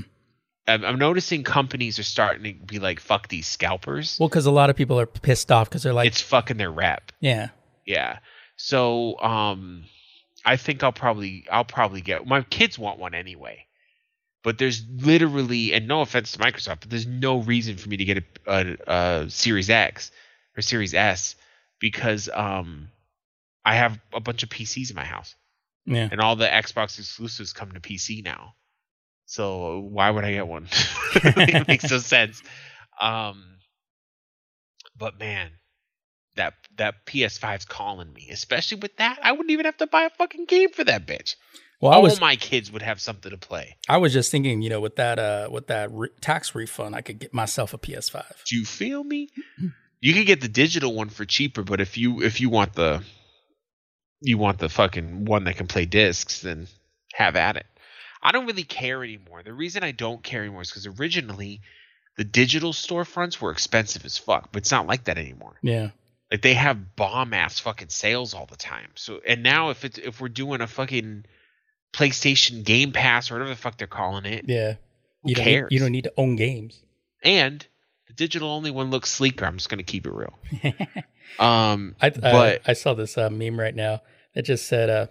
I'm, 0.69 0.99
noticing 0.99 1.43
companies 1.43 1.99
are 1.99 2.03
starting 2.03 2.59
to 2.59 2.65
be 2.65 2.79
like, 2.79 2.99
"Fuck 2.99 3.27
these 3.27 3.47
scalpers." 3.47 4.17
well, 4.19 4.29
because 4.29 4.45
a 4.45 4.51
lot 4.51 4.69
of 4.69 4.75
people 4.75 4.99
are 4.99 5.05
pissed 5.05 5.51
off 5.51 5.69
because 5.69 5.83
they're 5.83 5.93
like, 5.93 6.07
it's 6.07 6.21
fucking 6.21 6.57
their 6.57 6.71
rep. 6.71 7.11
yeah, 7.19 7.49
Yeah. 7.85 8.19
So 8.55 9.19
um, 9.21 9.85
I 10.45 10.57
think 10.57 10.83
I'll 10.83 10.91
probably 10.91 11.45
I'll 11.51 11.65
probably 11.65 12.01
get 12.01 12.25
my 12.25 12.41
kids 12.43 12.77
want 12.77 12.99
one 12.99 13.13
anyway. 13.13 13.65
But 14.41 14.57
there's 14.57 14.83
literally, 14.89 15.73
and 15.73 15.87
no 15.87 15.99
offense 15.99 16.31
to 16.31 16.39
Microsoft, 16.39 16.79
but 16.79 16.89
there's 16.89 17.05
no 17.05 17.39
reason 17.39 17.75
for 17.75 17.89
me 17.89 17.97
to 17.97 18.05
get 18.05 18.17
a, 18.17 18.23
a, 18.47 18.77
a 18.87 19.29
Series 19.29 19.69
X 19.69 20.11
or 20.57 20.61
Series 20.61 20.93
S 20.93 21.35
because 21.79 22.29
um, 22.33 22.89
I 23.65 23.75
have 23.75 23.99
a 24.13 24.21
bunch 24.21 24.43
of 24.43 24.49
PCs 24.49 24.91
in 24.91 24.95
my 24.95 25.03
house, 25.03 25.35
yeah. 25.85 26.07
and 26.09 26.21
all 26.21 26.37
the 26.37 26.47
Xbox 26.47 26.97
exclusives 26.97 27.51
come 27.51 27.73
to 27.73 27.81
PC 27.81 28.23
now. 28.23 28.55
So 29.29 29.77
why 29.81 30.09
would 30.09 30.25
I 30.25 30.31
get 30.31 30.47
one? 30.47 30.67
it 31.15 31.67
makes 31.67 31.89
no 31.91 31.99
sense. 31.99 32.41
Um, 32.99 33.59
but 34.97 35.19
man, 35.19 35.51
that 36.35 36.55
that 36.77 37.05
PS5's 37.05 37.65
calling 37.65 38.11
me, 38.11 38.29
especially 38.31 38.79
with 38.79 38.97
that. 38.97 39.19
I 39.21 39.33
wouldn't 39.33 39.51
even 39.51 39.65
have 39.65 39.77
to 39.77 39.87
buy 39.87 40.05
a 40.05 40.09
fucking 40.09 40.45
game 40.45 40.71
for 40.71 40.83
that 40.83 41.05
bitch. 41.05 41.35
Well, 41.79 41.93
All 41.93 42.01
was 42.01 42.19
my 42.19 42.37
kids 42.37 42.71
would 42.71 42.81
have 42.81 42.99
something 42.99 43.29
to 43.29 43.37
play. 43.37 43.77
I 43.87 43.97
was 43.97 44.13
just 44.13 44.31
thinking, 44.31 44.63
you 44.63 44.69
know, 44.71 44.81
with 44.81 44.95
that 44.95 45.19
uh 45.19 45.47
with 45.51 45.67
that 45.67 45.91
re- 45.91 46.09
tax 46.21 46.55
refund, 46.55 46.95
I 46.95 47.01
could 47.01 47.19
get 47.19 47.31
myself 47.31 47.71
a 47.75 47.77
PS5. 47.77 48.25
Do 48.47 48.57
you 48.57 48.65
feel 48.65 49.03
me? 49.03 49.29
You 50.01 50.15
can 50.15 50.25
get 50.25 50.41
the 50.41 50.47
digital 50.47 50.95
one 50.95 51.09
for 51.09 51.23
cheaper, 51.23 51.61
but 51.61 51.79
if 51.79 51.99
you 51.99 52.23
if 52.23 52.41
you 52.41 52.49
want 52.49 52.73
the 52.73 53.03
you 54.21 54.39
want 54.39 54.57
the 54.57 54.69
fucking 54.69 55.25
one 55.25 55.43
that 55.43 55.57
can 55.57 55.67
play 55.67 55.85
discs, 55.85 56.41
then 56.41 56.67
have 57.13 57.35
at 57.35 57.57
it. 57.57 57.67
I 58.29 58.31
don't 58.31 58.45
really 58.45 58.63
care 58.63 59.03
anymore. 59.03 59.41
The 59.43 59.53
reason 59.53 59.83
I 59.83 59.91
don't 59.91 60.21
care 60.21 60.41
anymore 60.41 60.61
is 60.61 60.69
because 60.69 60.85
originally 60.85 61.61
the 62.15 62.23
digital 62.23 62.73
storefronts 62.73 63.41
were 63.41 63.49
expensive 63.49 64.05
as 64.05 64.19
fuck, 64.19 64.51
but 64.51 64.61
it's 64.61 64.71
not 64.71 64.85
like 64.85 65.05
that 65.05 65.17
anymore. 65.17 65.55
Yeah, 65.63 65.89
Like 66.31 66.43
they 66.43 66.53
have 66.53 66.95
bomb 66.95 67.33
ass 67.33 67.59
fucking 67.59 67.89
sales 67.89 68.35
all 68.35 68.45
the 68.45 68.55
time. 68.55 68.91
So 68.95 69.19
and 69.27 69.41
now 69.41 69.71
if 69.71 69.83
it's 69.83 69.97
if 69.97 70.21
we're 70.21 70.29
doing 70.29 70.61
a 70.61 70.67
fucking 70.67 71.25
PlayStation 71.91 72.63
Game 72.63 72.91
Pass 72.91 73.31
or 73.31 73.33
whatever 73.33 73.49
the 73.49 73.55
fuck 73.55 73.77
they're 73.77 73.87
calling 73.87 74.25
it, 74.25 74.45
yeah. 74.47 74.75
Who 75.23 75.29
you 75.29 75.35
don't 75.35 75.43
cares? 75.43 75.71
Need, 75.71 75.75
you 75.75 75.79
don't 75.79 75.91
need 75.91 76.03
to 76.03 76.13
own 76.15 76.35
games. 76.35 76.79
and 77.23 77.65
the 78.07 78.13
digital 78.13 78.49
only 78.49 78.71
one 78.71 78.91
looks 78.91 79.09
sleeker. 79.09 79.45
I'm 79.45 79.57
just 79.57 79.69
gonna 79.69 79.83
keep 79.83 80.05
it 80.05 80.13
real. 80.13 80.37
Um, 81.37 81.95
I 82.01 82.09
but 82.09 82.61
I, 82.65 82.71
I 82.71 82.73
saw 82.73 82.93
this 82.95 83.17
uh, 83.17 83.29
meme 83.29 83.59
right 83.59 83.75
now 83.75 84.01
that 84.33 84.45
just 84.45 84.67
said, 84.67 84.89
uh, 84.89 85.07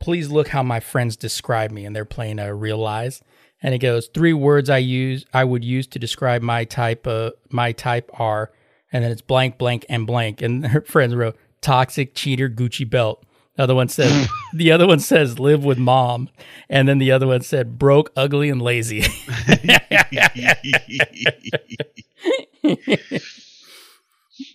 "Please 0.00 0.30
look 0.30 0.48
how 0.48 0.62
my 0.62 0.80
friends 0.80 1.16
describe 1.16 1.70
me," 1.70 1.84
and 1.84 1.94
they're 1.94 2.04
playing 2.04 2.38
a 2.38 2.54
Real 2.54 2.78
Lies, 2.78 3.22
and 3.62 3.74
it 3.74 3.78
goes 3.78 4.08
three 4.08 4.32
words 4.32 4.68
I 4.68 4.78
use 4.78 5.24
I 5.32 5.44
would 5.44 5.64
use 5.64 5.86
to 5.88 5.98
describe 5.98 6.42
my 6.42 6.64
type. 6.64 7.06
Uh, 7.06 7.30
my 7.50 7.72
type 7.72 8.10
are, 8.14 8.52
and 8.92 9.04
then 9.04 9.10
it's 9.10 9.22
blank, 9.22 9.58
blank, 9.58 9.86
and 9.88 10.06
blank, 10.06 10.42
and 10.42 10.66
her 10.68 10.82
friends 10.82 11.14
wrote 11.14 11.36
toxic, 11.60 12.14
cheater, 12.14 12.48
Gucci 12.48 12.88
belt. 12.88 13.24
The 13.56 13.62
other 13.62 13.74
one 13.74 13.88
says 13.88 14.28
the 14.54 14.72
other 14.72 14.86
one 14.86 15.00
says 15.00 15.38
live 15.38 15.64
with 15.64 15.78
mom, 15.78 16.28
and 16.68 16.88
then 16.88 16.98
the 16.98 17.12
other 17.12 17.26
one 17.26 17.40
said 17.42 17.78
broke, 17.78 18.12
ugly, 18.16 18.50
and 18.50 18.60
lazy. 18.60 19.02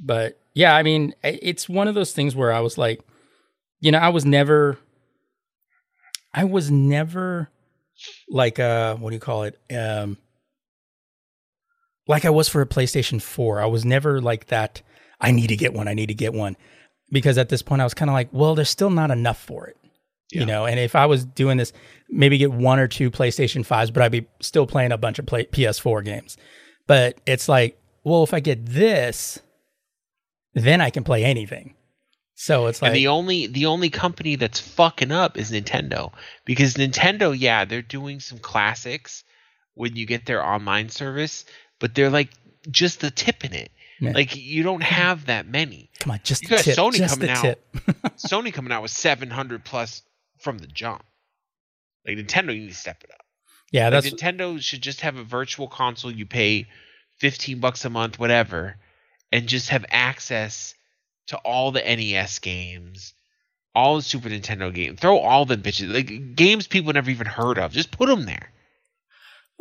but 0.01 0.39
yeah, 0.53 0.75
I 0.75 0.83
mean, 0.83 1.15
it's 1.23 1.69
one 1.69 1.87
of 1.87 1.95
those 1.95 2.11
things 2.11 2.35
where 2.35 2.51
I 2.51 2.59
was 2.59 2.77
like, 2.77 3.01
you 3.79 3.91
know, 3.91 3.99
I 3.99 4.09
was 4.09 4.25
never, 4.25 4.77
I 6.33 6.43
was 6.45 6.69
never 6.69 7.49
like, 8.29 8.59
uh, 8.59 8.95
what 8.95 9.09
do 9.09 9.15
you 9.15 9.19
call 9.19 9.43
it? 9.43 9.59
Um, 9.75 10.17
like 12.07 12.25
I 12.25 12.29
was 12.29 12.49
for 12.49 12.61
a 12.61 12.65
PlayStation 12.67 13.21
4. 13.21 13.61
I 13.61 13.65
was 13.65 13.85
never 13.85 14.21
like 14.21 14.47
that. 14.47 14.81
I 15.21 15.31
need 15.31 15.47
to 15.47 15.57
get 15.57 15.73
one. 15.73 15.87
I 15.87 15.93
need 15.93 16.07
to 16.07 16.13
get 16.13 16.33
one. 16.33 16.55
Because 17.11 17.37
at 17.37 17.49
this 17.49 17.61
point, 17.61 17.81
I 17.81 17.83
was 17.83 17.93
kind 17.93 18.09
of 18.09 18.13
like, 18.13 18.29
well, 18.31 18.55
there's 18.55 18.69
still 18.69 18.89
not 18.89 19.11
enough 19.11 19.39
for 19.41 19.67
it. 19.67 19.77
Yeah. 20.31 20.41
You 20.41 20.45
know, 20.45 20.65
and 20.65 20.79
if 20.79 20.95
I 20.95 21.07
was 21.07 21.25
doing 21.25 21.57
this, 21.57 21.73
maybe 22.07 22.37
get 22.37 22.51
one 22.51 22.79
or 22.79 22.87
two 22.87 23.09
PlayStation 23.09 23.65
5s, 23.65 23.91
but 23.91 24.03
I'd 24.03 24.11
be 24.11 24.27
still 24.41 24.67
playing 24.67 24.91
a 24.91 24.97
bunch 24.97 25.17
of 25.17 25.25
play- 25.25 25.45
PS4 25.45 26.05
games. 26.05 26.37
But 26.85 27.17
it's 27.25 27.49
like, 27.49 27.79
well, 28.03 28.23
if 28.23 28.33
I 28.33 28.39
get 28.39 28.65
this, 28.65 29.39
then 30.53 30.81
I 30.81 30.91
can 30.91 31.03
play 31.03 31.23
anything. 31.23 31.75
So 32.41 32.67
it's 32.67 32.81
like, 32.81 32.89
and 32.89 32.95
the 32.95 33.07
only 33.07 33.47
the 33.47 33.65
only 33.65 33.89
company 33.89 34.37
that's 34.37 34.61
fucking 34.61 35.11
up 35.11 35.37
is 35.37 35.51
Nintendo 35.51 36.13
because 36.45 36.75
Nintendo, 36.75 37.35
yeah, 37.37 37.65
they're 37.65 37.81
doing 37.81 38.21
some 38.21 38.39
classics 38.39 39.25
when 39.73 39.97
you 39.97 40.05
get 40.05 40.25
their 40.25 40.41
online 40.41 40.87
service, 40.87 41.43
but 41.79 41.93
they're 41.93 42.09
like 42.09 42.29
just 42.71 43.01
the 43.01 43.11
tip 43.11 43.43
in 43.43 43.53
it. 43.53 43.73
Yeah. 43.99 44.11
Like 44.11 44.37
you 44.37 44.63
don't 44.63 44.83
have 44.83 45.25
that 45.25 45.49
many. 45.49 45.89
come 45.99 46.11
on, 46.11 46.21
just 46.23 46.43
You 46.43 46.47
the 46.47 46.55
got 46.55 46.63
tip, 46.63 46.77
Sony 46.77 46.93
just 46.93 47.19
coming 47.19 47.27
the 47.27 47.49
out. 47.49 47.57
Sony 48.17 48.53
coming 48.53 48.71
out 48.71 48.83
with 48.83 48.91
700 48.91 49.65
plus 49.65 50.01
from 50.37 50.59
the 50.59 50.67
jump. 50.67 51.03
Like 52.07 52.15
Nintendo, 52.15 52.55
you 52.55 52.61
need 52.61 52.69
to 52.69 52.73
step 52.73 53.03
it 53.03 53.11
up. 53.11 53.25
Yeah, 53.73 53.89
Like, 53.89 54.03
that's 54.05 54.13
Nintendo 54.13 54.61
should 54.61 54.81
just 54.81 55.01
have 55.01 55.17
a 55.17 55.25
virtual 55.25 55.67
console. 55.67 56.09
You 56.09 56.25
pay 56.25 56.67
fifteen 57.17 57.59
bucks 57.59 57.83
a 57.83 57.89
month, 57.89 58.17
whatever, 58.17 58.77
and 59.29 59.45
just 59.45 59.71
have 59.71 59.85
access 59.89 60.73
to 61.29 61.37
all 61.37 61.71
the 61.71 61.81
NES 61.81 62.39
games, 62.39 63.13
all 63.73 63.97
the 63.97 64.01
Super 64.01 64.29
Nintendo 64.29 64.73
games. 64.73 64.99
Throw 64.99 65.17
all 65.17 65.45
them 65.45 65.61
bitches 65.61 65.93
like 65.93 66.35
games 66.35 66.67
people 66.67 66.91
never 66.93 67.09
even 67.09 67.27
heard 67.27 67.57
of. 67.57 67.71
Just 67.71 67.91
put 67.91 68.07
them 68.07 68.25
there. 68.25 68.51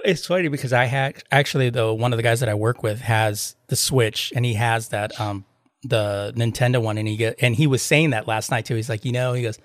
It's 0.04 0.26
funny 0.26 0.48
because 0.48 0.72
I 0.72 0.84
had 0.84 1.22
actually 1.30 1.70
though 1.70 1.94
one 1.94 2.12
of 2.12 2.16
the 2.16 2.22
guys 2.22 2.40
that 2.40 2.48
I 2.48 2.54
work 2.54 2.82
with 2.82 3.00
has 3.00 3.56
the 3.68 3.76
Switch 3.76 4.32
and 4.34 4.44
he 4.44 4.54
has 4.54 4.88
that 4.88 5.18
um 5.20 5.44
the 5.82 6.32
Nintendo 6.36 6.82
one 6.82 6.98
and 6.98 7.06
he 7.06 7.16
get 7.16 7.36
and 7.40 7.54
he 7.54 7.66
was 7.66 7.82
saying 7.82 8.10
that 8.10 8.26
last 8.26 8.50
night 8.50 8.64
too. 8.64 8.74
He's 8.74 8.88
like, 8.88 9.04
you 9.04 9.12
know, 9.12 9.34
he 9.34 9.42
goes 9.42 9.58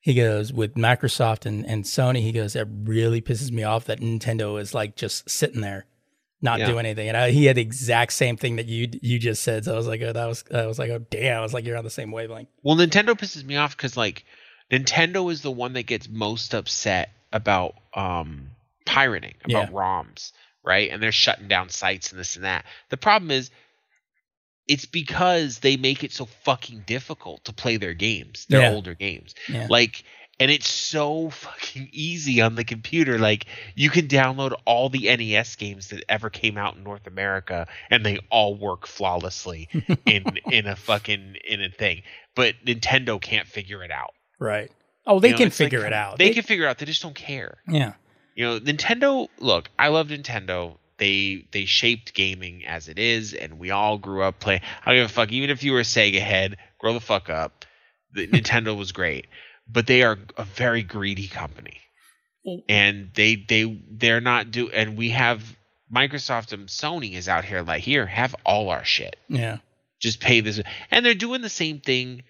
he 0.00 0.12
goes 0.12 0.52
with 0.52 0.74
Microsoft 0.74 1.46
and, 1.46 1.64
and 1.66 1.84
Sony, 1.84 2.20
he 2.20 2.30
goes, 2.32 2.54
it 2.54 2.68
really 2.82 3.22
pisses 3.22 3.50
me 3.50 3.62
off 3.62 3.86
that 3.86 4.00
Nintendo 4.00 4.60
is 4.60 4.74
like 4.74 4.96
just 4.96 5.30
sitting 5.30 5.62
there, 5.62 5.86
not 6.44 6.60
Yeah. 6.60 6.66
doing 6.66 6.86
anything. 6.86 7.08
And 7.08 7.16
I, 7.16 7.30
he 7.32 7.46
had 7.46 7.56
the 7.56 7.62
exact 7.62 8.12
same 8.12 8.36
thing 8.36 8.56
that 8.56 8.66
you 8.66 8.88
you 9.02 9.18
just 9.18 9.42
said. 9.42 9.64
So 9.64 9.72
I 9.74 9.76
was 9.76 9.88
like, 9.88 10.00
oh, 10.02 10.12
that 10.12 10.26
was 10.26 10.44
I 10.54 10.66
was 10.66 10.78
like, 10.78 10.90
oh 10.90 10.98
damn, 11.10 11.38
I 11.38 11.42
was 11.42 11.52
like, 11.54 11.64
you're 11.64 11.76
on 11.76 11.82
the 11.84 11.90
same 11.90 12.12
wavelength. 12.12 12.48
Well, 12.62 12.76
Nintendo 12.76 13.18
pisses 13.18 13.42
me 13.44 13.56
off 13.56 13.76
because 13.76 13.96
like 13.96 14.24
Nintendo 14.70 15.32
is 15.32 15.40
the 15.42 15.50
one 15.50 15.72
that 15.72 15.84
gets 15.84 16.08
most 16.08 16.54
upset 16.54 17.10
about 17.32 17.74
um 17.94 18.50
pirating, 18.86 19.34
about 19.44 19.70
Yeah. 19.70 19.74
ROMs, 19.76 20.32
right? 20.62 20.90
And 20.90 21.02
they're 21.02 21.10
shutting 21.12 21.48
down 21.48 21.70
sites 21.70 22.12
and 22.12 22.20
this 22.20 22.36
and 22.36 22.44
that. 22.44 22.64
The 22.90 22.96
problem 22.98 23.30
is 23.30 23.50
it's 24.66 24.86
because 24.86 25.58
they 25.58 25.76
make 25.76 26.04
it 26.04 26.12
so 26.12 26.24
fucking 26.44 26.84
difficult 26.86 27.44
to 27.44 27.52
play 27.52 27.76
their 27.76 27.94
games, 27.94 28.46
their 28.48 28.62
Yeah. 28.62 28.70
older 28.72 28.94
games. 28.94 29.34
Like 29.68 30.04
and 30.40 30.50
it's 30.50 30.68
so 30.68 31.30
fucking 31.30 31.88
easy 31.92 32.40
on 32.40 32.54
the 32.54 32.64
computer. 32.64 33.18
Like 33.18 33.46
you 33.74 33.90
can 33.90 34.08
download 34.08 34.54
all 34.64 34.88
the 34.88 35.04
NES 35.16 35.56
games 35.56 35.88
that 35.88 36.04
ever 36.08 36.30
came 36.30 36.58
out 36.58 36.76
in 36.76 36.82
North 36.82 37.06
America 37.06 37.66
and 37.90 38.04
they 38.04 38.18
all 38.30 38.54
work 38.54 38.86
flawlessly 38.86 39.68
in 40.06 40.38
in 40.50 40.66
a 40.66 40.76
fucking 40.76 41.36
in 41.48 41.62
a 41.62 41.70
thing. 41.70 42.02
But 42.34 42.56
Nintendo 42.64 43.20
can't 43.20 43.46
figure 43.46 43.82
it 43.84 43.90
out. 43.90 44.14
Right. 44.38 44.70
Oh, 45.06 45.20
they 45.20 45.28
You 45.28 45.32
know, 45.32 45.38
can 45.38 45.46
it's 45.48 45.60
like, 45.60 45.66
figure 45.70 45.86
it 45.86 45.92
out. 45.92 46.18
They, 46.18 46.30
can 46.30 46.42
figure 46.42 46.64
it 46.64 46.68
out. 46.68 46.78
They 46.78 46.86
just 46.86 47.02
don't 47.02 47.14
care. 47.14 47.58
Yeah. 47.68 47.92
You 48.34 48.44
know, 48.46 48.60
Nintendo. 48.60 49.28
Look, 49.38 49.70
I 49.78 49.88
love 49.88 50.08
Nintendo. 50.08 50.76
They 50.96 51.46
they 51.52 51.64
shaped 51.64 52.14
gaming 52.14 52.64
as 52.64 52.88
it 52.88 52.98
is, 52.98 53.34
and 53.34 53.58
we 53.58 53.70
all 53.70 53.98
grew 53.98 54.22
up 54.22 54.40
playing. 54.40 54.62
I 54.84 54.90
don't 54.90 55.02
give 55.02 55.10
a 55.10 55.12
fuck. 55.12 55.32
Even 55.32 55.50
if 55.50 55.62
you 55.62 55.72
were 55.72 55.80
a 55.80 55.84
Sega 55.84 56.20
head, 56.20 56.56
grow 56.78 56.92
the 56.94 57.00
fuck 57.00 57.28
up. 57.28 57.64
The, 58.12 58.26
Nintendo 58.28 58.76
was 58.76 58.92
great, 58.92 59.26
but 59.68 59.86
they 59.86 60.02
are 60.02 60.18
a 60.36 60.44
very 60.44 60.82
greedy 60.82 61.28
company, 61.28 61.80
and 62.68 63.10
they 63.14 63.36
they 63.36 63.82
they're 63.90 64.20
not 64.20 64.50
do. 64.50 64.70
And 64.70 64.96
we 64.96 65.10
have 65.10 65.56
Microsoft 65.94 66.52
and 66.52 66.68
Sony 66.68 67.14
is 67.14 67.28
out 67.28 67.44
here 67.44 67.62
like 67.62 67.82
here 67.82 68.06
have 68.06 68.34
all 68.44 68.70
our 68.70 68.84
shit 68.84 69.16
Yeah. 69.28 69.58
just 70.00 70.18
pay 70.20 70.40
this 70.40 70.60
and 70.90 71.04
they're 71.06 71.14
doing 71.14 71.40
the 71.40 71.48
same 71.48 71.80
thing 71.80 72.22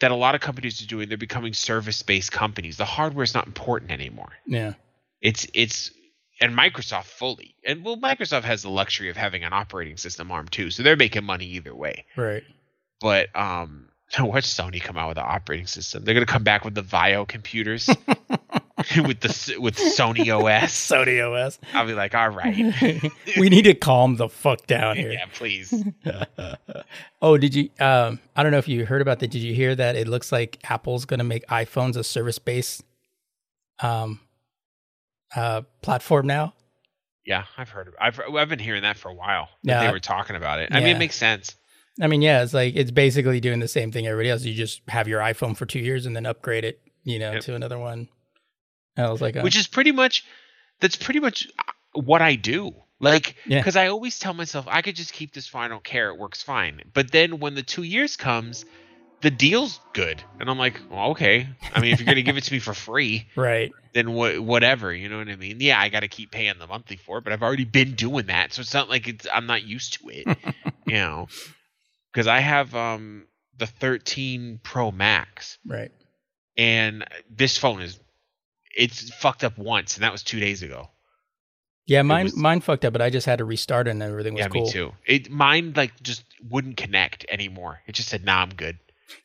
that 0.00 0.10
a 0.10 0.14
lot 0.16 0.34
of 0.34 0.40
companies 0.42 0.82
are 0.82 0.86
doing 0.86 1.08
they're 1.08 1.16
becoming 1.16 1.54
service-based 1.54 2.30
companies 2.32 2.76
the 2.76 2.84
hardware 2.84 3.22
is 3.22 3.32
not 3.32 3.46
important 3.46 3.90
anymore 3.90 4.32
Yeah. 4.46 4.74
it's 5.22 5.46
it's 5.54 5.92
and 6.40 6.52
microsoft 6.54 7.04
fully 7.04 7.54
and 7.64 7.84
well 7.84 7.96
microsoft 7.96 8.42
has 8.42 8.62
the 8.62 8.70
luxury 8.70 9.08
of 9.08 9.16
having 9.16 9.44
an 9.44 9.52
operating 9.54 9.96
system 9.96 10.30
arm 10.30 10.48
too 10.48 10.70
so 10.70 10.82
they're 10.82 10.96
making 10.96 11.24
money 11.24 11.46
either 11.46 11.74
way 11.74 12.04
Right. 12.16 12.42
but 13.00 13.34
um 13.34 13.88
watch 14.20 14.44
sony 14.44 14.80
come 14.80 14.96
out 14.96 15.08
with 15.08 15.18
an 15.18 15.24
operating 15.26 15.66
system 15.66 16.04
they're 16.04 16.14
going 16.14 16.26
to 16.26 16.32
come 16.32 16.44
back 16.44 16.64
with 16.64 16.74
the 16.74 16.82
VAIO 16.82 17.26
computers 17.26 17.88
with 19.06 19.20
the 19.20 19.56
with 19.60 19.76
sony 19.76 20.28
os 20.34 20.72
Sony 20.72 21.20
OS. 21.46 21.58
i'll 21.72 21.86
be 21.86 21.94
like 21.94 22.14
all 22.14 22.28
right 22.28 22.56
we 23.38 23.48
need 23.48 23.62
to 23.62 23.74
calm 23.74 24.16
the 24.16 24.28
fuck 24.28 24.66
down 24.66 24.96
here. 24.96 25.12
yeah 25.12 25.24
please 25.32 25.72
oh, 27.22 27.38
did 27.38 27.54
you? 27.54 27.70
Um, 27.80 28.18
I 28.36 28.42
don't 28.42 28.52
know 28.52 28.58
if 28.58 28.68
you 28.68 28.84
heard 28.84 29.00
about 29.00 29.20
that. 29.20 29.30
Did 29.30 29.40
you 29.40 29.54
hear 29.54 29.74
that? 29.74 29.96
It 29.96 30.06
looks 30.08 30.30
like 30.30 30.58
Apple's 30.70 31.06
going 31.06 31.18
to 31.18 31.24
make 31.24 31.46
iPhones 31.46 31.96
a 31.96 32.04
service-based 32.04 32.84
um, 33.80 34.20
uh, 35.34 35.62
platform 35.80 36.26
now. 36.26 36.52
yeah 37.24 37.44
i've 37.56 37.70
heard 37.70 37.88
of, 37.88 37.94
i've 38.00 38.20
i've 38.36 38.48
been 38.50 38.58
hearing 38.58 38.82
that 38.82 38.96
for 38.98 39.08
a 39.08 39.14
while 39.14 39.48
Yeah. 39.62 39.84
they 39.86 39.90
were 39.92 39.98
talking 40.00 40.36
about 40.36 40.60
it 40.60 40.68
i 40.72 40.80
mean 40.80 40.94
it 40.96 40.98
makes 40.98 41.16
sense 41.16 41.56
I 42.00 42.06
mean, 42.08 42.22
yeah, 42.22 42.42
it's 42.42 42.54
like 42.54 42.74
it's 42.76 42.90
basically 42.90 43.40
doing 43.40 43.60
the 43.60 43.68
same 43.68 43.92
thing 43.92 44.06
everybody 44.06 44.30
else. 44.30 44.42
You 44.44 44.54
just 44.54 44.82
have 44.88 45.06
your 45.08 45.20
iPhone 45.20 45.56
for 45.56 45.64
two 45.66 45.78
years 45.78 46.06
and 46.06 46.14
then 46.16 46.26
upgrade 46.26 46.64
it, 46.64 46.80
you 47.04 47.18
know, 47.18 47.32
Yep. 47.32 47.42
to 47.42 47.54
another 47.54 47.78
one. 47.78 48.08
And 48.96 49.06
I 49.06 49.10
was 49.10 49.20
like, 49.20 49.36
uh, 49.36 49.42
which 49.42 49.56
is 49.56 49.66
pretty 49.66 49.92
much 49.92 50.24
that's 50.80 50.96
pretty 50.96 51.20
much 51.20 51.46
uh, 51.58 52.00
what 52.00 52.20
I 52.22 52.34
do. 52.34 52.72
Like, 53.00 53.36
Yeah. 53.46 53.60
because 53.60 53.76
I 53.76 53.88
always 53.88 54.18
tell 54.18 54.34
myself 54.34 54.66
I 54.68 54.82
could 54.82 54.96
just 54.96 55.12
keep 55.12 55.32
this 55.34 55.46
final 55.46 55.78
care. 55.80 56.08
It 56.10 56.18
works 56.18 56.42
fine. 56.42 56.80
But 56.94 57.12
then 57.12 57.38
when 57.38 57.54
the 57.54 57.62
two 57.62 57.82
years 57.82 58.16
comes, 58.16 58.64
the 59.20 59.30
deal's 59.30 59.80
good, 59.94 60.22
and 60.38 60.50
I'm 60.50 60.58
like, 60.58 60.80
well, 60.90 61.10
okay. 61.12 61.48
I 61.74 61.80
mean, 61.80 61.92
if 61.92 62.00
you're 62.00 62.06
gonna 62.06 62.22
give 62.22 62.36
it 62.36 62.44
to 62.44 62.52
me 62.52 62.58
for 62.58 62.74
free, 62.74 63.26
right, 63.36 63.72
then 63.94 64.12
what? 64.12 64.38
Whatever. 64.40 64.92
You 64.92 65.08
know 65.08 65.16
what 65.18 65.28
I 65.28 65.36
mean? 65.36 65.58
Yeah, 65.60 65.80
I 65.80 65.88
got 65.88 66.00
to 66.00 66.08
keep 66.08 66.30
paying 66.30 66.54
the 66.58 66.66
monthly 66.66 66.96
for 66.96 67.18
it, 67.18 67.24
but 67.24 67.32
I've 67.32 67.42
already 67.42 67.64
been 67.64 67.94
doing 67.94 68.26
that, 68.26 68.52
so 68.52 68.60
it's 68.60 68.74
not 68.74 68.90
like 68.90 69.08
it's 69.08 69.26
I'm 69.32 69.46
not 69.46 69.62
used 69.62 69.94
to 70.02 70.08
it. 70.10 70.26
you 70.86 70.94
know, 70.94 71.28
because 72.14 72.26
I 72.28 72.40
have 72.40 72.74
um 72.74 73.26
the 73.58 73.66
13 73.66 74.60
Pro 74.62 74.90
Max, 74.92 75.58
right. 75.66 75.90
and 76.56 77.04
this 77.28 77.58
phone 77.58 77.82
is 77.82 77.98
it's 78.76 79.12
fucked 79.14 79.44
up 79.44 79.58
once, 79.58 79.96
and 79.96 80.04
that 80.04 80.12
was 80.12 80.22
two 80.22 80.40
days 80.40 80.62
ago. 80.62 80.90
Yeah, 81.86 82.02
mine 82.02 82.24
was- 82.24 82.36
mine 82.36 82.60
fucked 82.60 82.84
up, 82.84 82.92
but 82.92 83.02
I 83.02 83.10
just 83.10 83.26
had 83.26 83.38
to 83.38 83.44
restart 83.44 83.88
it 83.88 83.90
and 83.90 84.02
everything 84.02 84.34
was 84.34 84.40
yeah, 84.40 84.48
cool. 84.48 84.64
me 84.64 84.70
too. 84.70 84.92
It 85.06 85.30
mine 85.30 85.74
like 85.76 86.02
just 86.02 86.24
wouldn't 86.48 86.76
connect 86.76 87.26
anymore. 87.28 87.80
It 87.86 87.92
just 87.92 88.08
said, 88.08 88.24
"Nah, 88.24 88.42
I'm 88.42 88.54
good." 88.54 88.78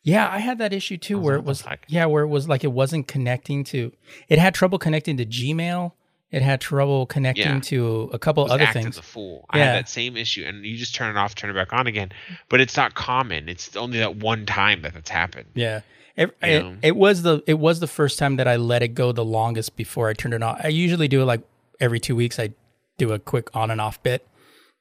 Yeah, 0.04 0.30
I 0.30 0.40
had 0.40 0.58
that 0.58 0.74
issue 0.74 0.98
too, 0.98 1.18
where 1.18 1.36
it 1.36 1.44
was 1.44 1.62
fuck?" 1.62 1.80
yeah, 1.88 2.06
where 2.06 2.24
it 2.24 2.28
was 2.28 2.50
like 2.50 2.64
it 2.64 2.72
wasn't 2.74 3.08
connecting 3.08 3.64
to. 3.66 3.94
It 4.28 4.40
had 4.40 4.54
trouble 4.54 4.78
connecting 4.78 5.18
to 5.18 5.26
Gmail. 5.26 5.94
It 6.32 6.42
had 6.44 6.62
trouble 6.62 7.06
connecting 7.08 7.46
Yeah. 7.56 7.60
to 7.62 8.10
a 8.14 8.20
couple 8.20 8.50
other 8.52 8.68
things. 8.68 8.86
as 8.88 8.98
a 9.00 9.02
fool. 9.02 9.46
I 9.50 9.58
Yeah. 9.58 9.66
had 9.66 9.76
that 9.86 9.90
same 9.90 10.16
issue, 10.16 10.44
and 10.46 10.64
you 10.64 10.78
just 10.78 10.94
turn 10.94 11.10
it 11.16 11.18
off, 11.20 11.34
turn 11.34 11.50
it 11.50 11.54
back 11.54 11.74
on 11.74 11.88
again. 11.88 12.12
But 12.50 12.62
it's 12.62 12.78
not 12.78 12.94
common. 12.94 13.50
It's 13.50 13.76
only 13.76 13.98
that 14.00 14.16
one 14.18 14.46
time 14.46 14.84
that 14.84 14.94
that's 14.94 15.10
happened. 15.10 15.50
Yeah. 15.56 15.82
It, 16.16 16.36
it, 16.42 16.66
it 16.84 16.96
was 16.98 17.22
the 17.24 17.42
it 17.48 17.58
was 17.60 17.80
the 17.80 17.88
first 17.88 18.20
time 18.20 18.36
that 18.36 18.48
I 18.48 18.58
let 18.58 18.84
it 18.84 18.90
go 18.90 19.12
the 19.14 19.24
longest 19.24 19.76
before 19.78 20.10
I 20.10 20.14
turned 20.14 20.34
it 20.34 20.44
on. 20.44 20.60
I 20.62 20.68
usually 20.68 21.08
do 21.08 21.22
it 21.22 21.26
like 21.26 21.42
every 21.80 22.00
two 22.00 22.16
weeks. 22.16 22.38
I 22.38 22.50
do 22.98 23.14
a 23.14 23.20
quick 23.20 23.56
on 23.56 23.72
and 23.72 23.80
off 23.80 24.04
bit, 24.04 24.28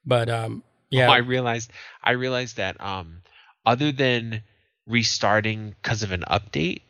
but 0.05 0.29
um, 0.29 0.65
yeah, 0.91 1.07
Oh, 1.09 1.13
I 1.13 1.19
realized. 1.19 1.71
I 2.03 2.11
realized 2.13 2.57
that 2.57 2.81
um, 2.81 3.23
other 3.65 3.93
than 3.93 4.43
restarting 4.89 5.75
because 5.81 6.03
of 6.03 6.11
an 6.13 6.25
update, 6.29 6.83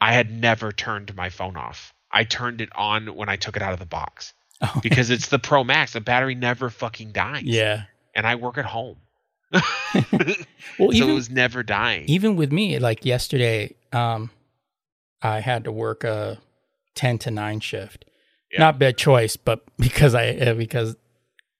I 0.00 0.12
had 0.12 0.30
never 0.30 0.70
turned 0.70 1.14
my 1.16 1.28
phone 1.28 1.56
off. 1.56 1.92
I 2.12 2.24
turned 2.24 2.60
it 2.60 2.68
on 2.74 3.14
when 3.14 3.28
I 3.28 3.36
took 3.36 3.56
it 3.56 3.62
out 3.62 3.72
of 3.72 3.78
the 3.78 3.86
box 3.86 4.34
Oh, 4.62 4.80
because 4.82 5.10
it's 5.10 5.28
the 5.28 5.38
Pro 5.38 5.64
Max. 5.64 5.92
The 5.94 6.00
battery 6.00 6.34
never 6.34 6.70
fucking 6.70 7.12
dies. 7.12 7.42
yeah. 7.44 7.84
and 8.14 8.26
I 8.26 8.34
work 8.36 8.58
at 8.58 8.64
home. 8.66 8.96
Well, 10.78 10.88
so 10.90 10.92
even 10.94 11.10
it 11.10 11.14
was 11.14 11.28
never 11.30 11.62
dying. 11.62 12.04
even 12.08 12.36
with 12.36 12.50
me, 12.52 12.78
like 12.78 13.04
yesterday, 13.04 13.74
um, 13.92 14.30
I 15.20 15.40
had 15.40 15.64
to 15.64 15.72
work 15.72 16.02
a 16.04 16.38
ten 16.94 17.18
to 17.18 17.30
nine 17.30 17.60
shift. 17.60 18.04
Yeah. 18.50 18.60
Not 18.60 18.78
bad 18.78 18.96
choice, 18.96 19.36
but 19.36 19.62
because 19.78 20.14
I 20.14 20.30
uh, 20.30 20.54
because 20.54 20.96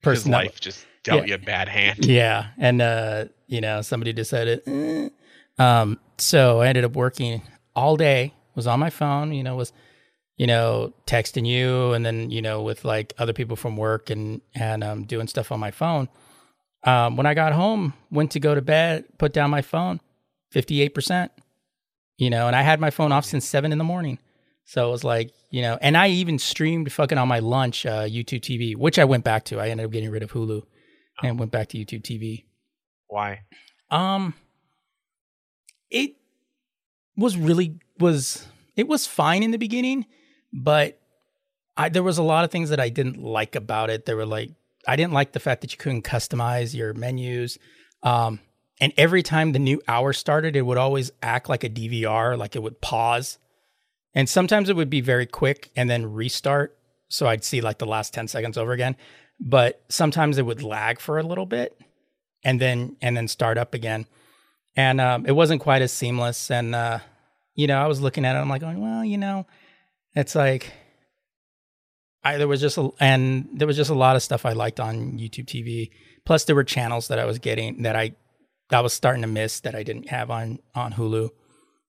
personal 0.03 0.39
life 0.39 0.61
just 0.61 0.87
dealt 1.05 1.23
Yeah. 1.23 1.27
you 1.27 1.35
a 1.35 1.39
bad 1.39 1.69
hand. 1.69 2.07
Yeah, 2.07 2.49
and 2.57 2.81
uh, 2.81 3.25
you 3.49 3.61
know, 3.61 3.83
somebody 3.83 4.13
decided. 4.13 4.63
Eh. 4.67 5.09
Um, 5.59 5.99
so 6.17 6.61
I 6.63 6.69
ended 6.69 6.85
up 6.85 6.95
working 6.97 7.43
all 7.77 7.97
day. 7.97 8.33
Was 8.55 8.67
on 8.67 8.81
my 8.81 8.91
phone. 8.91 9.33
You 9.33 9.43
know, 9.43 9.57
was 9.57 9.73
you 10.43 10.49
know 10.49 10.93
texting 11.07 11.47
you, 11.47 11.93
and 11.93 12.05
then 12.05 12.29
you 12.33 12.43
know 12.43 12.63
with 12.63 12.85
like 12.85 13.13
other 13.17 13.33
people 13.33 13.55
from 13.55 13.77
work 13.77 14.11
and 14.11 14.41
and 14.57 14.83
um, 14.83 15.05
doing 15.05 15.29
stuff 15.29 15.53
on 15.53 15.61
my 15.61 15.71
phone. 15.71 16.09
Um, 16.83 17.17
when 17.17 17.27
I 17.27 17.35
got 17.35 17.53
home, 17.53 17.95
went 18.11 18.33
to 18.33 18.41
go 18.41 18.53
to 18.53 18.61
bed, 18.61 19.05
put 19.19 19.33
down 19.33 19.51
my 19.51 19.63
phone, 19.63 20.01
fifty 20.51 20.83
eight 20.83 20.97
percent. 20.97 21.31
You 22.17 22.29
know, 22.29 22.49
and 22.49 22.57
I 22.57 22.63
had 22.63 22.81
my 22.81 22.91
phone 22.91 23.13
off 23.13 23.25
since 23.25 23.47
seven 23.47 23.71
in 23.71 23.79
the 23.79 23.85
morning. 23.85 24.19
So 24.65 24.89
it 24.89 24.91
was 24.91 25.05
like, 25.05 25.33
you 25.53 25.63
know, 25.63 25.79
and 25.81 25.97
I 25.97 26.09
even 26.09 26.41
streamed 26.41 26.91
fucking 26.91 27.19
on 27.19 27.29
my 27.29 27.39
lunch, 27.39 27.87
uh, 27.87 28.03
YouTube 28.03 28.41
TV, 28.41 28.77
which 28.77 28.99
I 28.99 29.05
went 29.05 29.23
back 29.23 29.45
to. 29.45 29.61
I 29.61 29.69
ended 29.69 29.87
up 29.87 29.93
getting 29.93 30.11
rid 30.11 30.25
of 30.25 30.33
Hulu 30.33 30.65
and 31.23 31.39
went 31.39 31.53
back 31.53 31.69
to 31.69 31.79
YouTube 31.79 32.03
TV. 32.03 32.47
Why? 33.07 33.43
Um, 33.93 34.35
it 35.89 36.17
was 37.17 37.37
really 37.37 37.79
was 38.01 38.49
it 38.75 38.89
was 38.89 39.07
fine 39.07 39.45
in 39.45 39.53
the 39.53 39.59
beginning, 39.59 40.05
but 40.53 41.01
I 41.77 41.89
there 41.89 42.03
was 42.03 42.19
a 42.19 42.23
lot 42.23 42.45
of 42.45 42.51
things 42.51 42.71
that 42.71 42.81
I 42.81 42.89
didn't 42.89 43.23
like 43.23 43.55
about 43.55 43.91
it. 43.91 44.05
There 44.05 44.17
were 44.17 44.27
like 44.27 44.51
I 44.87 44.97
didn't 44.97 45.13
like 45.13 45.33
the 45.33 45.41
fact 45.41 45.61
that 45.63 45.73
you 45.73 45.79
couldn't 45.79 46.03
customize 46.03 46.75
your 46.75 46.93
menus. 46.95 47.59
Um, 48.03 48.41
and 48.81 48.93
every 48.97 49.23
time 49.23 49.53
the 49.53 49.59
new 49.59 49.81
hour 49.87 50.13
started, 50.13 50.57
it 50.57 50.63
would 50.63 50.79
always 50.79 51.13
act 51.23 51.49
like 51.49 51.63
a 51.63 51.71
DVR, 51.71 52.37
like 52.37 52.57
it 52.57 52.63
would 52.63 52.81
pause. 52.81 53.39
And 54.15 54.29
sometimes 54.29 54.69
it 54.69 54.77
would 54.77 54.91
be 54.91 55.01
very 55.01 55.27
quick 55.27 55.71
and 55.77 55.89
then 55.89 56.13
restart. 56.13 56.77
so 57.09 57.27
I'd 57.27 57.45
see 57.45 57.61
like 57.61 57.79
the 57.79 57.87
last 57.87 58.13
10 58.13 58.29
seconds 58.29 58.59
over 58.59 58.73
again. 58.73 58.97
But 59.41 59.83
sometimes 59.89 60.39
it 60.39 60.47
would 60.47 60.63
lag 60.63 61.01
for 61.01 61.19
a 61.19 61.23
little 61.23 61.47
bit 61.47 61.79
and 62.45 62.61
then 62.61 62.97
and 63.01 63.17
then 63.17 63.29
start 63.29 63.59
up 63.59 63.75
again. 63.75 64.07
And 64.75 65.01
um, 65.01 65.27
it 65.27 65.33
wasn't 65.33 65.61
quite 65.61 65.83
as 65.83 65.93
seamless. 65.93 66.51
And 66.51 66.75
uh, 66.75 66.99
you 67.55 67.67
know, 67.67 67.79
I 67.79 67.87
was 67.87 68.01
looking 68.01 68.25
at 68.25 68.37
it, 68.37 68.41
I'm 68.41 68.49
like, 68.49 68.63
well, 68.63 69.05
you 69.05 69.19
know, 69.19 69.47
it's 70.15 70.35
like 70.35 70.73
I 72.25 72.37
there 72.37 72.49
was 72.49 72.61
just 72.61 72.79
a, 72.79 72.91
and 73.01 73.49
there 73.55 73.67
was 73.67 73.77
just 73.77 73.91
a 73.91 73.95
lot 73.95 74.17
of 74.17 74.23
stuff 74.23 74.47
I 74.47 74.53
liked 74.53 74.81
on 74.81 75.19
YouTube 75.19 75.47
TV. 75.47 75.91
Plus, 76.25 76.45
there 76.45 76.55
were 76.55 76.65
channels 76.65 77.09
that 77.09 77.19
I 77.19 77.25
was 77.25 77.39
getting 77.39 77.83
that 77.83 77.97
I 77.97 78.13
that 78.71 78.83
was 78.83 78.93
starting 78.93 79.23
to 79.23 79.29
miss 79.29 79.61
that 79.61 79.75
I 79.75 79.83
didn't 79.83 80.09
have 80.09 80.31
on 80.31 80.59
on 80.75 80.93
Hulu. 80.93 81.31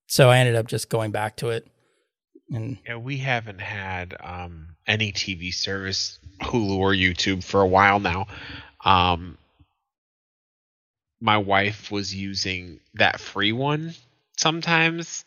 So 0.07 0.29
I 0.29 0.39
ended 0.39 0.55
up 0.55 0.67
just 0.67 0.89
going 0.89 1.11
back 1.11 1.37
to 1.37 1.49
it. 1.49 1.67
And 2.51 2.77
yeah, 2.85 2.97
we 2.97 3.17
haven't 3.17 3.61
had 3.61 4.15
um, 4.21 4.75
any 4.85 5.11
TV 5.11 5.53
service, 5.53 6.19
Hulu 6.41 6.77
or 6.77 6.91
YouTube, 6.91 7.43
for 7.43 7.61
a 7.61 7.67
while 7.67 7.99
now. 7.99 8.27
Um, 8.83 9.37
my 11.21 11.37
wife 11.37 11.89
was 11.89 12.13
using 12.13 12.79
that 12.95 13.19
free 13.19 13.53
one 13.53 13.93
sometimes, 14.37 15.23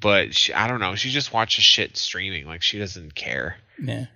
but 0.00 0.34
she, 0.34 0.52
I 0.54 0.68
don't 0.68 0.80
know. 0.80 0.94
She 0.94 1.10
just 1.10 1.32
watches 1.32 1.64
shit 1.64 1.96
streaming. 1.96 2.46
Like 2.46 2.62
she 2.62 2.78
doesn't 2.78 3.14
care. 3.14 3.56
yeah, 3.82 4.06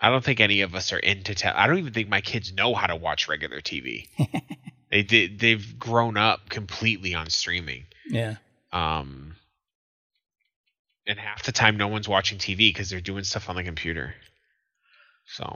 I 0.00 0.10
don't 0.10 0.22
think 0.24 0.40
any 0.40 0.60
of 0.60 0.74
us 0.74 0.92
are 0.92 0.98
into. 0.98 1.34
Te- 1.34 1.48
I 1.48 1.66
don't 1.66 1.78
even 1.78 1.92
think 1.92 2.08
my 2.08 2.20
kids 2.20 2.52
know 2.52 2.74
how 2.74 2.86
to 2.86 2.96
watch 2.96 3.28
regular 3.28 3.60
TV. 3.60 4.06
they 4.90 5.02
did. 5.02 5.38
They've 5.40 5.78
grown 5.78 6.16
up 6.16 6.48
completely 6.48 7.14
on 7.14 7.28
streaming. 7.30 7.84
yeah, 8.08 8.36
Um, 8.72 9.34
and 11.06 11.18
half 11.18 11.42
the 11.42 11.52
time, 11.52 11.76
no 11.76 11.88
one's 11.88 12.08
watching 12.08 12.38
TV 12.38 12.68
because 12.68 12.88
they're 12.90 13.00
doing 13.00 13.24
stuff 13.24 13.48
on 13.50 13.56
the 13.56 13.64
computer. 13.64 14.14
So, 15.26 15.44
I 15.44 15.48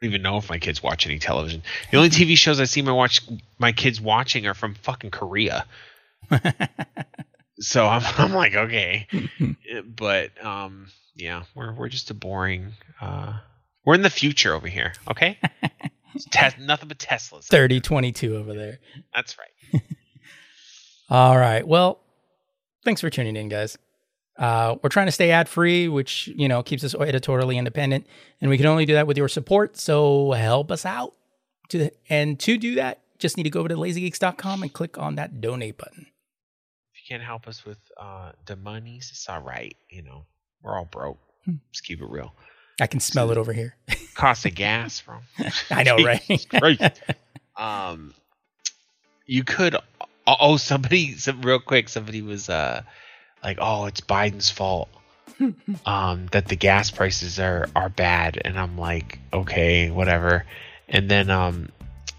don't 0.00 0.10
even 0.10 0.22
know 0.22 0.36
if 0.36 0.48
my 0.50 0.58
kids 0.58 0.82
watch 0.82 1.06
any 1.06 1.18
television. 1.18 1.62
The 1.90 1.96
only 1.96 2.10
TV 2.10 2.36
shows 2.36 2.60
I 2.60 2.64
see 2.64 2.82
my 2.82 2.92
watch 2.92 3.20
my 3.58 3.72
kids 3.72 4.00
watching 4.00 4.46
are 4.46 4.54
from 4.54 4.74
fucking 4.74 5.10
Korea. 5.10 5.64
So 7.60 7.86
I'm, 7.86 8.02
I'm 8.18 8.32
like, 8.32 8.54
okay, 8.54 9.06
but 9.84 10.44
um, 10.44 10.88
yeah, 11.14 11.44
we're 11.54 11.72
we're 11.72 11.88
just 11.88 12.10
a 12.10 12.14
boring. 12.14 12.72
Uh, 13.00 13.34
we're 13.84 13.94
in 13.94 14.02
the 14.02 14.10
future 14.10 14.54
over 14.54 14.68
here, 14.68 14.92
okay? 15.10 15.38
Nothing 16.58 16.88
but 16.88 16.98
Teslas. 16.98 17.44
30 17.44 17.80
22 17.80 18.36
over 18.36 18.54
there. 18.54 18.78
That's 19.14 19.36
right. 19.38 19.82
All 21.10 21.36
right. 21.36 21.66
Well, 21.66 22.00
thanks 22.84 23.00
for 23.00 23.10
tuning 23.10 23.36
in, 23.36 23.48
guys. 23.48 23.78
Uh, 24.38 24.76
we're 24.82 24.90
trying 24.90 25.06
to 25.06 25.12
stay 25.12 25.30
ad 25.30 25.48
free, 25.48 25.88
which 25.88 26.28
you 26.28 26.48
know 26.48 26.62
keeps 26.62 26.84
us 26.84 26.94
editorially 26.94 27.56
independent, 27.56 28.06
and 28.40 28.50
we 28.50 28.56
can 28.56 28.66
only 28.66 28.84
do 28.86 28.94
that 28.94 29.06
with 29.06 29.16
your 29.16 29.28
support. 29.28 29.76
So 29.76 30.32
help 30.32 30.70
us 30.70 30.84
out. 30.84 31.14
To 31.70 31.90
and 32.08 32.38
to 32.40 32.58
do 32.58 32.74
that, 32.76 33.00
just 33.18 33.36
need 33.36 33.44
to 33.44 33.50
go 33.50 33.60
over 33.60 33.68
to 33.68 33.76
lazygeeks.com 33.76 34.62
and 34.62 34.72
click 34.72 34.98
on 34.98 35.14
that 35.14 35.40
donate 35.40 35.78
button. 35.78 36.06
Can't 37.06 37.22
help 37.22 37.46
us 37.46 37.64
with 37.64 37.78
uh, 37.96 38.32
the 38.46 38.56
monies, 38.56 39.08
it's 39.12 39.28
all 39.28 39.40
right. 39.40 39.76
You 39.88 40.02
know, 40.02 40.26
we're 40.62 40.76
all 40.76 40.86
broke. 40.86 41.18
Hmm. 41.44 41.56
Just 41.72 41.84
keep 41.84 42.00
it 42.00 42.08
real. 42.08 42.34
I 42.80 42.86
can 42.86 43.00
smell 43.00 43.30
it 43.30 43.38
over 43.38 43.52
here. 43.52 43.76
Cost 44.14 44.44
of 44.44 44.54
gas, 44.54 45.00
bro. 45.02 45.18
I 45.70 45.82
know, 45.82 45.96
right? 45.96 47.00
Um, 47.56 48.12
you 49.26 49.44
could. 49.44 49.76
Oh, 50.26 50.36
oh, 50.40 50.56
somebody, 50.56 51.12
some 51.12 51.42
real 51.42 51.60
quick. 51.60 51.88
Somebody 51.88 52.22
was 52.22 52.48
uh, 52.48 52.82
like, 53.42 53.58
"Oh, 53.60 53.86
it's 53.86 54.00
Biden's 54.00 54.50
fault." 54.50 54.88
um, 55.86 56.26
that 56.32 56.48
the 56.48 56.56
gas 56.56 56.90
prices 56.90 57.38
are 57.38 57.68
are 57.74 57.88
bad, 57.88 58.40
and 58.44 58.58
I'm 58.58 58.76
like, 58.76 59.18
okay, 59.32 59.90
whatever. 59.90 60.44
And 60.88 61.10
then 61.10 61.30
um, 61.30 61.70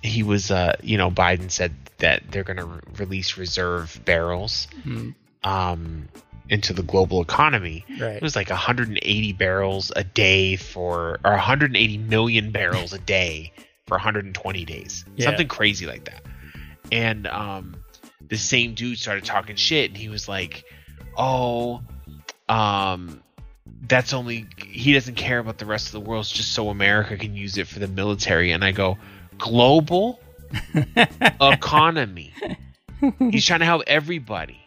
he 0.04 0.24
was, 0.24 0.52
uh, 0.52 0.76
you 0.84 0.98
know, 0.98 1.10
Biden 1.12 1.50
said 1.52 1.76
that 2.00 2.24
they're 2.32 2.44
going 2.44 2.58
to 2.58 2.66
re- 2.66 2.80
release 2.98 3.38
reserve 3.38 4.00
barrels 4.06 4.68
Hmm, 4.84 5.10
um, 5.44 6.08
into 6.50 6.74
the 6.74 6.84
global 6.84 7.22
economy. 7.22 7.84
right. 8.00 8.16
It 8.16 8.22
was 8.22 8.36
like 8.36 8.50
180 8.50 9.34
barrels 9.34 9.92
a 9.96 10.04
day 10.04 10.56
for, 10.56 11.20
or 11.26 11.32
180 11.32 11.98
million 11.98 12.52
barrels 12.52 12.94
a 12.94 13.00
day 13.00 13.52
for 13.88 13.96
120 13.96 14.66
days, 14.66 15.04
Yeah. 15.16 15.26
something 15.26 15.48
crazy 15.48 15.86
like 15.86 16.06
that. 16.06 16.22
And 16.92 17.28
um, 17.28 17.76
the 18.30 18.38
same 18.38 18.76
dude 18.76 18.98
started 18.98 19.26
talking 19.26 19.56
shit, 19.56 19.90
and 19.90 19.98
he 19.98 20.08
was 20.10 20.28
like, 20.30 20.64
"Oh, 21.18 21.82
um, 22.48 23.22
that's 23.88 24.14
only 24.14 24.48
he 24.66 24.94
doesn't 24.94 25.16
care 25.16 25.40
about 25.40 25.58
the 25.58 25.66
rest 25.66 25.88
of 25.88 25.92
the 25.94 26.00
world, 26.00 26.22
it's 26.24 26.32
just 26.32 26.54
so 26.54 26.70
America 26.70 27.18
can 27.18 27.36
use 27.36 27.58
it 27.58 27.68
for 27.68 27.80
the 27.80 27.88
military." 27.88 28.52
And 28.52 28.64
I 28.64 28.72
go, 28.72 28.98
"Global 29.38 30.20
economy." 31.42 32.34
He's 33.20 33.46
trying 33.46 33.60
to 33.60 33.66
help 33.66 33.84
everybody. 33.88 34.60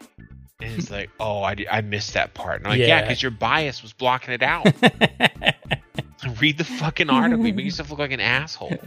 And 0.61 0.77
it's 0.77 0.91
like, 0.91 1.09
oh, 1.19 1.41
I, 1.41 1.55
I 1.69 1.81
missed 1.81 2.13
that 2.13 2.33
part. 2.35 2.57
And 2.59 2.67
I'm 2.67 2.71
like, 2.73 2.79
yeah, 2.79 2.87
Yeah. 2.87 3.01
because 3.01 3.21
your 3.21 3.31
bias 3.31 3.81
was 3.81 3.93
blocking 3.93 4.33
it 4.33 4.43
out. 4.43 4.65
Read 6.39 6.57
the 6.59 6.63
fucking 6.63 7.09
article. 7.09 7.45
You 7.47 7.53
make 7.53 7.65
yourself 7.65 7.89
look 7.89 7.97
like 7.99 8.11
an 8.11 8.19
asshole. 8.19 8.77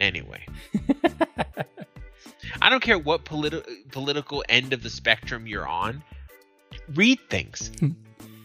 Anyway. 0.00 0.44
I 2.62 2.68
don't 2.68 2.82
care 2.82 2.98
what 2.98 3.24
politi- 3.24 3.90
political 3.92 4.44
end 4.48 4.72
of 4.72 4.82
the 4.82 4.90
spectrum 4.90 5.46
you're 5.46 5.66
on. 5.66 6.02
Read 6.94 7.20
things. 7.30 7.70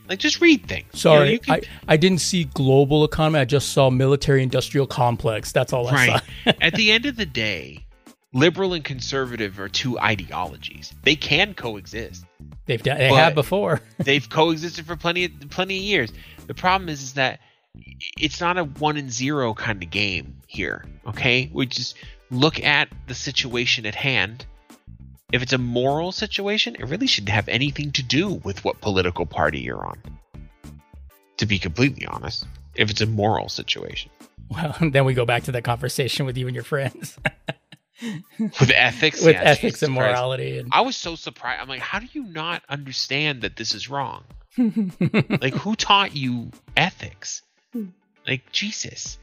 Like, 0.08 0.20
just 0.20 0.42
read 0.42 0.68
things. 0.68 0.86
You 0.92 1.10
know, 1.10 1.16
Sorry, 1.18 1.32
you 1.34 1.40
can- 1.40 1.54
I, 1.56 1.62
I 1.94 1.98
didn't 1.98 2.20
see 2.20 2.46
global 2.46 3.06
economy. 3.06 3.40
I 3.40 3.46
just 3.46 3.70
saw 3.74 3.90
military 3.90 4.44
industrial 4.44 4.88
complex. 4.88 5.52
That's 5.52 5.74
all 5.74 5.88
I 5.88 5.94
right. 5.94 6.22
saw. 6.46 6.52
At 6.62 6.76
the 6.76 6.92
end 6.92 7.06
of 7.06 7.16
the 7.16 7.26
day, 7.26 7.86
liberal 8.34 8.74
and 8.74 8.84
conservative 8.84 9.60
are 9.60 9.70
two 9.70 9.98
ideologies. 10.00 10.94
They 11.04 11.16
can 11.16 11.54
coexist. 11.54 12.26
They've 12.66 12.82
done, 12.82 12.98
they 12.98 13.14
have 13.14 13.36
before. 13.36 13.82
they've 14.00 14.28
coexisted 14.30 14.86
for 14.86 14.96
plenty 14.96 15.26
of 15.26 15.32
plenty 15.50 15.78
of 15.78 15.84
years. 15.84 16.14
The 16.48 16.54
problem 16.54 16.90
is 16.90 17.02
is 17.02 17.14
that 17.14 17.40
it's 18.18 18.40
not 18.40 18.58
a 18.58 18.64
one 18.66 18.98
and 18.98 19.12
zero 19.12 19.54
kind 19.54 19.82
of 19.84 19.90
game 19.90 20.36
here. 20.48 20.86
Okay, 21.08 21.50
we 21.54 21.66
just 21.66 21.96
look 22.32 22.62
at 22.64 22.90
the 23.08 23.16
situation 23.16 23.86
at 23.86 23.96
hand. 23.96 24.46
If 25.34 25.42
it's 25.42 25.52
a 25.52 25.58
moral 25.58 26.12
situation, 26.12 26.76
it 26.76 26.88
really 26.88 27.08
shouldn't 27.08 27.32
have 27.32 27.50
anything 27.50 27.92
to 27.94 28.04
do 28.04 28.36
with 28.44 28.64
what 28.64 28.80
political 28.82 29.26
party 29.26 29.62
you're 29.62 29.84
on. 29.84 30.00
To 31.38 31.48
be 31.48 31.58
completely 31.58 32.06
honest, 32.06 32.46
if 32.76 32.92
it's 32.92 33.02
a 33.02 33.08
moral 33.08 33.50
situation 33.50 34.12
Well, 34.50 34.76
then 34.92 35.06
we 35.06 35.16
go 35.16 35.26
back 35.26 35.44
to 35.46 35.52
that 35.54 35.64
conversation 35.64 36.28
with 36.28 36.38
you 36.38 36.46
and 36.46 36.54
your 36.54 36.64
friends 36.64 37.18
with 38.40 38.70
ethics, 38.70 39.26
with 39.26 39.34
yeah, 39.34 39.42
ethics 39.42 39.80
Jesus 39.80 39.84
and 39.84 39.96
Christ. 39.96 40.12
morality. 40.12 40.60
And 40.60 40.70
I 40.72 40.82
was 40.82 40.96
so 40.96 41.16
surprised. 41.16 41.64
I'm 41.64 41.68
like, 41.68 41.82
how 41.82 41.98
do 41.98 42.08
you 42.12 42.26
not 42.26 42.62
understand 42.70 43.42
that 43.42 43.56
this 43.56 43.74
is 43.74 43.90
wrong? 43.90 44.24
like, 44.58 45.56
who 45.56 45.76
taught 45.76 46.16
you 46.16 46.52
ethics? 46.78 47.42
Hmm. 47.72 47.86
Like, 48.28 48.52
Jesus. 48.52 49.18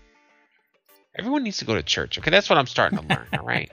Everyone 1.15 1.45
needs 1.45 1.59
to 1.59 1.65
go 1.65 1.77
to 1.77 1.85
church. 1.85 2.19
Okay, 2.19 2.31
that's 2.33 2.51
what 2.51 2.59
I'm 2.59 2.67
starting 2.67 2.99
to 2.99 3.05
learn. 3.05 3.29
all 3.39 3.47
right. 3.47 3.71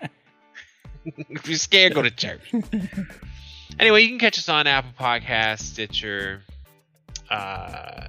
if 1.30 1.48
you're 1.48 1.58
scared, 1.58 1.94
go 1.94 2.02
to 2.02 2.12
church. 2.12 2.52
Anyway, 3.80 4.02
you 4.02 4.08
can 4.10 4.18
catch 4.18 4.40
us 4.40 4.50
on 4.50 4.66
Apple 4.66 4.90
Podcasts, 5.00 5.60
Stitcher, 5.62 6.42
uh, 7.30 8.08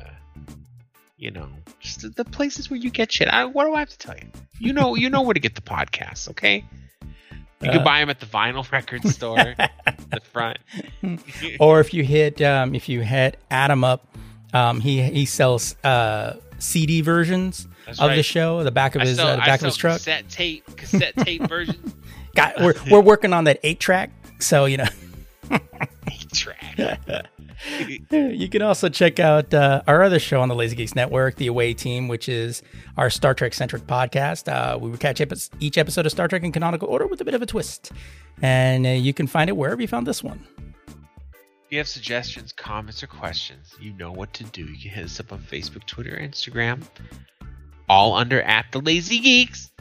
you 1.18 1.30
know, 1.30 1.46
just 1.78 2.14
the, 2.16 2.24
places 2.24 2.70
where 2.70 2.78
you 2.78 2.88
get 2.90 3.12
shit. 3.12 3.28
I, 3.28 3.44
what 3.44 3.66
do 3.66 3.74
I 3.74 3.80
have 3.80 3.90
to 3.90 3.98
tell 3.98 4.14
you? 4.16 4.30
You 4.60 4.72
know, 4.72 4.94
you 4.94 5.10
know 5.10 5.20
where 5.20 5.34
to 5.34 5.40
get 5.40 5.56
the 5.56 5.60
podcasts. 5.60 6.30
Okay. 6.30 6.64
You 7.60 7.70
can 7.70 7.80
Uh, 7.80 7.84
buy 7.84 8.00
them 8.00 8.08
at 8.08 8.20
the 8.20 8.24
vinyl 8.24 8.70
record 8.72 9.06
store, 9.08 9.36
the 10.10 10.20
front. 10.32 10.56
or 11.60 11.80
if 11.80 11.92
you 11.92 12.02
hit 12.02 12.40
um, 12.40 12.74
if 12.74 12.88
you 12.88 13.00
hit 13.02 13.36
Adam 13.50 13.84
up, 13.84 14.16
um, 14.54 14.80
he 14.80 15.02
he 15.02 15.26
sells 15.26 15.74
uh, 15.84 16.36
CD 16.58 17.02
versions 17.02 17.66
That's 17.84 18.00
of 18.00 18.12
the 18.14 18.22
show. 18.22 18.62
The 18.64 18.70
back 18.70 18.94
of 18.94 19.02
I 19.02 19.06
his 19.06 19.16
sell, 19.16 19.26
uh, 19.26 19.36
the 19.36 19.42
back 19.42 19.60
of 19.60 19.66
his 19.66 19.76
truck. 19.76 19.96
cassette 19.98 20.30
tape, 20.30 20.64
cassette 20.76 21.14
tape 21.16 21.42
version. 21.46 21.92
Got, 22.38 22.60
we're 22.60 22.74
we're 22.88 23.02
working 23.02 23.32
on 23.32 23.44
that 23.44 23.58
eight 23.64 23.80
track. 23.80 24.10
So 24.38 24.66
you 24.66 24.76
know. 24.76 24.86
eight 25.50 26.32
track. 26.32 26.78
You 28.10 28.48
can 28.48 28.62
also 28.62 28.88
check 28.88 29.18
out 29.18 29.52
uh, 29.52 29.82
our 29.88 30.04
other 30.04 30.20
show 30.20 30.40
on 30.40 30.48
the 30.48 30.54
Lazy 30.54 30.76
Geeks 30.76 30.94
Network, 30.94 31.34
The 31.34 31.48
Away 31.48 31.74
Team, 31.74 32.06
which 32.06 32.28
is 32.28 32.62
our 32.96 33.10
Star 33.10 33.34
Trek 33.34 33.54
centric 33.54 33.88
podcast. 33.88 34.46
Uh, 34.46 34.78
we 34.78 34.88
would 34.88 35.00
catch 35.00 35.20
each 35.58 35.76
episode 35.76 36.06
of 36.06 36.12
Star 36.12 36.28
Trek 36.28 36.44
in 36.44 36.52
canonical 36.52 36.86
order 36.88 37.08
with 37.08 37.20
a 37.20 37.24
bit 37.24 37.34
of 37.34 37.42
a 37.42 37.46
twist. 37.46 37.90
And 38.40 38.86
uh, 38.86 38.90
you 38.90 39.12
can 39.12 39.26
find 39.26 39.50
it 39.50 39.56
wherever 39.56 39.80
you 39.80 39.88
found 39.88 40.06
this 40.06 40.22
one. 40.22 40.46
If 40.86 41.72
you 41.72 41.78
have 41.78 41.88
suggestions, 41.88 42.52
comments, 42.52 43.02
or 43.02 43.08
questions, 43.08 43.74
you 43.80 43.92
know 43.94 44.12
what 44.12 44.32
to 44.34 44.44
do. 44.44 44.62
You 44.62 44.78
can 44.78 44.90
hit 44.90 45.04
us 45.06 45.18
up 45.18 45.32
on 45.32 45.40
Facebook, 45.40 45.84
Twitter, 45.86 46.16
Instagram, 46.16 46.82
all 47.88 48.14
under 48.14 48.40
at 48.42 48.66
the 48.70 48.80
Lazy 48.80 49.18
Geeks 49.18 49.72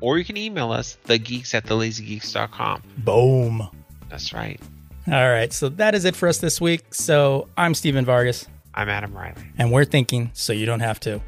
or 0.00 0.18
you 0.18 0.24
can 0.24 0.36
email 0.36 0.72
us, 0.72 0.96
thegeeks 1.06 1.54
at 1.54 1.64
thelazygeeks.com. 1.64 2.82
Boom. 2.98 3.68
That's 4.08 4.32
right. 4.32 4.60
All 5.08 5.30
right. 5.30 5.52
So 5.52 5.68
that 5.70 5.94
is 5.94 6.04
it 6.04 6.16
for 6.16 6.28
us 6.28 6.38
this 6.38 6.60
week. 6.60 6.94
So 6.94 7.48
I'm 7.56 7.74
Stephen 7.74 8.04
Vargas. 8.04 8.46
I'm 8.74 8.88
Adam 8.88 9.14
Riley. 9.14 9.42
And 9.56 9.72
we're 9.72 9.84
thinking 9.84 10.30
so 10.34 10.52
you 10.52 10.66
don't 10.66 10.80
have 10.80 11.00
to. 11.00 11.20